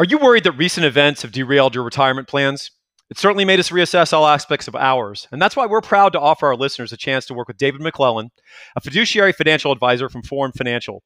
Are 0.00 0.04
you 0.04 0.18
worried 0.18 0.44
that 0.44 0.52
recent 0.52 0.86
events 0.86 1.22
have 1.22 1.32
derailed 1.32 1.74
your 1.74 1.82
retirement 1.82 2.28
plans? 2.28 2.70
It 3.10 3.18
certainly 3.18 3.44
made 3.44 3.58
us 3.58 3.70
reassess 3.70 4.12
all 4.12 4.28
aspects 4.28 4.68
of 4.68 4.76
ours, 4.76 5.26
and 5.32 5.42
that's 5.42 5.56
why 5.56 5.66
we're 5.66 5.80
proud 5.80 6.12
to 6.12 6.20
offer 6.20 6.46
our 6.46 6.54
listeners 6.54 6.92
a 6.92 6.96
chance 6.96 7.26
to 7.26 7.34
work 7.34 7.48
with 7.48 7.56
David 7.56 7.80
McClellan, 7.80 8.30
a 8.76 8.80
fiduciary 8.80 9.32
financial 9.32 9.72
advisor 9.72 10.08
from 10.08 10.22
Forum 10.22 10.52
Financial. 10.52 11.02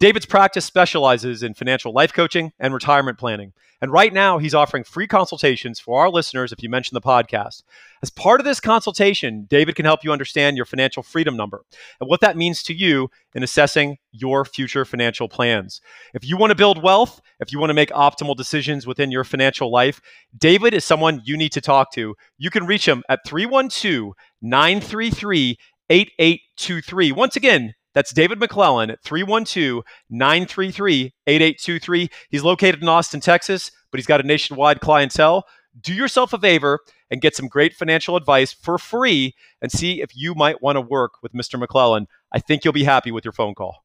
David's 0.00 0.26
practice 0.26 0.64
specializes 0.64 1.42
in 1.42 1.54
financial 1.54 1.92
life 1.92 2.12
coaching 2.12 2.52
and 2.58 2.74
retirement 2.74 3.18
planning. 3.18 3.52
And 3.80 3.92
right 3.92 4.12
now, 4.12 4.38
he's 4.38 4.54
offering 4.54 4.82
free 4.82 5.06
consultations 5.06 5.78
for 5.78 6.00
our 6.00 6.08
listeners 6.08 6.52
if 6.52 6.62
you 6.62 6.70
mention 6.70 6.94
the 6.94 7.00
podcast. 7.02 7.62
As 8.02 8.08
part 8.08 8.40
of 8.40 8.46
this 8.46 8.58
consultation, 8.60 9.46
David 9.48 9.74
can 9.74 9.84
help 9.84 10.02
you 10.02 10.10
understand 10.10 10.56
your 10.56 10.64
financial 10.64 11.02
freedom 11.02 11.36
number 11.36 11.64
and 12.00 12.08
what 12.08 12.20
that 12.22 12.36
means 12.36 12.62
to 12.62 12.74
you 12.74 13.10
in 13.34 13.42
assessing 13.42 13.98
your 14.10 14.44
future 14.44 14.84
financial 14.84 15.28
plans. 15.28 15.80
If 16.14 16.26
you 16.26 16.36
want 16.36 16.50
to 16.50 16.56
build 16.56 16.82
wealth, 16.82 17.20
if 17.40 17.52
you 17.52 17.58
want 17.58 17.70
to 17.70 17.74
make 17.74 17.90
optimal 17.90 18.36
decisions 18.36 18.86
within 18.86 19.10
your 19.10 19.24
financial 19.24 19.70
life, 19.70 20.00
David 20.36 20.72
is 20.72 20.84
someone 20.84 21.20
you 21.24 21.36
need 21.36 21.52
to 21.52 21.60
talk 21.60 21.92
to. 21.92 22.14
You 22.38 22.50
can 22.50 22.66
reach 22.66 22.88
him 22.88 23.02
at 23.08 23.20
312 23.26 24.14
933 24.40 25.58
8823. 25.90 27.12
Once 27.12 27.36
again, 27.36 27.74
that's 27.94 28.12
David 28.12 28.40
McClellan 28.40 28.90
at 28.90 29.02
312 29.02 29.84
933 30.10 31.14
8823. 31.26 32.10
He's 32.28 32.42
located 32.42 32.82
in 32.82 32.88
Austin, 32.88 33.20
Texas, 33.20 33.70
but 33.90 33.98
he's 33.98 34.06
got 34.06 34.20
a 34.20 34.26
nationwide 34.26 34.80
clientele. 34.80 35.46
Do 35.80 35.94
yourself 35.94 36.32
a 36.32 36.38
favor 36.38 36.80
and 37.10 37.20
get 37.20 37.36
some 37.36 37.48
great 37.48 37.74
financial 37.74 38.16
advice 38.16 38.52
for 38.52 38.78
free 38.78 39.34
and 39.62 39.70
see 39.70 40.02
if 40.02 40.10
you 40.14 40.34
might 40.34 40.62
want 40.62 40.76
to 40.76 40.80
work 40.80 41.14
with 41.22 41.32
Mr. 41.32 41.58
McClellan. 41.58 42.06
I 42.32 42.40
think 42.40 42.64
you'll 42.64 42.72
be 42.72 42.84
happy 42.84 43.10
with 43.10 43.24
your 43.24 43.32
phone 43.32 43.54
call. 43.54 43.84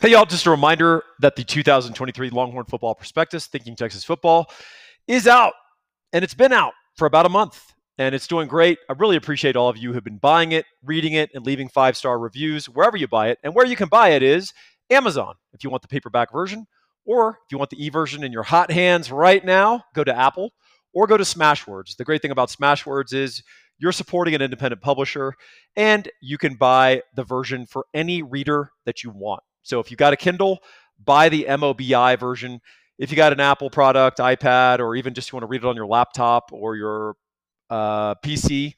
Hey, 0.00 0.10
y'all, 0.10 0.26
just 0.26 0.46
a 0.46 0.50
reminder 0.50 1.02
that 1.20 1.34
the 1.34 1.42
2023 1.42 2.30
Longhorn 2.30 2.66
Football 2.66 2.94
Prospectus, 2.94 3.46
Thinking 3.46 3.74
Texas 3.74 4.04
Football, 4.04 4.48
is 5.08 5.26
out 5.26 5.54
and 6.12 6.22
it's 6.22 6.34
been 6.34 6.52
out 6.52 6.72
for 6.96 7.06
about 7.06 7.26
a 7.26 7.28
month 7.28 7.74
and 7.98 8.14
it's 8.14 8.28
doing 8.28 8.48
great. 8.48 8.78
I 8.88 8.94
really 8.94 9.16
appreciate 9.16 9.56
all 9.56 9.68
of 9.68 9.76
you 9.76 9.92
who've 9.92 10.04
been 10.04 10.18
buying 10.18 10.52
it, 10.52 10.64
reading 10.84 11.14
it, 11.14 11.30
and 11.34 11.44
leaving 11.44 11.68
five 11.68 11.96
star 11.96 12.18
reviews 12.18 12.66
wherever 12.66 12.96
you 12.96 13.08
buy 13.08 13.28
it. 13.28 13.38
And 13.42 13.54
where 13.54 13.66
you 13.66 13.76
can 13.76 13.88
buy 13.88 14.10
it 14.10 14.22
is 14.22 14.52
Amazon 14.90 15.34
if 15.52 15.64
you 15.64 15.70
want 15.70 15.82
the 15.82 15.88
paperback 15.88 16.32
version, 16.32 16.66
or 17.04 17.30
if 17.30 17.52
you 17.52 17.58
want 17.58 17.70
the 17.70 17.84
e 17.84 17.88
version 17.88 18.22
in 18.22 18.32
your 18.32 18.44
hot 18.44 18.70
hands 18.70 19.10
right 19.10 19.44
now, 19.44 19.82
go 19.94 20.04
to 20.04 20.16
Apple 20.16 20.52
or 20.94 21.06
go 21.06 21.16
to 21.16 21.24
Smashwords. 21.24 21.96
The 21.96 22.04
great 22.04 22.22
thing 22.22 22.30
about 22.30 22.50
Smashwords 22.50 23.12
is 23.12 23.42
you're 23.78 23.92
supporting 23.92 24.34
an 24.34 24.42
independent 24.42 24.80
publisher 24.80 25.34
and 25.76 26.08
you 26.22 26.38
can 26.38 26.54
buy 26.54 27.02
the 27.14 27.24
version 27.24 27.66
for 27.66 27.86
any 27.94 28.22
reader 28.22 28.70
that 28.86 29.02
you 29.02 29.10
want. 29.10 29.42
So 29.62 29.80
if 29.80 29.90
you 29.90 29.96
got 29.96 30.12
a 30.12 30.16
Kindle, 30.16 30.60
buy 31.04 31.28
the 31.28 31.46
MOBI 31.48 32.18
version. 32.18 32.60
If 32.98 33.10
you 33.10 33.16
got 33.16 33.32
an 33.32 33.40
Apple 33.40 33.70
product, 33.70 34.18
iPad, 34.18 34.80
or 34.80 34.96
even 34.96 35.14
just 35.14 35.30
you 35.30 35.36
want 35.36 35.44
to 35.44 35.48
read 35.48 35.62
it 35.62 35.66
on 35.66 35.76
your 35.76 35.86
laptop 35.86 36.50
or 36.52 36.74
your 36.74 37.14
uh, 37.70 38.14
PC, 38.16 38.74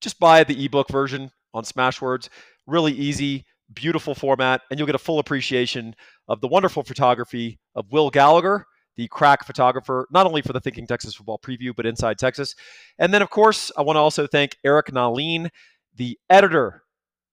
just 0.00 0.18
buy 0.18 0.44
the 0.44 0.64
ebook 0.64 0.88
version 0.88 1.30
on 1.54 1.64
Smashwords. 1.64 2.28
Really 2.66 2.92
easy, 2.92 3.44
beautiful 3.72 4.14
format, 4.14 4.62
and 4.70 4.78
you'll 4.78 4.86
get 4.86 4.94
a 4.94 4.98
full 4.98 5.18
appreciation 5.18 5.94
of 6.28 6.40
the 6.40 6.48
wonderful 6.48 6.82
photography 6.82 7.58
of 7.74 7.90
Will 7.90 8.10
Gallagher, 8.10 8.66
the 8.96 9.08
crack 9.08 9.44
photographer, 9.44 10.06
not 10.10 10.26
only 10.26 10.42
for 10.42 10.52
the 10.52 10.60
Thinking 10.60 10.86
Texas 10.86 11.14
Football 11.14 11.38
preview, 11.38 11.74
but 11.74 11.86
Inside 11.86 12.18
Texas. 12.18 12.54
And 12.98 13.12
then, 13.12 13.22
of 13.22 13.30
course, 13.30 13.70
I 13.76 13.82
want 13.82 13.96
to 13.96 14.00
also 14.00 14.26
thank 14.26 14.56
Eric 14.64 14.86
Nahlin, 14.86 15.50
the 15.94 16.18
editor 16.30 16.82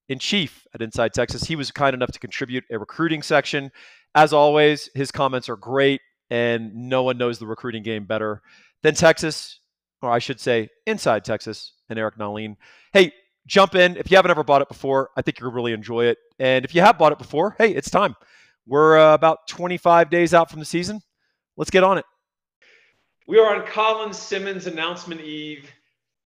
in 0.09 0.19
chief 0.19 0.65
at 0.73 0.81
Inside 0.81 1.13
Texas. 1.13 1.45
He 1.45 1.55
was 1.55 1.71
kind 1.71 1.93
enough 1.93 2.11
to 2.11 2.19
contribute 2.19 2.65
a 2.71 2.77
recruiting 2.77 3.21
section. 3.21 3.71
As 4.15 4.33
always, 4.33 4.89
his 4.93 5.11
comments 5.11 5.49
are 5.49 5.55
great, 5.55 6.01
and 6.29 6.73
no 6.75 7.03
one 7.03 7.17
knows 7.17 7.39
the 7.39 7.47
recruiting 7.47 7.83
game 7.83 8.05
better 8.05 8.41
than 8.81 8.95
Texas 8.95 9.59
or 10.03 10.11
I 10.11 10.19
should 10.19 10.39
say, 10.39 10.69
inside 10.85 11.25
Texas, 11.25 11.73
and 11.89 11.99
Eric 11.99 12.17
Nahlin. 12.17 12.55
Hey, 12.91 13.13
jump 13.45 13.75
in. 13.75 13.97
If 13.97 14.09
you 14.09 14.17
haven't 14.17 14.31
ever 14.31 14.43
bought 14.43 14.61
it 14.61 14.67
before, 14.67 15.11
I 15.15 15.21
think 15.21 15.39
you'll 15.39 15.51
really 15.51 15.73
enjoy 15.73 16.05
it. 16.05 16.17
And 16.39 16.65
if 16.65 16.75
you 16.75 16.81
have 16.81 16.97
bought 16.97 17.11
it 17.11 17.17
before, 17.17 17.55
hey, 17.57 17.71
it's 17.73 17.89
time. 17.89 18.15
We're 18.65 18.97
uh, 18.97 19.13
about 19.13 19.47
25 19.47 20.09
days 20.09 20.33
out 20.33 20.49
from 20.49 20.59
the 20.59 20.65
season. 20.65 21.01
Let's 21.57 21.71
get 21.71 21.83
on 21.83 21.97
it. 21.97 22.05
We 23.27 23.39
are 23.39 23.55
on 23.55 23.65
Colin 23.65 24.13
Simmons 24.13 24.67
announcement 24.67 25.21
eve. 25.21 25.69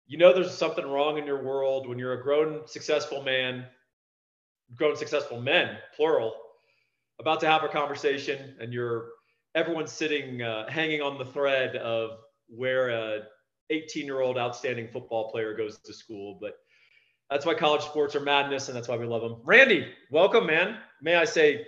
You 0.07 0.19
know 0.19 0.33
there's 0.33 0.57
something 0.57 0.87
wrong 0.87 1.19
in 1.19 1.27
your 1.27 1.43
world 1.43 1.89
when 1.89 1.99
you're 1.99 2.15
a 2.15 2.23
grown, 2.23 2.67
successful 2.67 3.23
man, 3.23 3.65
grown, 4.75 4.97
successful 4.97 5.41
men, 5.41 5.77
plural, 5.95 6.35
about 7.21 7.39
to 7.41 7.47
have 7.47 7.63
a 7.63 7.69
conversation, 7.69 8.57
and 8.61 8.73
you're 8.73 9.11
everyone's 9.55 9.93
sitting, 9.93 10.43
uh, 10.43 10.69
hanging 10.69 11.01
on 11.01 11.19
the 11.19 11.25
thread 11.25 11.77
of 11.77 12.19
where 12.49 12.89
a 12.89 13.21
18 13.71 14.05
year 14.05 14.21
old 14.21 14.37
outstanding 14.39 14.89
football 14.89 15.31
player 15.31 15.55
goes 15.55 15.79
to 15.79 15.93
school. 15.93 16.39
But 16.41 16.59
that's 17.31 17.47
why 17.47 17.55
college 17.55 17.83
sports 17.83 18.15
are 18.17 18.21
madness, 18.21 18.69
and 18.69 18.77
that's 18.77 18.89
why 18.89 18.97
we 18.97 19.07
love 19.07 19.23
them. 19.23 19.37
Randy, 19.45 19.89
welcome, 20.11 20.47
man. 20.47 20.79
May 21.01 21.17
I 21.17 21.25
say, 21.25 21.67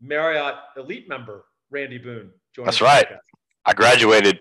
Marriott 0.00 0.54
Elite 0.76 1.08
member 1.08 1.44
Randy 1.70 1.98
Boone. 1.98 2.30
That's 2.56 2.80
right. 2.80 3.06
Podcast. 3.06 3.18
I 3.64 3.72
graduated. 3.72 4.40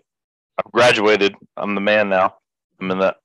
I've 0.58 0.72
graduated. 0.72 1.36
I'm 1.58 1.76
the 1.76 1.82
man 1.82 2.10
now. 2.10 2.36
I'm 2.80 2.92
in 2.92 3.00
the. 3.00 3.16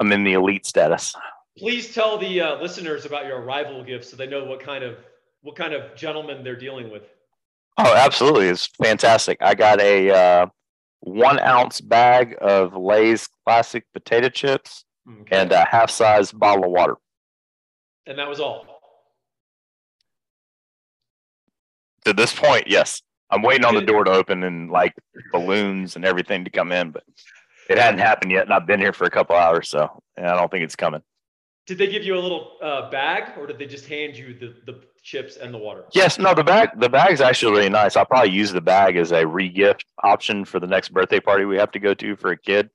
I'm 0.00 0.10
in 0.10 0.24
the 0.24 0.32
elite 0.32 0.66
status. 0.66 1.14
Please 1.56 1.94
tell 1.94 2.18
the 2.18 2.40
uh, 2.40 2.60
listeners 2.60 3.04
about 3.04 3.26
your 3.26 3.40
arrival 3.40 3.84
gift, 3.84 4.04
so 4.04 4.16
they 4.16 4.26
know 4.26 4.44
what 4.44 4.60
kind 4.60 4.82
of 4.82 4.98
what 5.42 5.54
kind 5.54 5.72
of 5.72 5.94
gentleman 5.94 6.42
they're 6.42 6.56
dealing 6.56 6.90
with. 6.90 7.02
Oh, 7.78 7.94
absolutely! 7.94 8.48
It's 8.48 8.66
fantastic. 8.66 9.38
I 9.40 9.54
got 9.54 9.80
a 9.80 10.10
uh, 10.10 10.46
one 11.04 11.38
ounce 11.38 11.82
bag 11.82 12.34
of 12.40 12.74
Lay's 12.74 13.28
classic 13.44 13.84
potato 13.92 14.30
chips 14.30 14.84
okay. 15.20 15.36
and 15.36 15.52
a 15.52 15.64
half 15.64 15.90
size 15.90 16.32
bottle 16.32 16.64
of 16.64 16.70
water. 16.70 16.96
And 18.06 18.18
that 18.18 18.28
was 18.28 18.40
all. 18.40 18.66
To 22.06 22.14
this 22.14 22.34
point, 22.34 22.68
yes. 22.68 23.02
I'm 23.30 23.42
waiting 23.42 23.64
on 23.64 23.74
the 23.74 23.82
door 23.82 24.04
to 24.04 24.10
open 24.10 24.44
and 24.44 24.70
like 24.70 24.94
balloons 25.32 25.96
and 25.96 26.04
everything 26.04 26.44
to 26.44 26.50
come 26.50 26.72
in, 26.72 26.90
but 26.90 27.02
it 27.68 27.78
hadn't 27.78 28.00
happened 28.00 28.32
yet. 28.32 28.44
And 28.44 28.52
I've 28.52 28.66
been 28.66 28.80
here 28.80 28.92
for 28.92 29.04
a 29.04 29.10
couple 29.10 29.36
hours, 29.36 29.68
so 29.68 30.02
I 30.16 30.22
don't 30.22 30.50
think 30.50 30.64
it's 30.64 30.76
coming. 30.76 31.02
Did 31.66 31.78
they 31.78 31.86
give 31.86 32.04
you 32.04 32.16
a 32.16 32.20
little 32.20 32.52
uh, 32.62 32.90
bag, 32.90 33.38
or 33.38 33.46
did 33.46 33.58
they 33.58 33.66
just 33.66 33.86
hand 33.86 34.16
you 34.16 34.34
the, 34.34 34.54
the 34.66 34.80
chips 35.04 35.36
and 35.36 35.54
the 35.54 35.58
water? 35.58 35.84
Yes, 35.92 36.18
no, 36.18 36.34
the 36.34 36.42
bag 36.42 36.70
the 36.80 36.88
bag's 36.88 37.20
actually 37.20 37.52
really 37.52 37.68
nice. 37.68 37.94
I'll 37.96 38.06
probably 38.06 38.32
use 38.32 38.50
the 38.50 38.60
bag 38.60 38.96
as 38.96 39.12
a 39.12 39.24
re-gift 39.24 39.84
option 40.02 40.44
for 40.44 40.58
the 40.58 40.66
next 40.66 40.88
birthday 40.88 41.20
party 41.20 41.44
we 41.44 41.56
have 41.58 41.70
to 41.72 41.78
go 41.78 41.94
to 41.94 42.16
for 42.16 42.32
a 42.32 42.36
kid, 42.36 42.70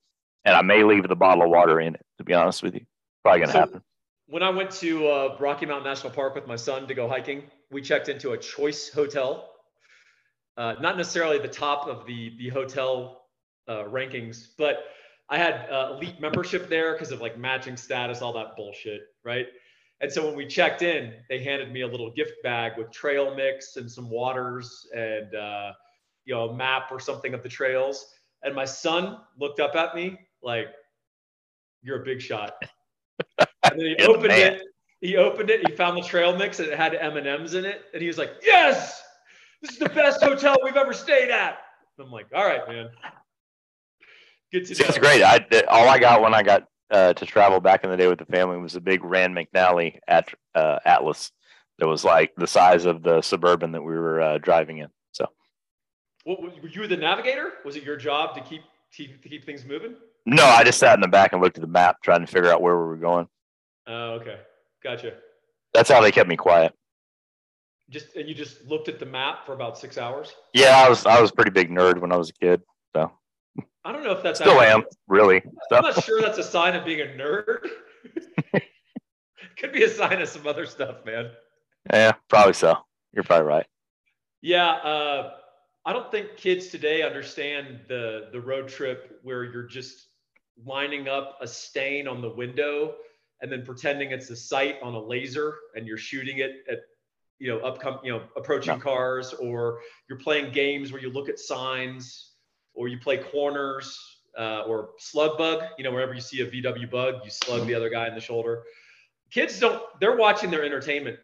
and 0.46 0.56
I 0.56 0.62
may 0.62 0.84
leave 0.84 1.08
the 1.08 1.16
bottle 1.16 1.44
of 1.44 1.50
water 1.50 1.82
in 1.82 1.96
it. 1.96 2.06
To 2.20 2.24
be 2.24 2.34
honest 2.34 2.64
with 2.64 2.76
you, 2.76 2.86
probably 3.24 3.42
gonna 3.42 3.52
so, 3.52 3.60
happen. 3.60 3.82
When 4.28 4.44
I 4.44 4.50
went 4.52 4.72
to 4.72 5.08
uh, 5.08 5.38
Rocky 5.40 5.66
Mountain 5.66 5.86
National 5.86 6.14
Park 6.14 6.36
with 6.36 6.48
my 6.48 6.56
son 6.56 6.88
to 6.88 6.94
go 6.94 7.10
hiking, 7.10 7.44
we 7.72 7.82
checked 7.82 8.08
into 8.08 8.32
a 8.32 8.38
choice 8.38 8.90
hotel. 8.90 9.50
Uh, 10.56 10.76
not 10.80 10.98
necessarily 10.98 11.40
the 11.40 11.48
top 11.48 11.88
of 11.88 12.06
the 12.06 12.38
the 12.38 12.50
hotel 12.50 13.24
uh, 13.68 13.84
rankings, 13.86 14.50
but 14.58 14.86
I 15.30 15.38
had 15.38 15.70
uh, 15.70 15.94
elite 15.96 16.20
membership 16.22 16.70
there 16.70 16.94
because 16.94 17.12
of 17.12 17.22
like 17.22 17.38
matching 17.38 17.78
status, 17.78 18.22
all 18.22 18.34
that 18.34 18.56
bullshit, 18.56 19.02
right? 19.24 19.48
And 20.02 20.12
so 20.12 20.26
when 20.26 20.36
we 20.36 20.46
checked 20.48 20.82
in, 20.82 21.14
they 21.28 21.44
handed 21.44 21.72
me 21.72 21.82
a 21.82 21.88
little 21.88 22.12
gift 22.12 22.42
bag 22.42 22.74
with 22.78 22.92
trail 22.92 23.36
mix 23.36 23.76
and 23.76 23.92
some 23.92 24.10
waters 24.10 24.88
and 24.96 25.36
uh, 25.36 25.74
you 26.26 26.34
know 26.34 26.50
a 26.50 26.56
map 26.56 26.92
or 26.92 27.00
something 27.00 27.34
of 27.34 27.44
the 27.44 27.50
trails. 27.50 28.14
And 28.44 28.56
my 28.56 28.66
son 28.66 29.18
looked 29.38 29.60
up 29.60 29.76
at 29.76 29.96
me 29.96 30.18
like, 30.42 30.68
"You're 31.82 32.02
a 32.02 32.06
big 32.06 32.22
shot." 32.22 32.54
And 33.62 33.78
then 33.78 33.88
he 33.88 34.06
opened 34.06 34.32
it. 34.32 34.62
He 35.02 35.18
opened 35.18 35.50
it. 35.50 35.68
He 35.68 35.76
found 35.76 35.98
the 35.98 36.02
trail 36.02 36.36
mix 36.36 36.60
and 36.60 36.70
it 36.70 36.78
had 36.78 36.96
M 36.96 37.18
and 37.18 37.28
M's 37.28 37.54
in 37.54 37.66
it. 37.66 37.84
And 37.94 38.02
he 38.02 38.08
was 38.08 38.18
like, 38.18 38.32
"Yes, 38.42 39.04
this 39.62 39.72
is 39.72 39.78
the 39.78 39.90
best 39.90 40.24
hotel 40.24 40.58
we've 40.64 40.78
ever 40.78 40.94
stayed 40.94 41.30
at." 41.30 41.60
I'm 42.00 42.10
like, 42.10 42.28
"All 42.34 42.46
right, 42.46 42.66
man." 42.68 42.90
Good 44.52 44.66
to 44.68 44.82
know. 44.82 44.88
It's 44.88 44.98
great. 44.98 45.22
I 45.22 45.46
all 45.68 45.90
I 45.90 46.00
got 46.00 46.22
when 46.22 46.34
I 46.34 46.42
got 46.42 46.64
uh, 46.92 47.14
to 47.14 47.26
travel 47.26 47.60
back 47.60 47.84
in 47.84 47.90
the 47.90 47.98
day 47.98 48.08
with 48.08 48.20
the 48.20 48.26
family 48.26 48.58
was 48.58 48.76
a 48.76 48.82
big 48.82 49.04
Rand 49.04 49.36
McNally 49.36 50.00
at 50.08 50.34
uh, 50.56 50.80
Atlas 50.86 51.32
that 51.78 51.88
was 51.88 52.04
like 52.04 52.34
the 52.36 52.48
size 52.48 52.86
of 52.86 53.04
the 53.04 53.22
suburban 53.22 53.72
that 53.72 53.82
we 53.82 53.94
were 53.94 54.22
uh, 54.22 54.38
driving 54.38 54.80
in. 54.80 54.90
So, 55.12 55.28
were 56.26 56.52
you 56.70 56.88
the 56.88 56.98
navigator? 56.98 57.54
Was 57.66 57.76
it 57.76 57.84
your 57.84 57.98
job 57.98 58.36
to 58.36 58.42
keep 58.42 58.62
keep 58.92 59.22
to 59.22 59.30
keep 59.30 59.46
things 59.46 59.66
moving? 59.66 59.96
No, 60.26 60.44
I 60.44 60.64
just 60.64 60.80
sat 60.80 60.96
in 60.96 61.02
the 61.02 61.08
back 61.08 61.34
and 61.34 61.42
looked 61.42 61.58
at 61.58 61.62
the 61.62 61.68
map, 61.68 61.98
trying 62.04 62.22
to 62.22 62.28
figure 62.28 62.52
out 62.52 62.62
where 62.62 62.78
we 62.78 62.86
were 62.86 62.98
going. 62.98 63.28
Oh, 63.88 64.12
okay, 64.14 64.38
gotcha. 64.84 65.14
That's 65.74 65.90
how 65.90 66.02
they 66.02 66.12
kept 66.12 66.30
me 66.30 66.36
quiet. 66.36 66.74
Just 67.90 68.16
and 68.16 68.28
you 68.28 68.36
just 68.36 68.66
looked 68.66 68.88
at 68.88 69.00
the 69.00 69.06
map 69.06 69.46
for 69.46 69.54
about 69.54 69.78
six 69.78 69.98
hours. 69.98 70.34
Yeah, 70.54 70.78
I 70.78 70.90
was 70.90 71.06
I 71.06 71.22
was 71.22 71.32
a 71.32 71.34
pretty 71.34 71.52
big 71.52 71.70
nerd 71.70 72.00
when 72.00 72.12
I 72.12 72.18
was 72.18 72.30
a 72.30 72.34
kid. 72.34 72.62
So 72.96 73.12
I 73.86 73.92
don't 73.92 74.04
know 74.04 74.12
if 74.12 74.22
that's 74.22 74.40
still 74.40 74.60
actually, 74.60 74.68
am 74.68 74.84
really. 75.08 75.42
I'm 75.72 75.84
not 75.84 76.04
sure 76.04 76.22
that's 76.22 76.38
a 76.38 76.44
sign 76.44 76.76
of 76.76 76.86
being 76.86 77.02
a 77.02 77.06
nerd. 77.06 77.70
Could 79.58 79.72
be 79.72 79.84
a 79.84 79.90
sign 79.90 80.22
of 80.22 80.28
some 80.28 80.46
other 80.48 80.66
stuff, 80.66 81.06
man. 81.06 81.32
Yeah, 81.92 82.14
probably 82.30 82.54
so. 82.54 82.78
You're 83.14 83.24
probably 83.24 83.48
right. 83.48 83.66
Yeah, 84.42 84.70
uh, 84.70 85.32
I 85.86 85.94
don't 85.94 86.12
think 86.12 86.36
kids 86.38 86.68
today 86.68 87.04
understand 87.04 87.82
the 87.88 88.30
the 88.32 88.40
road 88.40 88.68
trip 88.68 89.20
where 89.24 89.44
you're 89.46 89.68
just 89.68 90.08
lining 90.66 91.08
up 91.08 91.38
a 91.42 91.48
stain 91.48 92.08
on 92.08 92.22
the 92.22 92.30
window 92.30 92.96
and 93.42 93.52
then 93.52 93.66
pretending 93.66 94.12
it's 94.12 94.30
a 94.30 94.36
sight 94.36 94.76
on 94.84 94.94
a 94.94 95.00
laser 95.00 95.56
and 95.76 95.88
you're 95.88 95.98
shooting 95.98 96.40
it 96.40 96.64
at 96.70 96.80
you 97.40 97.48
know 97.48 97.60
upcoming 97.60 98.00
you 98.04 98.12
know 98.12 98.24
approaching 98.36 98.74
no. 98.74 98.80
cars 98.80 99.34
or 99.34 99.80
you're 100.10 100.20
playing 100.20 100.52
games 100.52 100.92
where 100.92 101.02
you 101.02 101.10
look 101.10 101.30
at 101.30 101.40
signs 101.40 102.29
or 102.80 102.88
you 102.88 102.98
play 102.98 103.18
corners 103.18 104.00
uh, 104.38 104.62
or 104.62 104.92
slug 104.98 105.38
bug 105.38 105.64
you 105.78 105.84
know 105.84 105.92
wherever 105.92 106.14
you 106.14 106.22
see 106.22 106.42
a 106.42 106.50
vw 106.50 106.90
bug 106.90 107.16
you 107.26 107.30
slug 107.30 107.68
the 107.68 107.76
other 107.76 107.90
guy 107.90 108.08
in 108.08 108.16
the 108.16 108.22
shoulder. 108.22 108.64
Kids 109.30 109.60
don't 109.60 109.84
they're 110.00 110.16
watching 110.16 110.50
their 110.50 110.64
entertainment 110.64 111.20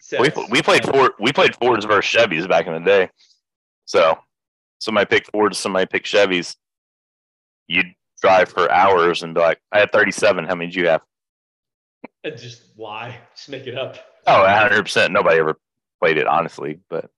sets. 0.00 0.36
we, 0.36 0.46
we 0.50 0.60
played 0.60 0.84
ford 0.84 1.12
we 1.20 1.32
played 1.32 1.54
fords 1.56 1.84
versus 1.84 2.12
chevys 2.12 2.46
back 2.46 2.66
in 2.66 2.74
the 2.74 2.80
day. 2.80 3.08
So 3.84 4.18
somebody 4.80 5.06
picked 5.06 5.30
fords 5.30 5.56
somebody 5.56 5.86
picked 5.86 6.06
chevys 6.06 6.56
you'd 7.68 7.94
drive 8.20 8.48
for 8.48 8.70
hours 8.72 9.22
and 9.22 9.32
be 9.32 9.40
like 9.40 9.60
i 9.70 9.78
had 9.78 9.92
37 9.92 10.44
how 10.44 10.56
many 10.56 10.70
did 10.70 10.74
you 10.74 10.88
have? 10.88 11.02
And 12.24 12.36
just 12.36 12.76
lie 12.76 13.16
just 13.34 13.48
make 13.48 13.68
it 13.68 13.78
up. 13.78 13.96
Oh, 14.26 14.42
100 14.42 14.82
percent. 14.82 15.12
Nobody 15.12 15.38
ever 15.38 15.58
played 16.00 16.18
it 16.18 16.26
honestly, 16.26 16.80
but 16.90 17.10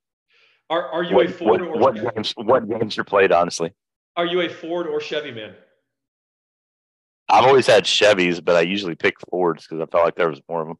are 0.70 0.88
are 0.88 1.02
you 1.02 1.16
what, 1.16 1.26
a 1.26 1.30
Ford 1.30 1.60
what, 1.60 1.68
or 1.68 1.78
what 1.78 2.14
games? 2.14 2.32
What 2.36 2.68
games 2.68 2.96
are 2.96 3.04
played 3.04 3.32
honestly? 3.32 3.74
Are 4.16 4.24
you 4.24 4.40
a 4.40 4.48
Ford 4.48 4.86
or 4.86 5.00
Chevy 5.00 5.32
man? 5.32 5.54
I've 7.28 7.44
always 7.44 7.66
had 7.66 7.84
Chevys, 7.84 8.44
but 8.44 8.56
I 8.56 8.62
usually 8.62 8.94
pick 8.94 9.14
Fords 9.28 9.66
because 9.66 9.80
I 9.80 9.86
felt 9.86 10.04
like 10.04 10.16
there 10.16 10.30
was 10.30 10.40
more 10.48 10.62
of 10.62 10.68
them. 10.68 10.78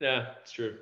Yeah, 0.00 0.26
it's 0.42 0.52
true. 0.52 0.76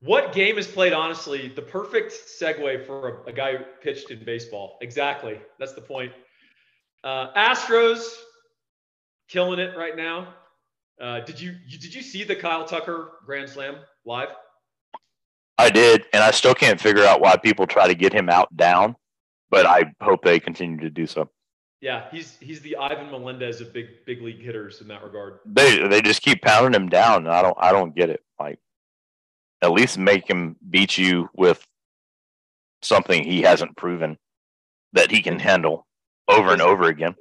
What 0.00 0.32
game 0.32 0.58
is 0.58 0.66
played 0.66 0.92
honestly? 0.92 1.48
The 1.48 1.62
perfect 1.62 2.12
segue 2.12 2.86
for 2.86 3.24
a, 3.26 3.30
a 3.30 3.32
guy 3.32 3.56
who 3.56 3.64
pitched 3.82 4.10
in 4.10 4.24
baseball. 4.24 4.78
Exactly. 4.80 5.40
That's 5.58 5.72
the 5.72 5.80
point. 5.80 6.12
Uh, 7.04 7.32
Astros 7.34 8.12
killing 9.28 9.58
it 9.58 9.76
right 9.76 9.96
now. 9.96 10.34
Uh, 11.00 11.20
did 11.20 11.40
you, 11.40 11.54
you 11.66 11.78
did 11.78 11.94
you 11.94 12.02
see 12.02 12.24
the 12.24 12.36
Kyle 12.36 12.64
Tucker 12.64 13.12
grand 13.24 13.50
slam 13.50 13.76
live? 14.04 14.28
I 15.58 15.70
did, 15.70 16.04
and 16.12 16.22
I 16.22 16.30
still 16.30 16.54
can't 16.54 16.80
figure 16.80 17.04
out 17.04 17.20
why 17.20 17.36
people 17.36 17.66
try 17.66 17.88
to 17.88 17.94
get 17.94 18.12
him 18.12 18.28
out 18.28 18.54
down, 18.56 18.96
but 19.50 19.66
I 19.66 19.92
hope 20.00 20.22
they 20.22 20.38
continue 20.38 20.78
to 20.80 20.90
do 20.90 21.06
so. 21.06 21.30
Yeah, 21.80 22.04
he's 22.10 22.36
he's 22.40 22.60
the 22.60 22.76
Ivan 22.76 23.10
Melendez 23.10 23.60
of 23.60 23.72
big 23.72 24.04
big 24.04 24.22
league 24.22 24.40
hitters 24.40 24.80
in 24.80 24.88
that 24.88 25.02
regard. 25.02 25.40
They 25.44 25.86
they 25.86 26.02
just 26.02 26.22
keep 26.22 26.42
pounding 26.42 26.80
him 26.80 26.88
down, 26.88 27.26
and 27.26 27.28
I 27.28 27.42
don't 27.42 27.56
I 27.58 27.72
don't 27.72 27.94
get 27.94 28.10
it. 28.10 28.22
Like, 28.38 28.58
at 29.62 29.72
least 29.72 29.98
make 29.98 30.28
him 30.28 30.56
beat 30.68 30.98
you 30.98 31.28
with 31.34 31.66
something 32.82 33.24
he 33.24 33.42
hasn't 33.42 33.76
proven 33.76 34.18
that 34.92 35.10
he 35.10 35.22
can 35.22 35.38
handle 35.38 35.86
over 36.28 36.52
and 36.52 36.62
over 36.62 36.84
again 36.84 37.14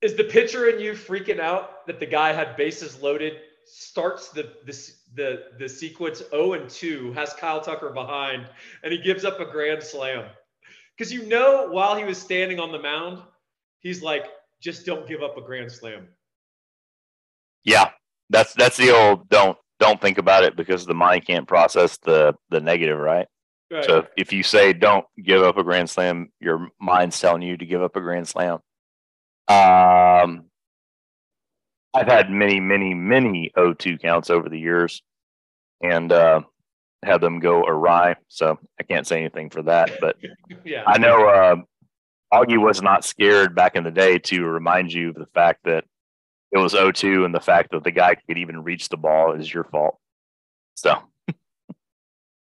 is 0.00 0.14
the 0.14 0.24
pitcher 0.24 0.68
in 0.68 0.80
you 0.80 0.92
freaking 0.92 1.40
out 1.40 1.86
that 1.86 1.98
the 1.98 2.06
guy 2.06 2.32
had 2.32 2.56
bases 2.56 3.00
loaded, 3.00 3.34
starts 3.64 4.28
the 4.28 4.52
the 4.64 4.90
the, 5.18 5.42
the 5.58 5.68
sequence 5.68 6.22
0 6.30 6.54
and 6.54 6.70
2, 6.70 7.12
has 7.12 7.34
Kyle 7.34 7.60
Tucker 7.60 7.90
behind, 7.90 8.48
and 8.82 8.92
he 8.92 8.98
gives 8.98 9.24
up 9.24 9.40
a 9.40 9.44
grand 9.44 9.82
slam. 9.82 10.24
Because 10.96 11.12
you 11.12 11.26
know, 11.26 11.68
while 11.70 11.96
he 11.96 12.04
was 12.04 12.16
standing 12.16 12.58
on 12.58 12.72
the 12.72 12.78
mound, 12.78 13.22
he's 13.80 14.02
like, 14.02 14.26
just 14.62 14.86
don't 14.86 15.06
give 15.06 15.22
up 15.22 15.36
a 15.36 15.42
grand 15.42 15.70
slam. 15.70 16.08
Yeah, 17.64 17.90
that's 18.30 18.54
that's 18.54 18.76
the 18.76 18.90
old 18.90 19.28
don't 19.28 19.58
don't 19.78 20.00
think 20.00 20.18
about 20.18 20.44
it 20.44 20.56
because 20.56 20.86
the 20.86 20.94
mind 20.94 21.26
can't 21.26 21.46
process 21.46 21.98
the 21.98 22.34
the 22.50 22.60
negative, 22.60 22.98
right? 22.98 23.26
right? 23.70 23.84
So 23.84 24.06
if 24.16 24.32
you 24.32 24.42
say 24.42 24.72
don't 24.72 25.04
give 25.22 25.42
up 25.42 25.58
a 25.58 25.64
grand 25.64 25.90
slam, 25.90 26.30
your 26.40 26.68
mind's 26.80 27.20
telling 27.20 27.42
you 27.42 27.56
to 27.56 27.66
give 27.66 27.82
up 27.82 27.96
a 27.96 28.00
grand 28.00 28.26
slam. 28.26 28.58
Um, 29.48 30.44
I've 31.94 32.06
had 32.06 32.30
many, 32.30 32.60
many, 32.60 32.94
many 32.94 33.50
O2 33.56 34.00
counts 34.00 34.30
over 34.30 34.48
the 34.48 34.58
years 34.58 35.02
and 35.82 36.12
uh, 36.12 36.42
had 37.02 37.20
them 37.20 37.40
go 37.40 37.62
awry. 37.62 38.16
So 38.28 38.58
I 38.78 38.82
can't 38.82 39.06
say 39.06 39.18
anything 39.18 39.50
for 39.50 39.62
that. 39.62 39.92
But 40.00 40.16
yeah. 40.64 40.84
I 40.86 40.98
know 40.98 41.28
uh, 41.28 41.56
Augie 42.32 42.60
was 42.60 42.82
not 42.82 43.04
scared 43.04 43.54
back 43.54 43.76
in 43.76 43.84
the 43.84 43.90
day 43.90 44.18
to 44.18 44.44
remind 44.44 44.92
you 44.92 45.10
of 45.10 45.16
the 45.16 45.26
fact 45.34 45.60
that 45.64 45.84
it 46.52 46.58
was 46.58 46.74
O2 46.74 47.24
and 47.24 47.34
the 47.34 47.40
fact 47.40 47.72
that 47.72 47.84
the 47.84 47.90
guy 47.90 48.14
could 48.14 48.38
even 48.38 48.62
reach 48.62 48.88
the 48.88 48.96
ball 48.96 49.32
is 49.32 49.52
your 49.52 49.64
fault. 49.64 49.98
So 50.74 50.96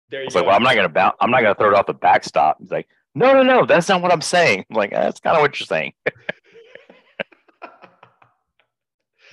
there 0.09 0.21
you 0.21 0.25
I 0.25 0.25
was 0.25 0.33
go. 0.33 0.39
like, 0.39 0.47
well, 0.47 0.56
I'm 0.56 0.63
not 0.63 0.75
going 0.75 0.88
to 0.88 0.94
bounce. 0.94 1.15
I'm 1.19 1.31
not 1.31 1.41
to 1.41 1.56
throw 1.56 1.69
it 1.69 1.75
off 1.75 1.88
the 1.88 1.94
backstop. 1.94 2.57
He's 2.59 2.71
like, 2.71 2.88
no, 3.15 3.33
no, 3.33 3.44
no, 3.44 3.65
that's 3.65 3.89
not 3.89 4.01
what 4.01 4.12
I'm 4.12 4.21
saying. 4.21 4.65
I'm 4.69 4.75
like, 4.75 4.91
that's 4.91 5.19
kind 5.19 5.36
of 5.36 5.41
what 5.41 5.59
you're 5.59 5.68
saying. 5.68 5.94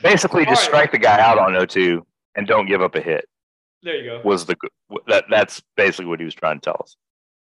Basically, 0.03 0.45
just 0.45 0.63
right. 0.63 0.69
strike 0.69 0.93
the 0.93 0.99
guy 0.99 1.21
out 1.21 1.39
on 1.39 1.53
0-2 1.53 2.01
and 2.35 2.47
don't 2.47 2.67
give 2.67 2.81
up 2.83 2.95
a 2.95 3.01
hit. 3.01 3.27
There 3.83 3.97
you 3.97 4.05
go. 4.05 4.21
Was 4.25 4.47
the 4.47 4.57
that 5.07 5.25
that's 5.31 5.63
basically 5.77 6.07
what 6.07 6.19
he 6.19 6.25
was 6.25 6.35
trying 6.35 6.61
to 6.61 6.65
tell 6.65 6.77
us, 6.83 6.97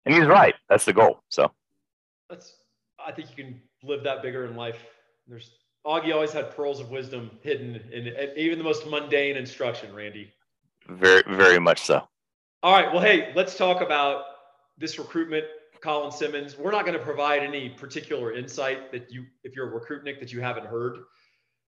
and 0.06 0.16
he's 0.16 0.26
right. 0.26 0.56
That's 0.70 0.86
the 0.86 0.94
goal. 0.94 1.24
So 1.30 1.52
that's 2.30 2.56
I 3.06 3.12
think 3.12 3.30
you 3.30 3.44
can 3.44 3.62
live 3.84 4.04
that 4.04 4.22
bigger 4.22 4.46
in 4.46 4.56
life. 4.56 4.78
There's 5.28 5.52
Augie 5.86 6.14
always 6.14 6.32
had 6.32 6.56
pearls 6.56 6.80
of 6.80 6.90
wisdom 6.90 7.32
hidden 7.42 7.82
in, 7.92 8.08
in 8.08 8.38
even 8.38 8.58
the 8.58 8.64
most 8.64 8.88
mundane 8.88 9.36
instruction. 9.36 9.94
Randy. 9.94 10.32
Very 10.88 11.24
very 11.28 11.60
much 11.60 11.82
so. 11.82 12.08
All 12.64 12.74
right. 12.74 12.92
Well, 12.94 13.02
hey, 13.02 13.34
let's 13.36 13.58
talk 13.58 13.82
about 13.82 14.24
this 14.78 14.98
recruitment 14.98 15.46
Colin 15.82 16.12
Simmons. 16.12 16.58
We're 16.58 16.72
not 16.72 16.86
going 16.86 16.98
to 16.98 17.04
provide 17.04 17.42
any 17.42 17.70
particular 17.70 18.34
insight 18.34 18.92
that 18.92 19.12
you, 19.12 19.26
if 19.44 19.56
you're 19.56 19.68
a 19.68 19.74
recruit 19.74 20.04
Nick, 20.04 20.20
that 20.20 20.32
you 20.32 20.40
haven't 20.40 20.68
heard. 20.68 21.00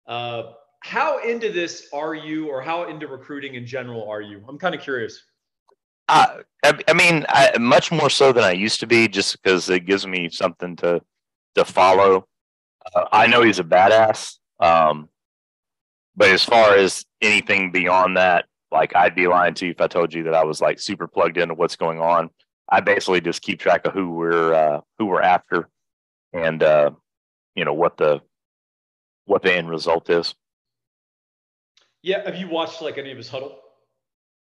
Uh, 0.06 0.52
how 0.80 1.18
into 1.22 1.52
this 1.52 1.88
are 1.92 2.14
you, 2.14 2.48
or 2.48 2.60
how 2.60 2.88
into 2.88 3.06
recruiting 3.06 3.54
in 3.54 3.66
general 3.66 4.08
are 4.08 4.22
you? 4.22 4.42
I'm 4.48 4.58
kind 4.58 4.74
of 4.74 4.80
curious. 4.80 5.22
I, 6.08 6.42
I 6.64 6.92
mean, 6.92 7.24
I, 7.28 7.56
much 7.58 7.92
more 7.92 8.10
so 8.10 8.32
than 8.32 8.42
I 8.42 8.52
used 8.52 8.80
to 8.80 8.86
be, 8.86 9.06
just 9.06 9.40
because 9.40 9.70
it 9.70 9.86
gives 9.86 10.06
me 10.06 10.28
something 10.28 10.76
to 10.76 11.00
to 11.54 11.64
follow. 11.64 12.26
Uh, 12.94 13.04
I 13.12 13.26
know 13.26 13.42
he's 13.42 13.58
a 13.58 13.64
badass, 13.64 14.36
um, 14.58 15.08
but 16.16 16.28
as 16.30 16.44
far 16.44 16.74
as 16.74 17.04
anything 17.20 17.70
beyond 17.70 18.16
that, 18.16 18.46
like 18.72 18.94
I'd 18.96 19.14
be 19.14 19.26
lying 19.26 19.54
to 19.54 19.66
you 19.66 19.72
if 19.72 19.80
I 19.80 19.86
told 19.86 20.12
you 20.12 20.24
that 20.24 20.34
I 20.34 20.44
was 20.44 20.60
like 20.60 20.80
super 20.80 21.06
plugged 21.06 21.38
into 21.38 21.54
what's 21.54 21.76
going 21.76 22.00
on. 22.00 22.30
I 22.68 22.80
basically 22.80 23.20
just 23.20 23.42
keep 23.42 23.60
track 23.60 23.86
of 23.86 23.92
who 23.92 24.10
we're 24.10 24.54
uh, 24.54 24.80
who 24.98 25.06
we're 25.06 25.22
after, 25.22 25.68
and 26.32 26.62
uh, 26.62 26.90
you 27.54 27.64
know 27.64 27.74
what 27.74 27.96
the 27.96 28.20
what 29.26 29.42
the 29.42 29.54
end 29.54 29.70
result 29.70 30.10
is. 30.10 30.34
Yeah, 32.02 32.24
have 32.24 32.36
you 32.36 32.48
watched 32.48 32.80
like 32.82 32.98
any 32.98 33.10
of 33.10 33.16
his 33.16 33.28
huddle? 33.28 33.58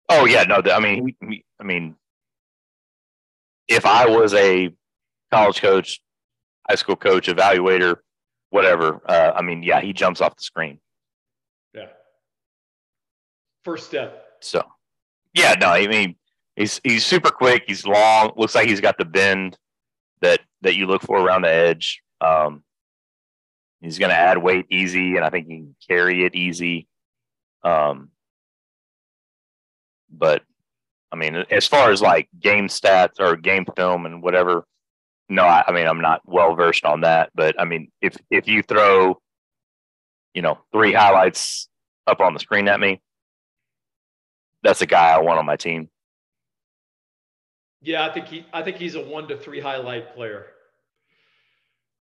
Oh 0.10 0.25
yeah, 0.25 0.43
no. 0.43 0.62
I 0.72 0.79
mean, 0.79 1.15
I 1.60 1.63
mean, 1.63 1.96
if 3.67 3.86
I 3.86 4.05
was 4.05 4.34
a 4.34 4.74
college 5.31 5.62
coach, 5.62 6.01
high 6.70 6.75
school 6.75 6.96
coach, 6.96 7.27
evaluator, 7.27 7.98
whatever, 8.50 9.01
uh, 9.05 9.31
I 9.36 9.41
mean, 9.41 9.63
yeah, 9.63 9.81
he 9.81 9.93
jumps 9.93 10.22
off 10.22 10.36
the 10.36 10.43
screen. 10.43 10.79
Yeah. 11.74 11.88
First 13.63 13.88
step. 13.88 14.25
So, 14.41 14.63
yeah, 15.34 15.55
no, 15.60 15.67
I 15.67 15.88
mean, 15.88 16.15
he's 16.55 16.81
he's 16.84 17.05
super 17.05 17.29
quick. 17.29 17.63
He's 17.67 17.86
long. 17.86 18.31
Looks 18.36 18.55
like 18.55 18.67
he's 18.67 18.81
got 18.81 18.98
the 18.98 19.05
bend 19.05 19.58
that 20.22 20.41
that 20.62 20.75
you 20.75 20.88
look 20.88 21.01
for 21.01 21.20
around 21.20 21.43
the 21.43 21.53
edge. 21.53 22.01
Um, 22.22 22.63
he's 23.81 24.00
going 24.00 24.10
to 24.10 24.15
add 24.15 24.38
weight 24.38 24.65
easy, 24.70 25.15
and 25.15 25.25
I 25.25 25.29
think 25.29 25.48
he 25.48 25.55
can 25.55 25.75
carry 25.88 26.25
it 26.25 26.36
easy. 26.36 26.88
Um, 27.63 28.10
but 30.10 30.44
I 31.12 31.15
mean, 31.15 31.36
as 31.50 31.68
far 31.68 31.91
as 31.91 32.01
like 32.01 32.30
game 32.39 32.68
stats 32.68 33.20
or 33.20 33.36
game 33.36 33.65
film 33.75 34.06
and 34.06 34.22
whatever, 34.22 34.65
no, 35.30 35.44
I, 35.44 35.63
I 35.68 35.72
mean, 35.72 35.88
I'm 35.88 36.01
not 36.01 36.22
well 36.25 36.56
versed 36.56 36.86
on 36.86 37.01
that. 37.01 37.32
But 37.36 37.60
I 37.60 37.65
mean, 37.65 37.91
if 38.01 38.18
if 38.30 38.48
you 38.48 38.63
throw, 38.63 39.20
you 40.34 40.41
know, 40.41 40.60
three 40.72 40.94
highlights 40.94 41.70
up 42.08 42.20
on 42.20 42.34
the 42.34 42.39
screen 42.39 42.68
at 42.68 42.80
me, 42.80 43.01
that's 44.63 44.82
a 44.82 44.86
guy 44.86 45.10
I 45.10 45.20
want 45.20 45.39
on 45.39 45.46
my 45.46 45.56
team. 45.56 45.89
Yeah, 47.82 48.06
I 48.06 48.13
think 48.13 48.27
he, 48.27 48.46
I 48.53 48.62
think 48.62 48.77
he's 48.77 48.96
a 48.96 49.01
one 49.01 49.27
to 49.27 49.38
three 49.38 49.60
highlight 49.60 50.13
player. 50.15 50.48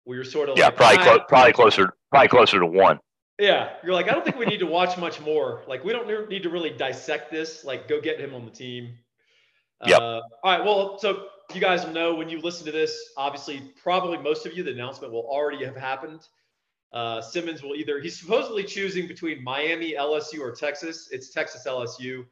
We 0.06 0.18
are 0.18 0.24
sort 0.24 0.50
of 0.50 0.58
yeah, 0.58 0.66
like, 0.66 0.76
probably 0.76 0.98
clo- 0.98 1.26
probably 1.28 1.54
closer, 1.54 1.94
probably 2.12 2.28
closer 2.28 2.60
to 2.60 2.66
one. 2.66 3.00
Yeah, 3.40 3.74
you're 3.84 3.94
like, 3.94 4.10
I 4.10 4.12
don't 4.12 4.24
think 4.24 4.38
we 4.38 4.46
need 4.46 4.60
to 4.60 4.68
watch 4.68 4.98
much 4.98 5.20
more. 5.20 5.64
Like, 5.68 5.84
we 5.84 5.92
don't 5.92 6.30
need 6.30 6.44
to 6.44 6.50
really 6.50 6.70
dissect 6.70 7.32
this. 7.32 7.64
Like, 7.64 7.88
go 7.88 8.00
get 8.00 8.20
him 8.20 8.34
on 8.34 8.46
the 8.46 8.52
team. 8.52 8.94
Yep. 9.86 10.00
Uh, 10.00 10.22
all 10.44 10.58
right. 10.58 10.64
Well, 10.64 11.00
so 11.00 11.28
you 11.54 11.60
guys 11.60 11.86
know 11.88 12.14
when 12.14 12.30
you 12.30 12.40
listen 12.40 12.66
to 12.68 12.72
this, 12.72 12.96
obviously, 13.18 13.74
probably 13.82 14.18
most 14.20 14.46
of 14.46 14.54
you, 14.54 14.64
the 14.64 14.72
announcement 14.72 15.12
will 15.12 15.28
already 15.28 15.66
have 15.66 15.76
happened. 15.76 16.28
Uh, 16.94 17.22
Simmons 17.22 17.64
will 17.64 17.76
either, 17.76 18.00
he's 18.00 18.20
supposedly 18.20 18.64
choosing 18.64 19.08
between 19.08 19.44
Miami, 19.44 19.94
LSU, 19.94 20.40
or 20.40 20.52
Texas. 20.52 21.10
It's 21.12 21.32
Texas, 21.32 21.66
LSU. 21.66 22.26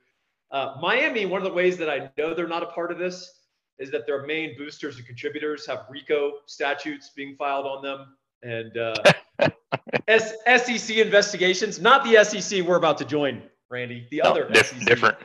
Uh, 0.51 0.75
Miami, 0.79 1.25
one 1.25 1.41
of 1.41 1.47
the 1.47 1.53
ways 1.53 1.77
that 1.77 1.89
I 1.89 2.11
know 2.17 2.35
they're 2.35 2.47
not 2.47 2.61
a 2.61 2.67
part 2.67 2.91
of 2.91 2.99
this 2.99 3.39
is 3.79 3.89
that 3.89 4.05
their 4.05 4.23
main 4.27 4.55
boosters 4.55 4.97
and 4.97 5.05
contributors 5.07 5.65
have 5.65 5.87
RICO 5.89 6.33
statutes 6.45 7.09
being 7.15 7.35
filed 7.35 7.65
on 7.65 7.81
them 7.81 8.15
and 8.43 8.77
uh, 8.77 8.93
S- 10.07 10.33
SEC 10.45 10.97
investigations. 10.97 11.79
Not 11.79 12.03
the 12.03 12.23
SEC 12.23 12.63
we're 12.63 12.77
about 12.77 12.97
to 12.99 13.05
join, 13.05 13.41
Randy. 13.69 14.07
The 14.11 14.21
no, 14.23 14.31
other 14.31 14.53
SEC. 14.53 14.85
different. 14.85 15.17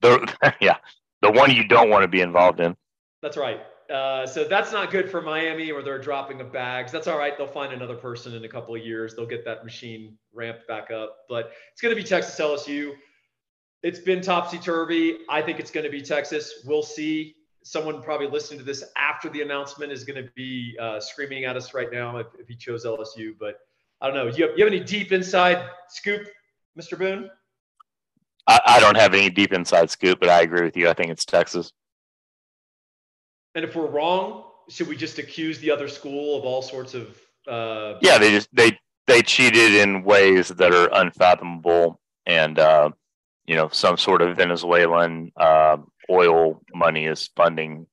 The 0.00 0.54
yeah, 0.60 0.76
the 1.20 1.30
one 1.30 1.50
you 1.50 1.66
don't 1.66 1.90
want 1.90 2.02
to 2.02 2.08
be 2.08 2.20
involved 2.20 2.60
in. 2.60 2.76
That's 3.22 3.36
right. 3.36 3.60
Uh, 3.92 4.26
so 4.26 4.44
that's 4.44 4.72
not 4.72 4.90
good 4.90 5.10
for 5.10 5.20
Miami, 5.20 5.70
where 5.70 5.82
they're 5.82 6.00
dropping 6.00 6.40
of 6.40 6.52
bags. 6.52 6.90
That's 6.90 7.06
all 7.06 7.18
right. 7.18 7.36
They'll 7.36 7.46
find 7.46 7.72
another 7.72 7.96
person 7.96 8.34
in 8.34 8.44
a 8.44 8.48
couple 8.48 8.74
of 8.74 8.84
years. 8.84 9.14
They'll 9.14 9.26
get 9.26 9.44
that 9.44 9.64
machine 9.64 10.16
ramped 10.32 10.66
back 10.66 10.90
up. 10.90 11.18
But 11.28 11.52
it's 11.72 11.82
going 11.82 11.94
to 11.94 12.00
be 12.00 12.06
Texas 12.06 12.38
LSU. 12.38 12.92
It's 13.82 13.98
been 13.98 14.22
topsy 14.22 14.58
turvy. 14.58 15.18
I 15.28 15.42
think 15.42 15.60
it's 15.60 15.70
going 15.70 15.84
to 15.84 15.90
be 15.90 16.00
Texas. 16.00 16.62
We'll 16.64 16.82
see. 16.82 17.34
Someone 17.64 18.02
probably 18.02 18.26
listening 18.26 18.58
to 18.58 18.64
this 18.64 18.84
after 18.96 19.28
the 19.28 19.42
announcement 19.42 19.92
is 19.92 20.04
going 20.04 20.22
to 20.22 20.30
be 20.34 20.76
uh, 20.80 20.98
screaming 20.98 21.44
at 21.44 21.56
us 21.56 21.74
right 21.74 21.92
now 21.92 22.16
if, 22.16 22.26
if 22.38 22.48
he 22.48 22.56
chose 22.56 22.84
LSU. 22.84 23.34
But 23.38 23.60
I 24.00 24.08
don't 24.08 24.16
know. 24.16 24.26
You 24.26 24.48
have, 24.48 24.58
you 24.58 24.64
have 24.64 24.72
any 24.72 24.80
deep 24.82 25.12
inside 25.12 25.64
scoop, 25.88 26.26
Mr. 26.78 26.98
Boone? 26.98 27.30
I, 28.48 28.60
I 28.66 28.80
don't 28.80 28.96
have 28.96 29.14
any 29.14 29.30
deep 29.30 29.52
inside 29.52 29.90
scoop, 29.90 30.18
but 30.20 30.28
I 30.28 30.42
agree 30.42 30.62
with 30.62 30.76
you. 30.76 30.88
I 30.88 30.92
think 30.92 31.10
it's 31.10 31.24
Texas. 31.24 31.72
And 33.54 33.64
if 33.64 33.76
we're 33.76 33.86
wrong, 33.86 34.44
should 34.68 34.88
we 34.88 34.96
just 34.96 35.18
accuse 35.18 35.58
the 35.58 35.70
other 35.70 35.88
school 35.88 36.38
of 36.38 36.44
all 36.44 36.62
sorts 36.62 36.94
of? 36.94 37.16
Uh... 37.46 37.94
Yeah, 38.00 38.18
they 38.18 38.30
just 38.30 38.48
they 38.52 38.78
they 39.06 39.22
cheated 39.22 39.74
in 39.74 40.02
ways 40.02 40.48
that 40.48 40.72
are 40.72 40.88
unfathomable, 40.92 42.00
and 42.26 42.58
uh, 42.58 42.90
you 43.46 43.54
know 43.54 43.68
some 43.68 43.96
sort 43.96 44.22
of 44.22 44.36
Venezuelan 44.36 45.30
uh, 45.36 45.76
oil 46.12 46.60
money 46.74 47.06
is 47.06 47.30
funding 47.36 47.86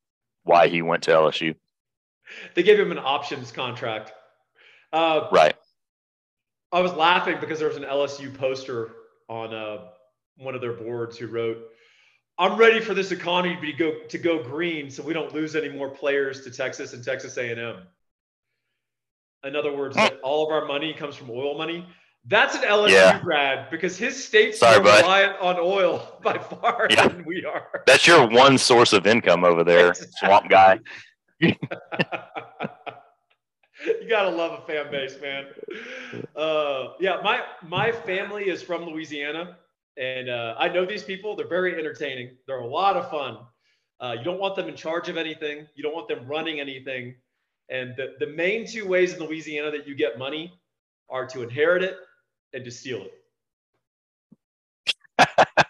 why 0.44 0.68
he 0.68 0.82
went 0.82 1.04
to 1.04 1.12
LSU. 1.12 1.56
They 2.54 2.64
gave 2.64 2.80
him 2.80 2.92
an 2.92 3.00
options 3.00 3.52
contract. 3.52 4.12
Uh, 4.92 5.28
right. 5.32 5.56
I 6.72 6.82
was 6.82 6.94
laughing 6.94 7.38
because 7.40 7.60
there 7.60 7.68
was 7.68 7.78
an 7.78 7.84
LSU 7.84 8.34
poster 8.36 8.92
on 9.28 9.54
uh, 9.54 9.86
one 10.38 10.56
of 10.56 10.62
their 10.62 10.74
boards 10.74 11.18
who 11.18 11.28
wrote, 11.28 11.58
"I'm 12.38 12.58
ready 12.58 12.80
for 12.80 12.94
this 12.94 13.12
economy 13.12 13.58
to 13.60 13.74
go 13.74 14.00
to 14.08 14.18
go 14.18 14.44
green, 14.44 14.92
so 14.92 15.02
we 15.02 15.14
don't 15.14 15.34
lose 15.34 15.56
any 15.56 15.70
more 15.70 15.90
players 15.90 16.44
to 16.44 16.52
Texas 16.52 16.94
and 16.94 17.04
Texas 17.04 17.38
A&M." 17.38 17.84
In 19.44 19.56
other 19.56 19.76
words, 19.76 19.98
all 20.24 20.46
of 20.46 20.52
our 20.52 20.66
money 20.66 20.94
comes 20.94 21.16
from 21.16 21.30
oil 21.32 21.58
money. 21.58 21.88
That's 22.26 22.56
an 22.56 22.62
LSU 22.62 22.92
yeah. 22.92 23.20
grad 23.20 23.70
because 23.72 23.98
his 23.98 24.22
state's 24.24 24.60
Sorry, 24.60 24.84
more 24.84 24.94
reliant 24.98 25.40
on 25.40 25.58
oil 25.60 26.20
by 26.24 26.38
far 26.38 26.88
yeah. 26.90 27.08
than 27.08 27.26
we 27.26 27.46
are. 27.46 27.84
That's 27.88 28.06
your 28.06 28.28
one 28.28 28.58
source 28.58 28.94
of 28.94 29.08
income 29.08 29.44
over 29.44 29.64
there, 29.64 29.94
swamp 30.20 30.50
guy. 30.50 30.80
you 31.40 31.56
gotta 34.10 34.30
love 34.30 34.62
a 34.62 34.68
fan 34.68 34.92
base, 34.92 35.16
man. 35.22 35.46
Uh, 36.36 36.90
yeah, 37.00 37.22
my 37.24 37.42
my 37.66 37.92
family 37.92 38.50
is 38.50 38.62
from 38.62 38.84
Louisiana, 38.84 39.58
and 39.98 40.30
uh, 40.30 40.56
I 40.60 40.68
know 40.68 40.86
these 40.86 41.04
people. 41.04 41.36
They're 41.36 41.48
very 41.48 41.76
entertaining. 41.80 42.38
They're 42.46 42.60
a 42.60 42.68
lot 42.68 42.98
of 42.98 43.10
fun. 43.10 43.38
Uh, 44.02 44.16
you 44.18 44.24
don't 44.24 44.40
want 44.40 44.56
them 44.56 44.68
in 44.68 44.76
charge 44.76 45.10
of 45.10 45.18
anything. 45.18 45.68
You 45.76 45.84
don't 45.84 45.94
want 45.94 46.08
them 46.08 46.26
running 46.28 46.60
anything. 46.60 47.16
And 47.70 47.96
the, 47.98 48.16
the 48.20 48.28
main 48.28 48.66
two 48.66 48.88
ways 48.88 49.14
in 49.14 49.20
Louisiana 49.20 49.72
that 49.72 49.88
you 49.88 49.94
get 49.94 50.18
money 50.18 50.54
are 51.10 51.26
to 51.28 51.44
inherit 51.44 51.84
it 51.84 51.98
and 52.54 52.66
to 52.66 52.72
steal 52.72 53.06
it. 55.18 55.28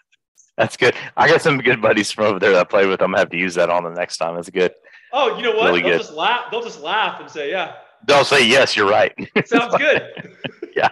That's 0.56 0.76
good. 0.76 0.94
I 1.16 1.28
got 1.28 1.40
some 1.40 1.58
good 1.58 1.80
buddies 1.80 2.10
from 2.10 2.26
over 2.26 2.38
there 2.38 2.52
that 2.52 2.60
I 2.60 2.64
play 2.64 2.86
with. 2.86 3.00
I'm 3.00 3.12
gonna 3.12 3.18
have 3.18 3.30
to 3.30 3.38
use 3.38 3.54
that 3.54 3.70
on 3.70 3.84
the 3.84 3.90
next 3.90 4.18
time. 4.18 4.34
That's 4.34 4.50
good. 4.50 4.72
Oh, 5.12 5.36
you 5.36 5.42
know 5.42 5.56
what? 5.56 5.66
Really 5.66 5.80
they'll 5.80 5.92
good. 5.92 5.98
just 5.98 6.12
laugh. 6.12 6.50
They'll 6.50 6.62
just 6.62 6.80
laugh 6.80 7.20
and 7.20 7.30
say, 7.30 7.50
"Yeah." 7.50 7.76
They'll 8.06 8.24
say, 8.24 8.46
"Yes, 8.46 8.76
you're 8.76 8.88
right." 8.88 9.12
Sounds 9.46 9.74
good. 9.76 10.34
yeah. 10.76 10.88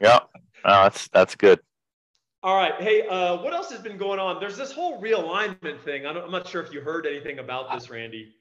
yeah. 0.00 0.20
Oh, 0.64 0.82
that's 0.84 1.08
that's 1.08 1.34
good. 1.34 1.60
All 2.42 2.56
right. 2.56 2.74
Hey, 2.80 3.06
uh, 3.08 3.42
what 3.42 3.52
else 3.52 3.70
has 3.72 3.80
been 3.80 3.98
going 3.98 4.20
on? 4.20 4.38
There's 4.38 4.56
this 4.56 4.70
whole 4.70 5.02
realignment 5.02 5.80
thing. 5.80 6.06
I 6.06 6.10
am 6.10 6.30
not 6.30 6.46
sure 6.46 6.62
if 6.62 6.72
you 6.72 6.80
heard 6.80 7.04
anything 7.04 7.40
about 7.40 7.72
this, 7.72 7.90
Randy. 7.90 8.32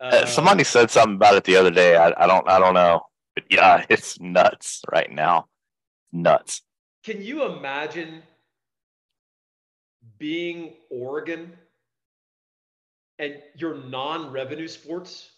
Uh, 0.00 0.04
uh, 0.04 0.26
somebody 0.26 0.64
said 0.64 0.90
something 0.90 1.16
about 1.16 1.34
it 1.34 1.44
the 1.44 1.56
other 1.56 1.70
day. 1.70 1.96
I, 1.96 2.12
I 2.16 2.26
don't 2.26 2.48
I 2.48 2.58
don't 2.58 2.74
know, 2.74 3.02
but 3.38 3.46
yeah, 3.50 3.84
it's 3.88 4.20
nuts 4.20 4.82
right 4.92 5.10
now. 5.10 5.46
Nuts. 6.12 6.62
Can 7.04 7.22
you 7.22 7.44
imagine 7.44 8.22
being 10.18 10.74
Oregon 10.90 11.52
and 13.18 13.36
your 13.54 13.76
non-revenue 13.76 14.68
sports 14.68 15.30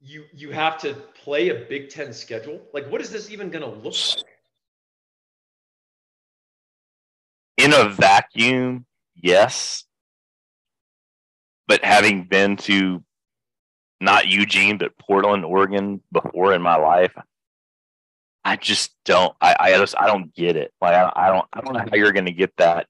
you 0.00 0.24
you 0.32 0.50
have 0.50 0.78
to 0.78 0.94
play 1.24 1.48
a 1.48 1.54
Big 1.54 1.88
Ten 1.88 2.12
schedule? 2.12 2.60
Like, 2.72 2.90
what 2.90 3.00
is 3.00 3.10
this 3.10 3.30
even 3.30 3.50
going 3.50 3.62
to 3.62 3.70
look 3.70 3.94
like? 4.16 4.26
In 7.56 7.72
a 7.72 7.88
vacuum, 7.88 8.86
yes. 9.14 9.84
But 11.66 11.84
having 11.84 12.24
been 12.24 12.56
to 12.58 13.02
not 14.02 14.26
Eugene, 14.26 14.78
but 14.78 14.98
Portland, 14.98 15.44
Oregon 15.44 16.02
before 16.10 16.52
in 16.52 16.60
my 16.60 16.76
life, 16.76 17.14
I 18.44 18.56
just 18.56 18.92
don't. 19.04 19.34
I, 19.40 19.54
I 19.58 19.72
just 19.78 19.94
I 19.96 20.08
don't 20.08 20.34
get 20.34 20.56
it. 20.56 20.72
Like 20.80 20.94
I, 20.94 21.12
I 21.14 21.28
don't 21.28 21.46
I 21.52 21.60
don't 21.60 21.74
know 21.74 21.78
how 21.78 21.96
you're 21.96 22.12
going 22.12 22.26
to 22.26 22.32
get 22.32 22.52
that. 22.56 22.88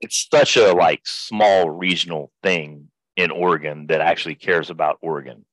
It's 0.00 0.26
such 0.30 0.56
a 0.56 0.72
like 0.72 1.06
small 1.06 1.70
regional 1.70 2.32
thing 2.42 2.88
in 3.16 3.30
Oregon 3.30 3.86
that 3.86 4.00
actually 4.00 4.34
cares 4.34 4.70
about 4.70 4.98
Oregon. 5.00 5.44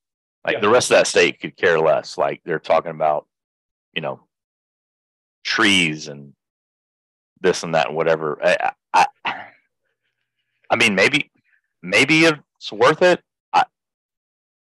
Like 0.43 0.55
yeah. 0.55 0.61
the 0.61 0.69
rest 0.69 0.89
of 0.89 0.97
that 0.97 1.05
state 1.07 1.39
could 1.39 1.55
care 1.55 1.79
less. 1.79 2.17
Like 2.17 2.41
they're 2.43 2.57
talking 2.59 2.91
about, 2.91 3.27
you 3.93 4.01
know, 4.01 4.21
trees 5.43 6.07
and 6.07 6.33
this 7.39 7.61
and 7.61 7.75
that 7.75 7.87
and 7.87 7.95
whatever. 7.95 8.39
I, 8.43 8.71
I, 8.93 9.05
I 10.71 10.75
mean, 10.75 10.95
maybe, 10.95 11.29
maybe 11.83 12.25
it's 12.25 12.71
worth 12.71 13.03
it. 13.03 13.21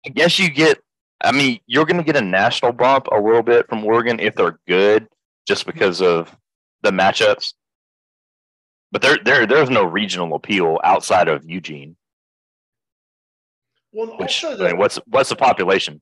I, 0.07 0.09
guess 0.11 0.39
you 0.39 0.51
get. 0.51 0.81
I 1.23 1.33
mean, 1.33 1.61
you're 1.67 1.85
going 1.85 1.99
to 1.99 2.05
get 2.05 2.17
a 2.17 2.25
national 2.25 2.73
bump 2.73 3.07
a 3.13 3.21
little 3.21 3.43
bit 3.43 3.69
from 3.69 3.85
Oregon 3.85 4.21
if 4.21 4.35
they're 4.35 4.59
good, 4.67 5.07
just 5.47 5.67
because 5.67 6.01
of 6.01 6.35
the 6.83 6.91
matchups. 6.91 7.55
But 8.93 9.03
there, 9.03 9.19
there, 9.25 9.47
there's 9.47 9.71
no 9.71 9.85
regional 9.85 10.35
appeal 10.35 10.79
outside 10.83 11.29
of 11.29 11.45
Eugene. 11.49 11.97
Well, 13.93 14.17
Which, 14.19 14.45
I 14.45 14.57
mean, 14.57 14.79
what's 14.79 14.97
what's 15.07 15.31
the 15.31 15.37
population? 15.37 16.01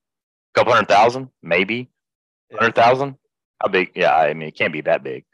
A 0.55 0.59
couple 0.59 0.73
hundred 0.73 0.89
thousand, 0.89 1.31
maybe 1.43 1.89
hundred 2.57 2.75
thousand. 2.75 3.17
How 3.61 3.69
big? 3.69 3.93
Yeah, 3.95 4.15
I 4.15 4.35
mean, 4.35 4.49
it 4.49 4.57
can't 4.57 4.73
be 4.73 4.83
that 4.83 5.03
big. 5.03 5.25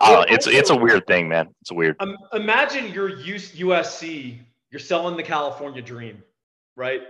Uh, 0.00 0.24
it's 0.28 0.46
also, 0.46 0.58
it's 0.58 0.70
a 0.70 0.76
weird 0.76 1.06
thing, 1.06 1.28
man. 1.28 1.48
It's 1.60 1.72
weird. 1.72 1.96
Um, 2.00 2.16
imagine 2.32 2.92
you're 2.92 3.10
USC. 3.10 4.38
You're 4.70 4.78
selling 4.78 5.16
the 5.16 5.22
California 5.22 5.82
dream, 5.82 6.22
right? 6.78 7.00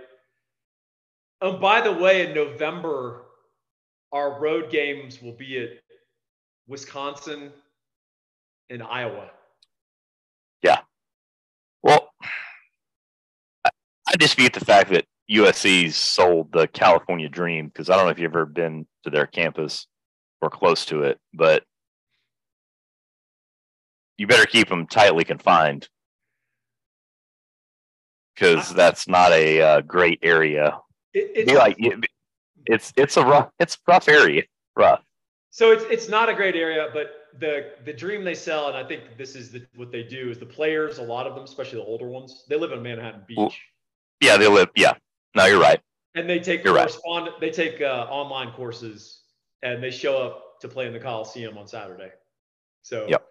And 1.41 1.61
by 1.61 1.79
the 1.79 1.93
way, 1.93 2.27
in 2.27 2.33
November, 2.33 3.21
our 4.11 4.41
road 4.41 4.71
games 4.71 5.21
will 5.21 5.33
be 5.33 5.59
at 5.59 5.69
Wisconsin 6.67 7.53
and 8.69 8.83
Iowa. 8.83 9.29
Yeah. 10.63 10.79
Well, 11.83 12.09
I 13.63 14.15
dispute 14.17 14.53
the 14.53 14.65
fact 14.65 14.89
that 14.89 15.05
USC's 15.31 15.95
sold 15.95 16.51
the 16.51 16.67
California 16.67 17.29
dream 17.29 17.67
because 17.67 17.89
I 17.89 17.95
don't 17.95 18.05
know 18.05 18.11
if 18.11 18.19
you've 18.19 18.31
ever 18.31 18.47
been 18.47 18.87
to 19.03 19.11
their 19.11 19.27
campus 19.27 19.85
or 20.41 20.49
close 20.49 20.83
to 20.85 21.03
it, 21.03 21.19
but 21.33 21.63
you 24.17 24.25
better 24.25 24.47
keep 24.47 24.67
them 24.67 24.87
tightly 24.87 25.23
confined 25.23 25.87
because 28.39 28.73
that's 28.73 29.07
not 29.07 29.31
a 29.31 29.61
uh, 29.61 29.81
great 29.81 30.19
area. 30.21 30.79
It, 31.13 31.31
it's 31.35 31.53
like 31.53 31.77
it's 32.65 32.93
it's 32.95 33.17
a 33.17 33.23
rough 33.23 33.49
it's 33.59 33.75
a 33.75 33.91
rough 33.91 34.07
area, 34.07 34.43
rough. 34.75 35.03
So 35.49 35.71
it's 35.71 35.83
it's 35.89 36.09
not 36.09 36.29
a 36.29 36.33
great 36.33 36.55
area, 36.55 36.89
but 36.93 37.27
the 37.39 37.71
the 37.85 37.93
dream 37.93 38.23
they 38.23 38.35
sell, 38.35 38.67
and 38.67 38.77
I 38.77 38.83
think 38.83 39.17
this 39.17 39.35
is 39.35 39.51
the, 39.51 39.65
what 39.75 39.91
they 39.91 40.03
do 40.03 40.29
is 40.29 40.37
the 40.37 40.45
players, 40.45 40.99
a 40.99 41.03
lot 41.03 41.27
of 41.27 41.35
them, 41.35 41.43
especially 41.43 41.79
the 41.79 41.85
older 41.85 42.07
ones, 42.07 42.45
they 42.47 42.55
live 42.55 42.71
in 42.71 42.81
Manhattan 42.81 43.23
Beach. 43.27 43.61
Yeah, 44.21 44.37
they 44.37 44.47
live. 44.47 44.69
Yeah, 44.75 44.93
no, 45.35 45.45
you're 45.45 45.61
right. 45.61 45.79
And 46.15 46.29
they 46.29 46.39
take 46.39 46.63
you're 46.63 46.75
correspond. 46.75 47.27
Right. 47.27 47.39
They 47.39 47.51
take 47.51 47.81
uh, 47.81 48.07
online 48.09 48.51
courses, 48.51 49.21
and 49.63 49.81
they 49.81 49.91
show 49.91 50.17
up 50.17 50.59
to 50.61 50.67
play 50.67 50.87
in 50.87 50.93
the 50.93 50.99
Coliseum 50.99 51.57
on 51.57 51.67
Saturday. 51.67 52.11
So, 52.81 53.05
yep. 53.07 53.25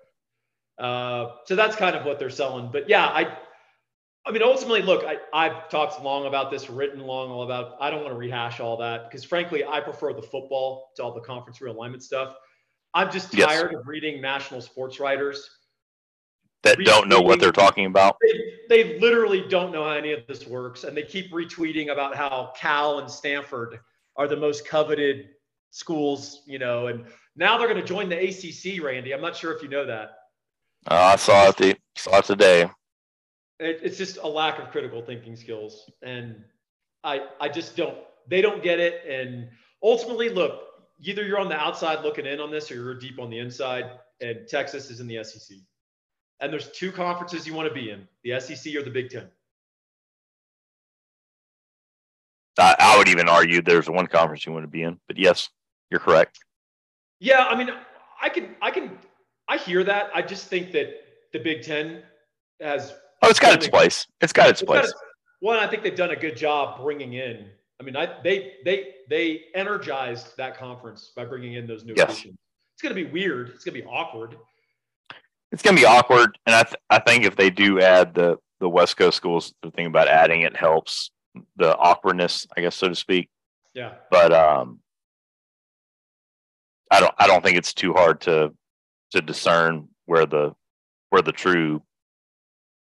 Uh, 0.79 1.33
so 1.45 1.57
that's 1.57 1.77
kind 1.77 1.97
of 1.97 2.07
what 2.07 2.19
they're 2.19 2.31
selling. 2.31 2.71
But 2.71 2.89
yeah, 2.89 3.07
I, 3.07 3.37
I 4.29 4.31
mean, 4.31 4.43
ultimately, 4.43 4.83
look, 4.83 5.05
I, 5.05 5.17
I've 5.33 5.71
talked 5.71 6.03
long 6.03 6.27
about 6.27 6.51
this, 6.51 6.69
written 6.69 7.01
long 7.01 7.31
all 7.31 7.45
about. 7.45 7.79
I 7.81 7.89
don't 7.89 8.03
want 8.03 8.13
to 8.13 8.19
rehash 8.19 8.61
all 8.61 8.77
that 8.77 9.09
because, 9.09 9.25
frankly, 9.25 9.65
I 9.65 9.81
prefer 9.81 10.13
the 10.13 10.21
football 10.21 10.93
to 10.97 11.03
all 11.03 11.15
the 11.15 11.21
conference 11.23 11.61
realignment 11.61 12.03
stuff. 12.03 12.35
I'm 12.93 13.11
just 13.11 13.33
tired 13.33 13.71
yes. 13.73 13.81
of 13.81 13.89
reading 13.89 14.21
national 14.21 14.61
sports 14.61 15.01
writers 15.01 15.49
that 16.63 16.79
don't 16.85 17.09
know 17.09 17.21
what 17.21 17.41
they're 17.41 17.53
talking 17.53 17.87
about. 17.87 18.17
They, 18.21 18.83
they 18.83 18.99
literally 18.99 19.47
don't 19.49 19.73
know 19.73 19.85
how 19.85 19.93
any 19.93 20.13
of 20.13 20.27
this 20.27 20.47
works, 20.47 20.85
and 20.85 20.95
they 20.95 21.05
keep 21.05 21.33
retweeting 21.33 21.91
about 21.91 22.15
how 22.15 22.53
Cal 22.55 22.99
and 22.99 23.11
Stanford 23.11 23.81
are 24.17 24.29
the 24.29 24.37
most 24.37 24.67
coveted 24.67 25.31
schools, 25.71 26.43
you 26.47 26.59
know, 26.59 26.89
and 26.89 27.07
now 27.37 27.57
they're 27.57 27.69
going 27.69 27.81
to 27.81 27.87
join 27.87 28.11
the 28.11 28.17
ACC. 28.17 28.83
Randy, 28.83 29.15
I'm 29.15 29.21
not 29.21 29.37
sure 29.37 29.55
if 29.55 29.63
you 29.63 29.69
know 29.69 29.87
that. 29.87 30.11
Uh, 30.87 31.13
I 31.13 31.17
saw 31.17 31.49
it. 31.49 31.57
The, 31.57 31.77
saw 31.97 32.19
it 32.19 32.25
today. 32.25 32.69
It, 33.61 33.81
it's 33.83 33.99
just 33.99 34.19
a 34.19 34.29
lack 34.29 34.59
of 34.59 34.71
critical 34.71 35.03
thinking 35.03 35.37
skills, 35.37 35.91
and 36.03 36.45
I 37.05 37.27
I 37.41 37.49
just 37.49 37.77
don't. 37.77 37.99
They 38.29 38.41
don't 38.41 38.63
get 38.63 38.79
it, 38.79 39.03
and 39.09 39.49
ultimately, 39.83 40.29
look, 40.29 40.63
either 41.01 41.25
you're 41.25 41.39
on 41.39 41.49
the 41.49 41.57
outside 41.57 42.03
looking 42.03 42.27
in 42.27 42.41
on 42.41 42.51
this, 42.51 42.71
or 42.71 42.75
you're 42.75 42.95
deep 42.95 43.19
on 43.19 43.31
the 43.31 43.39
inside. 43.39 43.91
And 44.21 44.49
Texas 44.49 44.91
is 44.91 44.99
in 45.01 45.07
the 45.07 45.23
SEC, 45.23 45.59
and 46.41 46.53
there's 46.53 46.71
two 46.73 46.91
conferences 46.91 47.47
you 47.47 47.55
want 47.55 47.69
to 47.69 47.75
be 47.75 47.91
in: 47.91 48.07
the 48.25 48.41
SEC 48.41 48.75
or 48.75 48.83
the 48.83 48.91
Big 48.91 49.11
Ten. 49.11 49.29
I, 52.59 52.75
I 52.79 52.99
would 52.99 53.09
even 53.09 53.29
argue 53.29 53.63
there's 53.63 53.89
one 53.89 54.07
conference 54.07 54.45
you 54.45 54.53
want 54.53 54.65
to 54.65 54.69
be 54.69 54.83
in, 54.83 54.99
but 55.07 55.17
yes, 55.17 55.49
you're 55.91 56.01
correct. 56.01 56.41
Yeah, 57.21 57.45
I 57.45 57.57
mean, 57.57 57.71
I 58.21 58.29
can, 58.29 58.57
I 58.61 58.71
can, 58.71 58.99
I 59.49 59.57
hear 59.57 59.85
that. 59.85 60.11
I 60.15 60.23
just 60.23 60.49
think 60.49 60.73
that 60.73 60.95
the 61.33 61.39
Big 61.39 61.63
Ten 61.63 62.03
has. 62.61 62.95
Oh, 63.23 63.29
it's 63.29 63.41
got 63.41 63.55
its 63.55 63.69
place. 63.69 64.07
It's 64.21 64.33
got 64.33 64.49
its, 64.49 64.63
it's 64.63 64.69
place. 64.69 64.87
Got 64.87 64.95
one, 65.41 65.59
I 65.59 65.67
think 65.67 65.83
they've 65.83 65.95
done 65.95 66.11
a 66.11 66.17
good 66.17 66.37
job 66.37 66.81
bringing 66.81 67.15
in. 67.15 67.47
I 67.81 67.85
mean, 67.85 67.97
I 67.97 68.21
they 68.23 68.55
they 68.65 68.95
they 69.09 69.43
energized 69.55 70.37
that 70.37 70.57
conference 70.57 71.13
by 71.15 71.25
bringing 71.25 71.55
in 71.55 71.67
those 71.67 71.85
new 71.85 71.95
yes. 71.97 72.11
additions. 72.11 72.37
It's 72.75 72.83
going 72.83 72.95
to 72.95 73.05
be 73.05 73.11
weird. 73.11 73.51
It's 73.51 73.65
going 73.65 73.77
to 73.77 73.83
be 73.83 73.89
awkward. 73.89 74.37
It's 75.51 75.63
going 75.63 75.77
to 75.77 75.83
be 75.83 75.87
awkward, 75.87 76.39
and 76.47 76.55
I 76.55 76.63
th- 76.65 76.77
I 76.91 76.99
think 76.99 77.25
if 77.25 77.37
they 77.37 77.51
do 77.51 77.81
add 77.81 78.15
the 78.15 78.37
the 78.61 78.69
West 78.69 78.97
Coast 78.97 79.17
schools, 79.17 79.55
the 79.63 79.71
thing 79.71 79.87
about 79.87 80.09
adding 80.09 80.43
it 80.43 80.57
helps 80.57 81.11
the 81.57 81.77
awkwardness, 81.77 82.47
I 82.57 82.63
guess, 82.63 82.75
so 82.75 82.89
to 82.89 82.95
speak. 82.95 83.31
Yeah. 83.75 83.95
But 84.11 84.33
um, 84.33 84.81
I 86.91 87.01
don't 87.01 87.15
I 87.19 87.27
don't 87.27 87.45
think 87.45 87.57
it's 87.57 87.75
too 87.75 87.93
hard 87.93 88.21
to 88.23 88.53
to 89.13 89.21
discern 89.23 89.89
where 90.07 90.27
the 90.27 90.55
where 91.11 91.23
the 91.23 91.33
true 91.33 91.83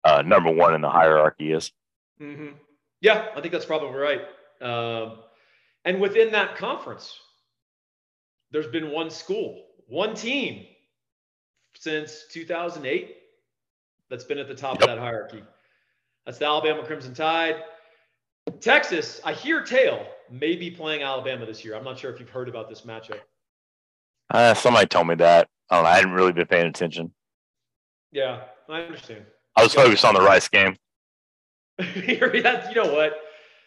uh, 0.06 0.22
number 0.22 0.50
one 0.50 0.74
in 0.74 0.80
the 0.80 0.88
hierarchy 0.88 1.52
is. 1.52 1.72
Mm-hmm. 2.20 2.54
Yeah, 3.00 3.26
I 3.34 3.40
think 3.40 3.52
that's 3.52 3.64
probably 3.64 3.90
right. 3.98 4.22
Um, 4.62 5.18
and 5.84 6.00
within 6.00 6.30
that 6.32 6.56
conference, 6.56 7.18
there's 8.52 8.68
been 8.68 8.90
one 8.90 9.10
school, 9.10 9.64
one 9.88 10.14
team 10.14 10.64
since 11.76 12.24
2008 12.30 13.16
that's 14.08 14.24
been 14.24 14.38
at 14.38 14.48
the 14.48 14.54
top 14.54 14.80
yep. 14.80 14.88
of 14.88 14.94
that 14.94 14.98
hierarchy. 14.98 15.42
That's 16.24 16.38
the 16.38 16.46
Alabama 16.46 16.84
Crimson 16.84 17.12
Tide. 17.12 17.56
Texas, 18.60 19.20
I 19.24 19.32
hear 19.32 19.62
Tail 19.62 20.06
may 20.30 20.54
be 20.54 20.70
playing 20.70 21.02
Alabama 21.02 21.46
this 21.46 21.64
year. 21.64 21.74
I'm 21.74 21.84
not 21.84 21.98
sure 21.98 22.12
if 22.12 22.20
you've 22.20 22.30
heard 22.30 22.48
about 22.48 22.68
this 22.68 22.82
matchup. 22.82 23.20
Uh, 24.32 24.54
somebody 24.54 24.86
told 24.86 25.08
me 25.08 25.16
that. 25.16 25.48
I 25.68 25.76
don't 25.76 25.84
know. 25.84 25.90
I 25.90 25.96
hadn't 25.96 26.12
really 26.12 26.32
been 26.32 26.46
paying 26.46 26.66
attention. 26.66 27.12
Yeah, 28.12 28.42
I 28.68 28.82
understand. 28.82 29.24
I 29.56 29.62
was 29.62 29.74
focused 29.74 30.04
on 30.04 30.14
the 30.14 30.20
Rice 30.20 30.48
game. 30.48 30.76
you 31.94 32.18
know 32.74 32.92
what? 32.92 33.14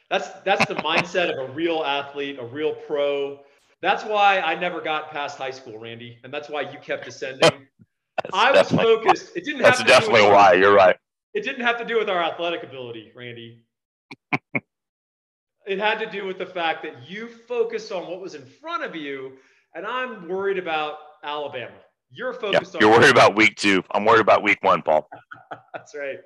That's 0.10 0.29
that's 0.43 0.65
the 0.65 0.75
mindset 0.75 1.31
of 1.31 1.50
a 1.50 1.53
real 1.53 1.84
athlete, 1.84 2.38
a 2.39 2.46
real 2.46 2.74
pro. 2.74 3.39
That's 3.81 4.03
why 4.03 4.39
I 4.39 4.55
never 4.55 4.81
got 4.81 5.12
past 5.12 5.38
high 5.38 5.51
school, 5.51 5.77
Randy, 5.77 6.17
and 6.24 6.34
that's 6.34 6.50
why 6.50 6.62
you 6.62 6.79
kept 6.79 7.08
ascending. 7.08 7.67
I 8.34 8.51
was 8.51 8.72
focused. 8.72 9.36
It 9.36 9.46
didn't. 9.46 9.62
That's 9.62 9.77
have 9.77 9.88
to 9.88 9.93
definitely 9.93 10.24
why. 10.24 10.53
You're 10.53 10.75
right. 10.75 10.96
It 11.34 11.43
didn't 11.43 11.62
have 11.62 11.77
to 11.77 11.86
do 11.86 11.98
with 11.98 12.10
our 12.10 12.22
athletic 12.24 12.63
ability, 12.63 13.12
Randy. 13.15 13.62
it 15.67 15.80
had 15.80 15.99
to 15.99 16.10
do 16.10 16.25
with 16.25 16.38
the 16.38 16.45
fact 16.45 16.84
that 16.84 17.10
you 17.10 17.28
focused 17.28 17.91
on 17.91 18.08
what 18.08 18.19
was 18.19 18.36
in 18.36 18.45
front 18.45 18.84
of 18.84 18.95
you, 18.95 19.34
and 19.75 19.86
I'm 19.86 20.28
worried 20.28 20.58
about 20.58 20.95
Alabama. 21.23 21.78
You're 22.12 22.34
focused 22.34 22.74
yeah, 22.74 22.78
on. 22.78 22.82
You're 22.82 23.00
worried 23.00 23.12
about 23.12 23.36
week 23.36 23.56
two. 23.56 23.84
I'm 23.91 24.06
worried 24.06 24.22
about 24.22 24.43
week 24.43 24.58
one, 24.62 24.82
Paul. 24.82 25.08
That's 25.74 25.95
right. 25.95 26.19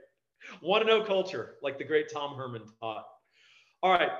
Want 0.62 0.86
to 0.86 0.88
know 0.88 1.04
culture, 1.04 1.56
like 1.62 1.78
the 1.78 1.84
great 1.84 2.12
Tom 2.12 2.36
Herman 2.36 2.64
taught. 2.80 3.06
All 3.82 3.92
right. 3.92 4.12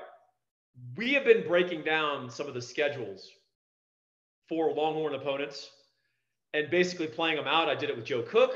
We 0.96 1.12
have 1.14 1.24
been 1.24 1.46
breaking 1.46 1.82
down 1.82 2.28
some 2.30 2.48
of 2.48 2.54
the 2.54 2.62
schedules 2.62 3.30
for 4.48 4.72
Longhorn 4.72 5.14
opponents 5.14 5.70
and 6.52 6.70
basically 6.70 7.06
playing 7.06 7.36
them 7.36 7.46
out. 7.46 7.68
I 7.68 7.74
did 7.74 7.90
it 7.90 7.96
with 7.96 8.04
Joe 8.04 8.22
Cook. 8.22 8.52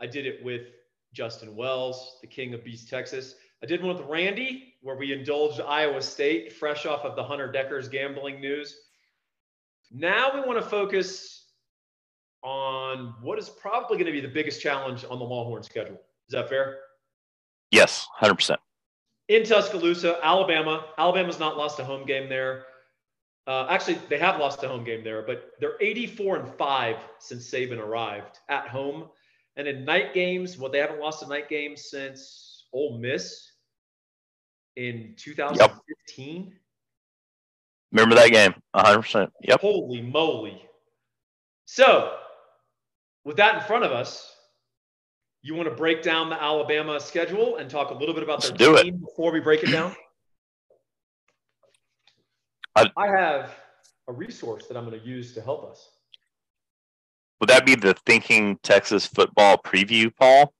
I 0.00 0.06
did 0.06 0.26
it 0.26 0.44
with 0.44 0.62
Justin 1.12 1.54
Wells, 1.54 2.18
the 2.20 2.26
king 2.26 2.54
of 2.54 2.64
Beast, 2.64 2.88
Texas. 2.88 3.34
I 3.62 3.66
did 3.66 3.82
one 3.82 3.96
with 3.96 4.06
Randy 4.06 4.74
where 4.82 4.96
we 4.96 5.12
indulged 5.12 5.60
Iowa 5.60 6.02
State 6.02 6.52
fresh 6.52 6.86
off 6.86 7.04
of 7.04 7.16
the 7.16 7.24
Hunter 7.24 7.50
Dekkers 7.50 7.90
gambling 7.90 8.40
news. 8.40 8.76
Now 9.90 10.30
we 10.34 10.40
want 10.40 10.62
to 10.62 10.68
focus 10.68 11.45
on 12.46 13.12
what 13.20 13.40
is 13.40 13.48
probably 13.48 13.96
going 13.96 14.06
to 14.06 14.12
be 14.12 14.20
the 14.20 14.28
biggest 14.28 14.62
challenge 14.62 15.04
on 15.10 15.18
the 15.18 15.24
Longhorn 15.24 15.64
schedule. 15.64 16.00
Is 16.28 16.32
that 16.32 16.48
fair? 16.48 16.78
Yes, 17.72 18.06
100%. 18.22 18.56
In 19.28 19.42
Tuscaloosa, 19.42 20.20
Alabama. 20.22 20.86
Alabama's 20.96 21.40
not 21.40 21.56
lost 21.56 21.80
a 21.80 21.84
home 21.84 22.06
game 22.06 22.28
there. 22.28 22.66
Uh, 23.48 23.66
actually, 23.68 23.98
they 24.08 24.18
have 24.18 24.38
lost 24.38 24.62
a 24.62 24.68
home 24.68 24.84
game 24.84 25.02
there, 25.02 25.22
but 25.22 25.50
they're 25.58 25.76
84 25.80 26.36
and 26.36 26.54
5 26.54 26.96
since 27.18 27.50
Saban 27.50 27.78
arrived 27.78 28.38
at 28.48 28.68
home. 28.68 29.08
And 29.56 29.66
in 29.66 29.84
night 29.84 30.14
games, 30.14 30.56
well, 30.56 30.70
they 30.70 30.78
haven't 30.78 31.00
lost 31.00 31.24
a 31.24 31.26
night 31.26 31.48
game 31.48 31.76
since 31.76 32.66
Ole 32.72 32.98
Miss 32.98 33.50
in 34.76 35.14
2015. 35.16 36.44
Yep. 36.44 36.52
Remember 37.90 38.14
that 38.14 38.30
game? 38.30 38.54
100%. 38.76 39.30
Yep. 39.42 39.60
Holy 39.60 40.02
moly. 40.02 40.62
So, 41.64 42.18
with 43.26 43.36
that 43.36 43.56
in 43.56 43.60
front 43.62 43.84
of 43.84 43.90
us, 43.90 44.32
you 45.42 45.54
want 45.56 45.68
to 45.68 45.74
break 45.74 46.00
down 46.00 46.30
the 46.30 46.40
Alabama 46.40 46.98
schedule 47.00 47.56
and 47.56 47.68
talk 47.68 47.90
a 47.90 47.94
little 47.94 48.14
bit 48.14 48.22
about 48.22 48.44
Let's 48.44 48.56
their 48.56 48.82
team 48.82 48.98
before 48.98 49.32
we 49.32 49.40
break 49.40 49.64
it 49.64 49.72
down? 49.72 49.94
I, 52.76 52.88
I 52.96 53.08
have 53.08 53.50
a 54.06 54.12
resource 54.12 54.68
that 54.68 54.76
I'm 54.76 54.88
going 54.88 54.98
to 54.98 55.04
use 55.04 55.34
to 55.34 55.42
help 55.42 55.68
us. 55.68 55.90
Would 57.40 57.50
that 57.50 57.66
be 57.66 57.74
the 57.74 57.94
Thinking 58.06 58.58
Texas 58.62 59.06
Football 59.06 59.58
Preview, 59.58 60.14
Paul? 60.14 60.54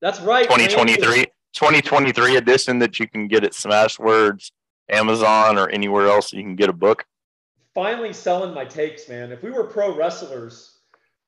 That's 0.00 0.20
right. 0.20 0.44
2023. 0.44 1.26
2023 1.52 2.36
edition 2.36 2.78
that 2.80 2.98
you 2.98 3.08
can 3.08 3.28
get 3.28 3.44
at 3.44 3.52
Smashwords, 3.52 4.50
Amazon, 4.88 5.56
or 5.56 5.68
anywhere 5.68 6.08
else 6.08 6.32
you 6.32 6.42
can 6.42 6.56
get 6.56 6.68
a 6.68 6.72
book. 6.72 7.04
Finally 7.74 8.12
selling 8.12 8.54
my 8.54 8.64
takes, 8.64 9.08
man. 9.08 9.30
If 9.32 9.42
we 9.42 9.50
were 9.50 9.64
pro 9.64 9.96
wrestlers 9.96 10.73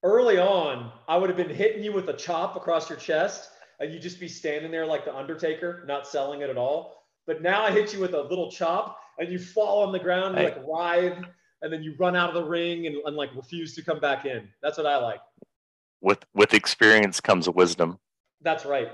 early 0.06 0.38
on, 0.38 0.92
I 1.08 1.16
would 1.16 1.28
have 1.28 1.36
been 1.36 1.54
hitting 1.54 1.82
you 1.82 1.92
with 1.92 2.08
a 2.08 2.12
chop 2.12 2.56
across 2.56 2.88
your 2.88 2.98
chest 2.98 3.50
and 3.80 3.92
you'd 3.92 4.02
just 4.02 4.20
be 4.20 4.28
standing 4.28 4.70
there 4.70 4.86
like 4.86 5.04
the 5.04 5.14
Undertaker, 5.14 5.84
not 5.86 6.06
selling 6.06 6.40
it 6.40 6.48
at 6.48 6.56
all. 6.56 7.04
But 7.26 7.42
now 7.42 7.62
I 7.62 7.70
hit 7.70 7.92
you 7.92 8.00
with 8.00 8.14
a 8.14 8.22
little 8.22 8.50
chop 8.50 8.98
and 9.18 9.30
you 9.30 9.38
fall 9.38 9.82
on 9.82 9.92
the 9.92 9.98
ground, 9.98 10.36
hey. 10.36 10.44
like 10.44 10.58
writhe, 10.66 11.24
and 11.62 11.72
then 11.72 11.82
you 11.82 11.94
run 11.98 12.14
out 12.14 12.28
of 12.28 12.34
the 12.34 12.44
ring 12.44 12.86
and, 12.86 12.96
and 13.04 13.16
like 13.16 13.34
refuse 13.34 13.74
to 13.74 13.82
come 13.82 13.98
back 13.98 14.24
in. 14.24 14.48
That's 14.62 14.78
what 14.78 14.86
I 14.86 14.96
like. 14.98 15.20
With 16.00 16.24
with 16.34 16.54
experience 16.54 17.20
comes 17.20 17.48
wisdom. 17.48 17.98
That's 18.42 18.64
right. 18.64 18.90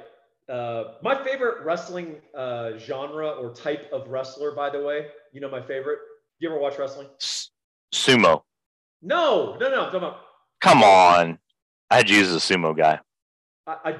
Uh, 0.49 0.95
my 1.03 1.23
favorite 1.23 1.65
wrestling 1.65 2.21
uh, 2.35 2.79
genre 2.79 3.31
or 3.31 3.53
type 3.55 3.91
of 3.93 4.09
wrestler, 4.09 4.53
by 4.53 4.71
the 4.71 4.81
way, 4.81 5.09
you 5.33 5.41
know 5.41 5.51
my 5.51 5.61
favorite. 5.61 5.99
You 6.39 6.49
ever 6.49 6.59
watch 6.59 6.79
wrestling? 6.79 7.09
S- 7.21 7.51
sumo. 7.93 8.43
No, 9.03 9.57
no, 9.61 9.69
no. 9.69 9.89
About... 9.91 10.21
Come 10.63 10.85
on, 10.85 11.39
I'd 11.91 12.09
use 12.09 12.33
a 12.33 12.37
sumo 12.37 12.77
guy. 12.77 13.01
I, 13.67 13.97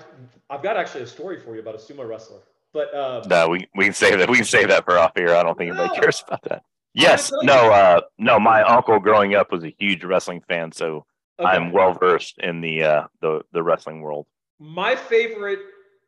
I 0.49 0.55
have 0.55 0.63
got 0.63 0.77
actually 0.77 1.03
a 1.03 1.07
story 1.09 1.41
for 1.41 1.55
you 1.55 1.61
about 1.61 1.75
a 1.75 1.79
sumo 1.79 2.09
wrestler, 2.09 2.39
but 2.73 2.95
uh, 2.95 3.23
no, 3.29 3.49
we 3.49 3.69
we 3.75 3.85
can 3.85 3.93
save 3.93 4.19
that. 4.19 4.31
We 4.31 4.37
can 4.37 4.45
save 4.45 4.69
that 4.69 4.85
for 4.85 4.97
off 4.97 5.11
here. 5.17 5.35
I 5.35 5.43
don't 5.43 5.59
think 5.59 5.75
no. 5.75 5.81
anybody 5.81 6.01
cares 6.01 6.23
about 6.27 6.43
that. 6.45 6.63
Yes, 6.95 7.33
no, 7.43 7.73
uh, 7.73 8.01
no. 8.19 8.39
My 8.39 8.63
uncle 8.63 9.01
growing 9.01 9.35
up 9.35 9.51
was 9.51 9.65
a 9.65 9.75
huge 9.77 10.05
wrestling 10.05 10.41
fan, 10.49 10.71
so 10.71 11.05
okay. 11.41 11.51
I'm 11.51 11.73
well 11.73 11.95
versed 11.95 12.39
in 12.39 12.61
the 12.61 12.85
uh, 12.85 13.07
the 13.21 13.41
the 13.53 13.63
wrestling 13.63 14.01
world. 14.01 14.27
My 14.61 14.95
favorite 14.95 15.61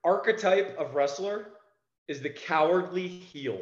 archetype 0.04 0.76
of 0.78 0.94
wrestler 0.94 1.48
is 2.06 2.20
the 2.20 2.30
cowardly 2.30 3.08
heel. 3.08 3.60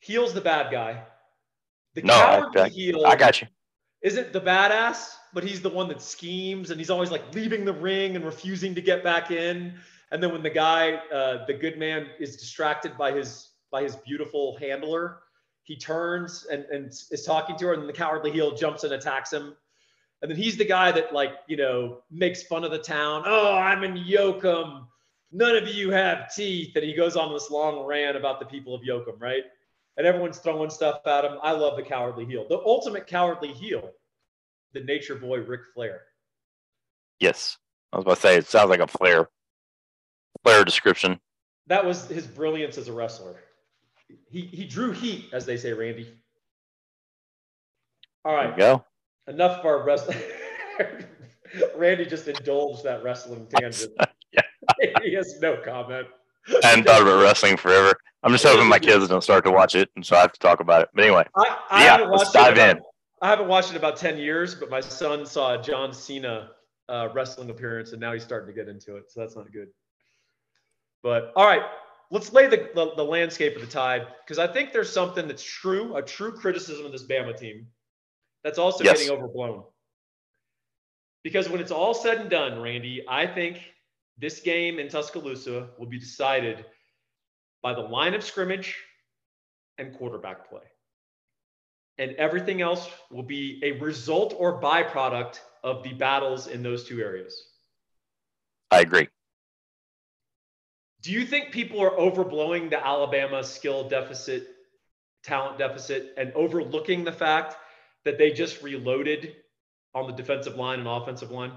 Heel's 0.00 0.34
the 0.34 0.40
bad 0.42 0.70
guy. 0.70 1.02
The 1.94 2.02
no, 2.02 2.12
cowardly 2.12 2.60
I, 2.60 2.64
I, 2.64 2.68
heel. 2.68 3.06
I 3.06 3.16
got 3.16 3.40
you. 3.40 3.46
Isn't 4.02 4.32
the 4.32 4.40
badass, 4.40 5.14
but 5.32 5.44
he's 5.44 5.62
the 5.62 5.68
one 5.68 5.88
that 5.88 6.02
schemes 6.02 6.70
and 6.70 6.80
he's 6.80 6.90
always 6.90 7.10
like 7.10 7.34
leaving 7.34 7.64
the 7.64 7.72
ring 7.72 8.16
and 8.16 8.24
refusing 8.24 8.74
to 8.74 8.82
get 8.82 9.04
back 9.04 9.30
in. 9.30 9.74
And 10.10 10.22
then 10.22 10.32
when 10.32 10.42
the 10.42 10.50
guy, 10.50 10.94
uh, 11.12 11.46
the 11.46 11.54
good 11.54 11.78
man, 11.78 12.08
is 12.18 12.36
distracted 12.36 12.98
by 12.98 13.12
his 13.12 13.48
by 13.70 13.82
his 13.82 13.96
beautiful 13.96 14.58
handler, 14.58 15.20
he 15.62 15.76
turns 15.76 16.46
and, 16.50 16.64
and 16.66 16.86
is 16.86 17.24
talking 17.24 17.56
to 17.56 17.66
her, 17.66 17.72
and 17.74 17.88
the 17.88 17.92
cowardly 17.92 18.30
heel 18.30 18.54
jumps 18.54 18.84
and 18.84 18.92
attacks 18.92 19.32
him. 19.32 19.56
And 20.20 20.30
then 20.30 20.36
he's 20.36 20.56
the 20.56 20.64
guy 20.64 20.92
that 20.92 21.12
like, 21.12 21.32
you 21.48 21.56
know, 21.56 22.02
makes 22.10 22.42
fun 22.42 22.64
of 22.64 22.70
the 22.70 22.78
town. 22.78 23.22
Oh, 23.24 23.54
I'm 23.54 23.82
in 23.82 23.94
Yoakum. 23.94 24.86
None 25.32 25.56
of 25.56 25.66
you 25.68 25.90
have 25.90 26.32
teeth. 26.34 26.76
And 26.76 26.84
he 26.84 26.94
goes 26.94 27.16
on 27.16 27.32
this 27.32 27.50
long 27.50 27.86
rant 27.86 28.16
about 28.16 28.38
the 28.38 28.46
people 28.46 28.74
of 28.74 28.82
Yoakum, 28.82 29.20
right? 29.20 29.44
And 29.96 30.06
everyone's 30.06 30.38
throwing 30.38 30.70
stuff 30.70 31.06
at 31.06 31.24
him. 31.24 31.38
I 31.42 31.52
love 31.52 31.76
the 31.76 31.82
cowardly 31.82 32.24
heel. 32.24 32.46
The 32.48 32.58
ultimate 32.58 33.06
cowardly 33.06 33.52
heel, 33.52 33.90
the 34.72 34.80
nature 34.80 35.16
boy 35.16 35.40
Ric 35.40 35.60
Flair. 35.74 36.00
Yes. 37.20 37.58
I 37.92 37.96
was 37.96 38.04
about 38.04 38.14
to 38.16 38.20
say 38.20 38.36
it 38.36 38.46
sounds 38.46 38.70
like 38.70 38.80
a 38.80 38.86
Flair 38.86 39.28
Flair 40.42 40.64
description. 40.64 41.20
That 41.66 41.84
was 41.84 42.08
his 42.08 42.26
brilliance 42.26 42.78
as 42.78 42.88
a 42.88 42.92
wrestler. 42.92 43.36
He 44.28 44.42
he 44.42 44.66
drew 44.66 44.92
heat, 44.92 45.26
as 45.32 45.46
they 45.46 45.56
say, 45.56 45.72
Randy. 45.72 46.08
All 48.24 48.34
right. 48.34 48.56
go. 48.56 48.84
Enough 49.28 49.60
of 49.60 49.66
our 49.66 49.84
wrestling. 49.84 50.18
Randy 51.76 52.06
just 52.06 52.28
indulged 52.28 52.84
that 52.84 53.02
wrestling 53.02 53.46
tangent. 53.56 53.92
yeah. 54.32 54.42
he 55.02 55.14
has 55.14 55.38
no 55.40 55.56
comment. 55.56 56.08
I 56.62 56.66
hadn't 56.66 56.86
thought 56.86 57.02
about 57.02 57.22
wrestling 57.22 57.56
forever. 57.56 57.94
I'm 58.22 58.32
just 58.32 58.44
hoping 58.44 58.68
my 58.68 58.78
kids 58.78 59.08
don't 59.08 59.22
start 59.22 59.44
to 59.44 59.50
watch 59.50 59.74
it, 59.74 59.90
and 59.96 60.06
so 60.06 60.16
I 60.16 60.20
have 60.20 60.32
to 60.32 60.40
talk 60.40 60.60
about 60.60 60.82
it. 60.82 60.88
But 60.94 61.04
anyway, 61.04 61.24
I, 61.36 61.58
I 61.70 61.84
yeah, 61.84 61.96
let's 62.06 62.30
dive 62.30 62.54
about, 62.54 62.76
in. 62.76 62.82
I 63.20 63.28
haven't 63.28 63.48
watched 63.48 63.70
it 63.70 63.76
about 63.76 63.96
ten 63.96 64.16
years, 64.16 64.54
but 64.54 64.70
my 64.70 64.80
son 64.80 65.26
saw 65.26 65.58
a 65.58 65.62
John 65.62 65.92
Cena 65.92 66.50
uh, 66.88 67.08
wrestling 67.14 67.50
appearance, 67.50 67.92
and 67.92 68.00
now 68.00 68.12
he's 68.12 68.22
starting 68.22 68.54
to 68.54 68.58
get 68.58 68.68
into 68.68 68.96
it. 68.96 69.10
So 69.10 69.20
that's 69.20 69.34
not 69.34 69.50
good. 69.52 69.68
But 71.02 71.32
all 71.34 71.46
right, 71.46 71.62
let's 72.12 72.32
lay 72.32 72.46
the, 72.46 72.70
the, 72.74 72.92
the 72.94 73.04
landscape 73.04 73.56
of 73.56 73.62
the 73.62 73.68
tide 73.68 74.06
because 74.24 74.38
I 74.38 74.46
think 74.46 74.72
there's 74.72 74.92
something 74.92 75.26
that's 75.26 75.42
true, 75.42 75.96
a 75.96 76.02
true 76.02 76.32
criticism 76.32 76.86
of 76.86 76.92
this 76.92 77.06
Bama 77.06 77.36
team 77.36 77.66
that's 78.44 78.58
also 78.58 78.84
yes. 78.84 78.98
getting 78.98 79.16
overblown. 79.16 79.64
Because 81.24 81.48
when 81.48 81.60
it's 81.60 81.70
all 81.70 81.94
said 81.94 82.18
and 82.18 82.30
done, 82.30 82.60
Randy, 82.60 83.04
I 83.08 83.26
think 83.26 83.60
this 84.18 84.40
game 84.40 84.78
in 84.78 84.88
Tuscaloosa 84.88 85.70
will 85.78 85.86
be 85.86 85.98
decided 85.98 86.64
by 87.62 87.74
the 87.74 87.80
line 87.80 88.14
of 88.14 88.24
scrimmage 88.24 88.76
and 89.78 89.94
quarterback 89.94 90.48
play. 90.48 90.62
And 91.98 92.12
everything 92.12 92.62
else 92.62 92.88
will 93.10 93.22
be 93.22 93.60
a 93.62 93.72
result 93.72 94.34
or 94.36 94.60
byproduct 94.60 95.40
of 95.62 95.82
the 95.82 95.92
battles 95.92 96.46
in 96.46 96.62
those 96.62 96.84
two 96.84 97.00
areas. 97.00 97.50
I 98.70 98.80
agree. 98.80 99.08
Do 101.02 101.12
you 101.12 101.26
think 101.26 101.50
people 101.50 101.80
are 101.80 101.90
overblowing 101.90 102.70
the 102.70 102.84
Alabama 102.84 103.42
skill 103.42 103.88
deficit, 103.88 104.46
talent 105.24 105.58
deficit, 105.58 106.14
and 106.16 106.32
overlooking 106.32 107.04
the 107.04 107.12
fact 107.12 107.56
that 108.04 108.18
they 108.18 108.30
just 108.30 108.62
reloaded 108.62 109.34
on 109.94 110.06
the 110.06 110.12
defensive 110.12 110.56
line 110.56 110.78
and 110.78 110.88
offensive 110.88 111.30
line? 111.30 111.52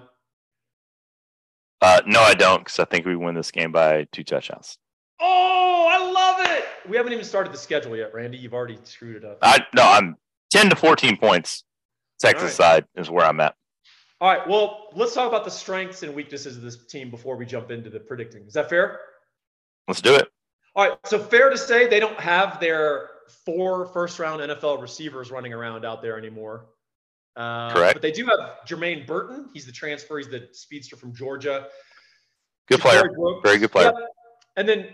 Uh, 1.81 2.01
no, 2.05 2.21
I 2.21 2.33
don't, 2.33 2.59
because 2.59 2.79
I 2.79 2.85
think 2.85 3.05
we 3.05 3.15
win 3.15 3.35
this 3.35 3.51
game 3.51 3.71
by 3.71 4.07
two 4.11 4.23
touchdowns. 4.23 4.77
Oh, 5.19 5.25
I 5.27 5.29
love 5.37 5.71
it! 5.71 5.74
We 6.89 6.97
haven't 6.97 7.13
even 7.13 7.25
started 7.25 7.53
the 7.53 7.57
schedule 7.57 7.95
yet, 7.95 8.13
Randy. 8.13 8.37
You've 8.37 8.53
already 8.53 8.77
screwed 8.83 9.17
it 9.17 9.25
up. 9.25 9.39
I 9.41 9.65
no, 9.73 9.83
I'm 9.83 10.15
ten 10.51 10.69
to 10.69 10.75
fourteen 10.75 11.17
points. 11.17 11.63
Texas 12.19 12.43
right. 12.43 12.51
side 12.53 12.85
is 12.95 13.09
where 13.09 13.25
I'm 13.25 13.39
at. 13.39 13.55
All 14.21 14.29
right. 14.33 14.47
Well, 14.47 14.87
let's 14.95 15.13
talk 15.13 15.27
about 15.27 15.43
the 15.43 15.51
strengths 15.51 16.03
and 16.03 16.15
weaknesses 16.15 16.55
of 16.55 16.63
this 16.63 16.85
team 16.85 17.11
before 17.11 17.35
we 17.35 17.45
jump 17.45 17.71
into 17.71 17.89
the 17.89 17.99
predicting. 17.99 18.45
Is 18.47 18.53
that 18.53 18.69
fair? 18.69 18.99
Let's 19.87 20.01
do 20.01 20.15
it. 20.15 20.29
All 20.75 20.87
right. 20.87 20.97
So 21.05 21.19
fair 21.19 21.49
to 21.49 21.57
say 21.57 21.87
they 21.87 21.99
don't 21.99 22.19
have 22.19 22.59
their 22.59 23.09
four 23.45 23.87
first 23.87 24.17
round 24.19 24.41
NFL 24.41 24.81
receivers 24.81 25.31
running 25.31 25.53
around 25.53 25.85
out 25.85 26.01
there 26.01 26.17
anymore. 26.17 26.67
Uh, 27.35 27.73
Correct. 27.73 27.95
But 27.95 28.01
they 28.01 28.11
do 28.11 28.25
have 28.27 28.65
Jermaine 28.65 29.05
Burton. 29.05 29.49
He's 29.53 29.65
the 29.65 29.71
transfer. 29.71 30.17
He's 30.17 30.29
the 30.29 30.47
speedster 30.53 30.95
from 30.95 31.13
Georgia. 31.13 31.67
Good 32.67 32.79
player. 32.79 33.09
Very 33.43 33.57
good 33.57 33.71
player. 33.71 33.91
Yep. 33.93 34.07
And 34.55 34.69
then 34.69 34.87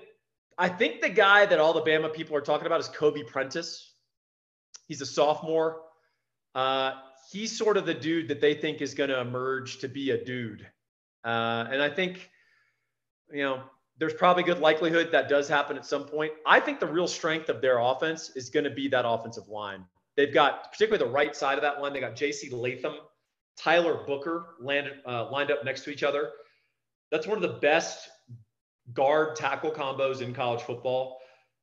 I 0.62 0.70
think 0.70 1.02
the 1.02 1.10
guy 1.10 1.48
that 1.48 1.60
all 1.60 1.74
the 1.74 1.82
Bama 1.82 2.14
people 2.14 2.36
are 2.36 2.42
talking 2.42 2.68
about 2.68 2.80
is 2.80 2.88
Kobe 2.88 3.24
Prentice. 3.24 3.94
He's 4.88 5.02
a 5.02 5.08
sophomore. 5.08 5.82
Uh, 6.54 6.92
he's 7.32 7.58
sort 7.58 7.78
of 7.78 7.88
the 7.88 7.96
dude 7.96 8.28
that 8.28 8.42
they 8.42 8.54
think 8.54 8.80
is 8.80 8.94
going 8.94 9.10
to 9.10 9.20
emerge 9.20 9.80
to 9.80 9.88
be 9.88 10.12
a 10.12 10.24
dude. 10.24 10.68
Uh, 11.26 11.66
and 11.72 11.82
I 11.82 11.90
think, 11.90 12.30
you 13.34 13.42
know, 13.42 13.64
there's 13.98 14.14
probably 14.14 14.44
good 14.44 14.60
likelihood 14.60 15.10
that 15.12 15.30
does 15.30 15.48
happen 15.48 15.78
at 15.78 15.86
some 15.86 16.04
point. 16.04 16.32
I 16.46 16.60
think 16.60 16.80
the 16.80 16.86
real 16.86 17.08
strength 17.08 17.50
of 17.50 17.60
their 17.60 17.80
offense 17.80 18.30
is 18.36 18.52
going 18.52 18.66
to 18.66 18.70
be 18.70 18.88
that 18.90 19.04
offensive 19.04 19.48
line. 19.48 19.84
They've 20.16 20.32
got, 20.32 20.72
particularly 20.72 21.04
the 21.04 21.12
right 21.12 21.36
side 21.36 21.58
of 21.58 21.64
that 21.64 21.82
line, 21.82 21.92
they 21.92 22.02
got 22.02 22.16
J.C. 22.16 22.52
Latham, 22.52 22.98
Tyler 23.58 24.04
Booker 24.06 24.58
landed, 24.60 25.00
uh, 25.08 25.28
lined 25.32 25.50
up 25.50 25.66
next 25.66 25.86
to 25.86 25.90
each 25.90 26.04
other. 26.04 26.30
That's 27.10 27.26
one 27.26 27.38
of 27.38 27.42
the 27.42 27.60
best 27.60 28.11
guard 28.94 29.36
tackle 29.36 29.72
combos 29.72 30.22
in 30.22 30.34
college 30.34 30.62
football. 30.62 31.20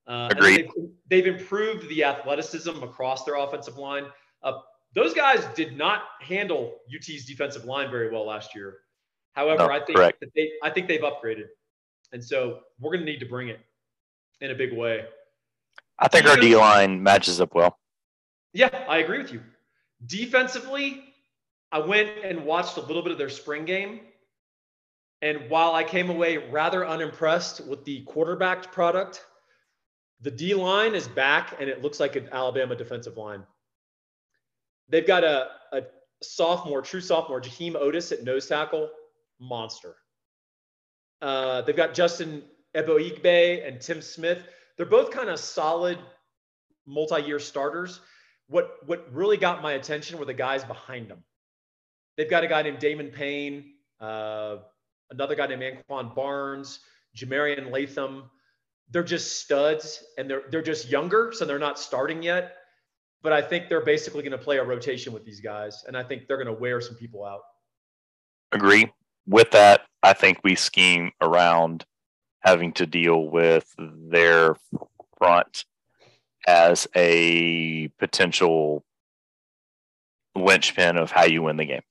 Uh, 0.06 0.28
Agreed. 0.30 0.68
They've, 1.08 1.24
they've, 1.24 1.34
improved 1.38 1.88
the 1.88 2.04
athleticism 2.04 2.82
across 2.82 3.24
their 3.24 3.36
offensive 3.36 3.76
line. 3.76 4.06
Uh, 4.42 4.52
those 4.94 5.12
guys 5.12 5.44
did 5.54 5.76
not 5.76 6.02
handle 6.20 6.78
UT's 6.94 7.26
defensive 7.26 7.66
line 7.66 7.90
very 7.90 8.10
well 8.10 8.26
last 8.26 8.54
year. 8.54 8.78
However, 9.32 9.66
no, 9.66 9.70
I 9.70 9.80
think 9.80 9.98
that 9.98 10.30
they, 10.34 10.50
I 10.62 10.70
think 10.70 10.88
they've 10.88 11.02
upgraded. 11.02 11.46
And 12.12 12.24
so 12.24 12.60
we're 12.80 12.92
going 12.92 13.04
to 13.04 13.12
need 13.12 13.20
to 13.20 13.26
bring 13.26 13.48
it 13.48 13.60
in 14.40 14.50
a 14.50 14.54
big 14.54 14.72
way. 14.72 15.04
I 15.98 16.08
think 16.08 16.26
our 16.26 16.36
D 16.36 16.56
line 16.56 17.02
matches 17.02 17.40
up 17.40 17.54
well. 17.54 17.78
Yeah, 18.52 18.70
I 18.88 18.98
agree 18.98 19.18
with 19.18 19.32
you. 19.32 19.42
Defensively, 20.06 21.04
I 21.70 21.80
went 21.80 22.10
and 22.24 22.44
watched 22.44 22.76
a 22.76 22.80
little 22.80 23.02
bit 23.02 23.12
of 23.12 23.18
their 23.18 23.28
spring 23.28 23.64
game. 23.64 24.00
And 25.20 25.50
while 25.50 25.74
I 25.74 25.82
came 25.82 26.10
away 26.10 26.36
rather 26.36 26.86
unimpressed 26.86 27.66
with 27.66 27.84
the 27.84 28.02
quarterback 28.02 28.72
product, 28.72 29.24
the 30.20 30.30
D 30.30 30.54
line 30.54 30.94
is 30.94 31.08
back 31.08 31.56
and 31.60 31.68
it 31.68 31.82
looks 31.82 32.00
like 32.00 32.16
an 32.16 32.28
Alabama 32.32 32.76
defensive 32.76 33.16
line. 33.16 33.44
They've 34.88 35.06
got 35.06 35.24
a, 35.24 35.48
a 35.72 35.82
sophomore, 36.22 36.82
true 36.82 37.00
sophomore, 37.00 37.40
Jaheim 37.40 37.74
Oatis 37.74 38.12
at 38.12 38.24
nose 38.24 38.46
tackle, 38.46 38.90
monster. 39.40 39.96
Uh, 41.20 41.62
they've 41.62 41.76
got 41.76 41.94
Justin 41.94 42.42
Eboigbe 42.74 43.66
and 43.66 43.80
Tim 43.80 44.00
Smith. 44.00 44.42
They're 44.76 44.86
both 44.86 45.10
kind 45.10 45.28
of 45.28 45.38
solid 45.38 45.98
multi-year 46.86 47.38
starters. 47.38 48.00
What 48.48 48.76
what 48.86 49.12
really 49.12 49.36
got 49.36 49.62
my 49.62 49.72
attention 49.72 50.18
were 50.18 50.24
the 50.24 50.34
guys 50.34 50.64
behind 50.64 51.08
them. 51.08 51.24
They've 52.16 52.30
got 52.30 52.44
a 52.44 52.48
guy 52.48 52.62
named 52.62 52.78
Damon 52.78 53.08
Payne, 53.08 53.74
uh, 54.00 54.58
another 55.10 55.34
guy 55.34 55.46
named 55.46 55.62
Anquan 55.62 56.14
Barnes, 56.14 56.80
Jah-Marien 57.14 57.70
Latham. 57.70 58.30
They're 58.90 59.02
just 59.02 59.40
studs, 59.40 60.02
and 60.16 60.30
they're 60.30 60.44
they're 60.50 60.62
just 60.62 60.88
younger, 60.88 61.32
so 61.32 61.44
they're 61.44 61.58
not 61.58 61.78
starting 61.78 62.22
yet. 62.22 62.56
But 63.22 63.32
I 63.32 63.42
think 63.42 63.68
they're 63.68 63.84
basically 63.84 64.22
going 64.22 64.32
to 64.32 64.38
play 64.38 64.58
a 64.58 64.64
rotation 64.64 65.12
with 65.12 65.24
these 65.24 65.40
guys, 65.40 65.84
and 65.86 65.96
I 65.96 66.02
think 66.02 66.26
they're 66.26 66.42
going 66.42 66.54
to 66.54 66.60
wear 66.60 66.80
some 66.80 66.94
people 66.94 67.24
out. 67.24 67.40
Agree 68.52 68.90
with 69.28 69.50
that, 69.50 69.82
I 70.02 70.14
think 70.14 70.40
we 70.42 70.54
scheme 70.54 71.12
around 71.20 71.84
having 72.40 72.72
to 72.72 72.86
deal 72.86 73.28
with 73.28 73.74
their 73.78 74.56
front 75.18 75.64
as 76.46 76.88
a 76.96 77.88
potential 77.98 78.84
linchpin 80.34 80.96
of 80.96 81.10
how 81.10 81.24
you 81.24 81.42
win 81.42 81.58
the 81.58 81.66
game. 81.66 81.82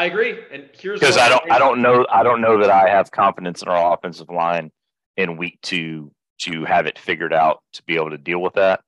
I 0.00 0.06
agree, 0.06 0.38
and 0.50 0.70
here's 0.72 0.98
because 0.98 1.18
I 1.18 1.28
don't, 1.28 1.50
I 1.50 1.58
don't 1.58 1.82
know, 1.82 2.06
I 2.10 2.22
don't 2.22 2.40
know 2.40 2.58
that 2.58 2.70
I 2.70 2.88
have 2.88 3.10
confidence 3.10 3.60
in 3.60 3.68
our 3.68 3.92
offensive 3.92 4.30
line 4.30 4.70
in 5.18 5.36
week 5.36 5.58
two 5.60 6.10
to 6.40 6.64
have 6.64 6.86
it 6.86 6.98
figured 6.98 7.34
out 7.34 7.62
to 7.74 7.82
be 7.82 7.96
able 7.96 8.08
to 8.08 8.16
deal 8.16 8.40
with 8.40 8.54
that. 8.54 8.80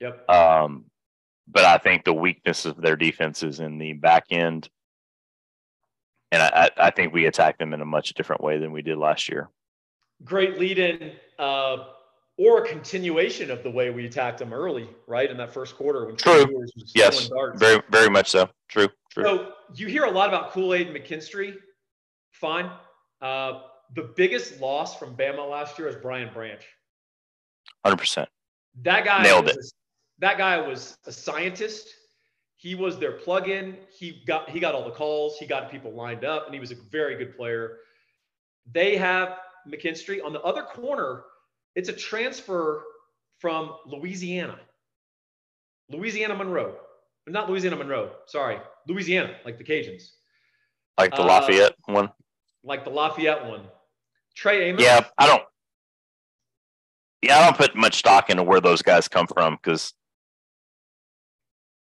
Yep. 0.00 0.28
Um, 0.28 0.84
but 1.48 1.64
I 1.64 1.78
think 1.78 2.04
the 2.04 2.12
weakness 2.12 2.66
of 2.66 2.76
their 2.82 2.96
defense 2.96 3.42
is 3.42 3.60
in 3.60 3.78
the 3.78 3.94
back 3.94 4.26
end 4.30 4.68
and 6.32 6.42
I, 6.42 6.70
I 6.78 6.90
think 6.90 7.12
we 7.12 7.26
attacked 7.26 7.58
them 7.58 7.74
in 7.74 7.82
a 7.82 7.84
much 7.84 8.14
different 8.14 8.42
way 8.42 8.58
than 8.58 8.72
we 8.72 8.80
did 8.80 8.96
last 8.96 9.28
year. 9.28 9.50
Great 10.24 10.58
lead 10.58 10.78
in, 10.78 11.12
uh, 11.38 11.84
or 12.38 12.64
a 12.64 12.68
continuation 12.68 13.50
of 13.50 13.62
the 13.62 13.70
way 13.70 13.90
we 13.90 14.06
attacked 14.06 14.38
them 14.38 14.52
early, 14.54 14.88
right 15.06 15.30
in 15.30 15.36
that 15.36 15.52
first 15.52 15.76
quarter. 15.76 16.06
When 16.06 16.16
True. 16.16 16.64
Yes. 16.94 17.30
Very, 17.56 17.82
very 17.90 18.08
much 18.08 18.30
so. 18.30 18.48
True. 18.68 18.88
True. 19.10 19.24
So 19.24 19.52
you 19.74 19.88
hear 19.88 20.04
a 20.04 20.10
lot 20.10 20.28
about 20.28 20.52
Kool 20.52 20.74
Aid 20.74 20.88
and 20.88 20.96
McKinstry. 20.96 21.56
Fine. 22.32 22.70
Uh, 23.20 23.62
the 23.94 24.12
biggest 24.16 24.60
loss 24.60 24.98
from 24.98 25.16
Bama 25.16 25.48
last 25.48 25.78
year 25.78 25.88
was 25.88 25.96
Brian 25.96 26.32
Branch. 26.32 26.62
Hundred 27.84 27.98
percent. 27.98 28.28
That 28.82 29.04
guy 29.04 29.22
nailed 29.22 29.48
it. 29.48 29.56
That 30.18 30.38
guy 30.38 30.58
was 30.60 30.96
a 31.06 31.12
scientist 31.12 31.88
he 32.62 32.76
was 32.76 32.96
their 32.96 33.10
plug-in. 33.10 33.76
He 33.90 34.22
got 34.24 34.48
he 34.48 34.60
got 34.60 34.72
all 34.72 34.84
the 34.84 34.92
calls. 34.92 35.36
He 35.36 35.46
got 35.46 35.68
people 35.68 35.92
lined 35.92 36.24
up, 36.24 36.46
and 36.46 36.54
he 36.54 36.60
was 36.60 36.70
a 36.70 36.76
very 36.92 37.16
good 37.16 37.36
player. 37.36 37.78
They 38.70 38.96
have 38.96 39.36
McKinstry 39.68 40.24
on 40.24 40.32
the 40.32 40.40
other 40.42 40.62
corner. 40.62 41.24
It's 41.74 41.88
a 41.88 41.92
transfer 41.92 42.84
from 43.40 43.72
Louisiana. 43.84 44.60
Louisiana 45.90 46.36
Monroe. 46.36 46.76
Not 47.26 47.50
Louisiana 47.50 47.74
Monroe. 47.74 48.12
Sorry, 48.26 48.58
Louisiana, 48.88 49.36
like 49.44 49.58
the 49.58 49.64
Cajuns. 49.64 50.10
Like 50.98 51.14
the 51.14 51.22
Lafayette 51.22 51.72
uh, 51.88 51.92
one. 51.92 52.10
Like 52.64 52.84
the 52.84 52.90
Lafayette 52.90 53.46
one. 53.46 53.62
Trey 54.36 54.68
Amos. 54.68 54.82
Yeah, 54.82 55.04
I 55.18 55.26
don't. 55.26 55.42
Yeah, 57.22 57.38
I 57.38 57.44
don't 57.44 57.56
put 57.56 57.76
much 57.76 57.98
stock 57.98 58.30
into 58.30 58.42
where 58.42 58.60
those 58.60 58.82
guys 58.82 59.08
come 59.08 59.26
from 59.26 59.54
because 59.54 59.94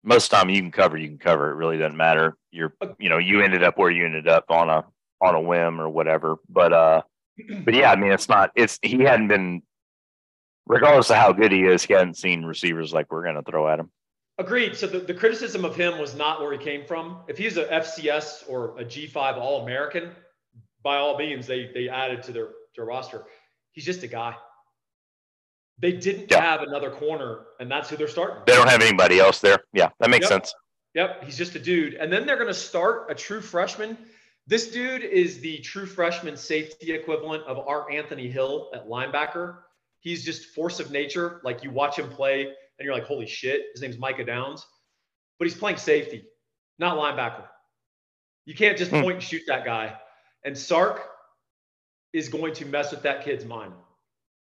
most 0.03 0.27
of 0.27 0.31
the 0.31 0.37
time 0.37 0.51
you 0.51 0.61
can 0.61 0.71
cover, 0.71 0.97
you 0.97 1.09
can 1.09 1.19
cover. 1.19 1.51
It 1.51 1.55
really 1.55 1.79
doesn't 1.79 1.97
matter. 1.97 2.37
You're, 2.51 2.75
you 2.99 3.09
know, 3.09 3.19
you 3.19 3.41
ended 3.41 3.63
up 3.63 3.79
where 3.79 3.91
you 3.91 4.05
ended 4.05 4.29
up 4.29 4.51
on 4.51 4.69
a 4.69 4.85
on 5.21 5.35
a 5.35 5.41
whim 5.41 5.81
or 5.81 5.89
whatever. 5.89 6.37
But 6.49 6.73
uh, 6.73 7.03
but 7.65 7.75
yeah, 7.75 7.91
I 7.91 7.97
mean, 7.97 8.13
it's 8.13 8.29
not. 8.29 8.51
It's 8.55 8.79
he 8.83 9.01
hadn't 9.01 9.29
been, 9.29 9.63
regardless 10.67 11.11
of 11.11 11.17
how 11.17 11.33
good 11.33 11.53
he 11.53 11.65
is, 11.65 11.83
he 11.83 11.95
hadn't 11.95 12.17
seen 12.17 12.45
receivers 12.45 12.93
like 12.93 13.11
we're 13.11 13.25
going 13.25 13.37
to 13.37 13.43
throw 13.43 13.69
at 13.69 13.79
him. 13.79 13.91
Agreed. 14.41 14.75
So 14.75 14.87
the, 14.87 15.01
the 15.01 15.13
criticism 15.13 15.67
of 15.67 15.77
him 15.77 15.99
was 15.99 16.15
not 16.15 16.41
where 16.41 16.51
he 16.51 16.59
came 16.59 16.87
from. 16.87 17.19
If 17.29 17.37
he's 17.37 17.59
a 17.59 17.67
FCS 17.67 18.45
or 18.49 18.79
a 18.79 18.85
G5 18.85 19.37
All 19.37 19.63
American, 19.63 20.13
by 20.83 20.97
all 20.97 21.19
means, 21.19 21.47
they 21.47 21.71
they 21.75 21.91
added 21.91 22.23
to 22.23 22.33
their 22.33 22.49
their 22.75 22.87
roster. 22.87 23.25
He's 23.73 23.85
just 23.85 24.03
a 24.03 24.07
guy. 24.07 24.35
They 25.79 25.93
didn't 25.93 26.31
yeah. 26.31 26.41
have 26.41 26.63
another 26.63 26.91
corner, 26.91 27.41
and 27.61 27.71
that's 27.71 27.91
who 27.91 27.99
they're 27.99 28.09
starting. 28.09 28.39
They 28.47 28.55
don't 28.55 28.69
have 28.69 28.81
anybody 28.81 29.21
else 29.21 29.41
there. 29.41 29.59
Yeah, 29.75 29.91
that 30.01 30.09
makes 30.09 30.25
yep. 30.25 30.31
sense. 30.31 30.55
Yep, 30.95 31.25
he's 31.25 31.37
just 31.37 31.55
a 31.55 31.59
dude. 31.59 31.95
And 31.95 32.11
then 32.11 32.27
they're 32.27 32.37
going 32.37 32.49
to 32.49 32.55
start 32.55 33.11
a 33.11 33.15
true 33.15 33.43
freshman. 33.43 33.99
This 34.47 34.71
dude 34.71 35.03
is 35.03 35.41
the 35.41 35.59
true 35.59 35.87
freshman 35.87 36.37
safety 36.37 36.93
equivalent 36.93 37.45
of 37.45 37.59
our 37.59 37.91
Anthony 37.91 38.29
Hill 38.29 38.71
at 38.75 38.89
linebacker. 38.89 39.59
He's 40.01 40.25
just 40.25 40.47
force 40.55 40.81
of 40.81 40.91
nature. 40.91 41.41
Like 41.45 41.63
you 41.63 41.71
watch 41.71 41.99
him 41.99 42.09
play, 42.09 42.55
and 42.81 42.87
you're 42.87 42.95
like, 42.95 43.05
holy 43.05 43.27
shit. 43.27 43.67
His 43.75 43.83
name's 43.83 43.99
Micah 43.99 44.25
Downs, 44.25 44.67
but 45.39 45.47
he's 45.47 45.57
playing 45.57 45.77
safety, 45.77 46.25
not 46.79 46.97
linebacker. 46.97 47.45
You 48.47 48.55
can't 48.55 48.77
just 48.77 48.91
hmm. 48.91 49.03
point 49.03 49.15
and 49.17 49.23
shoot 49.23 49.43
that 49.47 49.65
guy. 49.65 49.95
And 50.45 50.57
Sark 50.57 51.03
is 52.15 52.29
going 52.29 52.55
to 52.55 52.65
mess 52.65 52.91
with 52.91 53.03
that 53.03 53.23
kid's 53.23 53.45
mind. 53.45 53.75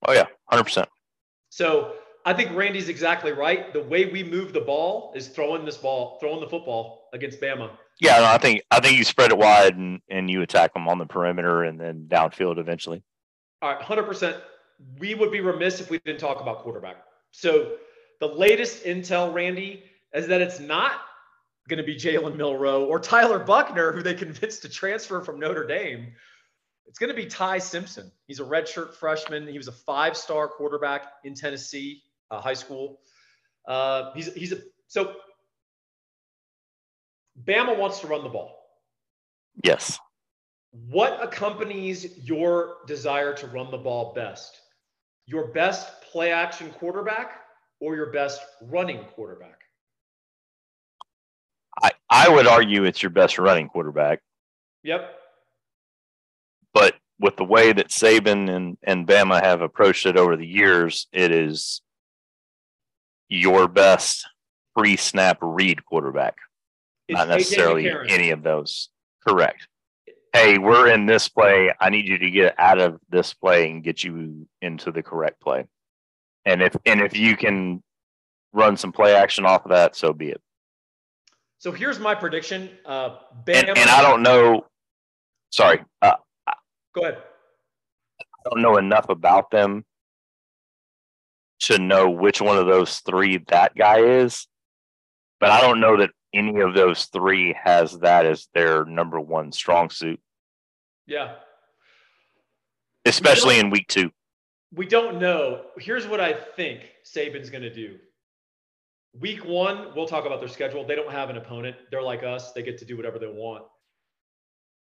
Oh 0.08 0.14
yeah, 0.14 0.28
hundred 0.46 0.66
percent. 0.66 0.88
So 1.50 1.96
I 2.24 2.34
think 2.34 2.56
Randy's 2.56 2.90
exactly 2.90 3.32
right. 3.32 3.74
The 3.74 3.82
way 3.82 4.06
we 4.06 4.24
move 4.24 4.54
the 4.54 4.62
ball 4.62 5.12
is 5.16 5.28
throwing 5.28 5.66
this 5.66 5.78
ball, 5.78 6.18
throwing 6.20 6.40
the 6.40 6.48
football 6.48 7.10
against 7.14 7.42
Bama. 7.42 7.72
Yeah, 8.00 8.18
no, 8.20 8.26
I 8.26 8.38
think 8.38 8.62
I 8.70 8.80
think 8.80 8.98
you 8.98 9.04
spread 9.04 9.32
it 9.32 9.38
wide 9.38 9.76
and, 9.76 10.00
and 10.10 10.30
you 10.30 10.44
attack 10.44 10.76
them 10.76 10.88
on 10.88 11.00
the 11.00 11.06
perimeter 11.08 11.64
and 11.64 11.80
then 11.80 12.08
downfield 12.08 12.60
eventually. 12.60 13.04
All 13.64 13.74
right, 13.74 13.82
hundred 13.82 14.04
percent. 14.04 14.38
We 15.00 15.16
would 15.16 15.32
be 15.32 15.42
remiss 15.42 15.82
if 15.82 15.90
we 15.90 16.00
didn't 16.00 16.20
talk 16.20 16.40
about 16.40 16.60
quarterback. 16.60 16.98
So 17.32 17.74
the 18.22 18.28
latest 18.28 18.86
intel, 18.86 19.34
Randy, 19.34 19.84
is 20.14 20.28
that 20.28 20.42
it's 20.42 20.60
not 20.60 21.02
going 21.68 21.80
to 21.80 21.84
be 21.84 21.96
Jalen 21.96 22.36
Milroe 22.36 22.86
or 22.86 23.00
Tyler 23.00 23.40
Buchner, 23.40 23.92
who 23.92 24.04
they 24.04 24.14
convinced 24.14 24.62
to 24.62 24.70
transfer 24.70 25.22
from 25.22 25.40
Notre 25.40 25.66
Dame. 25.66 26.14
It's 26.86 27.00
going 27.00 27.10
to 27.10 27.16
be 27.16 27.26
Ty 27.26 27.58
Simpson. 27.58 28.12
He's 28.28 28.40
a 28.40 28.44
redshirt 28.44 28.94
freshman. 28.94 29.48
He 29.48 29.58
was 29.58 29.68
a 29.68 29.72
five-star 29.72 30.50
quarterback 30.50 31.08
in 31.24 31.34
Tennessee 31.34 32.04
uh, 32.30 32.40
high 32.40 32.54
school. 32.54 33.00
Uh, 33.68 34.12
he's 34.14 34.34
he's 34.34 34.52
a 34.52 34.58
so 34.88 35.16
Bama 37.44 37.78
wants 37.78 38.00
to 38.02 38.08
run 38.08 38.24
the 38.24 38.30
ball. 38.30 38.58
Yes. 39.64 39.98
What 40.72 41.24
accompanies 41.24 42.18
your 42.18 42.78
desire 42.88 43.34
to 43.36 43.48
run 43.48 43.72
the 43.72 43.78
ball 43.78 44.14
best? 44.14 44.60
Your 45.26 45.48
best 45.48 46.02
play 46.02 46.32
action 46.32 46.72
quarterback 46.72 47.42
or 47.82 47.96
your 47.96 48.12
best 48.12 48.42
running 48.62 49.04
quarterback? 49.16 49.60
I, 51.82 51.92
I 52.10 52.30
would 52.30 52.48
argue 52.48 52.86
it's 52.86 53.02
your 53.04 53.10
best 53.10 53.38
running 53.38 53.68
quarterback. 53.68 54.22
Yep. 54.84 55.14
But 56.74 56.96
with 57.20 57.36
the 57.36 57.44
way 57.44 57.74
that 57.74 57.90
Saban 57.90 58.50
and, 58.50 58.78
and 58.84 59.08
Bama 59.08 59.42
have 59.42 59.62
approached 59.62 60.06
it 60.06 60.18
over 60.18 60.38
the 60.38 60.48
years, 60.48 61.08
it 61.12 61.32
is 61.32 61.82
your 63.28 63.68
best 63.68 64.28
free 64.78 64.96
snap 64.96 65.38
read 65.42 65.84
quarterback. 65.86 66.36
It's 67.08 67.18
not 67.18 67.28
necessarily 67.28 67.92
any 68.08 68.30
of 68.30 68.44
those. 68.44 68.90
Correct. 69.28 69.68
Hey, 70.34 70.58
we're 70.58 70.90
in 70.90 71.06
this 71.06 71.28
play. 71.28 71.72
I 71.80 71.90
need 71.90 72.08
you 72.08 72.18
to 72.18 72.32
get 72.32 72.56
out 72.58 72.80
of 72.80 73.00
this 73.10 73.34
play 73.34 73.70
and 73.70 73.84
get 73.84 74.04
you 74.04 74.48
into 74.62 74.92
the 74.92 75.04
correct 75.04 75.42
play. 75.42 75.66
And 76.46 76.62
if 76.62 76.76
and 76.86 77.02
if 77.02 77.16
you 77.16 77.38
can 77.38 77.84
run 78.54 78.76
some 78.78 78.92
play 78.92 79.16
action 79.16 79.46
off 79.46 79.66
of 79.66 79.72
that, 79.72 79.96
so 79.96 80.14
be 80.14 80.30
it. 80.30 80.42
So 81.60 81.72
here's 81.72 82.00
my 82.00 82.16
prediction. 82.16 82.70
Uh, 82.86 83.18
Bama, 83.46 83.70
and, 83.70 83.78
and 83.78 83.90
I 83.90 84.02
don't 84.02 84.24
know. 84.24 84.66
Sorry. 85.52 85.84
Uh, 86.02 86.14
Go 86.96 87.02
ahead. 87.02 87.18
I 88.20 88.50
don't 88.50 88.62
know 88.62 88.78
enough 88.78 89.10
about 89.10 89.52
them 89.52 89.86
to 91.62 91.78
know 91.78 92.10
which 92.10 92.42
one 92.42 92.58
of 92.58 92.66
those 92.66 93.00
three 93.00 93.38
that 93.50 93.76
guy 93.76 94.00
is, 94.00 94.48
but 95.40 95.52
I 95.52 95.62
don't 95.62 95.80
know 95.80 95.98
that 95.98 96.10
any 96.34 96.60
of 96.62 96.74
those 96.74 97.06
three 97.06 97.56
has 97.62 98.00
that 98.00 98.26
as 98.26 98.48
their 98.56 98.86
number 98.86 99.20
one 99.20 99.52
strong 99.52 99.92
suit. 99.92 100.20
Yeah. 101.06 101.36
Especially 103.06 103.60
in 103.60 103.70
week 103.70 103.88
two. 103.88 104.10
We 104.74 104.86
don't 104.86 105.20
know. 105.20 105.66
Here's 105.78 106.08
what 106.08 106.20
I 106.20 106.34
think 106.34 106.82
Saban's 107.06 107.50
going 107.50 107.64
to 107.64 107.74
do. 107.74 107.98
Week 109.20 109.44
one, 109.44 109.90
we'll 109.96 110.08
talk 110.08 110.26
about 110.26 110.40
their 110.40 110.48
schedule. 110.48 110.86
They 110.86 110.96
don't 110.96 111.12
have 111.12 111.30
an 111.30 111.38
opponent. 111.38 111.76
They're 111.90 112.02
like 112.02 112.24
us, 112.24 112.54
they 112.54 112.64
get 112.64 112.78
to 112.78 112.86
do 112.86 112.96
whatever 112.96 113.20
they 113.20 113.28
want. 113.28 113.64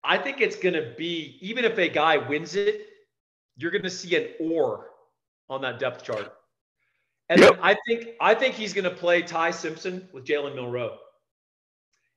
I 0.03 0.19
think 0.19 0.41
it's 0.41 0.57
going 0.57 0.75
to 0.75 0.95
be, 0.97 1.39
even 1.41 1.65
if 1.65 1.79
a 1.79 1.89
guy 1.89 2.17
wins 2.17 2.57
it, 2.57 2.87
you're 3.57 3.71
going 3.71 3.83
to 3.83 3.91
see 3.91 4.17
an 4.17 4.29
or 4.41 4.89
on 5.49 5.61
that 5.63 5.79
depth 5.79 6.05
chart. 6.05 6.33
And 7.29 7.41
yep. 7.41 7.59
I 7.61 7.77
think 7.87 8.11
I 8.21 8.35
think 8.35 8.55
he's 8.55 8.73
going 8.73 8.85
to 8.85 8.91
play 8.91 9.23
Ty 9.23 9.51
Simpson 9.51 10.09
with 10.13 10.25
Jalen 10.25 10.55
Milroe. 10.55 10.99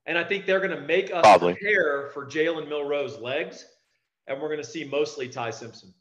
And 0.05 0.17
I 0.17 0.23
think 0.23 0.45
they're 0.45 0.59
going 0.59 0.75
to 0.75 0.81
make 0.81 1.11
us 1.11 1.21
Probably. 1.21 1.53
prepare 1.53 2.09
for 2.13 2.25
Jalen 2.25 2.67
Milroe's 2.67 3.19
legs, 3.19 3.65
and 4.27 4.39
we're 4.39 4.47
going 4.47 4.61
to 4.61 4.67
see 4.67 4.83
mostly 4.83 5.27
Ty 5.27 5.51
Simpson. 5.51 5.93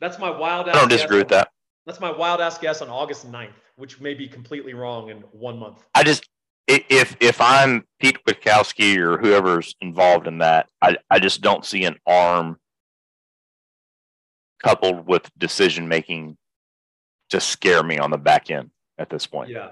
That's 0.00 0.18
my 0.18 0.30
wild. 0.30 0.68
I 0.68 0.72
don't 0.72 0.88
disagree 0.88 1.18
with 1.18 1.28
that. 1.28 1.48
That's 1.86 2.00
my 2.00 2.10
wild 2.10 2.40
ass 2.40 2.58
guess 2.58 2.80
on 2.80 2.88
August 2.88 3.30
9th, 3.30 3.52
which 3.76 4.00
may 4.00 4.14
be 4.14 4.26
completely 4.26 4.74
wrong 4.74 5.10
in 5.10 5.18
one 5.32 5.58
month. 5.58 5.84
I 5.94 6.02
just 6.02 6.28
if 6.66 7.16
if 7.20 7.40
I'm 7.40 7.84
Pete 8.00 8.18
Kwiatkowski 8.24 8.96
or 8.96 9.18
whoever's 9.18 9.74
involved 9.80 10.26
in 10.26 10.38
that, 10.38 10.68
I, 10.80 10.96
I 11.10 11.18
just 11.18 11.42
don't 11.42 11.64
see 11.64 11.84
an 11.84 11.96
arm 12.06 12.58
coupled 14.62 15.06
with 15.06 15.30
decision 15.36 15.88
making 15.88 16.36
to 17.30 17.40
scare 17.40 17.82
me 17.82 17.98
on 17.98 18.10
the 18.10 18.18
back 18.18 18.50
end 18.50 18.70
at 18.98 19.10
this 19.10 19.26
point. 19.26 19.50
Yeah. 19.50 19.70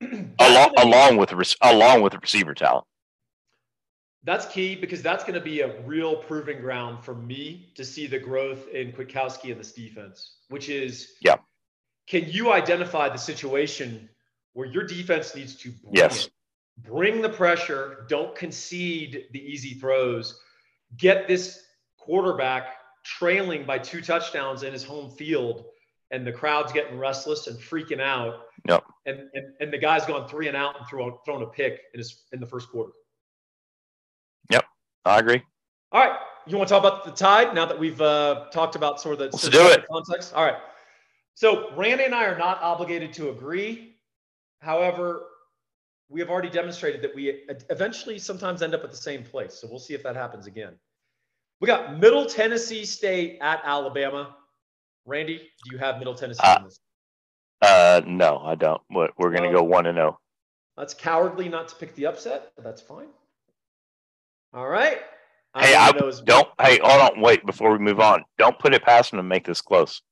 along, 0.38 0.74
along 0.78 1.16
with 1.16 1.32
along 1.62 2.02
with 2.02 2.12
the 2.12 2.18
receiver 2.18 2.54
talent. 2.54 2.84
That's 4.24 4.46
key 4.46 4.74
because 4.74 5.02
that's 5.02 5.24
going 5.24 5.34
to 5.34 5.40
be 5.40 5.60
a 5.60 5.80
real 5.82 6.16
proving 6.16 6.60
ground 6.60 7.04
for 7.04 7.14
me 7.14 7.72
to 7.76 7.84
see 7.84 8.06
the 8.06 8.18
growth 8.18 8.68
in 8.68 8.92
Kwiatkowski 8.92 9.52
and 9.52 9.60
this 9.60 9.72
defense, 9.72 10.38
which 10.48 10.68
is 10.68 11.12
yeah. 11.20 11.36
Can 12.08 12.24
you 12.26 12.52
identify 12.52 13.08
the 13.10 13.18
situation 13.18 14.08
where 14.54 14.66
your 14.66 14.84
defense 14.84 15.34
needs 15.34 15.54
to 15.56 15.70
bring, 15.70 15.94
yes. 15.94 16.30
bring 16.78 17.20
the 17.20 17.28
pressure, 17.28 18.06
don't 18.08 18.34
concede 18.34 19.26
the 19.32 19.38
easy 19.38 19.74
throws, 19.74 20.40
get 20.96 21.28
this 21.28 21.62
quarterback 21.98 22.76
trailing 23.04 23.64
by 23.64 23.78
two 23.78 24.00
touchdowns 24.00 24.62
in 24.62 24.72
his 24.72 24.82
home 24.82 25.10
field 25.10 25.66
and 26.10 26.26
the 26.26 26.32
crowd's 26.32 26.72
getting 26.72 26.98
restless 26.98 27.46
and 27.46 27.58
freaking 27.58 28.00
out. 28.00 28.44
Yep. 28.66 28.84
And, 29.06 29.20
and, 29.34 29.52
and 29.60 29.72
the 29.72 29.78
guy's 29.78 30.06
gone 30.06 30.28
three 30.28 30.48
and 30.48 30.56
out 30.56 30.78
and 30.78 30.88
thrown, 30.88 31.18
thrown 31.24 31.42
a 31.42 31.46
pick 31.46 31.80
in 31.92 31.98
his 31.98 32.24
in 32.32 32.40
the 32.40 32.46
first 32.46 32.70
quarter. 32.70 32.92
I 35.08 35.18
agree. 35.18 35.42
All 35.92 36.00
right. 36.00 36.18
You 36.46 36.56
want 36.56 36.68
to 36.68 36.74
talk 36.74 36.82
about 36.82 37.04
the 37.04 37.10
tide 37.10 37.54
now 37.54 37.66
that 37.66 37.78
we've 37.78 38.00
uh, 38.00 38.46
talked 38.52 38.74
about 38.74 39.00
sort 39.00 39.14
of 39.14 39.18
the 39.18 39.24
Let's 39.26 39.48
do 39.48 39.66
it. 39.68 39.86
context? 39.90 40.34
All 40.34 40.44
right. 40.44 40.56
So 41.34 41.74
Randy 41.76 42.04
and 42.04 42.14
I 42.14 42.24
are 42.24 42.38
not 42.38 42.60
obligated 42.62 43.12
to 43.14 43.30
agree. 43.30 43.96
However, 44.60 45.26
we 46.08 46.20
have 46.20 46.30
already 46.30 46.50
demonstrated 46.50 47.02
that 47.02 47.14
we 47.14 47.42
eventually 47.70 48.18
sometimes 48.18 48.62
end 48.62 48.74
up 48.74 48.82
at 48.82 48.90
the 48.90 48.96
same 48.96 49.22
place. 49.22 49.54
So 49.54 49.68
we'll 49.68 49.78
see 49.78 49.94
if 49.94 50.02
that 50.02 50.16
happens 50.16 50.46
again. 50.46 50.74
We 51.60 51.66
got 51.66 51.98
Middle 51.98 52.24
Tennessee 52.24 52.84
State 52.84 53.38
at 53.40 53.60
Alabama. 53.64 54.36
Randy, 55.04 55.38
do 55.38 55.70
you 55.72 55.78
have 55.78 55.98
Middle 55.98 56.14
Tennessee 56.14 56.40
uh, 56.42 56.60
uh, 57.60 58.02
no, 58.06 58.38
I 58.44 58.54
don't. 58.54 58.80
We're, 58.90 59.08
we're 59.18 59.30
going 59.30 59.50
to 59.50 59.56
go 59.56 59.62
one 59.62 59.86
and 59.86 59.96
zero. 59.96 60.18
Oh. 60.18 60.20
That's 60.76 60.94
cowardly 60.94 61.48
not 61.48 61.68
to 61.68 61.74
pick 61.74 61.94
the 61.96 62.06
upset, 62.06 62.52
but 62.54 62.64
that's 62.64 62.80
fine. 62.80 63.08
All 64.54 64.68
right. 64.68 64.98
I 65.54 65.66
hey, 65.66 65.74
I 65.74 65.92
don't. 65.92 66.48
Hey, 66.60 66.78
hold 66.82 67.00
on. 67.00 67.20
Wait 67.20 67.44
before 67.44 67.72
we 67.72 67.78
move 67.78 68.00
on. 68.00 68.24
Don't 68.38 68.58
put 68.58 68.74
it 68.74 68.82
past 68.82 69.10
them 69.10 69.18
to 69.18 69.22
make 69.22 69.46
this 69.46 69.60
close. 69.60 70.02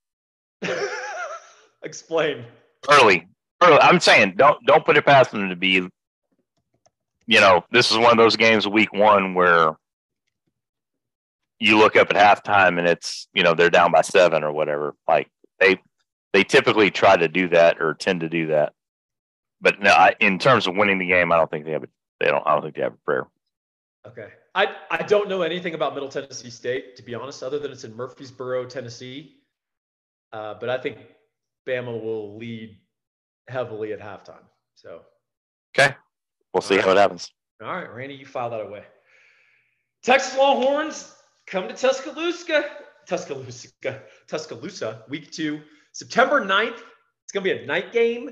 Explain. 1.83 2.43
early, 2.89 3.27
early. 3.61 3.79
I'm 3.79 3.99
saying 3.99 4.33
don't 4.37 4.57
don't 4.65 4.85
put 4.85 4.97
it 4.97 5.05
past 5.05 5.31
them 5.31 5.49
to 5.49 5.55
be. 5.55 5.87
You 7.29 7.41
know, 7.41 7.63
this 7.71 7.91
is 7.91 7.97
one 7.97 8.11
of 8.11 8.17
those 8.17 8.35
games, 8.35 8.67
week 8.67 8.93
one, 8.93 9.33
where 9.33 9.75
you 11.59 11.77
look 11.77 11.95
up 11.95 12.09
at 12.13 12.43
halftime 12.45 12.77
and 12.79 12.87
it's 12.87 13.27
you 13.33 13.43
know 13.43 13.53
they're 13.53 13.69
down 13.69 13.91
by 13.91 14.01
seven 14.01 14.43
or 14.43 14.51
whatever. 14.51 14.95
Like 15.07 15.29
they 15.59 15.77
they 16.33 16.43
typically 16.43 16.91
try 16.91 17.15
to 17.17 17.27
do 17.27 17.49
that 17.49 17.81
or 17.81 17.93
tend 17.93 18.21
to 18.21 18.29
do 18.29 18.47
that. 18.47 18.73
But 19.59 19.79
no, 19.79 19.91
I, 19.91 20.15
in 20.19 20.39
terms 20.39 20.67
of 20.67 20.75
winning 20.75 20.99
the 20.99 21.07
game, 21.07 21.31
I 21.31 21.37
don't 21.37 21.49
think 21.49 21.65
they 21.65 21.71
have 21.71 21.83
a 21.83 21.87
they 22.19 22.27
don't 22.27 22.45
I 22.45 22.53
don't 22.53 22.63
think 22.63 22.75
they 22.75 22.81
have 22.81 22.93
a 22.93 23.05
prayer. 23.05 23.27
Okay. 24.07 24.29
I, 24.55 24.73
I 24.89 25.03
don't 25.03 25.27
know 25.27 25.41
anything 25.41 25.73
about 25.73 25.93
Middle 25.93 26.07
Tennessee 26.07 26.49
State, 26.49 26.95
to 26.95 27.03
be 27.03 27.13
honest, 27.13 27.43
other 27.43 27.59
than 27.59 27.71
it's 27.71 27.83
in 27.83 27.93
Murfreesboro, 27.93 28.65
Tennessee. 28.65 29.35
Uh, 30.31 30.53
but 30.59 30.69
I 30.69 30.77
think 30.77 30.97
Bama 31.67 32.01
will 32.01 32.37
lead 32.37 32.77
heavily 33.49 33.91
at 33.91 33.99
halftime. 33.99 34.43
So, 34.75 35.01
okay, 35.77 35.95
we'll 36.53 36.61
see 36.61 36.75
right. 36.75 36.85
how 36.85 36.91
it 36.91 36.97
happens. 36.97 37.31
All 37.61 37.73
right, 37.73 37.93
Randy, 37.93 38.15
you 38.15 38.25
file 38.25 38.49
that 38.51 38.61
away. 38.61 38.83
Texas 40.03 40.37
Longhorns 40.37 41.13
come 41.45 41.67
to 41.67 41.73
Tuscaloosa, 41.73 42.65
Tuscaloosa, 43.07 43.69
Tuscaloosa, 44.27 45.03
week 45.09 45.31
two, 45.31 45.61
September 45.91 46.45
9th. 46.45 46.79
It's 47.23 47.33
going 47.33 47.43
to 47.43 47.55
be 47.55 47.63
a 47.63 47.65
night 47.65 47.91
game. 47.91 48.29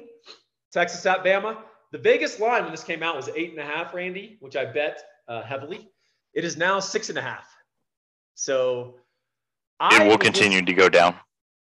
Texas 0.71 1.05
at 1.05 1.23
Bama. 1.23 1.57
The 1.91 1.97
Vegas 1.97 2.39
line 2.39 2.63
when 2.63 2.71
this 2.71 2.83
came 2.83 3.03
out 3.03 3.15
was 3.15 3.29
eight 3.35 3.51
and 3.51 3.59
a 3.59 3.63
half, 3.63 3.93
Randy, 3.93 4.37
which 4.39 4.55
I 4.55 4.65
bet 4.65 5.01
uh, 5.27 5.43
heavily. 5.43 5.89
It 6.33 6.43
is 6.43 6.57
now 6.57 6.79
six 6.79 7.09
and 7.09 7.17
a 7.17 7.21
half. 7.21 7.47
So 8.35 8.95
it 9.81 10.07
will 10.07 10.17
continue 10.17 10.61
to 10.61 10.73
go 10.73 10.89
down. 10.89 11.15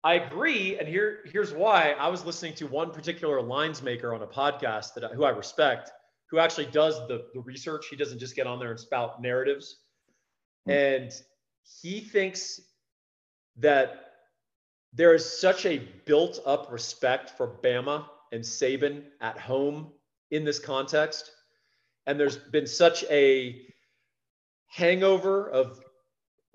I 0.04 0.14
agree, 0.14 0.78
and 0.78 0.86
here 0.86 1.20
here's 1.26 1.52
why. 1.52 1.92
I 1.92 2.08
was 2.08 2.24
listening 2.24 2.54
to 2.54 2.66
one 2.66 2.92
particular 2.92 3.42
lines 3.42 3.82
maker 3.82 4.14
on 4.14 4.22
a 4.22 4.26
podcast 4.26 4.94
that 4.94 5.12
who 5.12 5.24
I 5.24 5.30
respect, 5.30 5.90
who 6.30 6.38
actually 6.38 6.66
does 6.66 6.94
the 7.08 7.26
the 7.34 7.40
research. 7.40 7.86
He 7.90 7.96
doesn't 7.96 8.18
just 8.18 8.36
get 8.36 8.46
on 8.46 8.58
there 8.58 8.70
and 8.70 8.78
spout 8.78 9.20
narratives, 9.20 9.78
mm-hmm. 10.68 11.04
and 11.04 11.12
he 11.82 12.00
thinks 12.00 12.60
that 13.56 14.04
there 14.92 15.14
is 15.14 15.40
such 15.40 15.66
a 15.66 15.78
built 16.06 16.40
up 16.46 16.70
respect 16.70 17.30
for 17.30 17.58
Bama 17.62 18.06
and 18.32 18.42
Saban 18.42 19.02
at 19.20 19.38
home 19.38 19.92
in 20.30 20.44
this 20.44 20.58
context, 20.58 21.32
and 22.08 22.18
there's 22.18 22.36
been 22.36 22.66
such 22.66 23.04
a 23.04 23.62
hangover 24.66 25.48
of 25.50 25.80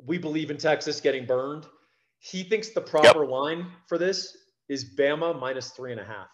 we 0.06 0.18
believe 0.18 0.52
in 0.52 0.58
Texas 0.58 1.00
getting 1.00 1.26
burned 1.26 1.66
he 2.24 2.42
thinks 2.42 2.70
the 2.70 2.80
proper 2.80 3.24
yep. 3.24 3.32
line 3.32 3.68
for 3.86 3.98
this 3.98 4.38
is 4.70 4.96
Bama 4.96 5.38
minus 5.38 5.72
three 5.72 5.92
and 5.92 6.00
a 6.00 6.06
half. 6.06 6.30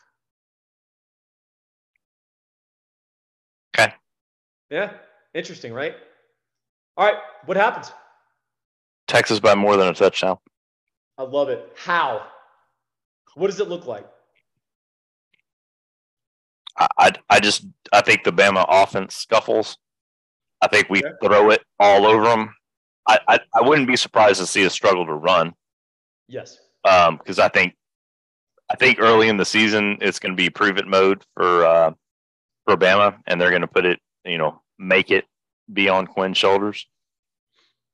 Okay. 3.75 3.91
Yeah. 4.69 4.93
Interesting, 5.33 5.73
right? 5.73 5.95
All 6.95 7.07
right. 7.07 7.17
What 7.45 7.57
happens? 7.57 7.91
Texas 9.07 9.39
by 9.39 9.55
more 9.55 9.77
than 9.77 9.87
a 9.87 9.93
touchdown. 9.93 10.37
I 11.17 11.23
love 11.23 11.49
it. 11.49 11.73
How? 11.75 12.27
What 13.33 13.47
does 13.47 13.59
it 13.59 13.67
look 13.67 13.87
like? 13.87 14.05
I, 16.97 17.11
I 17.29 17.39
just 17.39 17.65
I 17.91 18.01
think 18.01 18.23
the 18.23 18.31
Bama 18.31 18.65
offense 18.67 19.15
scuffles. 19.15 19.77
I 20.61 20.67
think 20.67 20.89
we 20.89 20.99
okay. 21.03 21.13
throw 21.23 21.49
it 21.51 21.61
all 21.79 22.05
over 22.05 22.23
them. 22.23 22.53
I, 23.07 23.19
I, 23.27 23.39
I 23.55 23.67
wouldn't 23.67 23.87
be 23.87 23.95
surprised 23.95 24.39
to 24.39 24.45
see 24.45 24.63
a 24.63 24.69
struggle 24.69 25.05
to 25.05 25.13
run. 25.13 25.53
Yes. 26.27 26.59
Because 26.83 27.39
um, 27.39 27.45
I 27.45 27.49
think 27.49 27.75
I 28.69 28.75
think 28.75 28.99
early 28.99 29.29
in 29.29 29.37
the 29.37 29.45
season 29.45 29.97
it's 29.99 30.19
going 30.19 30.31
to 30.31 30.35
be 30.35 30.49
prove 30.49 30.77
it 30.77 30.87
mode 30.87 31.23
for 31.35 31.65
uh, 31.65 31.91
for 32.65 32.77
Bama, 32.77 33.17
and 33.25 33.41
they're 33.41 33.49
going 33.49 33.61
to 33.61 33.67
put 33.67 33.85
it, 33.85 33.99
you 34.25 34.37
know, 34.37 34.61
make 34.77 35.11
it 35.11 35.25
be 35.71 35.89
on 35.89 36.07
Quinn's 36.07 36.37
shoulders. 36.37 36.87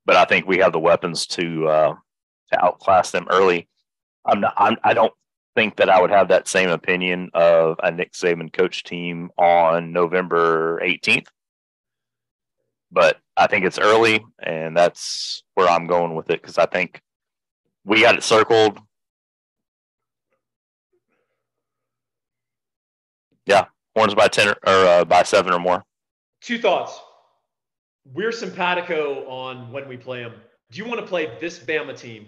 But 0.06 0.17
I 0.17 0.26
think 0.26 0.48
we 0.48 0.58
have 0.58 0.74
the 0.74 0.80
weapons 0.80 1.26
to 1.28 1.67
uh, 1.67 1.95
to 2.52 2.65
outclass 2.65 3.12
them 3.12 3.28
early. 3.30 3.67
I'm 4.26 4.41
not. 4.41 4.54
I'm, 4.58 4.78
I 4.84 4.93
don't 4.93 5.13
think 5.55 5.77
that 5.77 5.89
I 5.89 6.01
would 6.01 6.11
have 6.11 6.27
that 6.27 6.47
same 6.47 6.69
opinion 6.69 7.29
of 7.33 7.79
a 7.81 7.91
Nick 7.91 8.13
Saban 8.13 8.51
coach 8.51 8.83
team 8.83 9.31
on 9.37 9.93
November 9.93 10.79
18th. 10.81 11.27
But 12.91 13.17
I 13.35 13.47
think 13.47 13.65
it's 13.65 13.79
early, 13.79 14.23
and 14.41 14.75
that's 14.75 15.43
where 15.55 15.67
I'm 15.67 15.87
going 15.87 16.15
with 16.15 16.29
it 16.29 16.41
because 16.41 16.57
I 16.57 16.65
think 16.65 17.01
we 17.83 18.01
got 18.01 18.15
it 18.15 18.23
circled. 18.23 18.79
Yeah, 23.45 23.65
horns 23.95 24.15
by 24.15 24.27
ten 24.27 24.49
or, 24.49 24.57
or 24.65 24.85
uh, 24.85 25.05
by 25.05 25.23
seven 25.23 25.53
or 25.53 25.59
more. 25.59 25.83
Two 26.41 26.57
thoughts. 26.57 26.99
We're 28.13 28.31
simpatico 28.31 29.27
on 29.27 29.71
when 29.71 29.87
we 29.87 29.97
play 29.97 30.23
them. 30.23 30.33
Do 30.71 30.77
you 30.77 30.85
want 30.85 30.99
to 30.99 31.05
play 31.05 31.37
this 31.39 31.59
Bama 31.59 31.97
team 31.97 32.27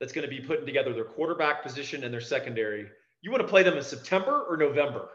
that's 0.00 0.12
going 0.12 0.28
to 0.28 0.34
be 0.34 0.40
putting 0.40 0.66
together 0.66 0.92
their 0.92 1.04
quarterback 1.04 1.62
position 1.62 2.04
and 2.04 2.12
their 2.12 2.20
secondary? 2.20 2.86
You 3.22 3.30
want 3.30 3.42
to 3.42 3.48
play 3.48 3.62
them 3.62 3.76
in 3.76 3.82
September 3.82 4.46
or 4.48 4.56
November? 4.56 5.08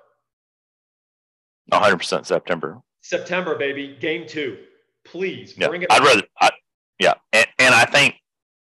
100% 1.72 2.26
September. 2.26 2.82
September, 3.02 3.58
baby. 3.58 3.98
Game 4.00 4.28
two. 4.28 4.58
Please 5.04 5.56
yeah, 5.58 5.68
bring 5.68 5.82
it. 5.82 5.92
I'd 5.92 6.04
rather, 6.04 6.24
I, 6.40 6.50
yeah. 7.00 7.14
And, 7.34 7.48
and 7.60 7.76
I 7.76 7.86
think 7.86 8.16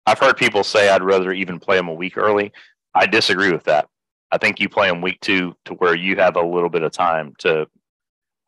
I've 0.07 0.19
heard 0.19 0.37
people 0.37 0.65
say 0.65 0.89
I'd 0.89 1.03
rather 1.03 1.33
even 1.33 1.61
play 1.61 1.77
them 1.77 1.89
a 1.89 1.95
week 1.95 2.17
early. 2.17 2.53
I 2.95 3.07
disagree 3.07 3.53
with 3.53 3.65
that. 3.65 3.89
I 4.31 4.39
think 4.39 4.61
you 4.61 4.69
play 4.69 4.89
them 4.89 5.01
week 5.01 5.21
two 5.21 5.55
to 5.65 5.75
where 5.75 5.95
you 5.95 6.17
have 6.17 6.37
a 6.37 6.43
little 6.43 6.69
bit 6.69 6.83
of 6.83 6.93
time 6.93 7.35
to. 7.39 7.67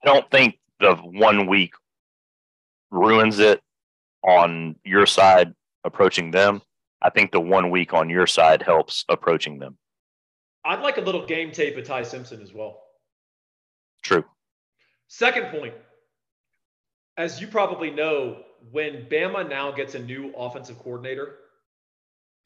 I 0.03 0.07
don't 0.07 0.31
think 0.31 0.59
the 0.79 0.95
one 0.95 1.47
week 1.47 1.75
ruins 2.91 3.39
it 3.39 3.61
on 4.23 4.77
your 4.85 5.07
side 5.07 5.55
approaching 5.85 6.31
them. 6.31 6.63
I 7.03 7.11
think 7.11 7.33
the 7.33 7.41
one 7.41 7.71
week 7.71 7.93
on 7.95 8.11
your 8.11 8.27
side 8.27 8.63
helps 8.63 9.05
approaching 9.09 9.59
them. 9.59 9.77
I'd 10.65 10.83
like 10.83 10.99
a 10.99 11.03
little 11.03 11.25
game 11.25 11.53
tape 11.53 11.77
of 11.77 11.85
Ty 11.85 12.03
Simpson 12.03 12.43
as 12.43 12.53
well. 12.53 12.83
True. 14.03 14.25
Second 15.09 15.47
point. 15.47 15.75
As 17.17 17.41
you 17.41 17.47
probably 17.49 17.91
know, 17.91 18.43
when 18.71 19.07
Bama 19.11 19.49
now 19.49 19.71
gets 19.73 19.95
a 19.95 19.99
new 19.99 20.33
offensive 20.37 20.79
coordinator, 20.79 21.37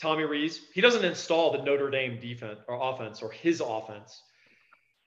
Tommy 0.00 0.24
Rees, 0.24 0.60
he 0.72 0.80
doesn't 0.80 1.04
install 1.04 1.52
the 1.52 1.62
Notre 1.62 1.90
Dame 1.90 2.18
defense 2.20 2.60
or 2.68 2.78
offense 2.80 3.22
or 3.22 3.30
his 3.30 3.60
offense. 3.60 4.22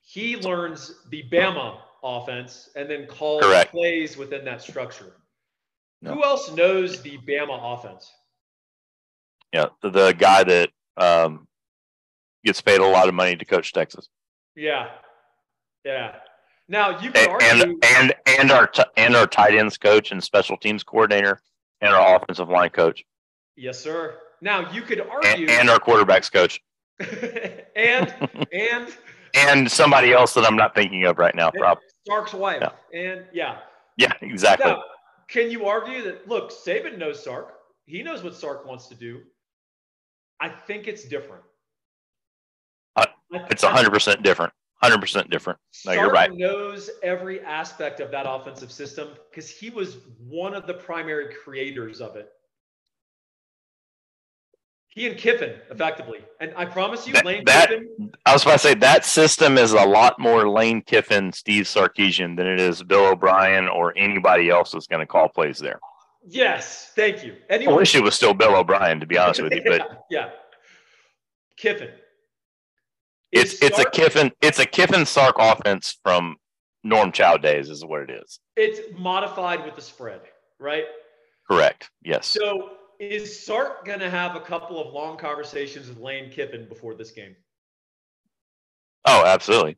He 0.01 0.38
learns 0.38 0.93
the 1.10 1.23
Bama 1.31 1.79
offense 2.03 2.69
and 2.75 2.89
then 2.89 3.07
calls 3.07 3.43
Correct. 3.43 3.71
plays 3.71 4.17
within 4.17 4.45
that 4.45 4.62
structure. 4.62 5.13
No. 6.01 6.13
Who 6.13 6.23
else 6.23 6.51
knows 6.51 7.01
the 7.01 7.17
Bama 7.27 7.60
offense? 7.62 8.10
Yeah, 9.53 9.67
the, 9.81 9.89
the 9.89 10.13
guy 10.13 10.43
that 10.43 10.69
um, 10.97 11.47
gets 12.43 12.62
paid 12.62 12.81
a 12.81 12.88
lot 12.88 13.07
of 13.07 13.13
money 13.13 13.36
to 13.36 13.45
coach 13.45 13.73
Texas. 13.73 14.10
Yeah, 14.55 14.89
yeah. 15.86 16.15
Now 16.67 16.99
you 16.99 17.12
can 17.12 17.29
and, 17.41 17.62
argue 17.62 17.79
and 17.83 18.13
and 18.25 18.51
our 18.51 18.67
t- 18.67 18.83
and 18.97 19.15
our 19.15 19.27
tight 19.27 19.55
ends 19.55 19.77
coach 19.77 20.12
and 20.12 20.21
special 20.21 20.57
teams 20.57 20.83
coordinator 20.83 21.41
and 21.81 21.93
our 21.93 22.15
offensive 22.15 22.49
line 22.49 22.71
coach. 22.71 23.05
Yes, 23.55 23.79
sir. 23.79 24.15
Now 24.41 24.71
you 24.71 24.81
could 24.81 24.99
argue, 24.99 25.47
and, 25.47 25.49
and 25.49 25.69
our 25.69 25.79
quarterbacks 25.79 26.31
coach, 26.31 26.62
and 27.75 28.13
and 28.51 28.97
and 29.33 29.71
somebody 29.71 30.12
else 30.12 30.33
that 30.33 30.45
I'm 30.45 30.57
not 30.57 30.75
thinking 30.75 31.05
of 31.05 31.17
right 31.17 31.36
now. 31.36 31.51
Probably 31.51 31.83
Sark's 32.05 32.33
wife, 32.33 32.62
yeah. 32.62 32.99
and 32.99 33.25
yeah, 33.33 33.60
yeah, 33.97 34.12
exactly. 34.21 34.71
Now, 34.71 34.83
can 35.27 35.49
you 35.49 35.65
argue 35.65 36.03
that? 36.03 36.27
Look, 36.27 36.51
Saban 36.51 36.97
knows 36.97 37.23
Sark. 37.23 37.53
He 37.86 38.03
knows 38.03 38.23
what 38.23 38.36
Sark 38.36 38.65
wants 38.65 38.88
to 38.88 38.95
do. 38.95 39.21
I 40.39 40.50
think 40.50 40.88
it's 40.88 41.04
different. 41.06 41.43
Uh, 42.95 43.05
it's 43.49 43.64
hundred 43.64 43.91
percent 43.91 44.24
different. 44.24 44.53
Hundred 44.82 45.01
percent 45.01 45.30
different. 45.30 45.59
No, 45.86 45.93
Sark 45.93 46.05
you're 46.05 46.11
right. 46.11 46.32
Knows 46.34 46.89
every 47.01 47.41
aspect 47.41 47.99
of 47.99 48.11
that 48.11 48.26
offensive 48.30 48.72
system 48.72 49.09
because 49.30 49.49
he 49.49 49.70
was 49.70 49.97
one 50.20 50.53
of 50.53 50.68
the 50.68 50.74
primary 50.74 51.34
creators 51.34 51.99
of 51.99 52.16
it. 52.16 52.30
He 54.97 55.07
and 55.07 55.16
Kiffin, 55.16 55.53
effectively. 55.70 56.22
And 56.39 56.53
I 56.55 56.66
promise 56.66 57.05
you, 57.05 57.14
that, 57.14 57.24
Lane 57.26 57.43
that, 57.45 57.70
Kiffin. 57.70 58.11
I 58.26 58.34
was 58.34 58.41
about 58.41 58.53
to 58.53 58.59
say 58.59 58.74
that 58.74 59.05
system 59.05 59.59
is 59.59 59.74
a 59.74 59.86
lot 59.86 60.18
more 60.18 60.49
Lane 60.49 60.82
Kiffin, 60.82 61.32
Steve 61.32 61.66
Sarkisian 61.66 62.36
than 62.36 62.47
it 62.47 62.59
is 62.59 62.82
Bill 62.82 63.05
O'Brien 63.05 63.68
or 63.68 63.93
anybody 63.95 64.49
else 64.49 64.72
that's 64.72 64.88
going 64.88 65.01
to 65.01 65.05
call 65.05 65.30
plays 65.30 65.59
there. 65.59 65.80
Yes, 66.30 66.91
thank 66.93 67.23
you. 67.23 67.36
Anyway, 67.49 67.71
I 67.71 67.75
wish 67.75 67.95
it 67.95 68.03
was 68.03 68.13
still 68.13 68.34
Bill 68.34 68.55
O'Brien, 68.55 68.99
to 68.99 69.05
be 69.05 69.17
honest 69.17 69.41
with 69.41 69.53
you, 69.53 69.61
but 69.65 69.80
yeah, 69.80 69.97
yeah. 70.25 70.30
Kiffin. 71.55 71.89
It's 73.32 73.61
it's 73.61 73.80
a 73.80 73.86
Kiffin 73.86 74.32
it's 74.41 74.59
a 74.59 74.65
Kiffin 74.65 75.05
Sark 75.05 75.36
offense 75.39 75.97
from 76.03 76.36
Norm 76.84 77.11
Chow 77.11 77.38
days, 77.38 77.69
is 77.69 77.86
what 77.86 78.01
it 78.01 78.09
is. 78.09 78.39
It's 78.57 78.80
modified 78.97 79.63
with 79.65 79.75
the 79.75 79.82
spread, 79.82 80.21
right? 80.59 80.86
Correct. 81.49 81.89
Yes. 82.03 82.28
So 82.28 82.71
is 82.99 83.45
Sark 83.45 83.86
going 83.86 83.99
to 83.99 84.09
have 84.09 84.36
a 84.36 84.41
couple 84.41 84.86
of 84.86 84.93
long 84.93 85.17
conversations 85.17 85.88
with 85.88 85.97
Lane 85.97 86.30
Kiffin 86.30 86.67
before 86.67 86.93
this 86.93 87.11
game? 87.11 87.36
Oh, 89.05 89.23
absolutely. 89.25 89.78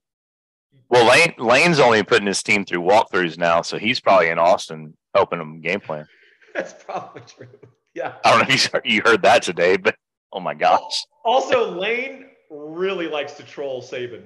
Well, 0.89 1.08
Lane 1.08 1.34
Lane's 1.38 1.80
only 1.80 2.02
putting 2.02 2.28
his 2.28 2.41
team 2.41 2.66
through 2.66 2.82
walkthroughs 2.82 3.38
now, 3.38 3.62
so 3.62 3.78
he's 3.78 4.00
probably 4.00 4.30
in 4.30 4.39
Austin 4.39 4.95
helping 5.14 5.38
them 5.38 5.62
game 5.62 5.80
plan. 5.80 6.08
That's 6.54 6.74
probably 6.84 7.22
true. 7.28 7.47
Yeah. 7.93 8.16
I 8.24 8.32
don't 8.32 8.47
know 8.47 8.56
if 8.56 8.86
you 8.86 9.02
heard 9.04 9.22
that 9.24 9.43
today, 9.43 9.78
but 9.78 9.95
oh 10.34 10.39
my 10.39 10.54
gosh. 10.54 11.06
Also, 11.24 11.72
Lane 11.72 12.28
really 12.50 13.08
likes 13.08 13.34
to 13.34 13.43
troll 13.43 13.82
Saban. 13.82 14.24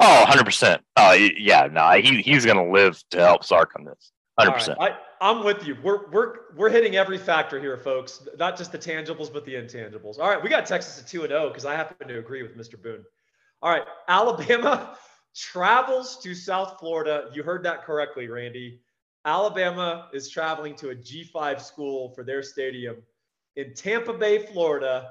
Oh, 0.00 0.24
100%. 0.28 0.80
Oh, 0.96 1.12
yeah. 1.12 1.68
No, 1.70 1.90
he, 1.92 2.20
he's 2.20 2.44
going 2.44 2.56
to 2.56 2.72
live 2.72 3.02
to 3.10 3.18
help 3.18 3.44
Sark 3.44 3.72
on 3.78 3.84
this. 3.84 4.12
100%. 4.40 4.76
Right. 4.76 4.92
I, 4.92 4.96
I'm 5.20 5.44
with 5.44 5.66
you. 5.66 5.76
We're, 5.82 6.10
we're, 6.10 6.34
we're 6.56 6.70
hitting 6.70 6.96
every 6.96 7.18
factor 7.18 7.60
here, 7.60 7.78
folks. 7.78 8.26
Not 8.36 8.58
just 8.58 8.72
the 8.72 8.78
tangibles, 8.78 9.32
but 9.32 9.44
the 9.44 9.54
intangibles. 9.54 10.18
All 10.18 10.28
right. 10.28 10.42
We 10.42 10.50
got 10.50 10.66
Texas 10.66 11.00
at 11.00 11.06
2 11.06 11.22
and 11.22 11.30
0 11.30 11.48
because 11.48 11.64
I 11.64 11.74
happen 11.74 12.08
to 12.08 12.18
agree 12.18 12.42
with 12.42 12.56
Mr. 12.56 12.80
Boone. 12.80 13.04
All 13.62 13.70
right. 13.70 13.84
Alabama 14.08 14.96
travels 15.36 16.18
to 16.22 16.34
South 16.34 16.78
Florida. 16.80 17.30
You 17.32 17.44
heard 17.44 17.62
that 17.64 17.84
correctly, 17.84 18.28
Randy. 18.28 18.80
Alabama 19.24 20.08
is 20.12 20.28
traveling 20.28 20.74
to 20.76 20.90
a 20.90 20.94
G5 20.94 21.60
school 21.60 22.10
for 22.10 22.24
their 22.24 22.42
stadium 22.42 22.96
in 23.56 23.72
Tampa 23.74 24.12
Bay, 24.12 24.46
Florida. 24.46 25.10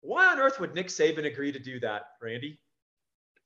Why 0.00 0.32
on 0.32 0.38
earth 0.38 0.60
would 0.60 0.74
Nick 0.74 0.88
Saban 0.88 1.26
agree 1.26 1.50
to 1.50 1.58
do 1.58 1.80
that, 1.80 2.02
Randy? 2.22 2.58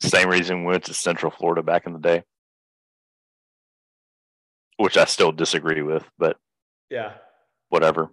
Same 0.00 0.28
reason 0.28 0.64
we 0.64 0.72
went 0.72 0.84
to 0.84 0.94
Central 0.94 1.30
Florida 1.30 1.62
back 1.62 1.86
in 1.86 1.92
the 1.92 1.98
day, 1.98 2.24
which 4.76 4.96
I 4.96 5.04
still 5.04 5.32
disagree 5.32 5.82
with, 5.82 6.04
but 6.18 6.36
yeah, 6.90 7.14
whatever. 7.68 8.10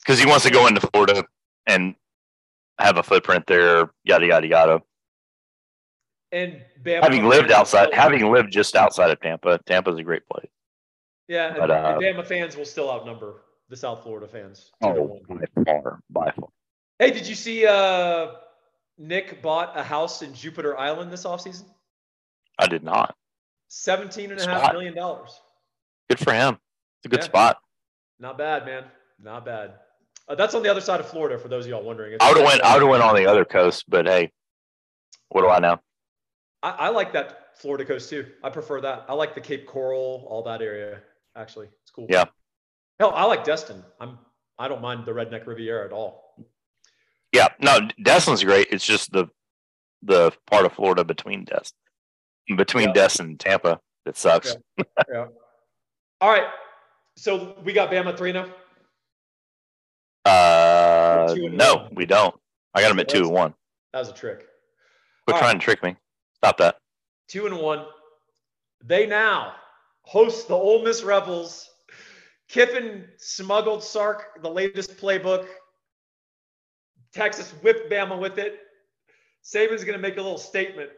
Because 0.00 0.18
he 0.18 0.26
wants 0.26 0.44
to 0.44 0.50
go 0.50 0.66
into 0.66 0.80
Florida 0.92 1.24
and 1.66 1.94
have 2.78 2.98
a 2.98 3.02
footprint 3.02 3.46
there, 3.46 3.90
yada 4.04 4.26
yada 4.26 4.46
yada. 4.46 4.82
And 6.32 6.62
Bama 6.82 7.02
having 7.02 7.26
lived 7.26 7.52
outside, 7.52 7.92
having 7.92 8.32
lived 8.32 8.50
just 8.50 8.74
outside 8.74 9.10
of 9.10 9.20
Tampa, 9.20 9.60
Tampa's 9.66 9.98
a 9.98 10.02
great 10.02 10.26
place. 10.26 10.50
Yeah, 11.28 11.52
but, 11.52 11.70
and, 11.70 11.72
uh, 11.72 11.98
and 12.00 12.02
Bama 12.02 12.26
fans 12.26 12.56
will 12.56 12.64
still 12.64 12.90
outnumber 12.90 13.42
the 13.68 13.76
South 13.76 14.02
Florida 14.02 14.26
fans. 14.26 14.72
Oh, 14.82 15.20
by 15.28 15.64
far, 15.64 16.00
by 16.10 16.30
far. 16.30 16.48
Hey, 16.98 17.10
did 17.10 17.26
you 17.26 17.34
see 17.34 17.66
uh, 17.66 18.32
Nick 18.98 19.42
bought 19.42 19.78
a 19.78 19.82
house 19.82 20.22
in 20.22 20.34
Jupiter 20.34 20.78
Island 20.78 21.12
this 21.12 21.24
offseason? 21.24 21.64
I 22.58 22.66
did 22.66 22.82
not. 22.82 23.14
Seventeen 23.68 24.30
and 24.30 24.40
a 24.40 24.46
half 24.46 24.72
million 24.72 24.94
dollars. 24.94 25.38
Good 26.08 26.18
for 26.18 26.32
him. 26.32 26.54
It's 26.98 27.06
a 27.06 27.08
good 27.08 27.20
yeah. 27.20 27.26
spot. 27.26 27.58
Not 28.18 28.38
bad, 28.38 28.66
man. 28.66 28.84
Not 29.22 29.44
bad. 29.44 29.74
Uh, 30.28 30.34
that's 30.34 30.54
on 30.54 30.62
the 30.62 30.70
other 30.70 30.80
side 30.80 31.00
of 31.00 31.08
Florida. 31.08 31.38
For 31.38 31.48
those 31.48 31.64
of 31.64 31.70
y'all 31.70 31.82
wondering, 31.82 32.14
it's 32.14 32.24
I 32.24 32.28
would 32.28 32.38
have 32.38 32.46
went. 32.46 32.62
I 32.62 32.74
would 32.74 32.82
have 32.82 32.90
went 32.90 33.02
on 33.02 33.16
the 33.16 33.26
other 33.26 33.44
coast, 33.44 33.84
but 33.88 34.06
hey, 34.06 34.30
what 35.28 35.42
do 35.42 35.48
I 35.48 35.58
know? 35.58 35.80
I, 36.62 36.70
I, 36.70 36.88
like 36.88 37.12
that 37.12 37.58
Florida 37.58 37.84
coast 37.84 38.08
too. 38.08 38.26
I 38.42 38.50
prefer 38.50 38.80
that. 38.80 39.04
I 39.08 39.14
like 39.14 39.34
the 39.34 39.40
Cape 39.40 39.66
Coral, 39.66 40.26
all 40.28 40.42
that 40.44 40.62
area. 40.62 41.00
Actually, 41.36 41.68
it's 41.82 41.90
cool. 41.90 42.06
Yeah. 42.08 42.26
Hell, 43.00 43.12
I 43.14 43.24
like 43.24 43.44
Destin. 43.44 43.82
I'm. 44.00 44.18
I 44.58 44.68
don't 44.68 44.82
mind 44.82 45.06
the 45.06 45.12
Redneck 45.12 45.46
Riviera 45.46 45.86
at 45.86 45.92
all. 45.92 46.36
Yeah, 47.32 47.48
no, 47.60 47.80
Destin's 48.02 48.44
great. 48.44 48.68
It's 48.70 48.84
just 48.84 49.10
the 49.12 49.26
the 50.02 50.32
part 50.50 50.66
of 50.66 50.72
Florida 50.72 51.04
between 51.04 51.44
Destin, 51.44 51.78
between 52.56 52.88
yeah. 52.88 52.92
Destin 52.92 53.26
and 53.26 53.40
Tampa 53.40 53.80
that 54.04 54.16
sucks. 54.16 54.56
Yeah. 54.76 54.84
yeah. 55.12 55.26
All 56.20 56.30
right. 56.30 56.46
So 57.16 57.56
we 57.64 57.72
got 57.72 57.90
Bama 57.90 58.16
three 58.16 58.32
now. 58.32 58.46
Uh, 60.24 61.34
no, 61.36 61.88
we 61.92 62.06
don't. 62.06 62.34
I 62.74 62.80
got 62.80 62.88
them 62.88 63.00
at 63.00 63.08
two 63.08 63.18
and 63.18 63.30
one. 63.30 63.54
That 63.92 64.00
was 64.00 64.08
a 64.08 64.12
trick. 64.12 64.46
Quit 65.26 65.36
trying 65.38 65.54
right. 65.54 65.60
to 65.60 65.64
trick 65.64 65.82
me. 65.82 65.96
Stop 66.42 66.58
that. 66.58 66.78
Two 67.28 67.46
and 67.46 67.56
one. 67.56 67.86
They 68.84 69.06
now 69.06 69.54
host 70.02 70.48
the 70.48 70.54
Ole 70.54 70.82
Miss 70.82 71.04
Rebels. 71.04 71.70
Kiffin 72.48 73.04
smuggled 73.16 73.84
Sark 73.84 74.42
the 74.42 74.50
latest 74.50 74.96
playbook. 74.96 75.46
Texas 77.14 77.52
whipped 77.62 77.92
Bama 77.92 78.18
with 78.18 78.38
it. 78.38 78.58
Saban's 79.44 79.84
going 79.84 79.96
to 79.96 80.02
make 80.02 80.16
a 80.16 80.22
little 80.22 80.36
statement 80.36 80.90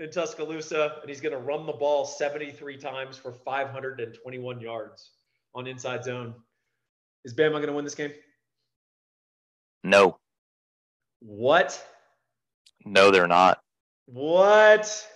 in 0.00 0.10
Tuscaloosa, 0.10 0.96
and 1.00 1.08
he's 1.08 1.20
going 1.22 1.32
to 1.34 1.40
run 1.40 1.64
the 1.64 1.72
ball 1.72 2.04
73 2.04 2.76
times 2.76 3.16
for 3.16 3.32
521 3.32 4.60
yards 4.60 5.12
on 5.54 5.66
inside 5.66 6.04
zone. 6.04 6.34
Is 7.24 7.32
Bama 7.32 7.52
going 7.52 7.68
to 7.68 7.72
win 7.72 7.84
this 7.84 7.94
game? 7.94 8.12
No. 9.82 10.18
What? 11.20 11.82
No, 12.84 13.10
they're 13.10 13.26
not. 13.26 13.62
What? 14.12 15.06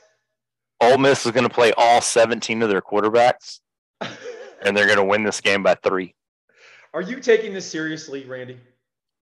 Ole 0.80 0.98
Miss 0.98 1.26
is 1.26 1.32
going 1.32 1.48
to 1.48 1.52
play 1.52 1.72
all 1.76 2.00
17 2.00 2.62
of 2.62 2.68
their 2.68 2.82
quarterbacks, 2.82 3.60
and 4.00 4.76
they're 4.76 4.86
going 4.86 4.98
to 4.98 5.04
win 5.04 5.24
this 5.24 5.40
game 5.40 5.62
by 5.62 5.74
three. 5.74 6.14
Are 6.92 7.02
you 7.02 7.18
taking 7.18 7.52
this 7.52 7.68
seriously, 7.68 8.24
Randy? 8.24 8.58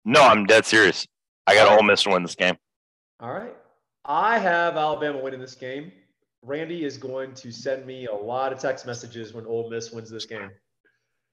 No, 0.05 0.23
I'm 0.23 0.45
dead 0.45 0.65
serious. 0.65 1.07
I 1.47 1.55
got 1.55 1.71
Ole 1.71 1.85
Miss 1.85 2.03
to 2.03 2.11
win 2.11 2.23
this 2.23 2.35
game. 2.35 2.57
All 3.21 3.33
right. 3.33 3.55
I 4.05 4.39
have 4.39 4.77
Alabama 4.77 5.19
winning 5.19 5.41
this 5.41 5.55
game. 5.55 5.93
Randy 6.43 6.85
is 6.85 6.97
going 6.97 7.35
to 7.35 7.53
send 7.53 7.87
me 7.87 8.07
a 8.07 8.15
lot 8.15 8.53
of 8.53 8.59
text 8.59 8.87
messages 8.87 9.35
when 9.35 9.47
Ole 9.47 9.71
Miss 9.71 9.93
wins 9.93 10.11
this 10.11 10.25
game. 10.25 10.51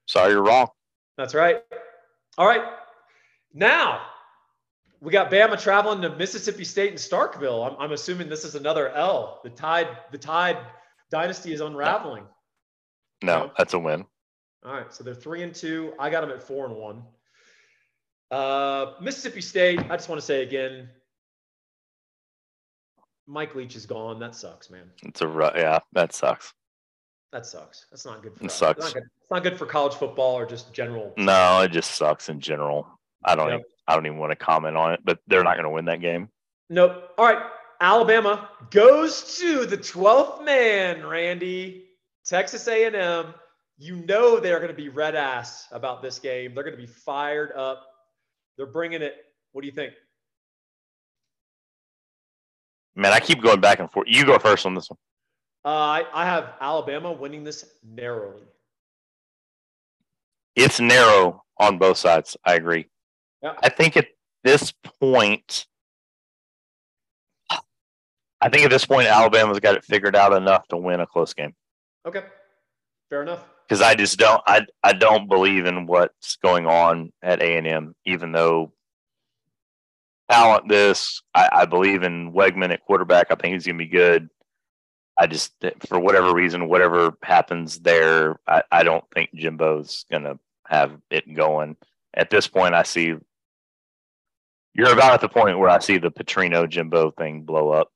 Sorry, 0.05 0.33
you're 0.33 0.43
wrong. 0.43 0.67
That's 1.17 1.33
right. 1.33 1.63
All 2.37 2.45
right. 2.45 2.63
Now, 3.53 4.01
we 5.01 5.11
got 5.11 5.31
Bama 5.31 5.61
traveling 5.61 6.01
to 6.01 6.15
Mississippi 6.15 6.63
State 6.63 6.89
and 6.89 6.97
Starkville. 6.97 7.69
I'm, 7.69 7.75
I'm 7.79 7.91
assuming 7.91 8.29
this 8.29 8.43
is 8.43 8.55
another 8.55 8.89
L. 8.89 9.41
The 9.43 9.49
Tide, 9.49 9.87
the 10.11 10.17
Tide 10.17 10.57
dynasty 11.11 11.53
is 11.53 11.61
unraveling. 11.61 12.23
No, 13.23 13.45
no 13.45 13.51
that's 13.57 13.73
a 13.73 13.79
win. 13.79 14.05
All 14.65 14.73
right, 14.73 14.93
so 14.93 15.03
they're 15.03 15.15
three 15.15 15.43
and 15.43 15.53
two. 15.53 15.93
I 15.99 16.09
got 16.09 16.21
them 16.21 16.31
at 16.31 16.41
four 16.41 16.65
and 16.65 16.75
one. 16.75 17.03
Uh, 18.31 18.93
Mississippi 19.01 19.41
State. 19.41 19.79
I 19.79 19.95
just 19.95 20.09
want 20.09 20.19
to 20.19 20.25
say 20.25 20.43
again, 20.43 20.89
Mike 23.27 23.55
Leach 23.55 23.75
is 23.75 23.85
gone. 23.85 24.19
That 24.19 24.35
sucks, 24.35 24.69
man. 24.69 24.89
It's 25.03 25.21
a 25.21 25.51
yeah, 25.55 25.79
that 25.93 26.13
sucks. 26.13 26.53
That 27.31 27.45
sucks. 27.45 27.85
That's 27.91 28.05
not 28.05 28.23
good. 28.23 28.35
For 28.35 28.43
it 28.43 28.47
us. 28.47 28.55
sucks. 28.55 28.85
It's 28.85 28.87
not, 28.87 28.93
good, 28.93 29.09
it's 29.21 29.31
not 29.31 29.43
good 29.43 29.57
for 29.57 29.65
college 29.65 29.93
football 29.93 30.35
or 30.35 30.45
just 30.45 30.73
general. 30.73 31.13
No, 31.17 31.61
it 31.61 31.71
just 31.71 31.91
sucks 31.91 32.29
in 32.29 32.39
general. 32.39 32.87
I 33.23 33.35
don't. 33.35 33.49
Yep. 33.49 33.59
Even, 33.59 33.65
I 33.87 33.95
don't 33.95 34.05
even 34.05 34.17
want 34.17 34.31
to 34.31 34.35
comment 34.35 34.75
on 34.75 34.93
it, 34.93 35.01
but 35.03 35.19
they're 35.27 35.43
not 35.43 35.55
going 35.55 35.63
to 35.63 35.69
win 35.69 35.85
that 35.85 36.01
game. 36.01 36.29
Nope. 36.69 37.11
All 37.17 37.25
right. 37.25 37.41
Alabama 37.79 38.49
goes 38.71 39.37
to 39.37 39.65
the 39.65 39.77
12th 39.77 40.43
man, 40.43 41.05
Randy. 41.05 41.85
Texas 42.25 42.67
A&M. 42.67 43.33
You 43.77 43.95
know 44.07 44.39
they're 44.39 44.57
going 44.57 44.71
to 44.71 44.75
be 44.75 44.89
red 44.89 45.15
ass 45.15 45.67
about 45.71 46.01
this 46.01 46.19
game. 46.19 46.53
They're 46.53 46.63
going 46.63 46.75
to 46.75 46.81
be 46.81 46.87
fired 46.87 47.51
up. 47.55 47.85
They're 48.57 48.65
bringing 48.65 49.01
it. 49.01 49.13
What 49.51 49.61
do 49.61 49.67
you 49.67 49.73
think? 49.73 49.93
Man, 52.95 53.13
I 53.13 53.19
keep 53.19 53.41
going 53.41 53.61
back 53.61 53.79
and 53.79 53.89
forth. 53.91 54.07
You 54.09 54.25
go 54.25 54.39
first 54.39 54.65
on 54.65 54.73
this 54.73 54.89
one. 54.89 54.97
Uh, 55.63 55.69
I, 55.69 56.05
I 56.13 56.25
have 56.25 56.53
Alabama 56.59 57.11
winning 57.11 57.43
this 57.43 57.63
narrowly. 57.87 58.41
It's 60.55 60.79
narrow 60.79 61.43
on 61.59 61.77
both 61.77 61.97
sides. 61.97 62.35
I 62.43 62.55
agree. 62.55 62.87
Yeah. 63.47 63.59
I 63.63 63.69
think 63.69 63.95
at 63.97 64.07
this 64.43 64.73
point, 64.99 65.67
I 68.41 68.49
think 68.49 68.65
at 68.65 68.69
this 68.69 68.85
point, 68.85 69.07
Alabama's 69.07 69.59
got 69.59 69.75
it 69.75 69.85
figured 69.85 70.15
out 70.15 70.33
enough 70.33 70.67
to 70.67 70.77
win 70.77 70.99
a 70.99 71.07
close 71.07 71.33
game. 71.33 71.55
Okay, 72.05 72.23
fair 73.09 73.21
enough. 73.21 73.43
Because 73.67 73.81
I 73.81 73.95
just 73.95 74.17
don't, 74.17 74.41
I, 74.45 74.65
I 74.83 74.93
don't 74.93 75.27
believe 75.27 75.65
in 75.65 75.87
what's 75.87 76.37
going 76.37 76.65
on 76.67 77.11
at 77.21 77.41
A 77.41 77.57
and 77.57 77.67
M, 77.67 77.95
even 78.05 78.31
though 78.31 78.73
talent. 80.29 80.69
This, 80.69 81.21
I, 81.33 81.49
I 81.51 81.65
believe 81.65 82.03
in 82.03 82.33
Weigman 82.33 82.71
at 82.71 82.83
quarterback. 82.85 83.27
I 83.29 83.35
think 83.35 83.53
he's 83.53 83.65
gonna 83.65 83.77
be 83.77 83.87
good. 83.87 84.29
I 85.17 85.27
just, 85.27 85.53
for 85.87 85.99
whatever 85.99 86.33
reason, 86.33 86.69
whatever 86.69 87.17
happens 87.23 87.79
there, 87.79 88.39
I, 88.47 88.61
I 88.71 88.83
don't 88.83 89.05
think 89.13 89.31
Jimbo's 89.33 90.05
gonna 90.11 90.37
have 90.67 90.91
it 91.09 91.33
going. 91.33 91.75
At 92.13 92.29
this 92.29 92.47
point, 92.47 92.73
I 92.73 92.83
see 92.83 93.15
you're 94.77 94.93
about 94.93 95.13
at 95.13 95.21
the 95.21 95.27
point 95.27 95.57
where 95.57 95.69
I 95.69 95.79
see 95.79 95.97
the 95.97 96.11
Petrino 96.11 96.69
Jimbo 96.69 97.11
thing 97.11 97.41
blow 97.41 97.69
up. 97.69 97.91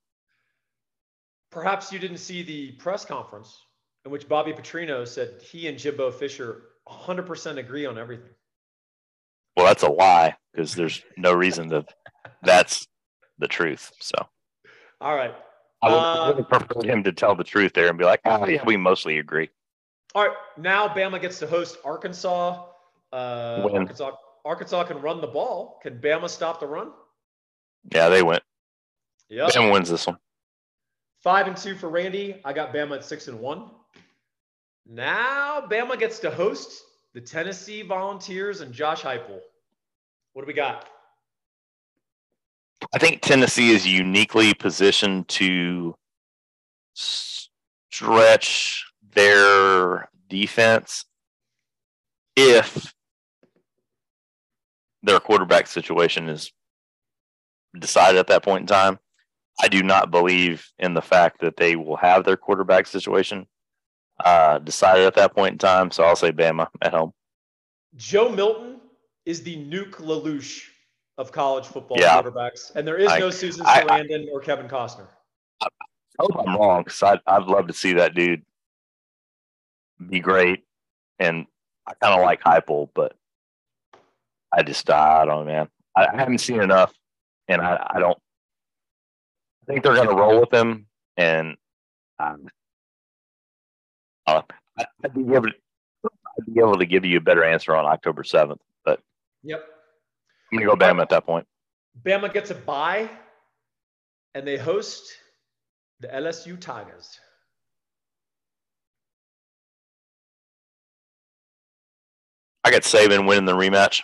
Perhaps 1.50 1.92
you 1.92 1.98
didn't 1.98 2.18
see 2.18 2.42
the 2.42 2.72
press 2.72 3.04
conference 3.04 3.56
in 4.04 4.10
which 4.10 4.28
Bobby 4.28 4.52
Petrino 4.52 5.06
said 5.06 5.40
he 5.40 5.68
and 5.68 5.78
Jimbo 5.78 6.10
Fisher 6.10 6.62
100% 6.88 7.58
agree 7.58 7.86
on 7.86 7.98
everything. 7.98 8.30
Well, 9.56 9.66
that's 9.66 9.84
a 9.84 9.90
lie 9.90 10.36
because 10.52 10.74
there's 10.74 11.02
no 11.16 11.32
reason 11.32 11.68
to. 11.70 11.84
That's 12.42 12.88
the 13.38 13.46
truth. 13.46 13.92
So. 14.00 14.16
All 15.00 15.14
right. 15.14 15.34
I 15.82 15.88
would, 15.88 15.96
uh, 15.96 16.42
preferred 16.44 16.84
him 16.84 17.02
to 17.04 17.12
tell 17.12 17.34
the 17.34 17.44
truth 17.44 17.72
there 17.74 17.88
and 17.88 17.98
be 17.98 18.04
like, 18.04 18.20
"Oh 18.24 18.46
yeah, 18.46 18.62
we 18.64 18.76
mostly 18.76 19.18
agree." 19.18 19.50
All 20.14 20.28
right, 20.28 20.36
now 20.56 20.86
Bama 20.86 21.20
gets 21.20 21.40
to 21.40 21.46
host 21.48 21.76
Arkansas. 21.84 22.64
Uh, 23.12 23.68
Arkansas 23.72 24.12
Arkansas 24.44 24.84
can 24.84 25.00
run 25.00 25.20
the 25.20 25.26
ball. 25.26 25.78
Can 25.82 25.98
Bama 25.98 26.28
stop 26.28 26.60
the 26.60 26.66
run? 26.66 26.92
Yeah, 27.92 28.08
they 28.08 28.22
went. 28.22 28.42
Yeah, 29.28 29.48
Bama 29.48 29.72
wins 29.72 29.88
this 29.88 30.06
one. 30.06 30.16
Five 31.22 31.46
and 31.46 31.56
two 31.56 31.76
for 31.76 31.88
Randy. 31.88 32.40
I 32.44 32.52
got 32.52 32.74
Bama 32.74 32.96
at 32.96 33.04
six 33.04 33.28
and 33.28 33.38
one. 33.38 33.70
Now 34.86 35.66
Bama 35.70 35.98
gets 35.98 36.18
to 36.20 36.30
host 36.30 36.82
the 37.14 37.20
Tennessee 37.20 37.82
Volunteers 37.82 38.60
and 38.60 38.72
Josh 38.72 39.02
Heupel. 39.02 39.40
What 40.32 40.42
do 40.42 40.46
we 40.46 40.54
got? 40.54 40.88
I 42.94 42.98
think 42.98 43.20
Tennessee 43.20 43.70
is 43.70 43.86
uniquely 43.86 44.54
positioned 44.54 45.28
to 45.28 45.94
stretch 46.94 48.84
their 49.14 50.08
defense 50.28 51.04
if 52.34 52.92
their 55.02 55.20
quarterback 55.20 55.66
situation 55.66 56.28
is 56.28 56.52
decided 57.78 58.18
at 58.18 58.26
that 58.28 58.42
point 58.42 58.62
in 58.62 58.66
time. 58.66 58.98
I 59.60 59.68
do 59.68 59.82
not 59.82 60.10
believe 60.10 60.66
in 60.78 60.94
the 60.94 61.02
fact 61.02 61.40
that 61.40 61.56
they 61.56 61.76
will 61.76 61.96
have 61.96 62.24
their 62.24 62.36
quarterback 62.36 62.86
situation 62.86 63.46
uh, 64.24 64.58
decided 64.58 65.06
at 65.06 65.14
that 65.14 65.34
point 65.34 65.52
in 65.52 65.58
time. 65.58 65.90
So 65.90 66.04
I'll 66.04 66.16
say 66.16 66.32
Bama 66.32 66.68
at 66.80 66.94
home. 66.94 67.12
Joe 67.96 68.30
Milton 68.30 68.80
is 69.26 69.42
the 69.42 69.56
Nuke 69.56 69.96
LaLoosh 69.96 70.68
of 71.18 71.32
college 71.32 71.66
football 71.66 71.98
yeah. 72.00 72.20
quarterbacks, 72.20 72.74
and 72.74 72.86
there 72.88 72.96
is 72.96 73.08
no 73.18 73.30
Susan 73.30 73.64
Sarandon 73.64 74.26
or 74.32 74.40
Kevin 74.40 74.66
Costner. 74.66 75.08
I, 75.60 75.66
I 75.66 75.86
hope 76.20 76.46
I'm 76.46 76.56
wrong 76.56 76.84
because 76.84 77.02
I'd, 77.02 77.20
I'd 77.26 77.44
love 77.44 77.66
to 77.66 77.74
see 77.74 77.94
that 77.94 78.14
dude 78.14 78.42
be 80.08 80.20
great, 80.20 80.64
and 81.18 81.46
I 81.86 81.92
kind 81.94 82.18
of 82.18 82.24
like 82.24 82.40
Heupel, 82.42 82.88
but 82.94 83.14
I 84.52 84.62
just 84.62 84.88
I 84.90 85.24
don't 85.24 85.28
know, 85.28 85.44
man. 85.44 85.68
I, 85.96 86.06
I 86.12 86.16
haven't 86.16 86.38
seen 86.38 86.62
enough, 86.62 86.92
and 87.48 87.60
I, 87.60 87.86
I 87.94 88.00
don't 88.00 88.18
I 89.62 89.72
think 89.72 89.84
they're 89.84 89.94
going 89.94 90.08
to 90.08 90.14
roll 90.14 90.40
with 90.40 90.52
him, 90.52 90.86
and 91.16 91.56
um, 92.18 92.48
uh, 94.26 94.42
I'd 95.04 95.14
be 95.14 95.20
able 95.20 95.42
to, 95.42 95.54
I'd 96.04 96.52
be 96.52 96.60
able 96.60 96.78
to 96.78 96.86
give 96.86 97.04
you 97.04 97.18
a 97.18 97.20
better 97.20 97.44
answer 97.44 97.74
on 97.74 97.84
October 97.84 98.24
seventh. 98.24 98.60
But 98.84 99.00
yep, 99.44 99.64
I'm 100.52 100.58
going 100.58 100.68
to 100.68 100.76
go 100.76 100.84
Bama 100.84 101.02
at 101.02 101.10
that 101.10 101.24
point. 101.24 101.46
Bama 102.04 102.32
gets 102.32 102.50
a 102.50 102.56
bye, 102.56 103.08
and 104.34 104.46
they 104.46 104.56
host 104.56 105.12
the 106.00 106.08
LSU 106.08 106.58
Tigers. 106.58 107.20
I 112.64 112.70
got 112.70 112.82
Saban 112.82 113.26
winning 113.28 113.44
the 113.44 113.56
rematch 113.56 114.02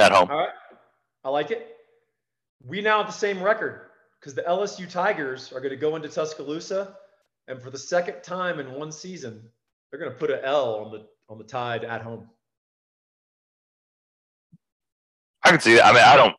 at 0.00 0.12
home. 0.12 0.30
All 0.30 0.38
right, 0.38 0.48
I 1.24 1.28
like 1.28 1.50
it. 1.50 1.76
We 2.64 2.80
now 2.80 2.98
have 2.98 3.06
the 3.06 3.12
same 3.12 3.42
record 3.42 3.86
because 4.18 4.34
the 4.34 4.42
LSU 4.42 4.90
Tigers 4.90 5.52
are 5.52 5.60
going 5.60 5.70
to 5.70 5.76
go 5.76 5.96
into 5.96 6.08
Tuscaloosa, 6.08 6.96
and 7.48 7.60
for 7.60 7.70
the 7.70 7.78
second 7.78 8.22
time 8.22 8.60
in 8.60 8.72
one 8.72 8.92
season, 8.92 9.42
they're 9.90 10.00
going 10.00 10.12
to 10.12 10.18
put 10.18 10.30
an 10.30 10.40
L 10.42 10.84
on 10.84 10.92
the 10.92 11.06
on 11.28 11.38
the 11.38 11.44
Tide 11.44 11.84
at 11.84 12.02
home. 12.02 12.28
I 15.42 15.50
can 15.50 15.60
see 15.60 15.74
that. 15.74 15.86
I 15.86 15.92
mean, 15.92 16.02
I 16.02 16.16
don't, 16.16 16.36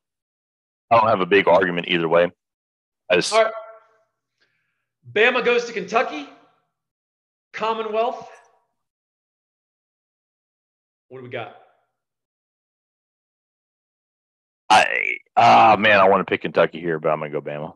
I 0.92 1.00
don't 1.00 1.10
have 1.10 1.22
a 1.22 1.26
big 1.26 1.48
argument 1.48 1.88
either 1.90 2.08
way. 2.08 2.32
I 3.10 3.16
just. 3.16 3.34
All 3.34 3.44
right. 3.44 3.54
Bama 5.12 5.44
goes 5.44 5.66
to 5.66 5.74
Kentucky. 5.74 6.30
Commonwealth. 7.54 8.30
What 11.10 11.20
do 11.20 11.24
we 11.24 11.30
got? 11.30 11.61
I 14.72 15.18
ah 15.36 15.76
man, 15.78 16.00
I 16.00 16.08
want 16.08 16.26
to 16.26 16.32
pick 16.32 16.42
Kentucky 16.42 16.80
here, 16.80 16.98
but 16.98 17.10
I'm 17.10 17.20
gonna 17.20 17.30
go 17.30 17.42
Bama. 17.42 17.74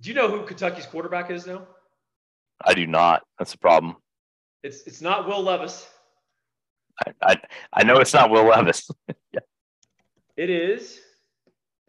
Do 0.00 0.08
you 0.08 0.14
know 0.14 0.28
who 0.28 0.44
Kentucky's 0.44 0.86
quarterback 0.86 1.30
is 1.30 1.46
now? 1.46 1.66
I 2.64 2.74
do 2.74 2.86
not. 2.86 3.22
That's 3.38 3.52
the 3.52 3.58
problem. 3.58 3.96
It's 4.64 4.82
it's 4.82 5.00
not 5.00 5.28
Will 5.28 5.42
Levis. 5.42 5.88
I 7.06 7.12
I, 7.22 7.40
I 7.72 7.84
know 7.84 7.98
it's 7.98 8.12
not 8.12 8.30
Will 8.30 8.44
Levis. 8.44 8.90
yeah. 9.32 9.40
It 10.36 10.50
is. 10.50 10.98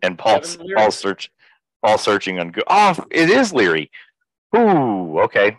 And 0.04 0.20
Paul 0.20 0.42
Paul 0.76 0.92
search 0.92 1.32
Paul 1.84 1.98
searching 1.98 2.40
on 2.40 2.50
Google. 2.50 2.64
Oh, 2.68 2.96
it 3.10 3.30
is 3.30 3.52
Leary. 3.52 3.90
Ooh, 4.56 5.20
okay. 5.22 5.58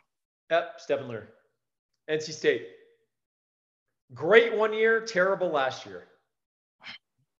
Yep, 0.50 0.74
Stephen 0.78 1.08
Leary. 1.08 1.26
NC 2.08 2.32
State. 2.32 2.68
Great 4.14 4.54
one 4.56 4.72
year, 4.72 5.00
terrible 5.00 5.50
last 5.50 5.84
year. 5.84 6.04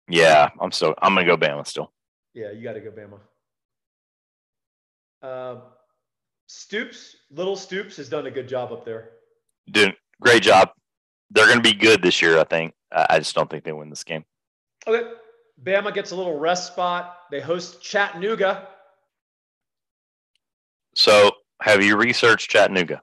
Yeah, 0.07 0.49
I'm 0.59 0.71
so 0.71 0.93
I'm 1.01 1.15
gonna 1.15 1.25
go 1.25 1.37
Bama 1.37 1.65
still. 1.65 1.91
Yeah, 2.33 2.51
you 2.51 2.63
got 2.63 2.73
to 2.73 2.79
go 2.79 2.91
Bama. 2.91 3.19
Uh, 5.21 5.61
Stoops, 6.47 7.15
little 7.31 7.55
Stoops, 7.55 7.97
has 7.97 8.09
done 8.09 8.27
a 8.27 8.31
good 8.31 8.47
job 8.47 8.71
up 8.71 8.85
there. 8.85 9.11
Doing 9.71 9.93
great 10.19 10.43
job. 10.43 10.71
They're 11.31 11.45
going 11.45 11.61
to 11.61 11.63
be 11.63 11.73
good 11.73 12.01
this 12.01 12.21
year, 12.21 12.37
I 12.37 12.43
think. 12.43 12.73
I 12.91 13.17
just 13.19 13.33
don't 13.33 13.49
think 13.49 13.63
they 13.63 13.71
win 13.71 13.89
this 13.89 14.03
game. 14.03 14.23
Okay, 14.85 15.11
Bama 15.63 15.93
gets 15.93 16.11
a 16.11 16.15
little 16.15 16.37
rest 16.37 16.67
spot. 16.73 17.17
They 17.31 17.39
host 17.39 17.81
Chattanooga. 17.81 18.67
So, 20.95 21.31
have 21.61 21.83
you 21.83 21.97
researched 21.97 22.51
Chattanooga? 22.51 23.01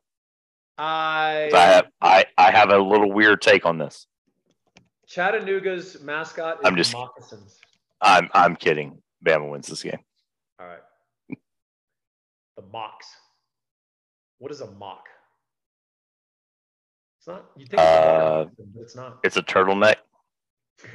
I 0.79 1.51
I 1.53 1.65
have 1.67 1.87
I, 2.01 2.25
I 2.39 2.51
have 2.53 2.71
a 2.71 2.79
little 2.79 3.13
weird 3.13 3.43
take 3.43 3.67
on 3.67 3.79
this. 3.79 4.07
Chattanooga's 5.11 6.01
mascot 6.03 6.61
is 6.61 6.67
I'm 6.67 6.77
just, 6.77 6.93
moccasins. 6.93 7.59
I'm 8.01 8.29
I'm 8.33 8.55
kidding. 8.55 9.03
Bama 9.27 9.51
wins 9.51 9.67
this 9.67 9.83
game. 9.83 9.99
All 10.61 10.67
right. 10.69 10.79
the 12.57 12.63
mocks. 12.73 13.09
What 14.39 14.53
is 14.53 14.61
a 14.61 14.71
mock? 14.71 15.09
It's 17.19 17.27
not. 17.27 17.45
You 17.57 17.67
think 17.67 17.81
it's, 17.81 17.83
uh, 17.83 18.45
but 18.57 18.67
it's 18.81 18.95
not. 18.95 19.19
It's 19.25 19.37
a 19.37 19.43
turtleneck. 19.43 19.97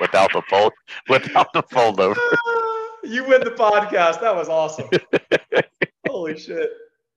without 0.00 0.32
the 0.32 0.42
fold, 0.48 0.72
without 1.10 1.52
the 1.52 1.62
fold 1.62 2.00
over. 2.00 2.18
you 3.04 3.28
win 3.28 3.44
the 3.44 3.50
podcast. 3.50 4.22
That 4.22 4.34
was 4.34 4.48
awesome. 4.48 4.88
Holy 6.08 6.38
shit. 6.38 6.70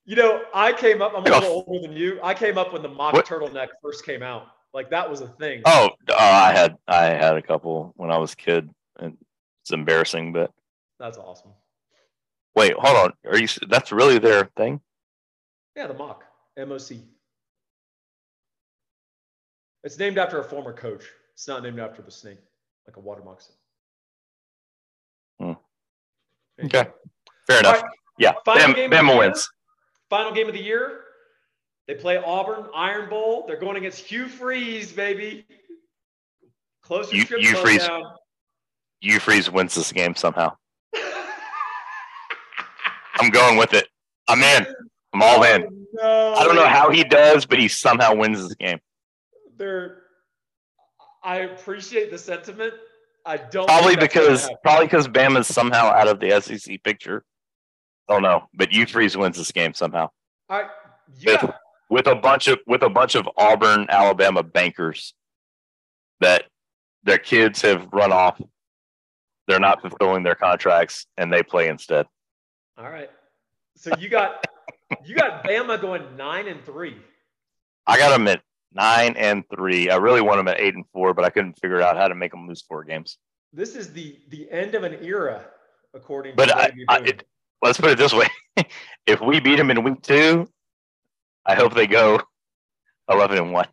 You 0.09 0.15
know, 0.15 0.41
I 0.55 0.73
came 0.73 1.03
up. 1.03 1.13
I'm 1.15 1.23
a 1.23 1.29
little 1.29 1.63
older 1.67 1.87
than 1.87 1.95
you. 1.95 2.19
I 2.23 2.33
came 2.33 2.57
up 2.57 2.73
when 2.73 2.81
the 2.81 2.89
mock 2.89 3.13
what? 3.13 3.27
turtleneck 3.27 3.67
first 3.79 4.03
came 4.03 4.23
out. 4.23 4.47
Like 4.73 4.89
that 4.89 5.07
was 5.07 5.21
a 5.21 5.27
thing. 5.27 5.61
Oh, 5.65 5.91
uh, 6.09 6.15
I 6.17 6.51
had 6.51 6.77
I 6.87 7.05
had 7.05 7.37
a 7.37 7.43
couple 7.43 7.93
when 7.95 8.09
I 8.09 8.17
was 8.17 8.33
a 8.33 8.35
kid, 8.35 8.71
and 8.99 9.15
it's 9.61 9.71
embarrassing, 9.71 10.33
but 10.33 10.51
that's 10.99 11.19
awesome. 11.19 11.51
Wait, 12.55 12.73
hold 12.73 12.97
on. 12.97 13.13
Are 13.31 13.37
you? 13.37 13.47
That's 13.69 13.91
really 13.91 14.17
their 14.17 14.45
thing? 14.57 14.81
Yeah, 15.75 15.85
the 15.85 15.93
mock 15.93 16.23
MOC. 16.57 17.01
It's 19.83 19.99
named 19.99 20.17
after 20.17 20.39
a 20.39 20.43
former 20.43 20.73
coach. 20.73 21.03
It's 21.35 21.47
not 21.47 21.61
named 21.61 21.79
after 21.79 22.01
the 22.01 22.09
snake, 22.09 22.39
like 22.87 22.97
a 22.97 22.99
water 22.99 23.21
moccasin. 23.23 23.53
Hmm. 25.39 26.65
Okay, 26.65 26.87
fair 27.45 27.59
enough. 27.59 27.83
Right. 27.83 27.91
Yeah, 28.17 28.33
Final 28.43 28.73
Bam, 28.73 28.89
Bama 28.89 29.19
wins. 29.19 29.47
Final 30.09 30.33
game 30.33 30.47
of 30.47 30.53
the 30.53 30.61
year. 30.61 31.01
They 31.87 31.95
play 31.95 32.17
Auburn, 32.17 32.65
Iron 32.75 33.09
Bowl. 33.09 33.45
They're 33.47 33.59
going 33.59 33.77
against 33.77 33.99
Hugh 34.05 34.27
Freeze, 34.27 34.91
baby. 34.91 35.45
Closer 36.83 37.15
you, 37.15 37.25
Hugh 37.25 37.55
Freeze. 37.57 37.87
Down. 37.87 38.03
Hugh 39.01 39.19
Freeze 39.19 39.49
wins 39.49 39.75
this 39.75 39.91
game 39.91 40.15
somehow. 40.15 40.55
I'm 43.19 43.29
going 43.31 43.57
with 43.57 43.73
it. 43.73 43.87
I'm 44.27 44.41
in. 44.41 44.67
I'm 45.13 45.21
all 45.21 45.43
oh, 45.43 45.55
in. 45.55 45.87
No. 45.93 46.33
I 46.35 46.43
don't 46.43 46.55
know 46.55 46.67
how 46.67 46.89
he 46.91 47.03
does, 47.03 47.45
but 47.45 47.59
he 47.59 47.67
somehow 47.67 48.15
wins 48.15 48.41
this 48.41 48.55
game. 48.55 48.79
They're. 49.57 49.97
I 51.23 51.37
appreciate 51.39 52.11
the 52.11 52.17
sentiment. 52.17 52.73
I 53.25 53.37
don't. 53.37 53.67
Probably 53.67 53.95
because 53.95 54.49
probably 54.63 54.85
because 54.85 55.07
Bama's 55.07 55.47
somehow 55.47 55.87
out 55.87 56.07
of 56.07 56.19
the 56.19 56.39
SEC 56.39 56.83
picture. 56.83 57.23
Oh 58.09 58.19
no, 58.19 58.49
but 58.53 58.73
Hugh 58.73 58.85
Freeze 58.85 59.15
wins 59.15 59.37
this 59.37 59.51
game 59.51 59.73
somehow. 59.73 60.09
All 60.49 60.61
right, 60.61 60.69
with, 61.23 61.51
with 61.89 62.07
a 62.07 62.15
bunch 62.15 62.47
of 62.47 62.59
with 62.67 62.81
a 62.81 62.89
bunch 62.89 63.15
of 63.15 63.29
Auburn, 63.37 63.85
Alabama 63.89 64.43
bankers 64.43 65.13
that 66.19 66.45
their 67.03 67.17
kids 67.17 67.61
have 67.61 67.87
run 67.93 68.11
off. 68.11 68.41
They're 69.47 69.59
not 69.59 69.81
fulfilling 69.81 70.23
their 70.23 70.35
contracts, 70.35 71.05
and 71.17 71.31
they 71.31 71.43
play 71.43 71.69
instead. 71.69 72.05
All 72.77 72.89
right. 72.89 73.09
So 73.75 73.91
you 73.97 74.09
got 74.09 74.45
you 75.05 75.15
got 75.15 75.43
Bama 75.43 75.79
going 75.79 76.17
nine 76.17 76.47
and 76.47 76.63
three. 76.65 76.97
I 77.87 77.97
got 77.97 78.09
them 78.09 78.27
at 78.27 78.41
nine 78.73 79.15
and 79.17 79.43
three. 79.53 79.89
I 79.89 79.97
really 79.97 80.21
want 80.21 80.37
them 80.37 80.47
at 80.47 80.59
eight 80.59 80.75
and 80.75 80.85
four, 80.93 81.13
but 81.13 81.25
I 81.25 81.29
couldn't 81.29 81.53
figure 81.59 81.81
out 81.81 81.97
how 81.97 82.07
to 82.07 82.15
make 82.15 82.31
them 82.31 82.47
lose 82.47 82.61
four 82.61 82.83
games. 82.83 83.17
This 83.53 83.75
is 83.75 83.91
the 83.93 84.19
the 84.29 84.49
end 84.51 84.75
of 84.75 84.83
an 84.83 84.97
era, 85.03 85.45
according. 85.93 86.33
To. 86.33 86.35
But 86.37 86.55
I, 86.55 86.71
I, 86.87 86.97
it, 86.99 87.23
let's 87.61 87.79
put 87.79 87.91
it 87.91 87.97
this 87.97 88.13
way: 88.13 88.27
if 89.07 89.21
we 89.21 89.39
beat 89.39 89.57
them 89.57 89.71
in 89.71 89.83
week 89.83 90.01
two, 90.01 90.47
I 91.45 91.55
hope 91.55 91.73
they 91.73 91.87
go 91.87 92.21
eleven 93.09 93.37
and 93.37 93.53
one. 93.53 93.67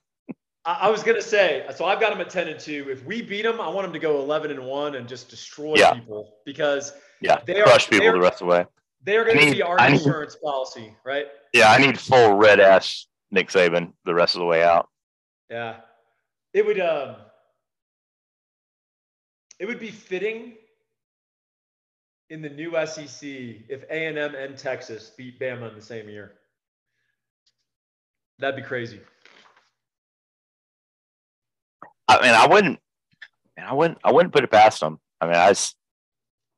I, 0.64 0.91
was 0.91 1.05
gonna 1.05 1.22
say, 1.22 1.64
so 1.76 1.84
I've 1.84 2.01
got 2.01 2.11
them 2.11 2.20
at 2.20 2.28
ten 2.28 2.49
and 2.49 2.59
two. 2.59 2.87
If 2.91 3.05
we 3.05 3.22
beat 3.22 3.43
them, 3.43 3.61
I 3.61 3.68
want 3.68 3.84
them 3.84 3.93
to 3.93 4.01
go 4.01 4.20
eleven 4.20 4.51
and 4.51 4.64
one 4.64 4.97
and 4.97 5.09
just 5.09 5.28
destroy 5.28 5.74
yeah. 5.76 5.95
people 5.95 6.39
because 6.45 6.93
Yeah, 7.20 7.39
they 7.47 7.62
crush 7.62 7.87
are, 7.87 7.91
people 7.91 8.12
the 8.12 8.18
rest 8.18 8.43
of 8.43 8.49
the 8.49 8.53
way. 8.53 8.66
They 9.05 9.16
are 9.16 9.24
going 9.24 9.39
to 9.39 9.53
be 9.53 9.62
our 9.62 9.78
insurance 9.87 10.34
policy, 10.34 10.93
right? 11.05 11.26
Yeah, 11.53 11.70
I 11.70 11.78
need 11.78 12.01
full 12.01 12.34
red 12.34 12.59
ass 12.59 13.07
Nick 13.30 13.51
Saban 13.51 13.93
the 14.05 14.14
rest 14.14 14.34
of 14.34 14.41
the 14.41 14.47
way 14.47 14.64
out. 14.64 14.89
Yeah, 15.49 15.76
it 16.53 16.66
would. 16.66 16.80
Um, 16.80 17.14
it 19.59 19.66
would 19.66 19.78
be 19.78 19.91
fitting 19.91 20.55
in 22.31 22.43
the 22.43 22.49
new 22.49 22.72
SEC 22.87 23.22
if 23.22 23.85
A&M 23.91 24.35
and 24.35 24.57
Texas 24.57 25.12
beat 25.16 25.39
Bama 25.41 25.70
in 25.70 25.77
the 25.77 25.83
same 25.83 26.09
year. 26.09 26.33
That'd 28.39 28.57
be 28.57 28.62
crazy. 28.62 29.01
I 32.09 32.22
mean, 32.22 32.35
I 32.35 32.47
wouldn't. 32.47 32.79
I 33.59 33.72
wouldn't. 33.72 33.99
I 34.05 34.12
wouldn't 34.12 34.35
put 34.35 34.45
it 34.45 34.51
past 34.51 34.81
them. 34.81 35.01
I 35.20 35.27
mean, 35.27 35.35
I 35.35 35.49
just 35.49 35.77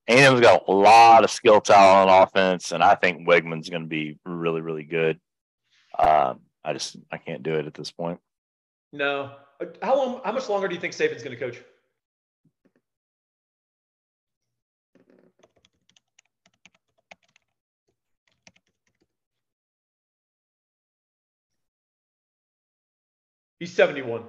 A&M's 0.08 0.40
got 0.40 0.64
a 0.66 0.72
lot 0.72 1.24
of 1.24 1.30
skill 1.30 1.60
talent 1.60 2.10
on 2.10 2.22
offense, 2.22 2.72
and 2.72 2.82
I 2.82 2.94
think 2.96 3.26
Weigman's 3.26 3.68
going 3.68 3.82
to 3.82 3.88
be 3.88 4.18
really, 4.24 4.60
really 4.60 4.82
good. 4.82 5.20
Um, 5.98 6.40
I 6.64 6.72
just 6.72 6.96
I 7.12 7.18
can't 7.18 7.42
do 7.42 7.54
it 7.54 7.66
at 7.66 7.74
this 7.74 7.92
point. 7.92 8.18
No. 8.92 9.32
How 9.82 9.96
long? 9.96 10.20
How 10.24 10.32
much 10.32 10.48
longer 10.48 10.68
do 10.68 10.74
you 10.74 10.80
think 10.80 10.94
Saban's 10.94 11.22
going 11.22 11.36
to 11.36 11.40
coach? 11.42 11.62
He's 23.59 23.72
71. 23.72 24.24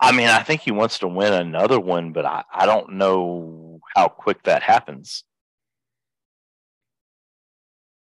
I 0.00 0.12
mean, 0.12 0.28
I 0.28 0.42
think 0.42 0.62
he 0.62 0.70
wants 0.70 1.00
to 1.00 1.08
win 1.08 1.32
another 1.32 1.78
one, 1.78 2.12
but 2.12 2.24
I, 2.24 2.44
I 2.52 2.64
don't 2.64 2.94
know 2.94 3.80
how 3.94 4.08
quick 4.08 4.42
that 4.44 4.62
happens. 4.62 5.24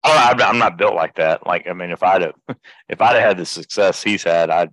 Oh, 0.02 0.12
I 0.12 0.34
am 0.48 0.58
not 0.58 0.76
built 0.76 0.94
like 0.94 1.14
that. 1.16 1.46
Like, 1.46 1.66
I 1.68 1.72
mean, 1.72 1.90
if 1.90 2.02
I'd 2.02 2.22
have, 2.22 2.34
if 2.88 3.00
I'd 3.00 3.14
have 3.14 3.22
had 3.22 3.36
the 3.38 3.46
success 3.46 4.02
he's 4.02 4.22
had, 4.22 4.50
I'd, 4.50 4.70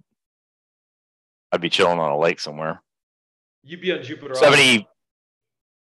I'd 1.51 1.61
be 1.61 1.69
chilling 1.69 1.99
on 1.99 2.11
a 2.11 2.17
lake 2.17 2.39
somewhere. 2.39 2.81
You'd 3.63 3.81
be 3.81 3.91
on 3.91 4.01
Jupiter. 4.01 4.33
Seventy, 4.33 4.87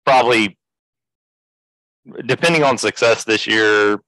probably, 0.05 0.57
depending 2.25 2.63
on 2.63 2.77
success 2.77 3.23
this 3.23 3.45
year. 3.45 3.99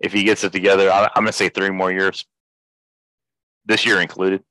If 0.00 0.12
he 0.12 0.22
gets 0.22 0.44
it 0.44 0.52
together, 0.52 0.92
I, 0.92 1.04
I'm 1.16 1.24
gonna 1.24 1.32
say 1.32 1.48
three 1.48 1.70
more 1.70 1.90
years. 1.90 2.24
This 3.64 3.84
year 3.84 4.00
included. 4.00 4.44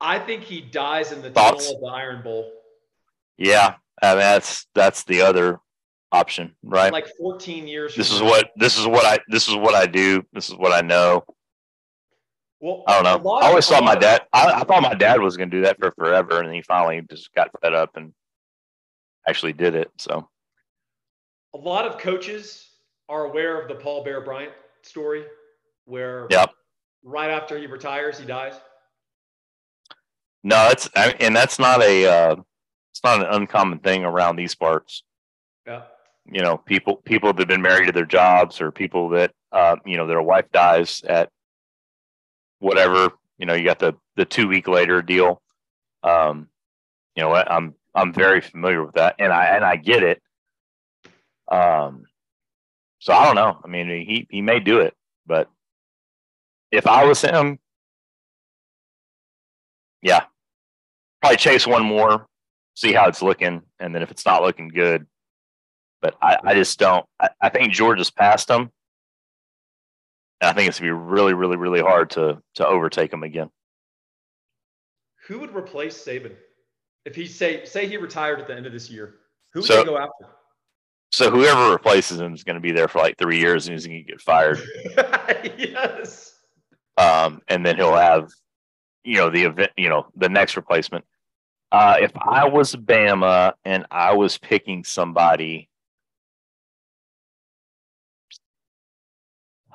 I 0.00 0.18
think 0.18 0.42
he 0.42 0.60
dies 0.60 1.12
in 1.12 1.22
the 1.22 1.30
Thoughts? 1.30 1.66
tunnel 1.66 1.76
of 1.76 1.92
the 1.92 1.96
Iron 1.96 2.22
Bowl. 2.22 2.52
Yeah, 3.38 3.74
I 4.02 4.10
mean, 4.12 4.18
that's 4.18 4.66
that's 4.74 5.04
the 5.04 5.22
other 5.22 5.60
option, 6.12 6.54
right? 6.62 6.92
Like 6.92 7.08
14 7.18 7.66
years. 7.66 7.94
This 7.94 8.12
is 8.12 8.20
now. 8.20 8.28
what 8.28 8.50
this 8.56 8.78
is 8.78 8.86
what 8.86 9.04
I 9.04 9.18
this 9.28 9.48
is 9.48 9.56
what 9.56 9.74
I 9.74 9.86
do. 9.86 10.22
This 10.32 10.48
is 10.48 10.54
what 10.54 10.72
I 10.72 10.80
know. 10.86 11.24
Well, 12.60 12.84
I 12.86 13.00
don't 13.00 13.24
know. 13.24 13.30
I 13.32 13.48
always 13.48 13.66
thought 13.66 13.84
my 13.84 13.94
dad. 13.94 14.22
I, 14.32 14.52
I 14.52 14.64
thought 14.64 14.82
my 14.82 14.94
dad 14.94 15.20
was 15.20 15.36
going 15.36 15.50
to 15.50 15.56
do 15.56 15.62
that 15.64 15.78
for 15.78 15.92
forever, 15.92 16.38
and 16.38 16.48
then 16.48 16.54
he 16.54 16.62
finally 16.62 17.02
just 17.08 17.32
got 17.34 17.50
fed 17.60 17.74
up 17.74 17.96
and 17.96 18.12
actually 19.28 19.52
did 19.52 19.74
it. 19.74 19.90
So, 19.98 20.28
a 21.54 21.58
lot 21.58 21.84
of 21.84 21.98
coaches 21.98 22.70
are 23.08 23.26
aware 23.26 23.60
of 23.60 23.68
the 23.68 23.74
Paul 23.74 24.04
Bear 24.04 24.22
Bryant 24.22 24.52
story, 24.82 25.24
where 25.84 26.26
yep. 26.30 26.50
right 27.04 27.30
after 27.30 27.58
he 27.58 27.66
retires, 27.66 28.18
he 28.18 28.24
dies. 28.24 28.54
No, 30.46 30.68
it's 30.70 30.88
and 30.94 31.34
that's 31.34 31.58
not 31.58 31.82
a 31.82 32.06
uh, 32.06 32.36
it's 32.92 33.02
not 33.02 33.18
an 33.18 33.26
uncommon 33.32 33.80
thing 33.80 34.04
around 34.04 34.36
these 34.36 34.54
parts. 34.54 35.02
Yeah. 35.66 35.82
You 36.24 36.40
know, 36.40 36.56
people 36.56 36.94
people 36.98 37.32
that 37.32 37.40
have 37.40 37.48
been 37.48 37.62
married 37.62 37.86
to 37.86 37.92
their 37.92 38.06
jobs 38.06 38.60
or 38.60 38.70
people 38.70 39.08
that 39.08 39.32
uh, 39.50 39.74
you 39.84 39.96
know 39.96 40.06
their 40.06 40.22
wife 40.22 40.44
dies 40.52 41.02
at 41.02 41.30
whatever. 42.60 43.10
You 43.38 43.46
know, 43.46 43.54
you 43.54 43.64
got 43.64 43.80
the 43.80 43.94
the 44.14 44.24
two 44.24 44.46
week 44.46 44.68
later 44.68 45.02
deal. 45.02 45.42
Um, 46.04 46.48
you 47.16 47.24
know, 47.24 47.34
I'm 47.34 47.74
I'm 47.92 48.12
very 48.12 48.40
familiar 48.40 48.84
with 48.84 48.94
that, 48.94 49.16
and 49.18 49.32
I 49.32 49.46
and 49.46 49.64
I 49.64 49.74
get 49.74 50.04
it. 50.04 50.22
Um, 51.50 52.04
so 53.00 53.12
I 53.12 53.24
don't 53.24 53.34
know. 53.34 53.58
I 53.64 53.66
mean, 53.66 53.88
he 53.88 54.28
he 54.30 54.42
may 54.42 54.60
do 54.60 54.78
it, 54.78 54.94
but 55.26 55.50
if 56.70 56.86
I 56.86 57.04
was 57.04 57.20
him, 57.20 57.58
yeah, 60.02 60.26
probably 61.20 61.36
chase 61.36 61.66
one 61.66 61.84
more, 61.84 62.26
see 62.74 62.92
how 62.92 63.08
it's 63.08 63.22
looking, 63.22 63.62
and 63.80 63.94
then 63.94 64.02
if 64.02 64.10
it's 64.10 64.26
not 64.26 64.42
looking 64.42 64.68
good, 64.68 65.06
but 66.00 66.16
I, 66.22 66.38
I 66.44 66.54
just 66.54 66.78
don't. 66.78 67.06
I, 67.20 67.30
I 67.40 67.48
think 67.48 67.72
Georgia's 67.72 68.10
passed 68.10 68.48
them. 68.48 68.70
I 70.40 70.52
think 70.52 70.68
it's 70.68 70.78
gonna 70.78 70.92
be 70.92 70.98
really, 70.98 71.34
really, 71.34 71.56
really 71.56 71.80
hard 71.80 72.10
to 72.10 72.42
to 72.56 72.66
overtake 72.66 73.10
them 73.10 73.22
again. 73.22 73.50
Who 75.26 75.38
would 75.40 75.54
replace 75.54 75.96
Saban 76.04 76.34
if 77.04 77.14
he 77.14 77.26
say 77.26 77.64
say 77.64 77.86
he 77.88 77.96
retired 77.96 78.40
at 78.40 78.46
the 78.46 78.54
end 78.54 78.66
of 78.66 78.72
this 78.72 78.90
year? 78.90 79.16
Who 79.52 79.60
would 79.60 79.66
so, 79.66 79.76
they 79.78 79.84
go 79.84 79.98
after? 79.98 80.26
So 81.12 81.30
whoever 81.30 81.70
replaces 81.70 82.20
him 82.20 82.34
is 82.34 82.44
going 82.44 82.56
to 82.56 82.60
be 82.60 82.72
there 82.72 82.88
for 82.88 82.98
like 82.98 83.16
three 83.16 83.38
years, 83.38 83.66
and 83.66 83.72
he's 83.72 83.86
going 83.86 84.04
to 84.04 84.10
get 84.10 84.20
fired. 84.20 84.60
yes. 85.56 86.34
Um, 86.98 87.40
and 87.48 87.64
then 87.64 87.76
he'll 87.76 87.96
have, 87.96 88.28
you 89.06 89.18
know, 89.18 89.30
the 89.30 89.44
event, 89.44 89.70
you 89.76 89.88
know, 89.88 90.06
the 90.16 90.28
next 90.28 90.56
replacement. 90.56 91.04
Uh, 91.70 91.96
if 92.00 92.12
I 92.16 92.48
was 92.48 92.74
Bama 92.74 93.52
and 93.64 93.86
I 93.90 94.14
was 94.14 94.36
picking 94.38 94.84
somebody, 94.84 95.68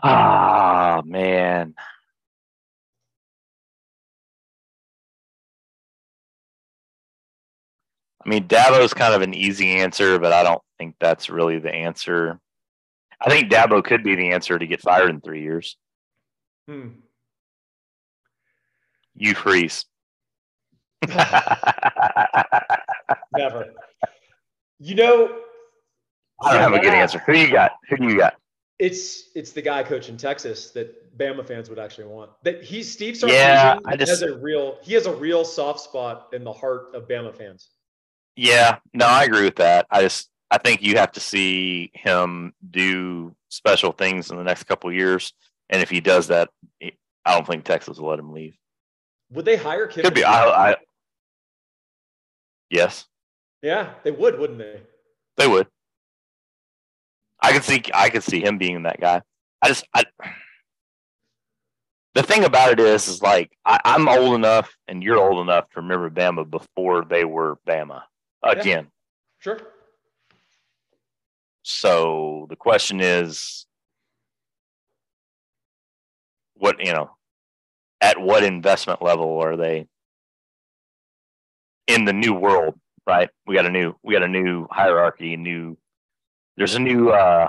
ah 0.03 1.01
man. 1.05 1.73
I 8.23 8.29
mean, 8.29 8.47
Dabo 8.47 8.83
is 8.83 8.93
kind 8.93 9.15
of 9.15 9.21
an 9.23 9.33
easy 9.33 9.77
answer, 9.77 10.19
but 10.19 10.31
I 10.31 10.43
don't 10.43 10.61
think 10.77 10.95
that's 10.99 11.29
really 11.29 11.57
the 11.59 11.73
answer. 11.73 12.39
I 13.19 13.29
think 13.29 13.51
Dabo 13.51 13.83
could 13.83 14.03
be 14.03 14.15
the 14.15 14.31
answer 14.31 14.59
to 14.59 14.67
get 14.67 14.81
fired 14.81 15.09
in 15.09 15.21
three 15.21 15.41
years. 15.41 15.75
Hmm. 16.67 16.89
Hugh 19.21 19.35
Freeze. 19.35 19.85
Never. 21.07 21.25
You 24.79 24.95
know, 24.95 25.37
I 26.41 26.53
don't 26.53 26.61
have 26.61 26.73
a 26.73 26.79
good 26.79 26.93
answer. 26.93 27.19
Who 27.19 27.33
you 27.33 27.51
got? 27.51 27.73
Who 27.89 27.97
do 27.97 28.05
you 28.05 28.17
got? 28.17 28.35
It's 28.79 29.29
it's 29.35 29.51
the 29.51 29.61
guy 29.61 29.83
coaching 29.83 30.17
Texas 30.17 30.71
that 30.71 31.15
Bama 31.15 31.45
fans 31.45 31.69
would 31.69 31.77
actually 31.77 32.07
want. 32.07 32.31
That 32.43 32.63
he's 32.63 32.91
Steve 32.91 33.13
Sarkisian 33.13 33.29
yeah, 33.29 33.77
I 33.85 33.95
just, 33.95 34.09
has 34.09 34.23
a 34.23 34.39
real 34.39 34.79
he 34.81 34.95
has 34.95 35.05
a 35.05 35.13
real 35.13 35.45
soft 35.45 35.81
spot 35.81 36.29
in 36.33 36.43
the 36.43 36.53
heart 36.53 36.95
of 36.95 37.07
Bama 37.07 37.35
fans. 37.35 37.69
Yeah, 38.35 38.79
no, 38.93 39.05
I 39.05 39.25
agree 39.25 39.43
with 39.43 39.57
that. 39.57 39.85
I 39.91 40.01
just 40.01 40.31
I 40.49 40.57
think 40.57 40.81
you 40.81 40.97
have 40.97 41.11
to 41.11 41.19
see 41.19 41.91
him 41.93 42.53
do 42.71 43.35
special 43.49 43.91
things 43.91 44.31
in 44.31 44.37
the 44.37 44.43
next 44.43 44.63
couple 44.63 44.91
years, 44.91 45.33
and 45.69 45.83
if 45.83 45.91
he 45.91 46.01
does 46.01 46.29
that, 46.29 46.49
I 46.81 47.35
don't 47.35 47.45
think 47.45 47.65
Texas 47.65 47.99
will 47.99 48.09
let 48.09 48.17
him 48.17 48.33
leave. 48.33 48.57
Would 49.31 49.45
they 49.45 49.55
hire 49.55 49.87
Kiffin? 49.87 50.03
Could 50.03 50.13
be. 50.13 50.23
I, 50.23 50.71
I 50.71 50.75
Yes. 52.71 53.05
Yeah, 53.61 53.93
they 54.03 54.11
would, 54.11 54.39
wouldn't 54.39 54.57
they? 54.57 54.81
They 55.37 55.47
would. 55.47 55.67
I 57.39 57.51
could 57.51 57.63
see 57.63 57.83
I 57.93 58.09
could 58.09 58.23
see 58.23 58.41
him 58.41 58.57
being 58.57 58.83
that 58.83 58.99
guy. 58.99 59.21
I 59.61 59.67
just 59.67 59.85
I 59.93 60.03
the 62.13 62.23
thing 62.23 62.43
about 62.43 62.71
it 62.71 62.79
is 62.79 63.07
is 63.07 63.21
like 63.21 63.51
I, 63.65 63.79
am 63.83 64.07
old 64.07 64.35
enough 64.35 64.75
and 64.87 65.03
you're 65.03 65.17
old 65.17 65.39
enough 65.39 65.69
to 65.71 65.81
remember 65.81 66.09
Bama 66.09 66.49
before 66.49 67.03
they 67.03 67.25
were 67.25 67.57
Bama 67.67 68.03
again. 68.43 68.83
Yeah, 68.83 69.39
sure. 69.39 69.59
So 71.63 72.47
the 72.49 72.55
question 72.55 72.99
is 73.01 73.65
what 76.55 76.83
you 76.83 76.93
know 76.93 77.11
at 78.01 78.19
what 78.19 78.43
investment 78.43 79.01
level 79.01 79.39
are 79.39 79.55
they 79.55 79.87
in 81.87 82.05
the 82.05 82.13
new 82.13 82.33
world, 82.33 82.79
right? 83.07 83.29
We 83.45 83.55
got 83.55 83.65
a 83.65 83.69
new 83.69 83.95
we 84.03 84.13
got 84.13 84.23
a 84.23 84.27
new 84.27 84.67
hierarchy, 84.69 85.37
new 85.37 85.77
there's 86.57 86.75
a 86.75 86.79
new 86.79 87.09
uh 87.09 87.47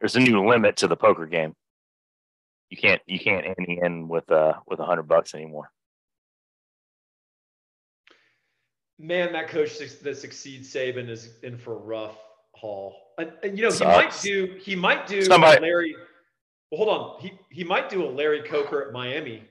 there's 0.00 0.16
a 0.16 0.20
new 0.20 0.48
limit 0.48 0.76
to 0.78 0.88
the 0.88 0.96
poker 0.96 1.26
game. 1.26 1.54
You 2.70 2.76
can't 2.76 3.02
you 3.06 3.18
can't 3.18 3.44
ante 3.44 3.80
in 3.82 4.08
with 4.08 4.30
uh 4.30 4.54
with 4.66 4.78
a 4.78 4.84
hundred 4.84 5.04
bucks 5.04 5.34
anymore. 5.34 5.70
Man, 8.98 9.32
that 9.32 9.48
coach 9.48 9.78
that 9.78 10.16
succeeds 10.16 10.72
Saban 10.72 11.08
is 11.08 11.30
in 11.42 11.58
for 11.58 11.72
a 11.72 11.78
rough 11.78 12.16
haul. 12.54 12.96
And, 13.18 13.32
and 13.42 13.58
you 13.58 13.64
know, 13.64 13.70
Sucks. 13.70 14.22
he 14.22 14.30
might 14.36 14.46
do 14.46 14.58
he 14.60 14.76
might 14.76 15.06
do 15.06 15.22
Somebody, 15.22 15.60
Larry. 15.60 15.96
Well, 16.72 16.86
hold 16.86 16.88
on. 16.88 17.20
He 17.20 17.32
he 17.50 17.64
might 17.64 17.90
do 17.90 18.02
a 18.04 18.10
Larry 18.10 18.42
Coker 18.42 18.82
at 18.86 18.94
Miami. 18.94 19.44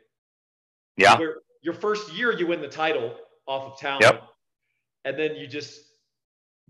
Yeah. 0.98 1.18
your 1.62 1.74
first 1.74 2.12
year 2.14 2.36
you 2.36 2.48
win 2.48 2.62
the 2.62 2.68
title 2.68 3.16
off 3.46 3.72
of 3.72 3.80
talent. 3.80 4.02
Yep. 4.02 4.24
And 5.06 5.18
then 5.18 5.36
you 5.36 5.46
just 5.46 5.82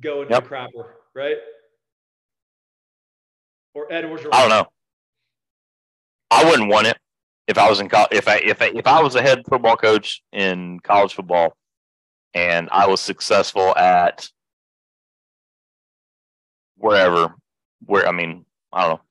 going 0.02 0.30
yep. 0.30 0.44
to 0.44 0.50
Crapper, 0.50 0.90
right? 1.16 1.38
Or 3.74 3.92
Edwards? 3.92 4.26
I 4.32 4.42
don't 4.42 4.50
know. 4.50 4.68
I 6.30 6.44
wouldn't 6.44 6.70
want 6.70 6.88
it 6.88 6.98
if 7.48 7.58
I 7.58 7.70
was 7.70 7.80
in 7.80 7.88
college. 7.88 8.10
If 8.12 8.28
I 8.28 8.38
if 8.38 8.62
I, 8.62 8.72
if 8.76 8.88
I 8.88 9.02
was 9.02 9.16
a 9.16 9.22
head 9.22 9.44
football 9.48 9.78
coach 9.78 10.22
in 10.34 10.82
college 10.82 11.14
football, 11.14 11.56
and 12.34 12.68
I 12.74 12.88
was 12.88 13.00
successful 13.00 13.76
at 13.78 14.30
wherever, 16.76 17.36
where 17.86 18.06
I 18.06 18.12
mean, 18.12 18.46
I 18.74 18.82
don't 18.82 18.92
know, 18.92 19.02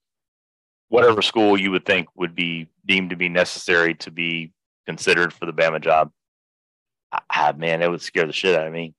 whatever 0.91 1.23
school 1.23 1.59
you 1.59 1.71
would 1.71 1.87
think 1.87 2.09
would 2.17 2.35
be 2.35 2.69
deemed 2.85 3.11
to 3.11 3.17
be 3.17 3.29
necessary 3.29 3.95
to 3.95 4.11
be 4.11 4.53
considered 4.87 5.33
for 5.33 5.47
the 5.47 5.53
Bama 5.53 5.81
job. 5.81 6.11
Ah, 7.13 7.55
man, 7.57 7.81
it 7.81 7.91
would 7.91 8.03
scare 8.03 8.27
the 8.27 8.33
shit 8.33 8.55
out 8.55 8.67
of 8.67 8.73
me. 8.73 8.93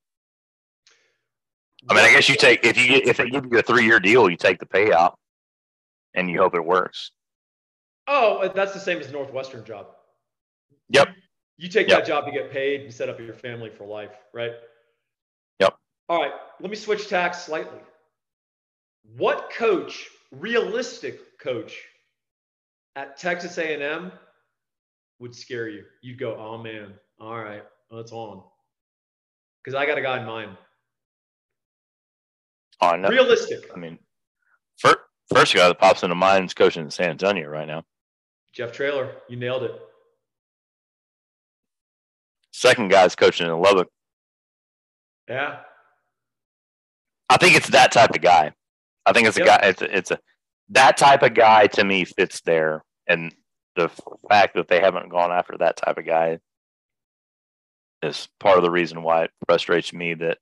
I 1.89 1.93
mean, 1.93 2.03
I 2.03 2.11
guess 2.11 2.27
you 2.27 2.35
take 2.35 2.65
if 2.65 2.77
you 2.77 3.01
if 3.05 3.17
they 3.17 3.29
give 3.29 3.45
you 3.45 3.59
a 3.59 3.61
three 3.61 3.85
year 3.85 3.99
deal, 3.99 4.29
you 4.29 4.37
take 4.37 4.59
the 4.59 4.65
payout, 4.65 5.15
and 6.13 6.29
you 6.29 6.39
hope 6.39 6.55
it 6.55 6.63
works. 6.63 7.11
Oh, 8.07 8.49
that's 8.53 8.73
the 8.73 8.79
same 8.79 8.99
as 8.99 9.11
Northwestern 9.11 9.63
job. 9.63 9.87
Yep. 10.89 11.09
You, 11.57 11.69
take 11.69 11.87
yep. 11.87 11.99
that 11.99 12.07
job 12.07 12.25
to 12.25 12.31
get 12.31 12.51
paid 12.51 12.81
and 12.81 12.93
set 12.93 13.07
up 13.07 13.19
your 13.19 13.33
family 13.33 13.69
for 13.69 13.85
life, 13.85 14.11
right? 14.33 14.51
Yep. 15.59 15.77
All 16.09 16.21
right. 16.21 16.33
Let 16.59 16.69
me 16.69 16.75
switch 16.75 17.07
tacks 17.07 17.43
slightly. 17.43 17.79
What 19.15 19.51
coach, 19.51 20.09
realistic 20.31 21.30
coach, 21.41 21.77
at 22.95 23.17
Texas 23.17 23.57
A&M 23.57 24.11
would 25.19 25.35
scare 25.35 25.69
you? 25.69 25.83
You'd 26.01 26.19
go, 26.19 26.35
oh 26.35 26.57
man, 26.57 26.93
all 27.19 27.37
right, 27.37 27.63
that's 27.89 28.11
on. 28.11 28.43
Because 29.63 29.75
I 29.75 29.85
got 29.85 29.97
a 29.97 30.01
guy 30.01 30.19
in 30.19 30.25
mind. 30.25 30.57
Oh, 32.81 32.95
no. 32.95 33.09
Realistic. 33.09 33.69
I 33.73 33.77
mean, 33.77 33.99
first, 34.77 34.97
first 35.33 35.53
guy 35.53 35.67
that 35.67 35.79
pops 35.79 36.03
into 36.03 36.15
mind 36.15 36.45
is 36.45 36.53
coaching 36.53 36.83
in 36.83 36.89
San 36.89 37.11
Antonio 37.11 37.47
right 37.47 37.67
now. 37.67 37.83
Jeff 38.53 38.71
Traylor, 38.71 39.11
you 39.29 39.37
nailed 39.37 39.63
it. 39.63 39.79
Second 42.51 42.89
guy's 42.89 43.15
coaching 43.15 43.47
in 43.47 43.61
Lubbock. 43.61 43.87
Yeah. 45.29 45.59
I 47.29 47.37
think 47.37 47.55
it's 47.55 47.69
that 47.69 47.91
type 47.91 48.13
of 48.13 48.21
guy. 48.21 48.51
I 49.05 49.13
think 49.13 49.27
it's 49.27 49.37
yep. 49.37 49.45
a 49.45 49.49
guy. 49.49 49.67
It's 49.67 49.81
a, 49.81 49.97
it's 49.97 50.11
a 50.11 50.19
that 50.71 50.97
type 50.97 51.23
of 51.23 51.33
guy 51.33 51.67
to 51.67 51.83
me 51.83 52.05
fits 52.05 52.41
there, 52.41 52.83
and 53.07 53.33
the 53.75 53.89
fact 54.29 54.55
that 54.55 54.67
they 54.67 54.79
haven't 54.79 55.09
gone 55.09 55.31
after 55.31 55.57
that 55.57 55.77
type 55.77 55.97
of 55.97 56.05
guy 56.05 56.39
is 58.03 58.27
part 58.39 58.57
of 58.57 58.63
the 58.63 58.71
reason 58.71 59.03
why 59.03 59.23
it 59.25 59.31
frustrates 59.47 59.93
me 59.93 60.13
that 60.15 60.37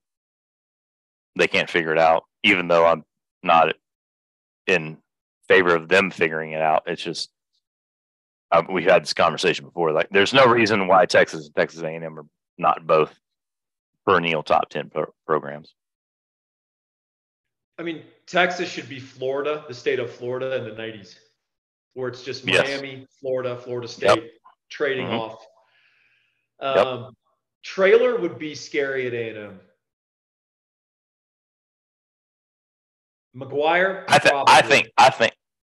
they 1.37 1.47
can't 1.47 1.69
figure 1.69 1.91
it 1.91 1.99
out. 1.99 2.23
Even 2.43 2.67
though 2.67 2.85
I'm 2.85 3.03
not 3.43 3.75
in 4.67 4.97
favor 5.47 5.75
of 5.75 5.89
them 5.89 6.09
figuring 6.11 6.53
it 6.53 6.61
out, 6.61 6.83
it's 6.85 7.03
just 7.03 7.29
uh, 8.51 8.63
we've 8.69 8.87
had 8.87 9.03
this 9.03 9.13
conversation 9.13 9.65
before. 9.65 9.91
Like, 9.91 10.09
there's 10.09 10.33
no 10.33 10.45
reason 10.45 10.87
why 10.87 11.05
Texas 11.05 11.45
and 11.45 11.55
Texas 11.55 11.81
A&M 11.81 12.19
are 12.19 12.25
not 12.57 12.87
both 12.87 13.13
perennial 14.05 14.43
top 14.43 14.69
ten 14.69 14.89
pro- 14.89 15.13
programs. 15.27 15.73
I 17.79 17.83
mean, 17.83 18.03
Texas 18.27 18.69
should 18.69 18.89
be 18.89 18.99
Florida, 18.99 19.63
the 19.67 19.73
state 19.73 19.99
of 19.99 20.11
Florida 20.11 20.57
in 20.57 20.65
the 20.65 20.71
'90s, 20.71 21.15
where 21.93 22.09
it's 22.09 22.23
just 22.23 22.45
Miami, 22.45 22.97
yes. 22.99 23.07
Florida, 23.21 23.55
Florida 23.55 23.87
State 23.87 24.21
yep. 24.21 24.31
trading 24.69 25.07
mm-hmm. 25.07 25.15
off. 25.15 25.45
Um, 26.59 27.03
yep. 27.03 27.13
Traylor 27.63 28.19
would 28.19 28.37
be 28.37 28.53
scary 28.53 29.07
at 29.07 29.13
A&M. 29.13 29.59
McGuire, 33.35 34.03
I, 34.09 34.17
th- 34.17 34.33
I 34.47 34.61
think, 34.61 34.89
I 34.97 35.09
think, 35.09 35.33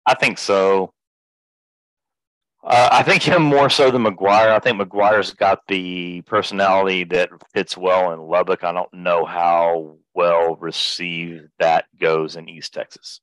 I 0.07 0.15
think 0.15 0.39
so. 0.39 0.93
Uh, 2.65 2.89
I 2.91 3.03
think 3.03 3.23
him 3.23 3.43
more 3.43 3.69
so 3.69 3.91
than 3.91 4.05
McGuire. 4.05 4.49
I 4.49 4.59
think 4.59 4.81
McGuire's 4.81 5.35
got 5.35 5.61
the 5.69 6.23
personality 6.23 7.05
that 7.05 7.31
fits 7.53 7.77
well 7.77 8.13
in 8.13 8.21
Lubbock. 8.21 8.65
I 8.65 8.73
don't 8.73 8.93
know 8.93 9.25
how 9.25 9.99
well 10.15 10.57
received 10.57 11.49
that 11.59 11.87
goes 11.99 12.37
in 12.37 12.49
East 12.49 12.75
Texas. 12.75 13.21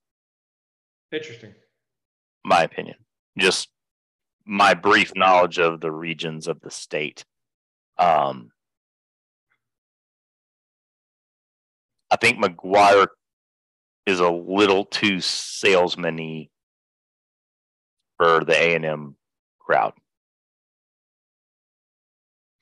Interesting. 1.12 1.54
My 2.44 2.64
opinion. 2.64 2.96
Just 3.38 3.70
my 4.46 4.74
brief 4.74 5.12
knowledge 5.16 5.60
of 5.60 5.82
the 5.82 5.92
regions 5.92 6.48
of 6.48 6.60
the 6.62 6.72
state. 6.72 7.26
Um, 7.98 8.52
I 12.12 12.16
think 12.16 12.44
McGuire 12.44 13.08
is 14.06 14.20
a 14.20 14.30
little 14.30 14.86
too 14.86 15.22
salesman 15.22 16.48
for 18.18 18.44
the 18.44 18.56
A 18.56 18.76
and 18.76 18.86
M 18.86 19.16
crowd. 19.60 19.94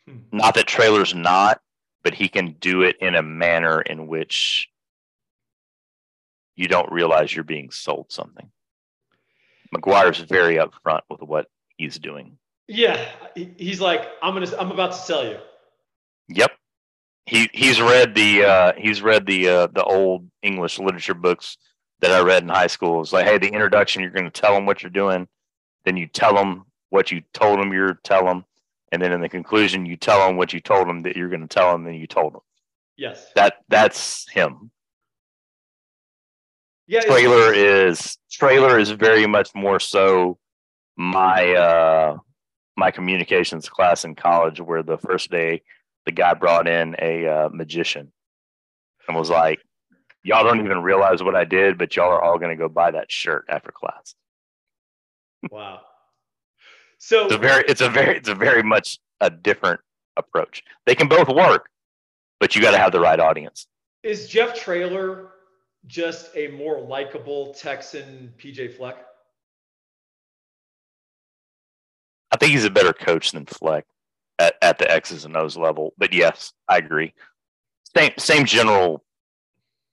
Hmm. 0.08 0.18
Not 0.32 0.56
that 0.56 0.68
Traylor's 0.68 1.16
not, 1.16 1.62
but 2.08 2.14
he 2.14 2.30
can 2.30 2.56
do 2.62 2.84
it 2.84 2.96
in 3.02 3.16
a 3.16 3.22
manner 3.22 3.82
in 3.82 4.08
which 4.08 4.70
you 6.56 6.66
don't 6.70 6.90
realize 6.90 7.36
you're 7.36 7.44
being 7.44 7.70
sold 7.70 8.06
something. 8.08 8.50
McGuire's 9.76 10.20
very 10.20 10.56
upfront 10.56 11.02
with 11.10 11.22
what 11.22 11.48
he's 11.76 12.00
doing. 12.00 12.38
Yeah, 12.70 13.10
he's 13.36 13.82
like, 13.82 14.08
I'm 14.24 14.36
gonna, 14.36 14.50
I'm 14.58 14.72
about 14.72 14.94
to 14.94 14.98
sell 14.98 15.26
you. 15.26 15.38
Yep, 16.30 16.52
he 17.26 17.50
he's 17.54 17.82
read 17.82 18.16
the 18.16 18.46
uh, 18.46 18.72
he's 18.78 19.02
read 19.02 19.26
the 19.26 19.50
uh, 19.50 19.68
the 19.68 19.84
old 19.84 20.30
English 20.42 20.80
literature 20.80 21.14
books 21.14 21.58
that 22.00 22.14
I 22.14 22.22
read 22.22 22.42
in 22.42 22.48
high 22.48 22.68
school. 22.68 23.02
It's 23.02 23.12
like, 23.12 23.26
hey, 23.26 23.38
the 23.38 23.50
introduction, 23.50 24.02
you're 24.02 24.12
going 24.12 24.32
to 24.32 24.42
tell 24.42 24.54
them 24.54 24.66
what 24.66 24.82
you're 24.82 24.90
doing, 24.92 25.28
then 25.84 25.98
you 25.98 26.08
tell 26.08 26.36
them 26.36 26.68
what 26.90 27.12
you 27.12 27.22
told 27.34 27.60
them 27.60 27.74
you're 27.74 28.00
tell 28.06 28.24
them, 28.24 28.46
and 28.92 29.02
then 29.02 29.12
in 29.12 29.22
the 29.22 29.30
conclusion, 29.30 29.86
you 29.86 29.98
tell 29.98 30.26
them 30.26 30.38
what 30.38 30.54
you 30.54 30.60
told 30.60 30.88
them 30.88 31.02
that 31.02 31.16
you're 31.16 31.30
going 31.30 31.42
to 31.42 31.48
tell 31.48 31.72
them, 31.72 31.86
and 31.88 31.98
you 31.98 32.08
told 32.08 32.34
them. 32.34 32.42
Yes. 32.98 33.32
That 33.36 33.56
that's 33.70 34.30
him. 34.32 34.72
Yeah. 36.88 37.02
Traylor 37.02 37.54
is 37.54 38.18
Traylor 38.32 38.80
is 38.80 38.92
very 38.92 39.28
much 39.28 39.54
more 39.54 39.80
so 39.80 40.38
my 40.96 41.54
uh 41.54 42.18
my 42.76 42.92
communications 42.92 43.70
class 43.70 44.06
in 44.06 44.16
college 44.16 44.62
where 44.62 44.84
the 44.84 44.98
first 44.98 45.30
day 45.30 45.62
the 46.06 46.12
guy 46.12 46.34
brought 46.34 46.68
in 46.68 46.96
a 47.00 47.28
uh, 47.28 47.50
magician 47.52 48.12
and 49.08 49.18
was 49.18 49.30
like, 49.30 49.60
"Y'all 50.24 50.44
don't 50.44 50.64
even 50.64 50.82
realize 50.82 51.22
what 51.22 51.36
I 51.36 51.44
did, 51.44 51.78
but 51.78 51.96
y'all 51.96 52.12
are 52.12 52.22
all 52.22 52.40
going 52.40 52.56
to 52.56 52.62
go 52.62 52.70
buy 52.70 52.92
that 52.92 53.12
shirt 53.12 53.46
after 53.50 53.72
class." 53.72 54.16
Wow. 55.52 55.82
So 56.98 57.26
it's 57.26 57.34
a 57.34 57.38
very, 57.38 57.64
it's 57.68 57.82
a 57.82 57.90
very, 57.90 58.18
it's 58.18 58.30
a 58.30 58.36
very 58.36 58.64
much 58.64 59.00
a 59.22 59.30
different 59.30 59.80
approach. 60.18 60.64
They 60.86 60.96
can 60.96 61.08
both 61.08 61.28
work, 61.30 61.70
but 62.40 62.56
you 62.56 62.62
got 62.62 62.72
to 62.72 62.78
have 62.78 62.92
the 62.92 63.00
right 63.00 63.20
audience. 63.20 63.68
Is 64.04 64.28
Jeff 64.28 64.56
Traylor 64.56 65.30
just 65.86 66.36
a 66.36 66.50
more 66.50 66.80
likable 66.80 67.54
Texan 67.54 68.34
PJ 68.38 68.76
Fleck? 68.76 68.98
I 72.32 72.38
think 72.38 72.52
he's 72.52 72.66
a 72.66 72.70
better 72.70 72.94
coach 72.94 73.32
than 73.32 73.46
Fleck 73.46 73.86
at, 74.40 74.56
at 74.62 74.78
the 74.78 74.92
X's 74.92 75.26
and 75.26 75.36
O's 75.38 75.58
level. 75.58 75.94
But 75.98 76.14
yes, 76.14 76.54
I 76.68 76.78
agree. 76.78 77.14
Same 77.96 78.12
same 78.18 78.46
general 78.46 79.04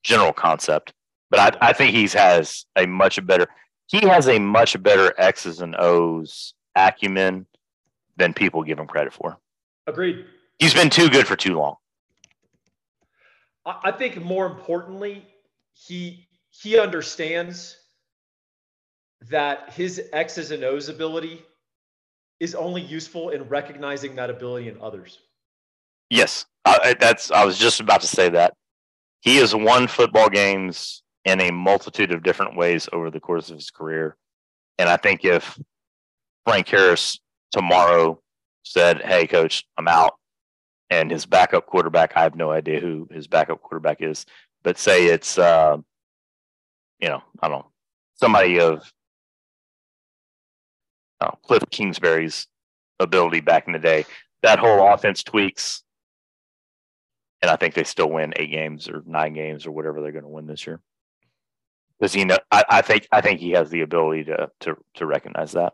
general 0.03 0.33
concept. 0.33 0.93
But 1.31 1.41
I, 1.63 1.69
I 1.69 1.73
think 1.73 1.95
he 1.95 2.07
has 2.19 2.67
a 2.77 2.87
much 2.87 3.25
better 3.25 3.47
he 3.87 4.07
has 4.07 4.29
a 4.29 4.39
much 4.39 4.81
better 4.83 5.15
X's 5.19 5.61
and 5.61 5.77
O's 5.79 6.55
acumen 6.77 7.47
than 8.17 8.35
people 8.35 8.63
give 8.63 8.79
him 8.79 8.87
credit 8.87 9.13
for. 9.13 9.39
Agreed. 9.87 10.25
He's 10.59 10.75
been 10.75 10.91
too 10.91 11.09
good 11.09 11.27
for 11.27 11.37
too 11.37 11.57
long. 11.57 11.77
I 13.67 13.93
think 13.93 14.23
more 14.23 14.47
importantly, 14.47 15.27
he 15.73 16.29
he 16.51 16.79
understands 16.79 17.77
that 19.31 19.73
his 19.73 20.03
X's 20.13 20.51
and 20.51 20.63
O's 20.65 20.89
ability 20.89 21.43
is 22.41 22.55
only 22.55 22.83
useful 22.83 23.31
in 23.31 23.49
recognizing 23.49 24.17
that 24.17 24.29
ability 24.29 24.69
in 24.69 24.79
others. 24.81 25.19
Yes, 26.11 26.45
I, 26.65 26.95
that's. 27.01 27.31
I 27.31 27.45
was 27.45 27.59
just 27.59 27.81
about 27.81 28.03
to 28.03 28.07
say 28.07 28.29
that. 28.31 28.55
He 29.21 29.37
has 29.37 29.55
won 29.55 29.89
football 29.89 30.29
games 30.29 31.03
in 31.25 31.41
a 31.41 31.51
multitude 31.51 32.13
of 32.13 32.23
different 32.23 32.57
ways 32.57 32.89
over 32.93 33.11
the 33.11 33.21
course 33.21 33.49
of 33.49 33.57
his 33.57 33.71
career, 33.71 34.17
and 34.79 34.89
I 34.89 34.99
think 34.99 35.25
if 35.25 35.59
Frank 36.47 36.69
Harris 36.69 37.19
tomorrow 37.53 38.21
said, 38.63 39.03
"Hey, 39.03 39.27
coach, 39.27 39.65
I'm 39.79 39.89
out," 39.89 40.15
and 40.91 41.11
his 41.11 41.27
backup 41.27 41.67
quarterback, 41.67 42.13
I 42.17 42.23
have 42.23 42.37
no 42.37 42.51
idea 42.51 42.81
who 42.81 43.09
his 43.11 43.27
backup 43.27 43.63
quarterback 43.63 44.03
is, 44.03 44.27
but 44.63 44.79
say 44.79 45.07
it's, 45.07 45.39
uh, 45.39 45.77
you 47.01 47.09
know, 47.09 47.23
I 47.41 47.49
don't 47.49 47.61
know, 47.61 47.71
somebody 48.15 48.61
of 48.61 48.93
uh, 51.21 51.31
Cliff 51.43 51.63
Kingsbury's 51.71 52.47
ability 53.01 53.41
back 53.41 53.67
in 53.67 53.73
the 53.73 53.79
day. 53.79 54.05
That 54.43 54.59
whole 54.59 54.93
offense 54.93 55.23
tweaks, 55.23 55.83
and 57.41 57.51
I 57.51 57.57
think 57.57 57.75
they 57.75 57.85
still 57.85 58.11
win 58.11 58.35
eight 58.37 58.51
games 58.51 58.89
or 58.89 59.03
nine 59.07 59.33
games 59.33 59.67
or 59.67 59.73
whatever 59.73 60.01
they're 60.01 60.13
going 60.13 60.25
to 60.25 60.29
win 60.29 60.47
this 60.47 60.67
year. 60.67 60.81
Because 61.99 62.13
he 62.13 62.25
know, 62.25 62.39
I, 62.51 62.65
I 62.69 62.83
think 62.83 63.09
I 63.11 63.21
think 63.21 63.41
he 63.41 63.53
has 63.53 63.71
the 63.71 63.83
ability 63.83 64.25
to 64.25 64.51
to 64.61 64.77
to 64.95 65.07
recognize 65.07 65.53
that. 65.53 65.73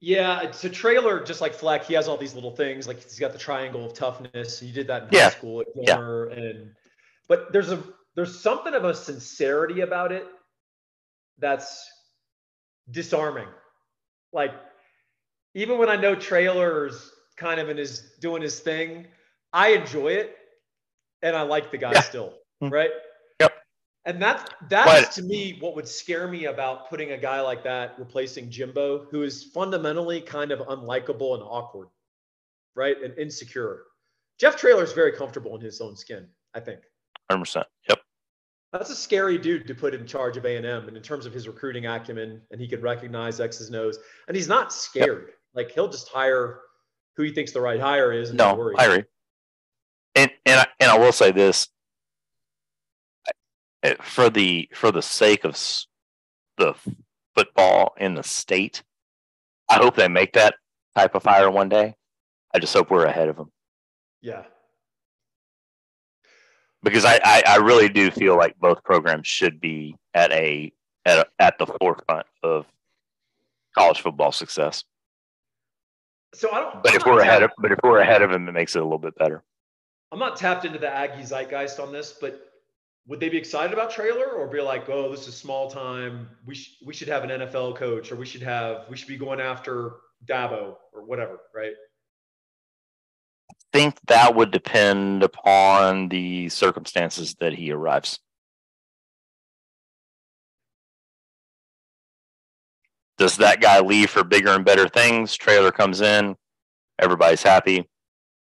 Yeah, 0.00 0.42
it's 0.42 0.62
a 0.64 0.70
Traylor 0.70 1.20
just 1.24 1.40
like 1.40 1.54
Fleck. 1.54 1.84
He 1.84 1.94
has 1.94 2.06
all 2.06 2.16
these 2.16 2.34
little 2.34 2.54
things. 2.54 2.86
Like 2.86 3.02
he's 3.02 3.18
got 3.18 3.32
the 3.32 3.38
triangle 3.38 3.84
of 3.84 3.94
toughness. 3.94 4.60
He 4.60 4.70
did 4.70 4.86
that 4.86 5.04
in 5.04 5.08
Yeah. 5.12 5.24
high 5.24 5.30
school 5.30 5.60
at 5.60 5.66
Yeah. 5.74 5.98
And 6.30 6.74
but 7.26 7.52
there's 7.52 7.72
a 7.72 7.82
there's 8.14 8.40
something 8.40 8.74
of 8.74 8.84
a 8.84 8.94
sincerity 8.94 9.80
about 9.80 10.12
it 10.12 10.26
that's 11.38 11.84
disarming. 12.90 13.48
Like 14.32 14.54
even 15.54 15.78
when 15.78 15.88
I 15.88 15.96
know 15.96 16.14
Traylor's 16.14 17.10
kind 17.36 17.60
of 17.60 17.68
in 17.68 17.76
his 17.76 18.12
doing 18.20 18.42
his 18.42 18.60
thing, 18.60 19.08
I 19.52 19.68
enjoy 19.70 20.08
it, 20.12 20.36
and 21.22 21.34
I 21.34 21.42
like 21.42 21.70
the 21.70 21.78
guy 21.78 21.92
Yeah. 21.94 22.00
still, 22.02 22.38
Mhm. 22.62 22.70
right? 22.70 22.90
Yep. 24.08 24.14
And 24.14 24.22
that's 24.22 24.50
that's 24.68 25.06
But- 25.06 25.12
to 25.12 25.22
me 25.22 25.58
what 25.60 25.74
would 25.76 25.86
scare 25.86 26.28
me 26.28 26.46
about 26.46 26.88
putting 26.88 27.12
a 27.12 27.18
guy 27.18 27.40
like 27.40 27.62
that 27.64 27.98
replacing 27.98 28.50
Jimbo, 28.50 29.06
who 29.10 29.22
is 29.22 29.44
fundamentally 29.44 30.20
kind 30.20 30.50
of 30.50 30.60
unlikable 30.60 31.34
and 31.34 31.42
awkward, 31.42 31.88
right? 32.74 33.00
And 33.02 33.16
insecure. 33.18 33.84
Jeff 34.38 34.56
Traylor 34.56 34.84
is 34.84 34.92
very 34.92 35.12
comfortable 35.12 35.54
in 35.56 35.60
his 35.60 35.80
own 35.80 35.96
skin, 35.96 36.28
I 36.54 36.60
think. 36.60 36.80
Hundred 37.30 37.40
percent. 37.44 37.66
Yep. 37.88 38.00
That's 38.72 38.90
a 38.90 38.96
scary 38.96 39.38
dude 39.38 39.66
to 39.66 39.74
put 39.74 39.94
in 39.94 40.06
charge 40.06 40.36
of 40.36 40.44
A&M 40.44 40.64
and 40.88 40.96
in 40.96 41.02
terms 41.02 41.24
of 41.26 41.32
his 41.32 41.48
recruiting 41.48 41.86
acumen 41.86 42.42
and 42.50 42.60
he 42.60 42.68
can 42.68 42.82
recognize 42.82 43.40
X's 43.40 43.70
nose 43.70 43.98
and 44.28 44.36
he's 44.36 44.48
not 44.48 44.72
scared. 44.72 45.32
Like 45.54 45.70
he'll 45.72 45.88
just 45.88 46.08
hire 46.08 46.60
who 47.16 47.22
he 47.24 47.32
thinks 47.32 47.52
the 47.52 47.60
right 47.60 47.80
hire 47.80 48.12
is 48.12 48.28
and 48.28 48.38
No, 48.38 48.54
worry. 48.54 48.74
I 48.78 48.84
agree. 48.84 49.04
And 50.14 50.30
and 50.46 50.60
I, 50.60 50.66
and 50.80 50.90
I 50.90 50.98
will 50.98 51.12
say 51.12 51.32
this: 51.32 51.68
Eh, 53.82 53.94
for 54.00 54.28
the 54.28 54.68
for 54.74 54.90
the 54.90 55.02
sake 55.02 55.44
of 55.44 55.56
the 56.56 56.74
football 57.36 57.94
in 57.98 58.14
the 58.14 58.22
state, 58.22 58.82
I 59.68 59.76
hope 59.76 59.94
they 59.94 60.08
make 60.08 60.32
that 60.32 60.54
type 60.96 61.14
of 61.14 61.22
hire 61.22 61.50
one 61.50 61.68
day. 61.68 61.94
I 62.54 62.58
just 62.58 62.74
hope 62.74 62.90
we're 62.90 63.04
ahead 63.06 63.28
of 63.28 63.36
them 63.36 63.52
Yeah. 64.22 64.42
because 66.82 67.04
I, 67.04 67.20
I, 67.22 67.42
I 67.46 67.56
really 67.56 67.88
do 67.88 68.10
feel 68.10 68.36
like 68.36 68.58
both 68.58 68.82
programs 68.82 69.26
should 69.26 69.60
be 69.60 69.94
at 70.14 70.32
a 70.32 70.72
at 71.04 71.18
a, 71.18 71.26
at 71.38 71.58
the 71.58 71.66
forefront 71.66 72.26
of 72.42 72.66
college 73.76 74.00
football 74.00 74.32
success. 74.32 74.82
So 76.34 76.50
I 76.50 76.60
don't 76.60 76.82
But 76.82 76.92
I'm 76.92 76.96
if 76.96 77.06
we're 77.06 77.20
ahead 77.20 77.42
of 77.44 77.50
but 77.58 77.70
if 77.70 77.78
we're 77.84 78.00
ahead 78.00 78.22
of 78.22 78.30
them, 78.30 78.48
it 78.48 78.52
makes 78.52 78.74
it 78.74 78.80
a 78.80 78.84
little 78.84 78.98
bit 78.98 79.16
better. 79.16 79.44
I'm 80.10 80.18
not 80.18 80.36
tapped 80.36 80.64
into 80.64 80.78
the 80.78 80.88
Aggie 80.88 81.22
zeitgeist 81.22 81.78
on 81.78 81.92
this, 81.92 82.14
but 82.20 82.47
would 83.08 83.20
they 83.20 83.30
be 83.30 83.38
excited 83.38 83.72
about 83.72 83.90
Traylor 83.90 84.26
or 84.26 84.46
be 84.46 84.60
like, 84.60 84.88
oh, 84.90 85.10
this 85.10 85.26
is 85.26 85.34
small 85.34 85.70
time. 85.70 86.28
We 86.44 86.54
sh- 86.54 86.76
we 86.84 86.92
should 86.92 87.08
have 87.08 87.24
an 87.24 87.30
NFL 87.30 87.76
coach 87.76 88.12
or 88.12 88.16
we 88.16 88.26
should 88.26 88.42
have 88.42 88.84
we 88.88 88.96
should 88.96 89.08
be 89.08 89.16
going 89.16 89.40
after 89.40 89.92
Dabo 90.26 90.76
or 90.92 91.04
whatever, 91.06 91.38
right? 91.54 91.72
I 93.50 93.54
think 93.72 93.96
that 94.08 94.34
would 94.36 94.50
depend 94.50 95.22
upon 95.22 96.10
the 96.10 96.50
circumstances 96.50 97.34
that 97.40 97.54
he 97.54 97.72
arrives. 97.72 98.20
Does 103.16 103.38
that 103.38 103.60
guy 103.60 103.80
leave 103.80 104.10
for 104.10 104.22
bigger 104.22 104.50
and 104.50 104.66
better 104.66 104.86
things? 104.86 105.34
Traylor 105.34 105.72
comes 105.72 106.02
in, 106.02 106.36
everybody's 106.98 107.42
happy. 107.42 107.88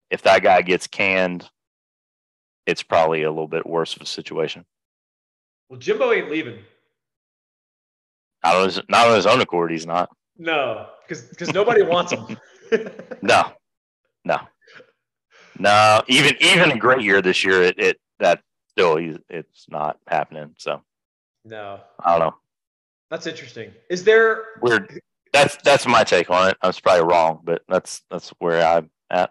If 0.09 0.21
that 0.23 0.41
guy 0.41 0.61
gets 0.61 0.87
canned, 0.87 1.49
it's 2.65 2.83
probably 2.83 3.23
a 3.23 3.29
little 3.29 3.47
bit 3.47 3.65
worse 3.65 3.95
of 3.95 4.01
a 4.01 4.05
situation. 4.05 4.65
Well, 5.69 5.79
Jimbo 5.79 6.11
ain't 6.11 6.29
leaving. 6.29 6.59
Not 8.43 8.55
on 8.55 8.65
his, 8.65 8.81
not 8.89 9.07
on 9.07 9.15
his 9.15 9.25
own 9.25 9.41
accord, 9.41 9.71
he's 9.71 9.85
not. 9.85 10.09
No, 10.37 10.87
because 11.07 11.53
nobody 11.53 11.81
wants 11.83 12.11
him. 12.11 12.37
No, 13.21 13.43
no, 14.25 14.39
no. 15.59 16.01
Even 16.07 16.35
even 16.41 16.71
a 16.71 16.77
great 16.77 17.03
year 17.03 17.21
this 17.21 17.43
year, 17.43 17.61
it, 17.61 17.77
it 17.77 17.99
that 18.17 18.41
still 18.71 18.97
he's, 18.97 19.17
it's 19.29 19.67
not 19.69 19.99
happening. 20.07 20.55
So 20.57 20.81
no, 21.45 21.81
I 22.03 22.17
don't 22.17 22.27
know. 22.27 22.35
that's 23.11 23.27
interesting. 23.27 23.71
Is 23.91 24.03
there 24.03 24.43
weird. 24.59 24.99
That's 25.31 25.55
that's 25.57 25.85
my 25.85 26.03
take 26.03 26.31
on 26.31 26.49
it. 26.49 26.57
I 26.63 26.67
was 26.67 26.79
probably 26.79 27.05
wrong, 27.05 27.41
but 27.43 27.61
that's 27.69 28.01
that's 28.09 28.29
where 28.39 28.65
I'm 28.65 28.89
at. 29.11 29.29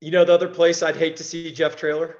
you 0.00 0.10
know 0.10 0.24
the 0.24 0.32
other 0.32 0.48
place 0.48 0.82
I'd 0.82 0.96
hate 0.96 1.16
to 1.18 1.24
see 1.24 1.52
Jeff 1.52 1.76
Traylor? 1.76 2.16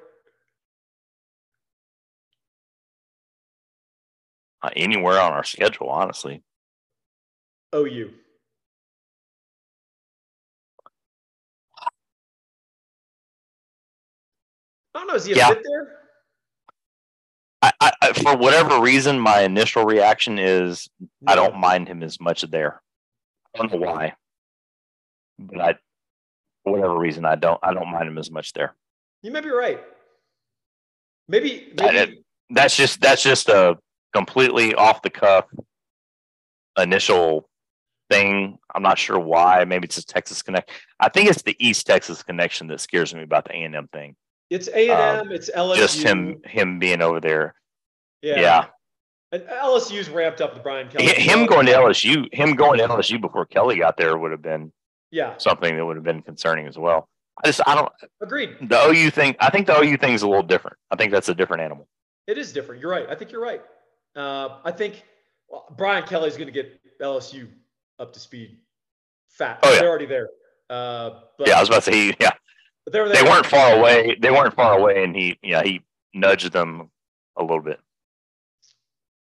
Uh, 4.60 4.70
anywhere 4.74 5.20
on 5.20 5.32
our 5.32 5.44
schedule, 5.44 5.88
honestly. 5.88 6.42
OU. 7.74 8.12
I 14.94 15.00
don't 15.00 15.06
know. 15.06 15.14
Is 15.14 15.26
he 15.26 15.32
a 15.32 15.36
Yeah. 15.36 15.48
fit 15.48 15.62
there? 15.62 15.98
I, 17.62 17.72
I, 17.80 17.92
I 18.02 18.12
for 18.14 18.36
whatever 18.36 18.80
reason, 18.80 19.18
my 19.20 19.42
initial 19.42 19.84
reaction 19.84 20.38
is 20.38 20.88
I 21.26 21.34
don't 21.34 21.56
mind 21.56 21.88
him 21.88 22.02
as 22.02 22.20
much 22.20 22.42
there. 22.42 22.82
I 23.54 23.58
don't 23.58 23.72
know 23.72 23.78
why, 23.78 24.14
but 25.38 25.60
I, 25.60 25.74
for 26.64 26.72
whatever 26.72 26.96
reason, 26.96 27.24
I 27.24 27.34
don't 27.34 27.58
I 27.62 27.74
don't 27.74 27.90
mind 27.90 28.08
him 28.08 28.18
as 28.18 28.30
much 28.30 28.52
there. 28.52 28.74
You 29.22 29.32
may 29.32 29.40
be 29.40 29.50
right. 29.50 29.80
Maybe, 31.28 31.72
maybe 31.76 32.22
That's 32.50 32.76
just 32.76 33.00
that's 33.00 33.22
just 33.22 33.48
a 33.48 33.76
completely 34.14 34.74
off 34.74 35.02
the 35.02 35.10
cuff 35.10 35.44
initial 36.78 37.48
thing. 38.10 38.58
I'm 38.74 38.82
not 38.82 38.98
sure 38.98 39.18
why. 39.18 39.64
Maybe 39.64 39.86
it's 39.86 39.98
a 39.98 40.04
Texas 40.04 40.42
connect. 40.42 40.70
I 41.00 41.08
think 41.08 41.28
it's 41.28 41.42
the 41.42 41.56
East 41.58 41.86
Texas 41.86 42.22
connection 42.22 42.66
that 42.68 42.80
scares 42.80 43.14
me 43.14 43.22
about 43.22 43.44
the 43.44 43.52
A 43.56 43.62
and 43.64 43.74
M 43.74 43.88
thing. 43.92 44.16
it's 44.50 44.68
A 44.68 44.90
and 44.90 45.26
M. 45.28 45.32
It's 45.32 45.50
LSU. 45.50 45.70
Um, 45.72 45.76
Just 45.76 46.02
him 46.02 46.40
him 46.44 46.78
being 46.78 47.02
over 47.02 47.20
there. 47.20 47.54
Yeah. 48.22 48.40
Yeah. 48.40 48.64
And 49.30 49.42
LSU's 49.42 50.08
ramped 50.08 50.40
up 50.40 50.54
the 50.54 50.60
Brian 50.60 50.88
Kelly. 50.88 51.06
Him 51.06 51.44
going 51.44 51.66
to 51.66 51.72
LSU, 51.72 52.32
him 52.32 52.54
going 52.54 52.78
to 52.78 52.86
LSU 52.88 53.20
before 53.20 53.44
Kelly 53.44 53.76
got 53.76 53.98
there 53.98 54.16
would 54.16 54.30
have 54.30 54.40
been 54.40 54.72
Yeah. 55.10 55.36
something 55.36 55.76
that 55.76 55.84
would 55.84 55.96
have 55.96 56.04
been 56.04 56.22
concerning 56.22 56.66
as 56.66 56.78
well. 56.78 57.08
I 57.44 57.48
just 57.48 57.60
I 57.66 57.74
don't 57.74 57.92
Agreed. 58.22 58.56
the 58.62 58.86
OU 58.88 59.10
thing. 59.10 59.36
I 59.38 59.50
think 59.50 59.66
the 59.66 59.78
OU 59.78 59.98
thing 59.98 60.14
is 60.14 60.22
a 60.22 60.26
little 60.28 60.42
different. 60.42 60.76
I 60.90 60.96
think 60.96 61.12
that's 61.12 61.28
a 61.28 61.34
different 61.34 61.62
animal. 61.62 61.86
It 62.26 62.38
is 62.38 62.52
different. 62.52 62.80
You're 62.80 62.90
right. 62.90 63.06
I 63.08 63.14
think 63.14 63.30
you're 63.30 63.42
right. 63.42 63.62
Uh, 64.16 64.58
I 64.64 64.72
think 64.72 65.04
well, 65.48 65.72
Brian 65.76 66.04
Kelly's 66.04 66.36
going 66.36 66.46
to 66.46 66.52
get 66.52 66.80
LSU 67.00 67.48
up 67.98 68.12
to 68.12 68.20
speed. 68.20 68.58
Fat. 69.28 69.60
Oh, 69.62 69.72
yeah. 69.72 69.80
They're 69.80 69.88
already 69.88 70.06
there. 70.06 70.28
Uh, 70.68 71.20
but 71.38 71.48
Yeah, 71.48 71.56
I 71.56 71.60
was 71.60 71.68
about 71.68 71.82
to 71.84 71.92
say 71.92 72.06
he, 72.06 72.16
yeah. 72.20 72.30
They 72.90 73.22
weren't 73.22 73.46
far 73.46 73.78
away. 73.78 74.16
They 74.20 74.30
weren't 74.30 74.54
far 74.54 74.78
away, 74.78 75.04
and 75.04 75.14
he 75.14 75.38
yeah 75.42 75.62
he 75.62 75.82
nudged 76.14 76.52
them 76.52 76.90
a 77.36 77.42
little 77.42 77.60
bit. 77.60 77.80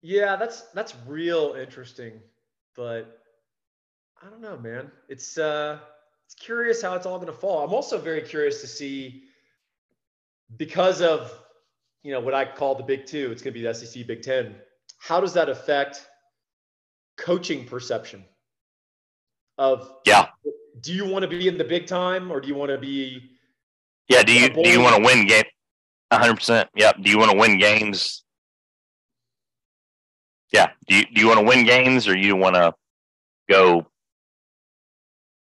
Yeah, 0.01 0.37
that's 0.37 0.61
that's 0.73 0.95
real 1.05 1.55
interesting, 1.59 2.13
but 2.75 3.21
I 4.21 4.29
don't 4.29 4.41
know, 4.41 4.57
man. 4.57 4.91
It's 5.09 5.37
uh 5.37 5.79
it's 6.25 6.35
curious 6.35 6.81
how 6.81 6.95
it's 6.95 7.05
all 7.05 7.17
going 7.17 7.31
to 7.31 7.37
fall. 7.37 7.65
I'm 7.65 7.73
also 7.73 7.97
very 7.97 8.21
curious 8.21 8.61
to 8.61 8.67
see 8.67 9.23
because 10.57 11.01
of 11.01 11.33
you 12.03 12.13
know 12.13 12.19
what 12.19 12.33
I 12.33 12.45
call 12.45 12.75
the 12.75 12.83
Big 12.83 13.05
Two. 13.05 13.29
It's 13.31 13.41
going 13.41 13.53
to 13.53 13.59
be 13.59 13.65
the 13.65 13.73
SEC, 13.73 14.07
Big 14.07 14.21
Ten. 14.21 14.55
How 14.99 15.19
does 15.19 15.33
that 15.33 15.49
affect 15.49 16.07
coaching 17.17 17.65
perception? 17.65 18.23
Of 19.57 19.91
Yeah, 20.05 20.27
do 20.79 20.93
you 20.93 21.05
want 21.05 21.23
to 21.23 21.27
be 21.27 21.47
in 21.47 21.57
the 21.57 21.65
big 21.65 21.85
time 21.87 22.31
or 22.31 22.39
do 22.39 22.47
you 22.47 22.55
want 22.55 22.71
to 22.71 22.77
be? 22.77 23.31
yeah. 24.07 24.23
Do 24.23 24.33
you 24.33 24.49
do 24.49 24.69
you 24.69 24.79
want 24.81 24.95
to 24.95 25.01
win 25.03 25.27
game? 25.27 25.43
hundred 26.11 26.35
percent. 26.35 26.69
Yep. 26.75 26.97
Do 27.01 27.09
you 27.09 27.17
want 27.17 27.31
to 27.31 27.37
win 27.37 27.57
games? 27.59 28.23
Yeah. 30.53 30.67
Do 30.87 30.95
you 30.95 31.05
do 31.13 31.21
you 31.21 31.27
want 31.27 31.39
to 31.39 31.45
win 31.45 31.65
games, 31.65 32.07
or 32.07 32.17
you 32.17 32.35
want 32.35 32.55
to 32.55 32.73
go 33.49 33.85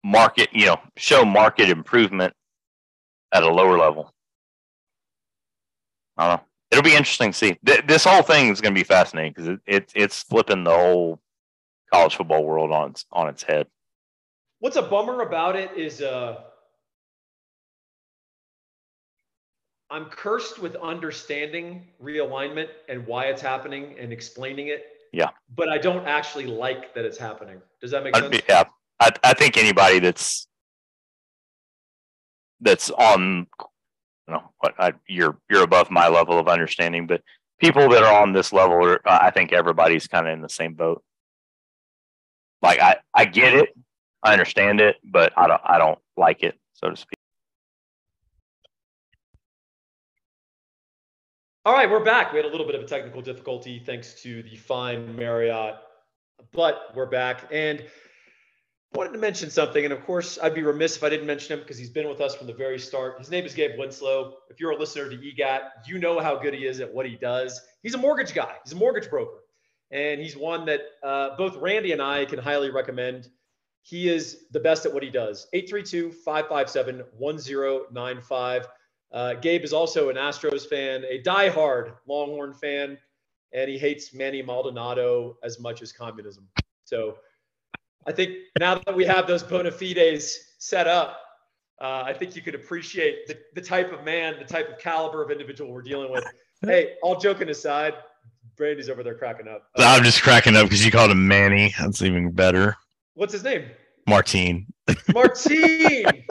market? 0.05 0.49
You 0.53 0.67
know, 0.67 0.77
show 0.97 1.25
market 1.25 1.69
improvement 1.69 2.33
at 3.33 3.43
a 3.43 3.53
lower 3.53 3.77
level. 3.79 4.13
I 6.17 6.29
don't 6.29 6.37
know. 6.37 6.45
It'll 6.75 6.83
be 6.83 6.97
interesting 6.97 7.31
to 7.31 7.39
see. 7.39 7.57
Th- 7.65 7.87
this 7.87 8.03
whole 8.03 8.23
thing 8.23 8.49
is 8.49 8.61
going 8.61 8.75
to 8.75 8.79
be 8.79 8.83
fascinating 8.83 9.33
because 9.33 9.47
it, 9.47 9.61
it 9.65 9.93
it's 9.95 10.25
flipping 10.25 10.65
the 10.65 10.73
whole 10.73 11.21
college 11.93 12.17
football 12.17 12.45
world 12.45 12.73
on 12.73 12.91
its 12.91 13.05
on 13.13 13.29
its 13.29 13.45
head. 13.45 13.69
What's 14.59 14.75
a 14.75 14.83
bummer 14.83 15.21
about 15.21 15.55
it 15.55 15.71
is 15.77 16.03
uh, 16.03 16.41
I'm 19.89 20.07
cursed 20.07 20.59
with 20.59 20.75
understanding 20.75 21.87
realignment 22.03 22.71
and 22.89 23.07
why 23.07 23.27
it's 23.27 23.41
happening 23.41 23.95
and 23.97 24.13
explaining 24.13 24.67
it. 24.67 24.85
Yeah. 25.13 25.29
But 25.55 25.69
I 25.69 25.79
don't 25.79 26.05
actually 26.09 26.47
like 26.47 26.93
that 26.97 27.05
it's 27.05 27.19
happening. 27.19 27.63
Does 27.81 27.93
that 27.93 28.03
make 28.03 28.17
I, 28.17 28.21
sense? 28.21 28.43
yeah, 28.49 28.65
I, 28.99 29.11
I 29.23 29.35
think 29.35 29.57
anybody 29.57 30.01
that's 30.01 30.49
that's 32.61 32.91
on 32.91 33.47
know 34.33 34.51
what 34.59 34.75
I, 34.79 34.93
you're 35.07 35.37
you're 35.51 35.63
above 35.63 35.91
my 35.91 36.09
level 36.09 36.39
of 36.39 36.49
understanding, 36.49 37.07
but 37.07 37.21
people 37.59 37.89
that 37.91 38.03
are 38.03 38.23
on 38.23 38.33
this 38.33 38.53
level 38.53 38.85
are, 38.85 39.01
uh, 39.07 39.19
I 39.21 39.31
think 39.31 39.53
everybody's 39.53 40.07
kind 40.07 40.27
of 40.27 40.33
in 40.33 40.41
the 40.41 40.49
same 40.49 40.75
boat. 40.75 41.03
Like 42.63 42.81
I, 42.81 42.97
I 43.13 43.27
get 43.27 43.55
it, 43.55 43.77
I 44.23 44.33
understand 44.33 44.81
it, 44.81 44.97
but 45.05 45.33
I 45.37 45.47
don't, 45.47 45.61
I 45.65 45.79
don't 45.79 45.99
like 46.17 46.43
it, 46.43 46.59
so 46.73 46.91
to 46.91 46.97
speak. 46.97 47.19
All 51.67 51.73
right, 51.73 51.91
we're 51.91 52.05
back. 52.05 52.33
We 52.33 52.39
had 52.39 52.47
a 52.47 52.51
little 52.51 52.67
bit 52.67 52.75
of 52.75 52.83
a 52.83 52.87
technical 52.87 53.23
difficulty 53.23 53.79
thanks 53.79 54.21
to 54.23 54.43
the 54.43 54.57
fine 54.57 55.17
Marriott, 55.17 55.77
but 56.53 56.93
we're 56.95 57.07
back. 57.07 57.49
And 57.51 57.85
wanted 58.95 59.13
to 59.13 59.19
mention 59.19 59.51
something. 59.51 59.85
And 59.85 59.93
of 59.93 60.05
course, 60.05 60.39
I'd 60.41 60.55
be 60.55 60.63
remiss 60.63 60.97
if 60.97 61.03
I 61.03 61.09
didn't 61.09 61.27
mention 61.27 61.55
him 61.55 61.61
because 61.61 61.77
he's 61.77 61.91
been 61.91 62.09
with 62.09 62.21
us 62.21 62.35
from 62.35 62.47
the 62.47 62.53
very 62.53 62.79
start. 62.79 63.19
His 63.19 63.31
name 63.31 63.45
is 63.45 63.53
Gabe 63.53 63.79
Winslow. 63.79 64.35
If 64.49 64.61
you're 64.61 64.71
a 64.71 64.79
listener 64.79 65.09
to 65.11 65.17
EGAT, 65.17 65.63
you 65.87 65.99
know 65.99 66.21
how 66.21 66.37
good 66.37 66.55
he 66.55 66.67
is 66.67 66.81
at 66.81 66.93
what 66.93 67.07
he 67.07 67.17
does. 67.17 67.61
He's 67.83 67.95
a 67.95 67.99
mortgage 67.99 68.35
guy, 68.35 68.55
he's 68.65 68.73
a 68.73 68.77
mortgage 68.77 69.11
broker. 69.11 69.41
And 69.91 70.21
he's 70.21 70.37
one 70.37 70.65
that 70.67 70.81
uh, 71.03 71.37
both 71.37 71.57
Randy 71.57 71.93
and 71.93 72.01
I 72.01 72.25
can 72.25 72.39
highly 72.39 72.71
recommend. 72.71 73.29
He 73.83 74.09
is 74.09 74.47
the 74.51 74.61
best 74.61 74.87
at 74.87 74.95
what 74.95 75.03
he 75.03 75.11
does. 75.11 75.47
832 75.53 76.11
557 76.13 77.05
1095. 77.19 78.69
Uh, 79.13 79.35
Gabe 79.35 79.63
is 79.63 79.73
also 79.73 80.09
an 80.09 80.17
Astros 80.17 80.67
fan, 80.69 81.05
a 81.09 81.23
diehard 81.23 81.95
Longhorn 82.09 82.55
fan, 82.55 82.99
and 83.53 83.71
he 83.71 83.79
hates 83.79 84.15
Manny 84.15 84.43
Maldonado 84.43 85.37
as 85.45 85.61
much 85.61 85.83
as 85.83 85.93
communism. 85.93 86.49
So 86.85 87.17
I 88.07 88.13
think 88.13 88.37
now 88.59 88.77
that 88.87 88.95
we 88.95 89.05
have 89.05 89.27
those 89.27 89.43
bona 89.43 89.71
fides 89.71 90.39
set 90.59 90.87
up, 90.87 91.21
uh, 91.81 92.03
I 92.07 92.13
think 92.13 92.37
you 92.37 92.43
could 92.43 92.55
appreciate 92.55 93.27
the, 93.27 93.39
the 93.55 93.61
type 93.61 93.93
of 93.93 94.05
man, 94.05 94.37
the 94.39 94.45
type 94.45 94.71
of 94.71 94.79
caliber 94.79 95.23
of 95.23 95.31
individual 95.31 95.73
we're 95.73 95.83
dealing 95.83 96.11
with. 96.11 96.25
Hey, 96.63 96.95
all 97.03 97.21
joking 97.21 97.51
aside, 97.51 97.93
Brandy's 98.57 98.89
over 98.89 99.03
there 99.03 99.17
cracking 99.17 99.49
up. 99.49 99.69
Uh, 99.77 99.83
I'm 99.85 100.03
just 100.03 100.23
cracking 100.23 100.57
up 100.57 100.65
because 100.65 100.83
you 100.83 100.91
called 100.91 101.11
him 101.11 101.29
Manny. 101.29 101.75
That's 101.79 102.01
even 102.01 102.31
better. 102.31 102.75
What's 103.13 103.35
his 103.35 103.45
name? 103.45 103.67
Martine. 104.07 104.67
Martine. 105.13 106.05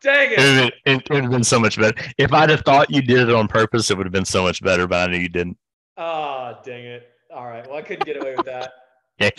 Dang 0.00 0.32
it. 0.32 0.38
It, 0.38 0.74
it, 0.84 1.10
would 1.10 1.22
have 1.22 1.32
been 1.32 1.42
so 1.42 1.58
much 1.58 1.76
better. 1.76 2.00
If 2.18 2.32
I'd 2.32 2.50
have 2.50 2.60
thought 2.60 2.90
you 2.90 3.02
did 3.02 3.28
it 3.28 3.34
on 3.34 3.48
purpose, 3.48 3.90
it 3.90 3.96
would 3.96 4.06
have 4.06 4.12
been 4.12 4.24
so 4.24 4.42
much 4.42 4.62
better, 4.62 4.86
but 4.86 5.08
I 5.08 5.12
knew 5.12 5.18
you 5.18 5.28
didn't. 5.28 5.56
Ah, 5.96 6.56
oh, 6.56 6.62
dang 6.64 6.84
it. 6.84 7.08
All 7.34 7.46
right. 7.46 7.66
Well, 7.66 7.78
I 7.78 7.82
couldn't 7.82 8.04
get 8.04 8.20
away 8.20 8.34
with 8.36 8.46
that. 8.46 8.72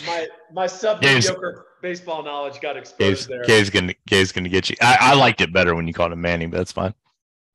My 0.06 0.28
my 0.52 0.66
sub 0.66 1.02
mediocre 1.02 1.66
baseball 1.82 2.22
knowledge 2.22 2.60
got 2.60 2.76
exposed 2.76 2.98
Gabe's, 2.98 3.26
there. 3.26 3.44
Gabe's 3.44 3.70
gonna 3.70 3.94
Gabe's 4.06 4.32
gonna 4.32 4.48
get 4.48 4.70
you. 4.70 4.76
I, 4.80 4.96
I 5.00 5.14
liked 5.14 5.40
it 5.40 5.52
better 5.52 5.74
when 5.74 5.86
you 5.86 5.92
called 5.92 6.12
him 6.12 6.20
Manny, 6.20 6.46
but 6.46 6.56
that's 6.58 6.72
fine. 6.72 6.94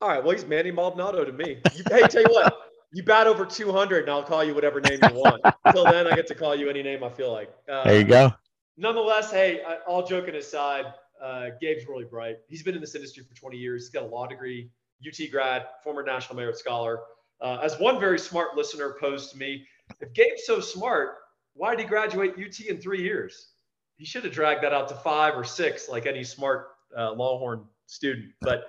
All 0.00 0.08
right. 0.08 0.22
Well, 0.22 0.32
he's 0.32 0.46
Manny 0.46 0.70
Maldonado 0.70 1.24
to 1.24 1.32
me. 1.32 1.60
You, 1.74 1.84
hey, 1.90 2.02
tell 2.06 2.22
you 2.22 2.28
what, 2.30 2.56
you 2.92 3.02
bat 3.02 3.26
over 3.26 3.44
200, 3.44 4.02
and 4.02 4.10
I'll 4.10 4.22
call 4.22 4.42
you 4.42 4.54
whatever 4.54 4.80
name 4.80 4.98
you 5.02 5.14
want. 5.14 5.42
Until 5.64 5.84
then, 5.84 6.06
I 6.06 6.16
get 6.16 6.26
to 6.28 6.34
call 6.34 6.54
you 6.54 6.70
any 6.70 6.82
name 6.82 7.04
I 7.04 7.10
feel 7.10 7.32
like. 7.32 7.52
Uh, 7.70 7.84
there 7.84 7.98
you 7.98 8.04
go. 8.04 8.32
Nonetheless, 8.76 9.30
hey, 9.30 9.60
all 9.86 10.06
joking 10.06 10.36
aside, 10.36 10.86
uh, 11.22 11.48
Gabe's 11.60 11.86
really 11.86 12.04
bright. 12.04 12.36
He's 12.48 12.62
been 12.62 12.74
in 12.74 12.80
this 12.80 12.94
industry 12.94 13.24
for 13.24 13.34
20 13.36 13.58
years. 13.58 13.82
He's 13.82 13.90
got 13.90 14.04
a 14.04 14.06
law 14.06 14.26
degree, 14.26 14.70
UT 15.06 15.30
grad, 15.30 15.66
former 15.84 16.02
National 16.02 16.36
Merit 16.36 16.56
Scholar. 16.56 17.00
Uh, 17.40 17.58
as 17.62 17.78
one 17.78 18.00
very 18.00 18.18
smart 18.18 18.56
listener 18.56 18.96
posed 19.00 19.32
to 19.32 19.38
me, 19.38 19.66
if 20.00 20.12
Gabe's 20.14 20.46
so 20.46 20.60
smart, 20.60 21.16
why 21.54 21.70
did 21.74 21.82
he 21.82 21.86
graduate 21.86 22.32
UT 22.32 22.60
in 22.60 22.78
three 22.78 23.02
years? 23.02 23.48
He 23.96 24.04
should 24.04 24.24
have 24.24 24.32
dragged 24.32 24.62
that 24.62 24.72
out 24.72 24.88
to 24.88 24.94
five 24.94 25.36
or 25.36 25.44
six, 25.44 25.88
like 25.88 26.06
any 26.06 26.24
smart 26.24 26.68
uh, 26.96 27.12
Longhorn 27.12 27.64
student. 27.86 28.32
But 28.40 28.64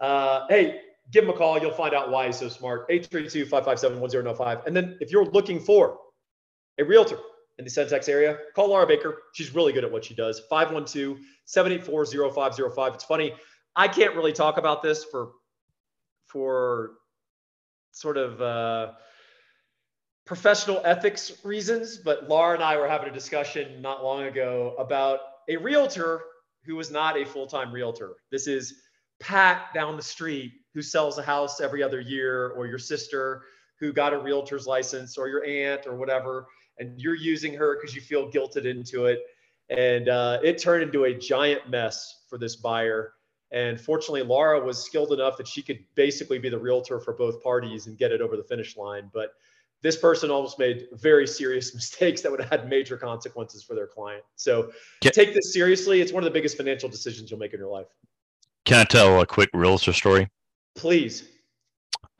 uh, 0.00 0.46
hey, 0.48 0.80
give 1.10 1.24
him 1.24 1.30
a 1.30 1.32
call. 1.32 1.58
You'll 1.58 1.72
find 1.72 1.94
out 1.94 2.10
why 2.10 2.26
he's 2.26 2.38
so 2.38 2.48
smart. 2.48 2.86
832 2.88 3.44
557 3.46 4.00
1095. 4.00 4.66
And 4.66 4.76
then 4.76 4.96
if 5.00 5.10
you're 5.10 5.24
looking 5.24 5.58
for 5.58 5.98
a 6.78 6.84
realtor, 6.84 7.18
in 7.58 7.64
the 7.64 7.70
Centex 7.70 8.08
area, 8.08 8.38
call 8.54 8.68
Laura 8.68 8.86
Baker. 8.86 9.22
She's 9.34 9.54
really 9.54 9.72
good 9.72 9.84
at 9.84 9.90
what 9.90 10.04
she 10.04 10.14
does. 10.14 10.40
512 10.48 11.18
784 11.44 12.30
0505. 12.32 12.94
It's 12.94 13.04
funny. 13.04 13.32
I 13.74 13.88
can't 13.88 14.14
really 14.14 14.32
talk 14.32 14.58
about 14.58 14.82
this 14.82 15.04
for, 15.04 15.32
for 16.26 16.92
sort 17.92 18.16
of 18.16 18.40
uh, 18.40 18.92
professional 20.28 20.80
ethics 20.84 21.32
reasons, 21.42 21.96
but 21.96 22.28
Laura 22.28 22.54
and 22.54 22.62
I 22.62 22.76
were 22.76 22.86
having 22.86 23.08
a 23.08 23.12
discussion 23.12 23.82
not 23.82 24.04
long 24.04 24.24
ago 24.24 24.74
about 24.78 25.20
a 25.48 25.56
realtor 25.56 26.20
who 26.64 26.76
was 26.76 26.90
not 26.90 27.16
a 27.16 27.24
full 27.24 27.46
time 27.46 27.72
realtor. 27.72 28.16
This 28.30 28.46
is 28.46 28.82
Pat 29.18 29.72
down 29.74 29.96
the 29.96 30.02
street 30.02 30.52
who 30.74 30.82
sells 30.82 31.18
a 31.18 31.22
house 31.22 31.60
every 31.60 31.82
other 31.82 32.00
year, 32.00 32.50
or 32.50 32.66
your 32.66 32.78
sister 32.78 33.42
who 33.80 33.92
got 33.92 34.12
a 34.12 34.18
realtor's 34.18 34.66
license, 34.66 35.16
or 35.18 35.28
your 35.28 35.44
aunt, 35.44 35.86
or 35.86 35.96
whatever 35.96 36.46
and 36.78 37.00
you're 37.00 37.14
using 37.14 37.54
her 37.54 37.76
because 37.76 37.94
you 37.94 38.00
feel 38.00 38.30
guilted 38.30 38.64
into 38.64 39.06
it. 39.06 39.20
And 39.70 40.08
uh, 40.08 40.38
it 40.42 40.58
turned 40.58 40.82
into 40.82 41.04
a 41.04 41.14
giant 41.14 41.68
mess 41.68 42.22
for 42.28 42.38
this 42.38 42.56
buyer. 42.56 43.12
And 43.50 43.80
fortunately, 43.80 44.22
Laura 44.22 44.62
was 44.64 44.82
skilled 44.82 45.12
enough 45.12 45.36
that 45.38 45.48
she 45.48 45.62
could 45.62 45.78
basically 45.94 46.38
be 46.38 46.48
the 46.48 46.58
realtor 46.58 47.00
for 47.00 47.14
both 47.14 47.42
parties 47.42 47.86
and 47.86 47.98
get 47.98 48.12
it 48.12 48.20
over 48.20 48.36
the 48.36 48.42
finish 48.44 48.76
line. 48.76 49.10
But 49.12 49.32
this 49.82 49.96
person 49.96 50.30
almost 50.30 50.58
made 50.58 50.86
very 50.92 51.26
serious 51.26 51.74
mistakes 51.74 52.20
that 52.22 52.30
would 52.30 52.40
have 52.40 52.50
had 52.50 52.68
major 52.68 52.96
consequences 52.96 53.62
for 53.62 53.74
their 53.74 53.86
client. 53.86 54.22
So 54.36 54.70
can, 55.00 55.12
take 55.12 55.34
this 55.34 55.52
seriously. 55.52 56.00
It's 56.00 56.12
one 56.12 56.22
of 56.22 56.26
the 56.26 56.32
biggest 56.32 56.56
financial 56.56 56.88
decisions 56.88 57.30
you'll 57.30 57.40
make 57.40 57.54
in 57.54 57.60
your 57.60 57.70
life. 57.70 57.86
Can 58.64 58.78
I 58.80 58.84
tell 58.84 59.20
a 59.20 59.26
quick 59.26 59.50
realtor 59.54 59.92
story? 59.92 60.28
Please. 60.74 61.24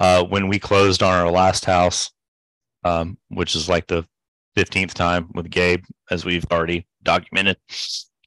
Uh, 0.00 0.24
when 0.24 0.48
we 0.48 0.58
closed 0.58 1.02
on 1.02 1.12
our 1.12 1.30
last 1.30 1.64
house, 1.64 2.10
um, 2.84 3.18
which 3.28 3.54
is 3.54 3.68
like 3.68 3.86
the 3.86 4.06
15th 4.56 4.94
time 4.94 5.30
with 5.34 5.50
Gabe, 5.50 5.84
as 6.10 6.24
we've 6.24 6.44
already 6.50 6.86
documented. 7.02 7.56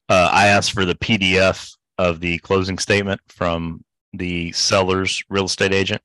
Uh, 0.08 0.30
I 0.32 0.46
asked 0.46 0.72
for 0.72 0.84
the 0.84 0.94
PDF 0.94 1.76
of 1.98 2.20
the 2.20 2.38
closing 2.38 2.78
statement 2.78 3.20
from 3.28 3.84
the 4.12 4.52
seller's 4.52 5.22
real 5.28 5.44
estate 5.44 5.72
agent. 5.72 6.02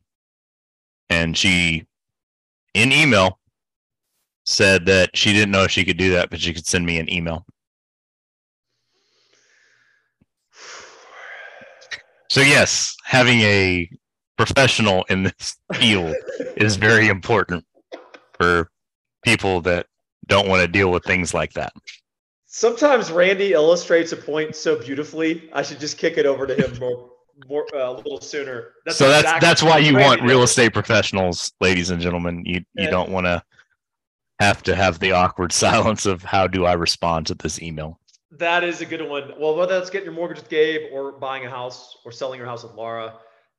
And 1.09 1.37
she, 1.37 1.85
in 2.77 2.91
email, 2.91 3.39
said 4.45 4.85
that 4.85 5.09
she 5.17 5.33
didn't 5.33 5.51
know 5.51 5.63
if 5.63 5.71
she 5.71 5.83
could 5.83 5.97
do 5.97 6.11
that, 6.11 6.29
but 6.29 6.39
she 6.39 6.53
could 6.53 6.65
send 6.65 6.85
me 6.85 6.99
an 6.99 7.11
email. 7.11 7.45
So, 12.29 12.41
yes, 12.41 12.95
having 13.03 13.39
a 13.39 13.89
professional 14.37 15.03
in 15.09 15.23
this 15.23 15.57
field 15.73 16.15
is 16.55 16.75
very 16.75 17.07
important 17.07 17.65
for 18.39 18.69
people 19.23 19.61
that 19.61 19.87
don't 20.27 20.47
want 20.47 20.61
to 20.61 20.67
deal 20.67 20.91
with 20.91 21.03
things 21.03 21.33
like 21.33 21.53
that. 21.53 21.73
Sometimes 22.45 23.11
Randy 23.11 23.53
illustrates 23.53 24.11
a 24.11 24.17
point 24.17 24.55
so 24.55 24.77
beautifully. 24.77 25.49
I 25.51 25.63
should 25.63 25.79
just 25.79 25.97
kick 25.97 26.17
it 26.17 26.25
over 26.25 26.45
to 26.45 26.53
him 26.53 26.77
more, 26.79 27.09
more 27.47 27.65
uh, 27.73 27.91
a 27.91 27.93
little 27.93 28.21
sooner. 28.21 28.73
That's 28.85 28.97
so 28.97 29.09
that's 29.09 29.39
that's 29.39 29.63
why 29.63 29.79
you 29.79 29.95
want 29.95 30.21
real 30.21 30.43
estate 30.43 30.73
professionals, 30.73 31.51
ladies 31.61 31.89
and 31.89 32.01
gentlemen. 32.01 32.43
You 32.45 32.55
you 32.55 32.85
yeah. 32.85 32.89
don't 32.89 33.09
want 33.09 33.25
to 33.25 33.43
have 34.39 34.63
to 34.63 34.75
have 34.75 34.99
the 34.99 35.11
awkward 35.11 35.51
silence 35.65 36.05
of 36.05 36.23
how 36.23 36.47
do 36.47 36.65
I 36.65 36.73
respond 36.73 37.27
to 37.27 37.35
this 37.35 37.61
email. 37.61 37.99
That 38.31 38.63
is 38.63 38.81
a 38.81 38.85
good 38.85 39.07
one. 39.07 39.33
Well, 39.39 39.55
whether 39.55 39.77
that's 39.77 39.89
getting 39.89 40.05
your 40.05 40.13
mortgage 40.13 40.37
with 40.37 40.49
Gabe 40.49 40.91
or 40.91 41.13
buying 41.13 41.45
a 41.45 41.49
house 41.49 41.97
or 42.05 42.11
selling 42.11 42.37
your 42.37 42.47
house 42.47 42.63
with 42.63 42.73
Laura, 42.73 43.15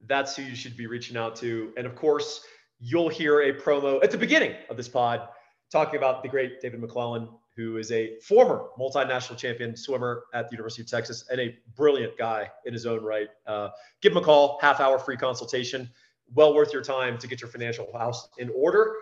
that's 0.07 0.37
who 0.37 0.43
you 0.43 0.55
should 0.55 0.77
be 0.77 0.87
reaching 0.87 1.17
out 1.17 1.37
to. 1.37 1.73
And 1.77 1.87
of 1.87 1.97
course, 1.97 2.45
you'll 2.79 3.09
hear 3.09 3.41
a 3.41 3.53
promo 3.53 4.03
at 4.05 4.11
the 4.11 4.19
beginning 4.19 4.55
of 4.69 4.77
this 4.77 4.89
pod 4.89 5.29
talking 5.73 5.97
about 5.97 6.23
the 6.23 6.29
great 6.29 6.61
David 6.61 6.81
McClellan, 6.81 7.29
who 7.59 7.77
is 7.77 7.91
a 7.91 8.17
former 8.21 8.67
multinational 8.79 9.37
champion 9.37 9.77
swimmer 9.77 10.23
at 10.33 10.49
the 10.49 10.53
University 10.53 10.81
of 10.81 10.89
Texas 10.89 11.25
and 11.29 11.41
a 11.41 11.59
brilliant 11.75 12.17
guy 12.17 12.49
in 12.65 12.73
his 12.73 12.87
own 12.87 13.03
right. 13.03 13.27
Uh, 13.49 13.71
give 14.01 14.13
him 14.13 14.19
a 14.19 14.23
call, 14.23 14.61
half 14.63 14.79
hour 14.79 14.97
free 14.97 15.17
consultation. 15.17 15.91
Well 16.35 16.55
worth 16.55 16.73
your 16.73 16.83
time 16.83 17.19
to 17.19 17.27
get 17.27 17.41
your 17.41 17.51
financial 17.51 17.89
house 17.93 18.29
in 18.39 18.49
order. 18.55 18.95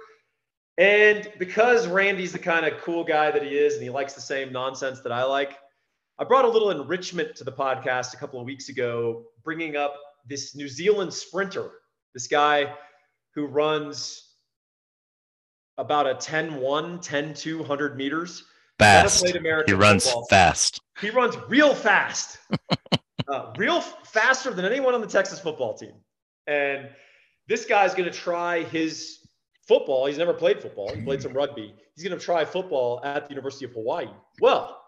And 0.78 1.30
because 1.38 1.86
Randy's 1.86 2.32
the 2.32 2.38
kind 2.38 2.64
of 2.64 2.80
cool 2.80 3.04
guy 3.04 3.30
that 3.30 3.42
he 3.42 3.50
is 3.50 3.74
and 3.74 3.82
he 3.82 3.90
likes 3.90 4.14
the 4.14 4.22
same 4.22 4.52
nonsense 4.52 5.00
that 5.00 5.12
I 5.12 5.24
like, 5.24 5.58
I 6.18 6.24
brought 6.24 6.46
a 6.46 6.48
little 6.48 6.70
enrichment 6.70 7.36
to 7.36 7.44
the 7.44 7.52
podcast 7.52 8.14
a 8.14 8.16
couple 8.16 8.40
of 8.40 8.46
weeks 8.46 8.70
ago, 8.70 9.24
bringing 9.44 9.76
up 9.76 9.96
this 10.26 10.56
New 10.56 10.68
Zealand 10.68 11.12
sprinter, 11.12 11.72
this 12.14 12.26
guy 12.26 12.72
who 13.34 13.44
runs 13.44 14.25
about 15.78 16.06
a 16.06 16.14
10 16.14 16.56
1, 16.56 17.00
10 17.00 17.34
200 17.34 17.96
meters. 17.96 18.44
Fast. 18.78 19.26
He 19.26 19.72
runs 19.72 20.04
football. 20.04 20.26
fast. 20.26 20.80
He 21.00 21.10
runs 21.10 21.36
real 21.48 21.74
fast, 21.74 22.38
uh, 23.28 23.52
real 23.56 23.80
faster 23.80 24.52
than 24.52 24.64
anyone 24.64 24.94
on 24.94 25.00
the 25.00 25.06
Texas 25.06 25.40
football 25.40 25.74
team. 25.74 25.92
And 26.46 26.88
this 27.48 27.64
guy's 27.64 27.94
going 27.94 28.10
to 28.10 28.16
try 28.16 28.62
his 28.64 29.20
football. 29.66 30.06
He's 30.06 30.18
never 30.18 30.32
played 30.32 30.60
football. 30.60 30.94
He 30.94 31.02
played 31.02 31.22
some 31.22 31.32
rugby. 31.32 31.74
He's 31.94 32.04
going 32.06 32.18
to 32.18 32.24
try 32.24 32.44
football 32.44 33.00
at 33.04 33.24
the 33.24 33.30
University 33.30 33.64
of 33.64 33.72
Hawaii. 33.72 34.08
Well, 34.40 34.80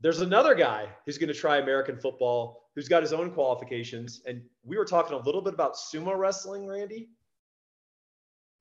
there's 0.00 0.20
another 0.20 0.54
guy 0.54 0.88
who's 1.06 1.18
going 1.18 1.28
to 1.28 1.34
try 1.34 1.58
American 1.58 1.96
football, 1.96 2.68
who's 2.74 2.88
got 2.88 3.02
his 3.02 3.12
own 3.12 3.30
qualifications. 3.30 4.22
And 4.26 4.42
we 4.64 4.76
were 4.76 4.84
talking 4.84 5.14
a 5.14 5.20
little 5.20 5.42
bit 5.42 5.54
about 5.54 5.74
sumo 5.74 6.16
wrestling, 6.16 6.66
Randy. 6.66 7.10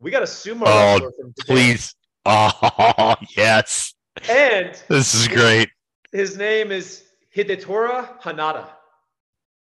We 0.01 0.09
got 0.11 0.23
a 0.23 0.25
sumo 0.25 0.63
Oh, 0.65 0.93
wrestler 0.93 1.11
from 1.19 1.33
Japan. 1.39 1.55
Please. 1.55 1.95
Oh, 2.25 3.15
yes. 3.37 3.93
And 4.29 4.75
This 4.89 5.13
is 5.13 5.27
great. 5.27 5.69
his 6.11 6.35
name 6.37 6.71
is 6.71 7.03
Hidetora 7.35 8.19
Hanada. 8.21 8.67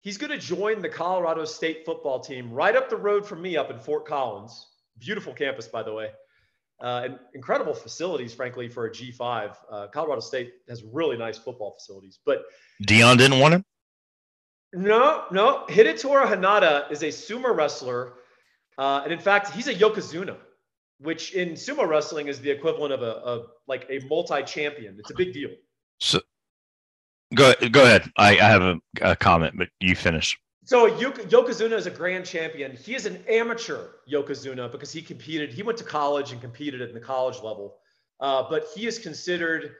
He's 0.00 0.16
going 0.16 0.30
to 0.30 0.38
join 0.38 0.80
the 0.80 0.88
Colorado 0.88 1.44
State 1.44 1.84
football 1.84 2.20
team 2.20 2.50
right 2.50 2.74
up 2.74 2.88
the 2.88 2.96
road 2.96 3.26
from 3.26 3.42
me 3.42 3.56
up 3.58 3.70
in 3.70 3.78
Fort 3.78 4.06
Collins. 4.06 4.66
Beautiful 4.98 5.34
campus, 5.34 5.68
by 5.68 5.82
the 5.82 5.92
way. 5.92 6.08
Uh, 6.82 7.02
and 7.04 7.18
incredible 7.34 7.74
facilities, 7.74 8.32
frankly, 8.32 8.66
for 8.66 8.86
a 8.86 8.90
G5. 8.90 9.54
Uh, 9.70 9.86
Colorado 9.88 10.20
State 10.20 10.52
has 10.70 10.82
really 10.82 11.18
nice 11.18 11.36
football 11.36 11.72
facilities. 11.78 12.18
But 12.24 12.42
Deion 12.86 13.18
didn't 13.18 13.38
want 13.40 13.52
him? 13.54 13.64
no, 14.72 15.24
no. 15.30 15.64
Hidetora 15.68 16.26
Hanada 16.26 16.90
is 16.90 17.02
a 17.02 17.08
sumo 17.08 17.54
wrestler. 17.54 18.14
Uh, 18.78 19.02
and 19.04 19.12
in 19.12 19.18
fact, 19.18 19.50
he's 19.50 19.68
a 19.68 19.74
Yokozuna, 19.74 20.36
which 20.98 21.34
in 21.34 21.50
sumo 21.50 21.86
wrestling 21.86 22.28
is 22.28 22.40
the 22.40 22.50
equivalent 22.50 22.92
of 22.92 23.02
a, 23.02 23.12
a 23.24 23.46
like 23.66 23.86
a 23.90 24.00
multi-champion. 24.06 24.96
It's 24.98 25.10
a 25.10 25.14
big 25.14 25.32
deal. 25.32 25.50
So 25.98 26.20
go 27.34 27.52
go 27.70 27.84
ahead. 27.84 28.10
I, 28.16 28.30
I 28.30 28.48
have 28.48 28.62
a, 28.62 28.80
a 29.02 29.16
comment, 29.16 29.54
but 29.56 29.68
you 29.80 29.94
finish. 29.94 30.38
So 30.64 30.88
Yokozuna 30.88 31.72
is 31.72 31.86
a 31.86 31.90
grand 31.90 32.24
champion. 32.24 32.76
He 32.76 32.94
is 32.94 33.06
an 33.06 33.24
amateur 33.28 33.88
Yokozuna 34.10 34.70
because 34.70 34.92
he 34.92 35.02
competed. 35.02 35.52
He 35.52 35.62
went 35.62 35.78
to 35.78 35.84
college 35.84 36.32
and 36.32 36.40
competed 36.40 36.80
at 36.80 36.94
the 36.94 37.00
college 37.00 37.36
level, 37.36 37.78
uh, 38.20 38.44
but 38.48 38.68
he 38.74 38.86
is 38.86 38.98
considered 38.98 39.72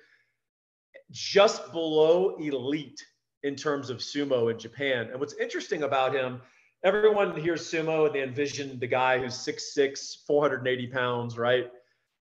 just 1.12 1.70
below 1.72 2.36
elite 2.36 3.00
in 3.42 3.56
terms 3.56 3.90
of 3.90 3.98
sumo 3.98 4.50
in 4.50 4.58
Japan. 4.58 5.08
And 5.10 5.20
what's 5.20 5.34
interesting 5.34 5.82
about 5.82 6.14
him, 6.14 6.40
everyone 6.84 7.38
hears 7.38 7.62
sumo 7.62 8.06
and 8.06 8.14
they 8.14 8.22
envision 8.22 8.78
the 8.78 8.86
guy 8.86 9.18
who's 9.18 9.34
6'6", 9.34 10.26
480 10.26 10.86
pounds, 10.88 11.38
right? 11.38 11.70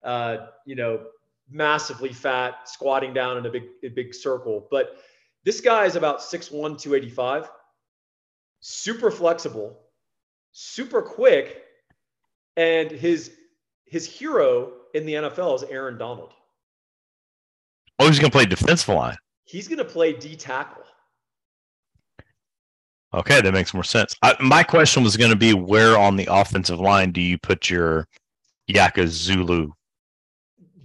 Uh, 0.02 0.46
you 0.64 0.74
know, 0.74 1.06
massively 1.50 2.12
fat, 2.12 2.68
squatting 2.68 3.12
down 3.12 3.38
in 3.38 3.46
a 3.46 3.50
big, 3.50 3.64
a 3.82 3.88
big 3.88 4.14
circle. 4.14 4.66
But 4.70 4.98
this 5.44 5.60
guy 5.60 5.84
is 5.84 5.96
about 5.96 6.20
6'1", 6.20 6.50
285 6.50 7.48
super 8.60 9.10
flexible, 9.10 9.78
super 10.52 11.02
quick, 11.02 11.62
and 12.56 12.90
his 12.90 13.32
his 13.86 14.06
hero 14.06 14.72
in 14.94 15.06
the 15.06 15.14
NFL 15.14 15.56
is 15.56 15.62
Aaron 15.64 15.96
Donald. 15.98 16.32
Oh, 17.98 18.06
he's 18.06 18.18
going 18.18 18.30
to 18.30 18.36
play 18.36 18.44
defensive 18.44 18.94
line. 18.94 19.16
He's 19.44 19.66
going 19.66 19.78
to 19.78 19.84
play 19.84 20.12
D 20.12 20.36
tackle. 20.36 20.84
Okay, 23.14 23.40
that 23.40 23.52
makes 23.52 23.72
more 23.72 23.84
sense. 23.84 24.14
I, 24.22 24.34
my 24.40 24.62
question 24.62 25.02
was 25.02 25.16
going 25.16 25.30
to 25.30 25.36
be 25.36 25.54
where 25.54 25.96
on 25.96 26.16
the 26.16 26.28
offensive 26.30 26.78
line 26.78 27.10
do 27.10 27.20
you 27.22 27.38
put 27.38 27.70
your 27.70 28.06
Yaka 28.66 29.06
Zulu? 29.08 29.70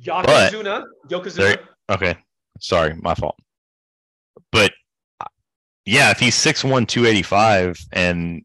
Yokozuna. 0.01 0.83
There- 1.35 1.57
Okay, 1.89 2.15
sorry, 2.61 2.95
my 3.01 3.13
fault. 3.13 3.35
But 4.53 4.71
yeah, 5.85 6.11
if 6.11 6.19
he's 6.19 6.33
6'1", 6.35 6.87
285 6.87 7.77
and 7.91 8.41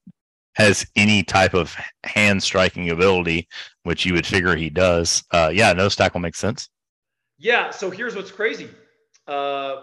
has 0.56 0.84
any 0.96 1.22
type 1.22 1.54
of 1.54 1.76
hand 2.02 2.42
striking 2.42 2.90
ability, 2.90 3.46
which 3.84 4.04
you 4.04 4.12
would 4.14 4.26
figure 4.26 4.56
he 4.56 4.68
does, 4.70 5.22
uh, 5.30 5.50
yeah, 5.54 5.72
nose 5.72 5.94
tackle 5.94 6.18
makes 6.18 6.40
sense. 6.40 6.68
Yeah. 7.38 7.70
So 7.70 7.90
here's 7.90 8.16
what's 8.16 8.32
crazy. 8.32 8.68
Uh, 9.28 9.82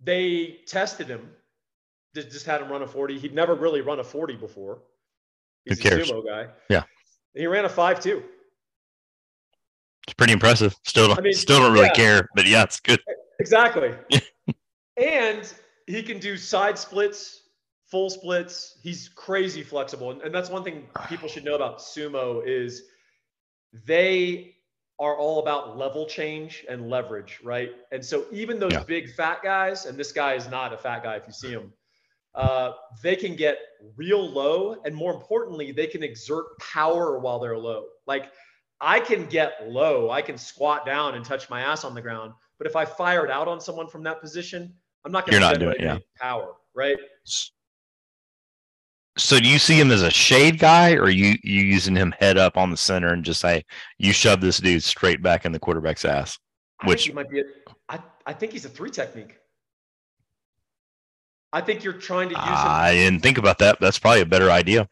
they 0.00 0.58
tested 0.68 1.08
him. 1.08 1.28
Just, 2.14 2.30
just 2.30 2.46
had 2.46 2.60
him 2.60 2.70
run 2.70 2.82
a 2.82 2.86
40. 2.86 3.18
He'd 3.18 3.34
never 3.34 3.54
really 3.54 3.80
run 3.80 4.00
a 4.00 4.04
40 4.04 4.36
before. 4.36 4.78
He's 5.64 5.78
Who 5.82 5.88
cares? 5.90 6.10
a 6.10 6.14
sumo 6.14 6.26
guy. 6.26 6.48
Yeah. 6.68 6.84
And 7.34 7.40
he 7.40 7.46
ran 7.46 7.64
a 7.64 7.68
5 7.68 8.00
2. 8.00 8.22
It's 10.06 10.14
pretty 10.14 10.32
impressive. 10.34 10.76
Still, 10.84 11.08
don't, 11.08 11.18
I 11.18 11.22
mean, 11.22 11.32
still 11.32 11.60
don't 11.60 11.72
really 11.72 11.86
yeah. 11.86 11.94
care, 11.94 12.28
but 12.34 12.46
yeah, 12.46 12.62
it's 12.62 12.78
good. 12.78 13.00
Exactly. 13.40 13.92
and 14.96 15.52
he 15.86 16.02
can 16.02 16.18
do 16.18 16.36
side 16.36 16.78
splits, 16.78 17.42
full 17.86 18.10
splits. 18.10 18.78
He's 18.82 19.08
crazy 19.08 19.62
flexible. 19.62 20.10
And, 20.10 20.22
and 20.22 20.34
that's 20.34 20.50
one 20.50 20.62
thing 20.62 20.86
people 21.08 21.28
should 21.28 21.44
know 21.44 21.54
about 21.54 21.78
sumo 21.78 22.46
is 22.46 22.84
they 23.86 24.54
are 25.00 25.16
all 25.16 25.40
about 25.40 25.76
level 25.76 26.06
change 26.06 26.64
and 26.68 26.88
leverage, 26.88 27.40
right? 27.42 27.70
And 27.90 28.04
so 28.04 28.26
even 28.30 28.60
those 28.60 28.72
Yeah. 28.72 28.84
big 28.84 29.12
fat 29.14 29.42
guys, 29.42 29.86
and 29.86 29.98
this 29.98 30.12
guy 30.12 30.34
is 30.34 30.48
not 30.48 30.72
a 30.72 30.76
fat 30.76 31.02
guy 31.02 31.16
if 31.16 31.24
you 31.26 31.32
see 31.32 31.50
him, 31.50 31.72
uh, 32.34 32.72
they 33.02 33.16
can 33.16 33.36
get 33.36 33.58
real 33.96 34.28
low. 34.28 34.76
And 34.84 34.94
more 34.94 35.12
importantly, 35.12 35.72
they 35.72 35.86
can 35.86 36.02
exert 36.02 36.58
power 36.58 37.18
while 37.18 37.38
they're 37.38 37.58
low. 37.58 37.86
Like 38.06 38.30
I 38.80 39.00
can 39.00 39.26
get 39.26 39.68
low, 39.68 40.10
I 40.10 40.22
can 40.22 40.36
squat 40.36 40.84
down 40.84 41.14
and 41.14 41.24
touch 41.24 41.48
my 41.48 41.60
ass 41.62 41.84
on 41.84 41.94
the 41.94 42.02
ground. 42.02 42.32
But 42.58 42.66
if 42.66 42.76
I 42.76 42.84
fired 42.84 43.30
out 43.30 43.48
on 43.48 43.60
someone 43.60 43.88
from 43.88 44.02
that 44.04 44.20
position, 44.20 44.74
I'm 45.04 45.12
not 45.12 45.26
going 45.26 45.40
to 45.42 45.58
doing 45.58 45.80
any 45.80 46.04
power, 46.18 46.54
right? 46.74 46.96
So 49.16 49.38
do 49.38 49.48
you 49.48 49.58
see 49.58 49.78
him 49.78 49.92
as 49.92 50.02
a 50.02 50.10
shade 50.10 50.58
guy, 50.58 50.94
or 50.94 51.08
you 51.08 51.36
you 51.44 51.62
using 51.62 51.94
him 51.94 52.12
head 52.18 52.36
up 52.36 52.56
on 52.56 52.70
the 52.72 52.76
center 52.76 53.12
and 53.12 53.24
just 53.24 53.40
say 53.40 53.64
you 53.96 54.12
shove 54.12 54.40
this 54.40 54.58
dude 54.58 54.82
straight 54.82 55.22
back 55.22 55.44
in 55.44 55.52
the 55.52 55.58
quarterback's 55.60 56.04
ass? 56.04 56.36
I 56.80 56.88
Which- 56.88 57.04
think 57.04 57.10
he 57.10 57.14
might 57.14 57.30
be. 57.30 57.40
A, 57.40 57.44
I 57.88 58.00
I 58.26 58.32
think 58.32 58.52
he's 58.52 58.64
a 58.64 58.68
three 58.68 58.90
technique. 58.90 59.38
I 61.54 61.60
think 61.60 61.84
you're 61.84 61.92
trying 61.94 62.28
to 62.30 62.34
use 62.34 62.44
him. 62.44 62.52
I 62.52 62.92
didn't 62.94 63.20
think 63.20 63.38
about 63.38 63.58
that. 63.58 63.78
That's 63.80 63.98
probably 63.98 64.22
a 64.22 64.26
better 64.26 64.50
idea. 64.50 64.88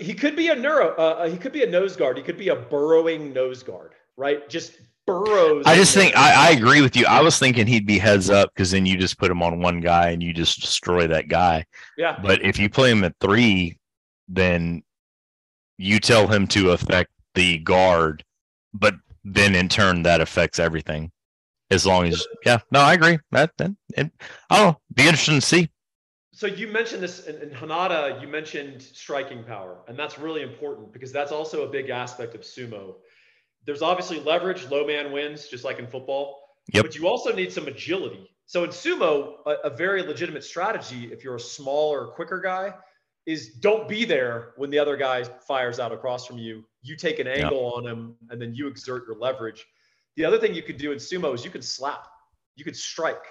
he 0.00 0.12
could 0.12 0.34
be 0.34 0.48
a 0.48 0.56
neuro. 0.56 0.94
Uh, 0.96 1.28
he 1.28 1.36
could 1.36 1.52
be 1.52 1.62
a 1.62 1.70
nose 1.70 1.94
guard. 1.94 2.16
He 2.16 2.22
could 2.22 2.36
be 2.36 2.48
a 2.48 2.56
burrowing 2.56 3.32
nose 3.32 3.62
guard, 3.62 3.92
right? 4.16 4.48
Just 4.48 4.72
burrows. 5.06 5.62
I 5.66 5.76
just 5.76 5.94
think. 5.94 6.16
I, 6.16 6.48
I 6.48 6.50
agree 6.50 6.80
with 6.80 6.96
you. 6.96 7.06
I 7.06 7.20
was 7.20 7.38
thinking 7.38 7.66
he'd 7.68 7.86
be 7.86 7.98
heads 7.98 8.28
up 8.28 8.50
because 8.52 8.72
then 8.72 8.86
you 8.86 8.96
just 8.98 9.18
put 9.18 9.30
him 9.30 9.40
on 9.42 9.60
one 9.60 9.80
guy 9.80 10.10
and 10.10 10.20
you 10.22 10.32
just 10.32 10.60
destroy 10.60 11.06
that 11.06 11.28
guy. 11.28 11.64
yeah. 11.96 12.18
But 12.20 12.42
if 12.42 12.58
you 12.58 12.68
play 12.68 12.90
him 12.90 13.04
at 13.04 13.14
three, 13.20 13.78
then 14.28 14.82
you 15.78 16.00
tell 16.00 16.26
him 16.26 16.46
to 16.48 16.70
affect 16.70 17.10
the 17.34 17.58
guard, 17.58 18.24
but 18.72 18.94
then 19.24 19.54
in 19.54 19.68
turn 19.68 20.02
that 20.02 20.20
affects 20.20 20.58
everything. 20.58 21.10
As 21.70 21.86
long 21.86 22.06
as 22.06 22.26
yeah, 22.44 22.58
no, 22.70 22.80
I 22.80 22.92
agree. 22.94 23.18
That 23.32 23.52
then 23.58 23.76
it, 23.96 24.10
I 24.50 24.56
don't 24.58 24.72
know. 24.72 24.80
Be 24.94 25.04
interesting 25.04 25.36
to 25.36 25.40
see. 25.40 25.70
So 26.34 26.48
you 26.48 26.66
mentioned 26.66 27.00
this 27.00 27.26
in, 27.26 27.36
in 27.36 27.50
Hanada. 27.50 28.20
You 28.20 28.26
mentioned 28.26 28.82
striking 28.82 29.44
power, 29.44 29.78
and 29.86 29.96
that's 29.96 30.18
really 30.18 30.42
important 30.42 30.92
because 30.92 31.12
that's 31.12 31.30
also 31.30 31.62
a 31.62 31.68
big 31.68 31.90
aspect 31.90 32.34
of 32.34 32.40
sumo. 32.40 32.96
There's 33.66 33.82
obviously 33.82 34.18
leverage. 34.18 34.68
Low 34.68 34.84
man 34.84 35.12
wins, 35.12 35.46
just 35.46 35.62
like 35.62 35.78
in 35.78 35.86
football. 35.86 36.40
Yep. 36.72 36.84
But 36.84 36.96
you 36.96 37.06
also 37.06 37.32
need 37.32 37.52
some 37.52 37.68
agility. 37.68 38.28
So 38.46 38.64
in 38.64 38.70
sumo, 38.70 39.36
a, 39.46 39.68
a 39.68 39.70
very 39.70 40.02
legitimate 40.02 40.42
strategy, 40.42 41.12
if 41.12 41.22
you're 41.22 41.36
a 41.36 41.40
smaller, 41.40 42.08
quicker 42.08 42.40
guy, 42.40 42.74
is 43.26 43.54
don't 43.60 43.88
be 43.88 44.04
there 44.04 44.54
when 44.56 44.70
the 44.70 44.78
other 44.78 44.96
guy 44.96 45.22
fires 45.22 45.78
out 45.78 45.92
across 45.92 46.26
from 46.26 46.38
you. 46.38 46.64
You 46.82 46.96
take 46.96 47.20
an 47.20 47.28
angle 47.28 47.72
on 47.76 47.86
him, 47.86 48.16
and 48.30 48.42
then 48.42 48.54
you 48.54 48.66
exert 48.66 49.06
your 49.06 49.16
leverage. 49.16 49.64
The 50.16 50.24
other 50.24 50.38
thing 50.38 50.52
you 50.52 50.64
could 50.64 50.78
do 50.78 50.90
in 50.90 50.98
sumo 50.98 51.32
is 51.32 51.44
you 51.44 51.50
could 51.52 51.64
slap, 51.64 52.08
you 52.56 52.64
could 52.64 52.76
strike. 52.76 53.24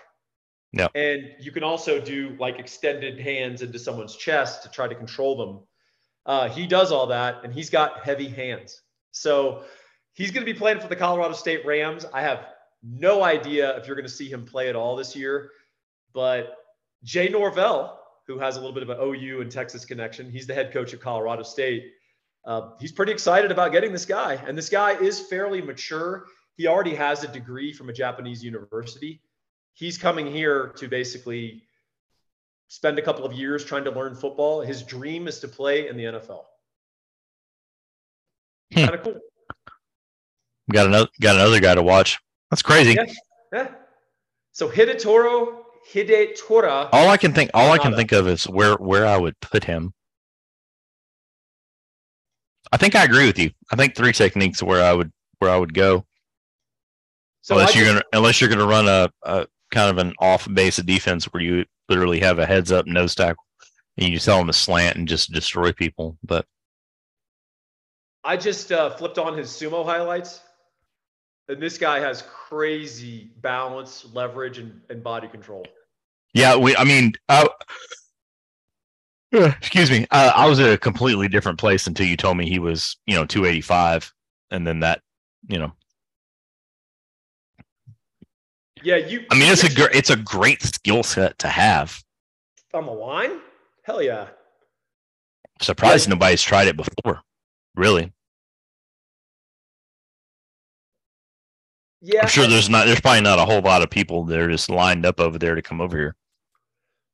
Yep. 0.73 0.91
And 0.95 1.35
you 1.39 1.51
can 1.51 1.63
also 1.63 2.01
do 2.01 2.35
like 2.39 2.59
extended 2.59 3.19
hands 3.19 3.61
into 3.61 3.77
someone's 3.77 4.15
chest 4.15 4.63
to 4.63 4.69
try 4.69 4.87
to 4.87 4.95
control 4.95 5.37
them. 5.37 5.59
Uh, 6.25 6.49
he 6.49 6.65
does 6.65 6.91
all 6.91 7.07
that, 7.07 7.43
and 7.43 7.53
he's 7.53 7.69
got 7.69 8.03
heavy 8.03 8.27
hands. 8.27 8.81
So 9.11 9.63
he's 10.13 10.31
going 10.31 10.45
to 10.45 10.51
be 10.51 10.57
playing 10.57 10.79
for 10.79 10.87
the 10.87 10.95
Colorado 10.95 11.33
State 11.33 11.65
Rams. 11.65 12.05
I 12.11 12.21
have 12.21 12.45
no 12.81 13.23
idea 13.23 13.77
if 13.77 13.85
you're 13.85 13.95
going 13.95 14.07
to 14.07 14.13
see 14.13 14.29
him 14.29 14.45
play 14.45 14.69
at 14.69 14.75
all 14.75 14.95
this 14.95 15.15
year, 15.15 15.51
but 16.13 16.57
Jay 17.03 17.29
Norvell, 17.29 17.99
who 18.25 18.39
has 18.39 18.55
a 18.55 18.59
little 18.59 18.73
bit 18.73 18.83
of 18.83 18.89
an 18.89 18.97
OU 18.99 19.41
and 19.41 19.51
Texas 19.51 19.85
connection, 19.85 20.31
he's 20.31 20.47
the 20.47 20.53
head 20.53 20.71
coach 20.71 20.93
at 20.93 21.01
Colorado 21.01 21.43
State. 21.43 21.91
Uh, 22.45 22.71
he's 22.79 22.91
pretty 22.91 23.11
excited 23.11 23.51
about 23.51 23.71
getting 23.71 23.91
this 23.91 24.05
guy, 24.05 24.35
and 24.47 24.57
this 24.57 24.69
guy 24.69 24.93
is 24.93 25.19
fairly 25.19 25.61
mature. 25.61 26.25
He 26.55 26.67
already 26.67 26.95
has 26.95 27.23
a 27.23 27.27
degree 27.27 27.73
from 27.73 27.89
a 27.89 27.93
Japanese 27.93 28.43
university. 28.43 29.21
He's 29.73 29.97
coming 29.97 30.31
here 30.31 30.67
to 30.77 30.87
basically 30.87 31.63
spend 32.67 32.97
a 32.99 33.01
couple 33.01 33.25
of 33.25 33.33
years 33.33 33.65
trying 33.65 33.83
to 33.83 33.91
learn 33.91 34.15
football. 34.15 34.61
His 34.61 34.83
dream 34.83 35.27
is 35.27 35.39
to 35.39 35.47
play 35.47 35.87
in 35.87 35.97
the 35.97 36.05
NFL. 36.05 36.43
Hmm. 38.73 38.79
Kind 38.79 38.95
of 38.95 39.03
cool. 39.03 39.19
Got 40.71 40.87
another 40.87 41.07
got 41.19 41.35
another 41.35 41.59
guy 41.59 41.75
to 41.75 41.83
watch. 41.83 42.19
That's 42.49 42.61
crazy. 42.61 42.93
Yeah. 42.93 43.13
Yeah. 43.51 43.67
So 44.53 44.69
Hidetoro, 44.69 45.63
Hidetora. 45.91 46.89
All 46.91 47.09
I 47.09 47.17
can 47.17 47.33
think 47.33 47.51
all 47.53 47.71
I 47.71 47.77
can 47.77 47.95
think 47.95 48.11
of 48.11 48.27
is 48.27 48.45
where 48.45 48.75
where 48.75 49.05
I 49.05 49.17
would 49.17 49.39
put 49.39 49.63
him. 49.63 49.93
I 52.71 52.77
think 52.77 52.95
I 52.95 53.03
agree 53.03 53.27
with 53.27 53.37
you. 53.37 53.51
I 53.71 53.75
think 53.75 53.95
three 53.95 54.13
techniques 54.13 54.63
where 54.63 54.83
I 54.83 54.93
would 54.93 55.11
where 55.39 55.51
I 55.51 55.57
would 55.57 55.73
go. 55.73 56.05
So 57.41 57.55
unless 57.55 57.75
I 57.75 57.79
you're 57.79 57.87
gonna 57.87 58.03
unless 58.13 58.39
you're 58.39 58.49
gonna 58.49 58.65
run 58.65 58.87
a, 58.87 59.11
a 59.23 59.47
kind 59.73 59.89
of 59.89 59.97
an 60.05 60.13
off 60.19 60.47
base 60.53 60.77
of 60.77 60.85
defense 60.85 61.25
where 61.25 61.43
you 61.43 61.65
literally 61.89 62.19
have 62.21 62.39
a 62.39 62.45
heads 62.45 62.71
up 62.71 62.87
nose 62.87 63.15
tackle 63.15 63.43
and 63.97 64.09
you 64.11 64.19
tell 64.19 64.37
them 64.37 64.47
to 64.47 64.53
slant 64.53 64.97
and 64.97 65.07
just 65.07 65.31
destroy 65.31 65.71
people. 65.71 66.17
But 66.23 66.45
I 68.23 68.37
just 68.37 68.71
uh, 68.71 68.91
flipped 68.91 69.17
on 69.17 69.37
his 69.37 69.49
sumo 69.49 69.83
highlights, 69.85 70.41
and 71.49 71.61
this 71.61 71.77
guy 71.77 71.99
has 71.99 72.23
crazy 72.23 73.31
balance, 73.41 74.05
leverage, 74.13 74.59
and, 74.59 74.79
and 74.89 75.03
body 75.03 75.27
control. 75.27 75.65
Yeah, 76.33 76.55
we. 76.55 76.75
I 76.75 76.83
mean, 76.83 77.13
I, 77.29 77.47
excuse 79.31 79.91
me. 79.91 80.07
I, 80.11 80.29
I 80.29 80.47
was 80.47 80.59
at 80.59 80.73
a 80.73 80.77
completely 80.77 81.27
different 81.27 81.59
place 81.59 81.85
until 81.85 82.07
you 82.07 82.17
told 82.17 82.37
me 82.37 82.49
he 82.49 82.59
was, 82.59 82.97
you 83.05 83.15
know, 83.15 83.25
285, 83.25 84.13
and 84.51 84.65
then 84.65 84.79
that, 84.79 85.01
you 85.47 85.59
know. 85.59 85.73
Yeah, 88.83 88.97
you. 88.97 89.25
I 89.31 89.35
mean, 89.35 89.51
it's 89.51 89.63
a 89.63 89.73
gr- 89.73 89.91
it's 89.93 90.09
a 90.09 90.17
great 90.17 90.61
skill 90.61 91.03
set 91.03 91.39
to 91.39 91.47
have. 91.47 92.03
On 92.73 92.85
the 92.85 92.91
line, 92.91 93.39
hell 93.83 94.01
yeah. 94.01 94.27
Surprised 95.61 96.07
yeah. 96.07 96.15
nobody's 96.15 96.41
tried 96.41 96.67
it 96.67 96.75
before. 96.75 97.21
Really. 97.75 98.11
Yeah, 102.01 102.23
I'm 102.23 102.27
sure 102.27 102.47
there's 102.47 102.69
not. 102.69 102.85
There's 102.85 102.99
probably 102.99 103.21
not 103.21 103.39
a 103.39 103.45
whole 103.45 103.61
lot 103.61 103.81
of 103.81 103.89
people 103.89 104.25
that 104.25 104.37
are 104.37 104.49
just 104.49 104.69
lined 104.69 105.05
up 105.05 105.21
over 105.21 105.39
there 105.39 105.55
to 105.55 105.61
come 105.61 105.79
over 105.79 105.97
here. 105.97 106.15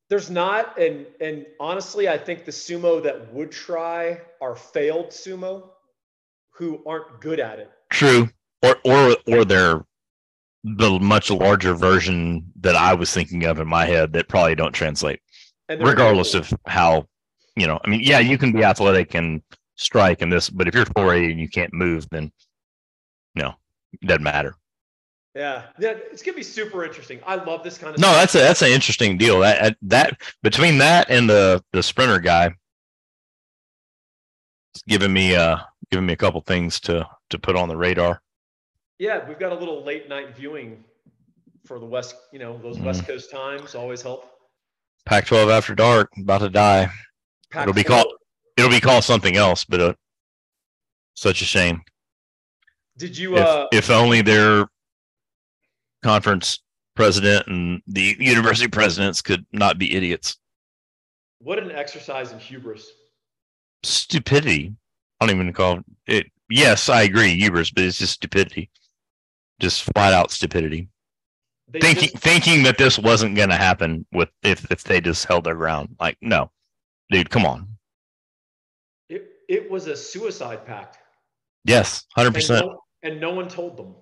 There's 0.10 0.32
not, 0.32 0.80
and 0.80 1.06
and 1.22 1.46
honestly, 1.60 2.10
I 2.10 2.18
think 2.18 2.46
the 2.46 2.52
sumo 2.52 3.04
that 3.04 3.32
would 3.32 3.52
try 3.52 4.20
are 4.42 4.56
failed 4.56 5.10
sumo, 5.10 5.70
who 6.52 6.82
aren't 6.88 7.22
good 7.22 7.40
at 7.40 7.60
it. 7.60 7.70
True, 7.92 8.30
or 8.64 8.78
or 8.84 9.16
or 9.28 9.46
they're 9.46 9.86
the 10.64 11.00
much 11.00 11.30
larger 11.32 11.74
version 11.74 12.46
that 12.62 12.76
I 12.76 12.94
was 12.94 13.14
thinking 13.14 13.46
of 13.46 13.60
in 13.60 13.68
my 13.68 13.86
head 13.86 14.14
that 14.14 14.28
probably 14.28 14.56
don't 14.56 14.74
translate. 14.74 15.22
Regardless 15.70 16.34
of 16.34 16.52
how, 16.66 17.08
you 17.56 17.68
know, 17.68 17.80
I 17.84 17.90
mean, 17.90 18.02
yeah, 18.04 18.20
you 18.20 18.38
can 18.38 18.52
be 18.52 18.64
athletic 18.64 19.14
and 19.14 19.42
strike 19.76 20.22
and 20.22 20.32
this, 20.32 20.50
but 20.50 20.68
if 20.68 20.74
you're 20.74 20.86
4A 20.86 21.32
and 21.32 21.40
you 21.40 21.48
can't 21.48 21.74
move, 21.74 22.08
then 22.10 22.32
no, 23.36 23.54
it 23.94 24.08
doesn't 24.08 24.24
matter. 24.24 24.56
Yeah, 25.36 25.66
yeah, 25.80 25.92
it's 26.12 26.24
gonna 26.24 26.36
be 26.36 26.44
super 26.44 26.84
interesting. 26.84 27.20
I 27.26 27.36
love 27.36 27.64
this 27.64 27.78
kind 27.78 27.94
of. 27.94 28.02
No, 28.02 28.08
stuff. 28.08 28.20
that's 28.20 28.36
a 28.36 28.38
that's 28.40 28.62
an 28.64 28.70
interesting 28.72 29.18
deal. 29.18 29.40
That 29.40 29.78
that 29.84 30.20
between 30.42 30.80
that 30.80 31.10
and 31.10 31.30
the 31.30 31.64
the 31.72 31.84
sprinter 31.84 32.20
guy, 32.20 32.56
it's 34.74 34.82
giving 34.88 35.14
me 35.14 35.36
uh 35.36 35.58
giving 35.92 36.08
me 36.08 36.14
a 36.14 36.18
couple 36.18 36.42
things 36.42 36.80
to 36.82 37.08
to 37.30 37.38
put 37.38 37.56
on 37.56 37.70
the 37.70 37.78
radar. 37.78 38.22
Yeah, 39.00 39.28
we've 39.28 39.40
got 39.40 39.54
a 39.54 39.56
little 39.56 39.84
late 39.84 40.10
night 40.10 40.36
viewing 40.36 40.84
for 41.66 41.80
the 41.80 41.86
west. 41.86 42.16
You 42.32 42.40
know, 42.40 42.58
those 42.58 42.78
mm. 42.78 42.84
West 42.84 43.08
Coast 43.08 43.32
times 43.32 43.74
always 43.74 44.02
help. 44.02 44.30
Pac-12 45.06 45.52
after 45.52 45.74
dark, 45.74 46.12
about 46.20 46.40
to 46.40 46.50
die. 46.50 46.92
Pac-12. 47.50 47.62
It'll 47.64 47.74
be 47.74 47.84
called 47.84 48.08
it'll 48.58 48.70
be 48.70 48.82
called 48.82 49.06
something 49.06 49.38
else, 49.38 49.64
but 49.64 49.80
uh, 49.80 49.94
such 51.16 51.42
a 51.42 51.46
shame. 51.46 51.82
Did 52.98 53.18
you? 53.18 53.38
Uh, 53.38 53.68
if, 53.72 53.86
if 53.86 53.90
only 53.90 54.22
their 54.22 54.68
conference 56.04 56.60
president 56.96 57.48
and 57.48 57.82
the 57.88 58.18
university 58.20 58.68
presidents 58.72 59.22
could 59.22 59.46
not 59.54 59.78
be 59.78 59.96
idiots. 59.96 60.38
What 61.40 61.58
an 61.58 61.72
exercise 61.72 62.34
in 62.34 62.40
hubris. 62.40 62.86
Stupidity. 63.84 64.76
I 65.20 65.26
don't 65.26 65.36
even 65.36 65.54
call 65.54 65.80
it. 66.08 66.28
Yes, 66.50 66.90
I 66.90 67.04
agree, 67.04 67.36
hubris, 67.36 67.72
but 67.72 67.86
it's 67.86 67.98
just 67.98 68.14
stupidity. 68.14 68.70
Just 69.60 69.84
flat 69.94 70.14
out 70.14 70.32
stupidity. 70.32 70.90
They 71.72 71.80
thinking 71.80 72.10
just, 72.10 72.24
thinking 72.24 72.64
that 72.64 72.78
this 72.78 72.98
wasn't 72.98 73.36
going 73.36 73.50
to 73.50 73.56
happen 73.56 74.06
with 74.12 74.30
if 74.42 74.70
if 74.72 74.84
they 74.84 75.02
just 75.02 75.26
held 75.26 75.44
their 75.44 75.56
ground. 75.56 75.96
Like, 76.00 76.18
no, 76.22 76.50
dude, 77.12 77.30
come 77.30 77.46
on. 77.46 77.68
It 79.10 79.30
it 79.48 79.70
was 79.70 79.88
a 79.88 79.96
suicide 79.96 80.66
pact. 80.66 80.98
Yes, 81.66 82.06
hundred 82.16 82.34
percent. 82.34 82.66
And 83.04 83.22
no 83.22 83.34
one 83.34 83.48
told 83.48 83.78
them. 83.78 83.96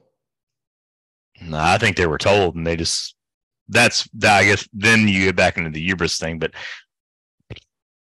No, 1.42 1.60
I 1.60 1.78
think 1.78 1.98
they 1.98 2.08
were 2.08 2.18
told, 2.18 2.56
and 2.56 2.66
they 2.66 2.76
just 2.76 3.16
that's. 3.68 4.08
I 4.24 4.46
guess 4.46 4.68
then 4.74 5.08
you 5.08 5.26
get 5.26 5.36
back 5.36 5.58
into 5.58 5.70
the 5.70 5.82
hubris 5.84 6.18
thing. 6.18 6.40
But 6.40 6.54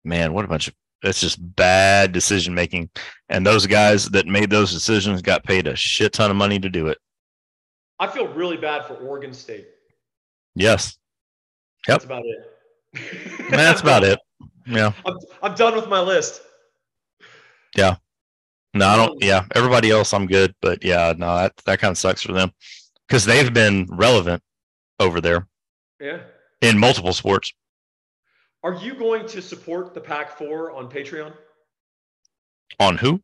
man, 0.05 0.33
what 0.33 0.45
a 0.45 0.49
bunch 0.49 0.69
of 0.69 0.75
that's 1.03 1.21
just 1.21 1.39
bad 1.57 2.13
decision 2.13 2.55
making. 2.55 2.91
And 3.29 3.47
those 3.47 3.67
guys 3.67 4.07
that 4.11 4.27
made 4.27 4.51
those 4.51 4.73
decisions 4.73 5.23
got 5.23 5.45
paid 5.45 5.67
a 5.67 5.77
shit 5.77 6.13
ton 6.13 6.31
of 6.31 6.37
money 6.37 6.59
to 6.59 6.69
do 6.69 6.89
it. 6.89 6.99
I 8.05 8.07
feel 8.07 8.29
really 8.29 8.59
bad 8.59 8.85
for 8.85 8.97
Oregon 8.97 9.33
State. 9.33 9.67
Yes. 10.55 10.99
Yep. 11.89 12.03
That's 12.03 12.05
about 12.05 12.23
it. 12.27 13.51
that's 13.51 13.81
about 13.81 14.05
it. 14.05 14.19
Yeah. 14.67 14.93
I'm, 15.07 15.17
I'm 15.43 15.55
done 15.55 15.75
with 15.75 15.89
my 15.89 16.01
list. 16.01 16.43
Yeah. 17.75 17.97
No, 18.75 18.87
I 18.87 18.97
don't. 18.97 19.13
Um, 19.13 19.17
yeah. 19.23 19.47
Everybody 19.55 19.91
else, 19.91 20.13
I'm 20.13 20.27
good. 20.27 20.55
But 20.61 20.85
yeah, 20.85 21.15
no, 21.17 21.35
that, 21.35 21.57
that 21.65 21.79
kind 21.79 21.93
of 21.93 21.97
sucks 21.97 22.21
for 22.21 22.33
them 22.33 22.53
because 23.09 23.25
they've 23.25 23.55
been 23.55 23.87
relevant 23.91 24.43
over 25.01 25.23
there. 25.23 25.49
Yeah. 25.99 26.19
In 26.61 26.79
multiple 26.79 27.15
sports. 27.15 27.55
Are 28.63 28.75
you 28.75 28.95
going 28.95 29.27
to 29.29 29.41
support 29.41 29.95
the 29.95 30.01
Pac 30.01 30.37
Four 30.37 30.73
on 30.73 30.91
Patreon? 30.91 31.33
On 32.81 32.99
who? 32.99 33.23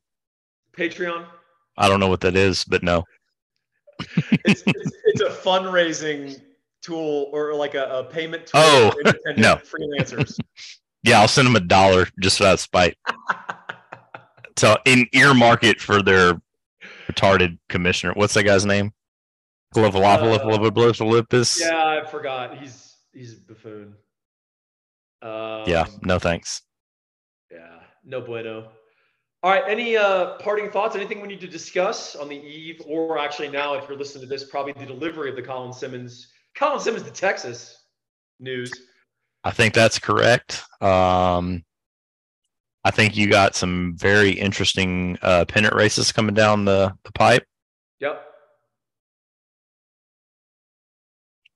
Patreon. 0.74 1.26
I 1.76 1.86
don't 1.86 2.00
know 2.00 2.08
what 2.08 2.22
that 2.22 2.34
is, 2.34 2.64
but 2.64 2.82
no. 2.82 3.04
It's, 4.44 4.62
it's, 4.66 4.92
it's, 5.04 5.20
a 5.20 5.30
fundraising 5.30 6.40
tool 6.82 7.28
or 7.32 7.54
like 7.54 7.74
a, 7.74 7.84
a 7.98 8.04
payment 8.04 8.46
tool 8.46 8.60
oh, 8.62 8.92
no. 9.36 9.56
freelancers. 9.56 10.38
yeah, 11.02 11.20
I'll 11.20 11.28
send 11.28 11.46
them 11.46 11.56
a 11.56 11.60
dollar 11.60 12.06
just 12.20 12.38
for 12.38 12.44
that 12.44 12.60
spite. 12.60 12.96
so 14.56 14.76
in 14.84 15.06
earmark 15.12 15.64
it 15.64 15.80
for 15.80 16.02
their 16.02 16.40
retarded 17.10 17.58
commissioner. 17.68 18.12
What's 18.14 18.34
that 18.34 18.44
guy's 18.44 18.64
name? 18.64 18.92
Galapagos. 19.74 21.00
Uh, 21.00 21.44
yeah, 21.60 22.02
I 22.02 22.06
forgot. 22.10 22.58
He's 22.58 22.96
he's 23.12 23.34
a 23.34 23.40
buffoon. 23.40 23.94
Um, 25.22 25.64
yeah, 25.66 25.86
no 26.02 26.18
thanks. 26.18 26.62
Yeah, 27.50 27.80
no 28.04 28.20
bueno. 28.20 28.68
All 29.42 29.50
right, 29.50 29.62
any 29.66 29.96
uh, 29.96 30.34
parting 30.34 30.70
thoughts? 30.70 30.94
Anything 30.94 31.22
we 31.22 31.28
need 31.28 31.40
to 31.40 31.48
discuss 31.48 32.14
on 32.14 32.28
the 32.28 32.36
eve, 32.36 32.82
or 32.86 33.18
actually 33.18 33.48
now, 33.48 33.72
if 33.72 33.88
you're 33.88 33.96
listening 33.96 34.22
to 34.22 34.28
this, 34.28 34.44
probably 34.44 34.74
the 34.74 34.84
delivery 34.84 35.30
of 35.30 35.36
the 35.36 35.42
Colin 35.42 35.72
Simmons, 35.72 36.28
Colin 36.54 36.78
Simmons 36.78 37.04
to 37.04 37.10
Texas 37.10 37.84
news. 38.38 38.70
I 39.42 39.50
think 39.50 39.72
that's 39.72 39.98
correct. 39.98 40.62
Um, 40.82 41.64
I 42.84 42.90
think 42.90 43.16
you 43.16 43.30
got 43.30 43.54
some 43.54 43.94
very 43.96 44.30
interesting 44.30 45.16
uh, 45.22 45.46
pennant 45.46 45.74
races 45.74 46.12
coming 46.12 46.34
down 46.34 46.66
the, 46.66 46.92
the 47.04 47.12
pipe. 47.12 47.46
Yep. 48.00 48.22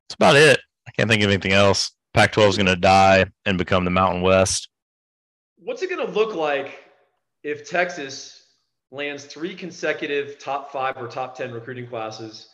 That's 0.09 0.15
about 0.15 0.37
it. 0.37 0.59
I 0.89 0.91
can't 0.93 1.11
think 1.11 1.23
of 1.23 1.29
anything 1.29 1.53
else. 1.53 1.93
Pac 2.15 2.33
12 2.33 2.51
is 2.51 2.57
going 2.57 2.67
to 2.67 2.77
die 2.77 3.27
and 3.45 3.59
become 3.59 3.85
the 3.85 3.91
Mountain 3.91 4.23
West. 4.23 4.69
What's 5.59 5.83
it 5.83 5.91
going 5.91 6.07
to 6.07 6.13
look 6.13 6.35
like 6.35 6.84
if 7.45 7.69
Texas 7.69 8.47
lands 8.91 9.25
three 9.25 9.55
consecutive 9.55 10.39
top 10.39 10.73
five 10.73 10.97
or 10.97 11.07
top 11.07 11.37
10 11.37 11.53
recruiting 11.53 11.87
classes 11.87 12.49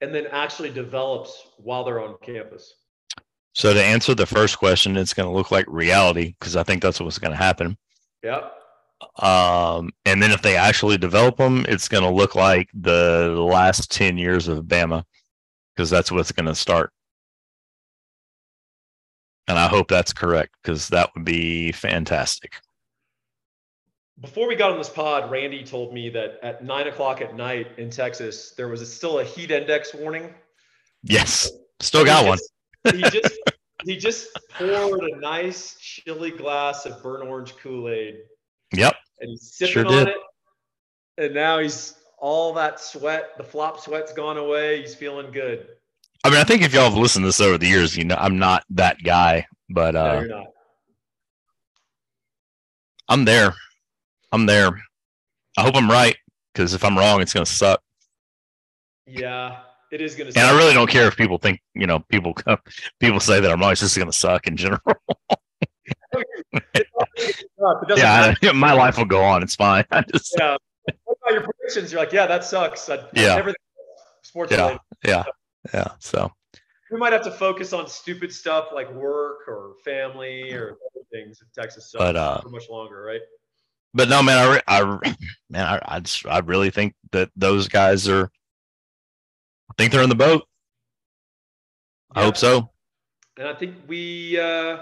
and 0.00 0.12
then 0.12 0.26
actually 0.32 0.70
develops 0.70 1.48
while 1.58 1.84
they're 1.84 2.00
on 2.00 2.16
campus? 2.22 2.74
So, 3.54 3.74
to 3.74 3.84
answer 3.84 4.14
the 4.14 4.26
first 4.26 4.58
question, 4.58 4.96
it's 4.96 5.12
going 5.12 5.28
to 5.28 5.34
look 5.34 5.50
like 5.50 5.66
reality 5.68 6.34
because 6.40 6.56
I 6.56 6.62
think 6.62 6.82
that's 6.82 7.00
what's 7.00 7.18
going 7.18 7.32
to 7.32 7.36
happen. 7.36 7.76
Yep. 8.24 8.50
Um, 9.18 9.90
and 10.06 10.22
then 10.22 10.30
if 10.30 10.40
they 10.40 10.56
actually 10.56 10.96
develop 10.96 11.36
them, 11.36 11.66
it's 11.68 11.88
going 11.88 12.04
to 12.04 12.10
look 12.10 12.34
like 12.34 12.70
the 12.72 13.28
last 13.28 13.90
10 13.90 14.16
years 14.16 14.48
of 14.48 14.64
Bama 14.64 15.04
because 15.76 15.90
that's 15.90 16.10
what's 16.10 16.32
going 16.32 16.46
to 16.46 16.54
start. 16.54 16.92
And 19.48 19.58
I 19.58 19.68
hope 19.68 19.88
that's 19.88 20.12
correct 20.12 20.54
because 20.62 20.88
that 20.88 21.10
would 21.14 21.24
be 21.24 21.72
fantastic. 21.72 22.54
Before 24.20 24.46
we 24.46 24.54
got 24.54 24.70
on 24.70 24.78
this 24.78 24.88
pod, 24.88 25.30
Randy 25.30 25.64
told 25.64 25.92
me 25.92 26.08
that 26.10 26.38
at 26.42 26.62
nine 26.62 26.86
o'clock 26.86 27.20
at 27.20 27.34
night 27.34 27.78
in 27.78 27.90
Texas, 27.90 28.52
there 28.56 28.68
was 28.68 28.80
a, 28.80 28.86
still 28.86 29.18
a 29.18 29.24
heat 29.24 29.50
index 29.50 29.94
warning. 29.94 30.32
Yes, 31.02 31.50
still 31.80 32.04
got 32.04 32.26
one. 32.26 32.38
he 32.92 33.02
just 33.02 33.38
he 33.84 33.96
just 33.96 34.28
poured 34.50 35.02
a 35.02 35.16
nice 35.18 35.76
chilly 35.80 36.30
glass 36.30 36.86
of 36.86 37.02
burnt 37.02 37.26
orange 37.28 37.56
Kool 37.56 37.88
Aid. 37.88 38.18
Yep, 38.72 38.94
and 39.20 39.30
he's 39.30 39.54
sipping 39.54 39.72
sure 39.72 39.86
on 39.86 40.08
it. 40.08 40.16
And 41.18 41.34
now 41.34 41.58
he's 41.58 41.94
all 42.18 42.54
that 42.54 42.80
sweat, 42.80 43.36
the 43.36 43.42
flop 43.42 43.80
sweat's 43.80 44.12
gone 44.12 44.38
away. 44.38 44.80
He's 44.80 44.94
feeling 44.94 45.32
good. 45.32 45.66
I 46.24 46.30
mean, 46.30 46.38
I 46.38 46.44
think 46.44 46.62
if 46.62 46.72
y'all 46.72 46.88
have 46.88 46.94
listened 46.94 47.24
to 47.24 47.28
this 47.28 47.40
over 47.40 47.58
the 47.58 47.66
years, 47.66 47.96
you 47.96 48.04
know, 48.04 48.14
I'm 48.14 48.38
not 48.38 48.62
that 48.70 49.02
guy, 49.02 49.46
but 49.68 49.96
uh, 49.96 50.14
no, 50.14 50.20
you're 50.20 50.28
not. 50.28 50.46
I'm 53.08 53.24
there. 53.24 53.54
I'm 54.32 54.46
there. 54.46 54.82
I 55.56 55.62
hope 55.62 55.76
I'm 55.76 55.90
right 55.90 56.16
because 56.52 56.74
if 56.74 56.84
I'm 56.84 56.96
wrong, 56.96 57.20
it's 57.20 57.32
going 57.32 57.44
to 57.44 57.52
suck. 57.52 57.80
Yeah. 59.06 59.58
It 59.92 60.00
is 60.00 60.14
going 60.14 60.28
to. 60.28 60.32
Suck. 60.32 60.42
And 60.42 60.50
I 60.50 60.58
really 60.58 60.72
don't 60.72 60.90
care 60.90 61.06
if 61.06 61.16
people 61.16 61.38
think 61.38 61.60
you 61.74 61.86
know 61.86 62.00
people 62.08 62.34
people 62.98 63.20
say 63.20 63.40
that 63.40 63.52
I'm 63.52 63.62
always 63.62 63.80
just 63.80 63.96
going 63.96 64.10
to 64.10 64.16
suck 64.16 64.46
in 64.46 64.56
general. 64.56 64.80
yeah, 67.96 68.34
my 68.54 68.72
life 68.72 68.96
will 68.96 69.04
go 69.04 69.22
on. 69.22 69.42
It's 69.42 69.54
fine. 69.54 69.84
I 69.92 70.02
just 70.02 70.34
yeah. 70.38 70.56
What 71.04 71.18
about 71.22 71.32
your 71.34 71.42
predictions? 71.42 71.92
You're 71.92 72.00
like, 72.00 72.12
yeah, 72.12 72.26
that 72.26 72.42
sucks. 72.44 72.88
I, 72.88 73.04
yeah. 73.12 73.36
Everything 73.36 73.60
sports. 74.22 74.50
Yeah. 74.50 74.62
Related. 74.62 74.80
Yeah. 75.04 75.24
Yeah. 75.74 75.88
So 75.98 76.32
we 76.90 76.98
might 76.98 77.12
have 77.12 77.22
to 77.24 77.30
focus 77.30 77.72
on 77.72 77.86
stupid 77.88 78.32
stuff 78.32 78.68
like 78.72 78.92
work 78.92 79.46
or 79.46 79.74
family 79.84 80.52
or 80.52 80.70
other 80.70 81.04
things 81.12 81.40
in 81.40 81.48
Texas 81.54 81.94
but, 81.96 82.16
uh, 82.16 82.40
for 82.40 82.48
much 82.50 82.68
longer, 82.68 83.02
right? 83.02 83.20
But 83.94 84.08
no, 84.08 84.22
man, 84.22 84.60
I, 84.66 84.80
I 84.80 85.14
man, 85.50 85.66
I, 85.66 85.80
I, 85.84 86.00
just, 86.00 86.26
I 86.26 86.38
really 86.38 86.70
think 86.70 86.94
that 87.12 87.30
those 87.36 87.68
guys 87.68 88.08
are. 88.08 88.30
I 89.70 89.74
think 89.78 89.92
they're 89.92 90.02
in 90.02 90.08
the 90.10 90.14
boat. 90.14 90.46
I 92.14 92.24
hope 92.24 92.36
so. 92.36 92.70
And 93.38 93.48
I 93.48 93.54
think 93.54 93.76
we, 93.86 94.38
uh, 94.38 94.78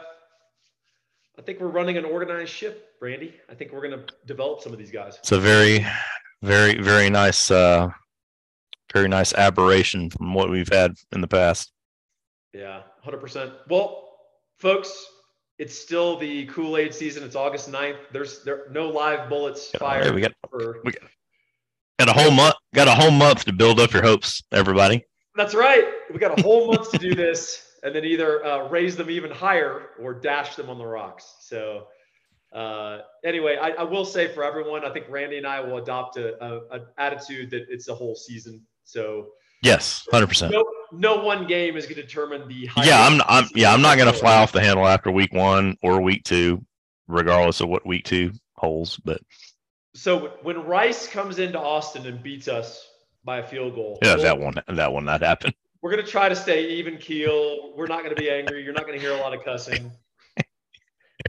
I 1.39 1.43
think 1.43 1.61
we're 1.61 1.69
running 1.69 1.97
an 1.97 2.05
organized 2.05 2.51
ship, 2.51 2.99
Brandy. 2.99 3.35
I 3.49 3.55
think 3.55 3.73
we're 3.73 3.89
going 3.89 3.99
to 3.99 4.13
develop 4.27 4.61
some 4.61 4.73
of 4.73 4.79
these 4.79 4.91
guys. 4.91 5.17
It's 5.19 5.31
a 5.31 5.39
very, 5.39 5.87
very, 6.43 6.81
very 6.81 7.09
nice, 7.09 7.51
uh, 7.51 7.89
very 8.93 9.09
nice 9.09 9.33
aberration 9.33 10.11
from 10.11 10.35
what 10.35 10.51
we've 10.51 10.69
had 10.69 10.95
in 11.13 11.21
the 11.21 11.29
past. 11.29 11.73
Yeah, 12.53 12.83
100%. 13.07 13.53
Well, 13.69 14.09
folks, 14.59 14.93
it's 15.61 15.79
still 15.79 16.17
the 16.17 16.47
Kool 16.47 16.79
Aid 16.79 16.95
season. 16.95 17.23
It's 17.23 17.37
August 17.37 17.71
9th. 17.71 17.99
There's 18.13 18.43
there 18.45 18.67
no 18.71 18.89
live 18.89 19.29
bullets 19.29 19.71
fired. 19.79 20.07
Yeah, 20.07 20.13
we 20.13 20.23
got, 20.23 20.33
for, 20.49 20.81
we 20.83 20.93
got, 20.93 21.03
got 21.99 22.09
a 22.09 22.19
whole 22.19 22.31
month. 22.31 22.55
Got 22.75 22.89
a 22.89 22.95
whole 22.95 23.11
month 23.11 23.45
to 23.45 23.53
build 23.53 23.79
up 23.79 23.93
your 23.93 24.03
hopes, 24.03 24.43
everybody. 24.53 25.05
That's 25.37 25.55
right. 25.55 25.85
We 26.11 26.19
got 26.19 26.39
a 26.39 26.43
whole 26.43 26.69
month 26.69 26.91
to 26.93 26.99
do 26.99 27.15
this, 27.15 27.77
and 27.83 27.95
then 27.95 28.07
either 28.07 28.43
uh, 28.43 28.69
raise 28.71 28.97
them 28.97 29.11
even 29.11 29.31
higher 29.31 29.91
or 30.01 30.15
dash 30.15 30.57
them 30.57 30.71
on 30.71 30.79
the 30.79 30.87
rocks. 30.87 31.37
So, 31.41 31.89
uh, 32.55 33.01
anyway, 33.23 33.59
I, 33.61 33.73
I, 33.73 33.83
will 33.83 34.07
say 34.07 34.29
for 34.29 34.43
everyone, 34.43 34.87
I 34.87 34.91
think 34.95 35.11
Randy 35.11 35.37
and 35.37 35.47
I 35.47 35.61
will 35.61 35.77
adopt 35.77 36.17
a, 36.17 36.43
a, 36.43 36.79
a 36.79 36.81
attitude 36.97 37.51
that 37.51 37.67
it's 37.69 37.89
a 37.89 37.95
whole 37.95 38.17
season. 38.17 38.63
So 38.85 39.29
Yes, 39.63 40.07
hundred 40.11 40.29
percent. 40.29 40.53
No, 40.53 40.65
no 40.93 41.23
one 41.23 41.47
game 41.47 41.77
is 41.77 41.85
going 41.85 41.97
to 41.97 42.03
determine 42.03 42.49
the. 42.49 42.69
Yeah, 42.83 43.07
I'm. 43.07 43.21
I'm. 43.27 43.49
Yeah, 43.55 43.73
I'm 43.73 43.83
not 43.83 43.99
going 43.99 44.13
to 44.13 44.19
fly 44.19 44.37
off 44.37 44.53
the 44.53 44.61
handle 44.61 44.87
after 44.87 45.11
week 45.11 45.33
one 45.33 45.77
or 45.83 46.01
week 46.01 46.25
two, 46.25 46.65
regardless 47.09 47.61
of 47.61 47.69
what 47.69 47.87
week 47.87 48.05
two 48.05 48.33
holds. 48.57 48.97
But 48.97 49.21
so 49.95 50.35
when 50.43 50.65
Rice 50.65 51.07
comes 51.07 51.39
into 51.39 51.59
Austin 51.59 52.07
and 52.07 52.23
beats 52.23 52.49
us 52.49 52.87
by 53.25 53.39
a 53.39 53.47
field 53.47 53.75
goal, 53.75 53.99
yeah, 54.03 54.17
that 54.17 54.39
one. 54.39 54.55
That 54.69 54.93
one 54.93 55.05
not 55.05 55.21
happen. 55.23 55.53
We're 55.83 55.93
going 55.93 56.05
to 56.05 56.11
try 56.11 56.29
to 56.29 56.37
stay 56.37 56.69
even 56.73 56.99
keel. 56.99 57.73
We're 57.75 57.87
not 57.87 58.03
going 58.03 58.15
to 58.15 58.21
be 58.21 58.31
angry. 58.31 58.63
You're 58.63 58.75
not 58.75 58.87
going 58.87 58.99
to 58.99 59.01
hear 59.01 59.15
a 59.15 59.21
lot 59.21 59.33
of 59.35 59.43
cussing. 59.43 59.91
if 60.37 60.47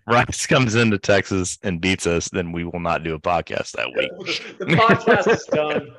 Rice 0.06 0.46
comes 0.46 0.76
into 0.76 0.98
Texas 0.98 1.58
and 1.64 1.80
beats 1.80 2.06
us, 2.06 2.30
then 2.30 2.52
we 2.52 2.66
will 2.66 2.80
not 2.82 3.04
do 3.04 3.14
a 3.14 3.20
podcast 3.20 3.72
that 3.74 3.88
week. 3.98 4.58
the 4.58 4.66
podcast 4.66 5.34
is 5.34 5.46
done. 5.46 5.96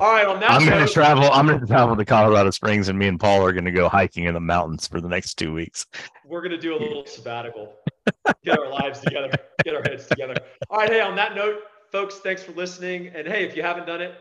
All 0.00 0.12
right, 0.12 0.26
on 0.26 0.38
that 0.40 0.50
I'm 0.50 0.64
going 0.64 0.86
to 0.86 0.92
travel. 0.92 1.24
I'm 1.32 1.46
going 1.46 1.60
to 1.60 1.66
travel 1.66 1.96
to 1.96 2.04
Colorado 2.04 2.50
Springs, 2.50 2.88
and 2.88 2.98
me 2.98 3.08
and 3.08 3.18
Paul 3.18 3.44
are 3.44 3.52
going 3.52 3.64
to 3.64 3.72
go 3.72 3.88
hiking 3.88 4.24
in 4.24 4.34
the 4.34 4.40
mountains 4.40 4.86
for 4.86 5.00
the 5.00 5.08
next 5.08 5.34
two 5.34 5.52
weeks. 5.52 5.86
We're 6.24 6.40
going 6.40 6.52
to 6.52 6.58
do 6.58 6.76
a 6.76 6.78
little 6.78 7.04
sabbatical, 7.04 7.74
get 8.44 8.58
our 8.58 8.70
lives 8.70 9.00
together, 9.00 9.30
get 9.64 9.74
our 9.74 9.82
heads 9.82 10.06
together. 10.06 10.34
All 10.70 10.78
right, 10.78 10.90
hey, 10.90 11.00
on 11.00 11.16
that 11.16 11.34
note, 11.34 11.62
folks, 11.90 12.18
thanks 12.18 12.42
for 12.42 12.52
listening. 12.52 13.08
And 13.08 13.26
hey, 13.26 13.44
if 13.44 13.56
you 13.56 13.62
haven't 13.62 13.86
done 13.86 14.00
it, 14.00 14.14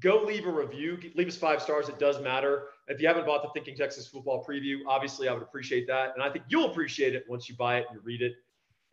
go 0.00 0.22
leave 0.22 0.46
a 0.46 0.52
review. 0.52 0.98
Leave 1.16 1.28
us 1.28 1.36
five 1.36 1.60
stars. 1.60 1.88
It 1.88 1.98
does 1.98 2.20
matter. 2.20 2.68
If 2.86 3.00
you 3.00 3.08
haven't 3.08 3.26
bought 3.26 3.42
the 3.42 3.48
Thinking 3.54 3.76
Texas 3.76 4.06
Football 4.06 4.44
preview, 4.48 4.78
obviously 4.86 5.28
I 5.28 5.32
would 5.32 5.42
appreciate 5.42 5.86
that, 5.88 6.12
and 6.14 6.22
I 6.22 6.30
think 6.30 6.44
you'll 6.48 6.70
appreciate 6.70 7.14
it 7.14 7.24
once 7.28 7.48
you 7.48 7.56
buy 7.56 7.78
it 7.78 7.86
and 7.90 7.98
you 7.98 8.02
read 8.04 8.22
it. 8.22 8.34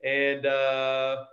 And 0.03 0.45
uh, 0.45 1.25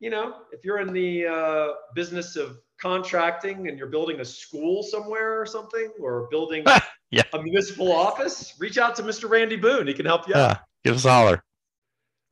you 0.00 0.10
know, 0.10 0.36
if 0.52 0.64
you're 0.64 0.80
in 0.80 0.92
the 0.92 1.26
uh, 1.26 1.68
business 1.94 2.36
of 2.36 2.58
contracting 2.80 3.68
and 3.68 3.78
you're 3.78 3.88
building 3.88 4.20
a 4.20 4.24
school 4.24 4.82
somewhere 4.82 5.40
or 5.40 5.46
something, 5.46 5.90
or 6.00 6.28
building 6.30 6.64
yeah. 7.10 7.22
a 7.32 7.42
municipal 7.42 7.92
office, 7.92 8.54
reach 8.58 8.78
out 8.78 8.96
to 8.96 9.02
Mr. 9.02 9.28
Randy 9.28 9.56
Boone. 9.56 9.86
He 9.86 9.94
can 9.94 10.06
help 10.06 10.28
you 10.28 10.34
yeah. 10.34 10.46
out. 10.46 10.58
Give 10.84 10.94
us 10.94 11.04
a 11.04 11.10
holler. 11.10 11.42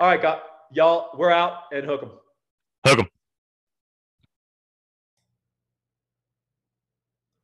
All 0.00 0.08
right, 0.08 0.20
got, 0.20 0.42
y'all, 0.72 1.10
we're 1.16 1.30
out 1.30 1.64
and 1.72 1.84
hook 1.84 2.00
them. 2.00 2.10
Hook 2.86 2.98
them. 2.98 3.08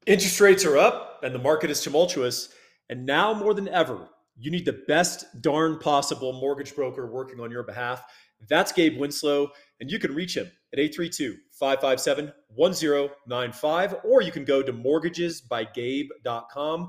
Interest 0.07 0.41
rates 0.41 0.65
are 0.65 0.77
up 0.77 1.21
and 1.23 1.35
the 1.35 1.39
market 1.39 1.71
is 1.71 1.83
tumultuous. 1.83 2.53
And 2.89 3.07
now 3.07 3.33
more 3.33 3.55
than 3.55 3.69
ever, 3.69 4.09
you 4.37 4.51
need 4.51 4.65
the 4.65 4.83
best 4.89 5.43
darn 5.43 5.79
possible 5.79 6.33
mortgage 6.33 6.75
broker 6.75 7.07
working 7.07 7.41
on 7.41 7.51
your 7.51 7.63
behalf. 7.63 8.03
That's 8.49 8.73
Gabe 8.73 8.99
Winslow, 8.99 9.51
and 9.81 9.91
you 9.91 9.99
can 9.99 10.15
reach 10.15 10.37
him 10.37 10.51
at 10.73 10.79
832 10.79 11.37
557 11.53 12.33
1095, 12.55 13.97
or 14.05 14.23
you 14.23 14.33
can 14.33 14.45
go 14.45 14.63
to 14.63 14.73
mortgagesbygabe.com. 14.73 16.89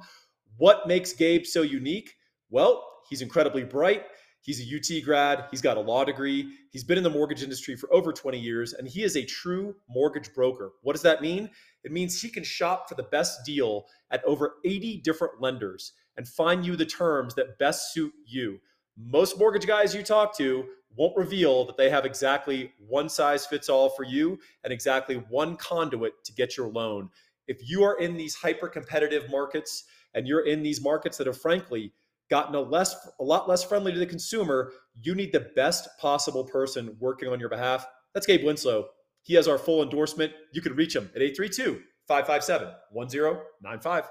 What 0.57 0.87
makes 0.87 1.13
Gabe 1.13 1.45
so 1.45 1.61
unique? 1.61 2.15
Well, 2.49 2.83
he's 3.09 3.21
incredibly 3.21 3.63
bright. 3.63 4.03
He's 4.41 4.59
a 4.59 4.75
UT 4.75 5.05
grad. 5.05 5.45
He's 5.51 5.61
got 5.61 5.77
a 5.77 5.81
law 5.81 6.03
degree. 6.03 6.51
He's 6.71 6.83
been 6.83 6.97
in 6.97 7.03
the 7.03 7.11
mortgage 7.11 7.43
industry 7.43 7.75
for 7.75 7.93
over 7.93 8.11
20 8.11 8.39
years, 8.39 8.73
and 8.73 8.87
he 8.87 9.03
is 9.03 9.15
a 9.15 9.23
true 9.23 9.75
mortgage 9.87 10.33
broker. 10.33 10.71
What 10.81 10.93
does 10.93 11.03
that 11.03 11.21
mean? 11.21 11.47
It 11.83 11.91
means 11.91 12.19
he 12.19 12.29
can 12.29 12.43
shop 12.43 12.89
for 12.89 12.95
the 12.95 13.03
best 13.03 13.45
deal 13.45 13.85
at 14.09 14.23
over 14.23 14.55
80 14.65 15.01
different 15.03 15.41
lenders 15.41 15.93
and 16.17 16.27
find 16.27 16.65
you 16.65 16.75
the 16.75 16.85
terms 16.85 17.35
that 17.35 17.59
best 17.59 17.93
suit 17.93 18.13
you. 18.25 18.57
Most 18.97 19.37
mortgage 19.37 19.67
guys 19.67 19.95
you 19.95 20.03
talk 20.03 20.35
to 20.37 20.65
won't 20.95 21.15
reveal 21.17 21.65
that 21.65 21.77
they 21.77 21.89
have 21.89 22.05
exactly 22.05 22.73
one 22.87 23.09
size 23.09 23.45
fits 23.45 23.69
all 23.69 23.89
for 23.89 24.03
you 24.03 24.39
and 24.63 24.73
exactly 24.73 25.15
one 25.29 25.55
conduit 25.57 26.23
to 26.23 26.33
get 26.33 26.57
your 26.57 26.67
loan. 26.67 27.09
If 27.47 27.69
you 27.69 27.83
are 27.83 27.99
in 27.99 28.17
these 28.17 28.35
hyper 28.35 28.67
competitive 28.67 29.29
markets 29.29 29.85
and 30.13 30.27
you're 30.27 30.45
in 30.45 30.63
these 30.63 30.81
markets 30.81 31.17
that 31.17 31.27
have 31.27 31.39
frankly 31.39 31.93
gotten 32.29 32.55
a 32.55 32.61
less 32.61 32.95
a 33.19 33.23
lot 33.23 33.47
less 33.49 33.63
friendly 33.63 33.91
to 33.91 33.99
the 33.99 34.05
consumer, 34.05 34.71
you 35.01 35.15
need 35.15 35.31
the 35.31 35.51
best 35.55 35.89
possible 35.99 36.43
person 36.43 36.95
working 36.99 37.29
on 37.29 37.39
your 37.39 37.49
behalf. 37.49 37.85
That's 38.13 38.25
Gabe 38.25 38.45
Winslow. 38.45 38.87
He 39.23 39.35
has 39.35 39.47
our 39.47 39.57
full 39.57 39.83
endorsement. 39.83 40.33
You 40.53 40.61
can 40.61 40.75
reach 40.75 40.95
him 40.95 41.09
at 41.15 41.21
832 41.21 41.81
557 42.07 42.73
1095. 42.91 44.09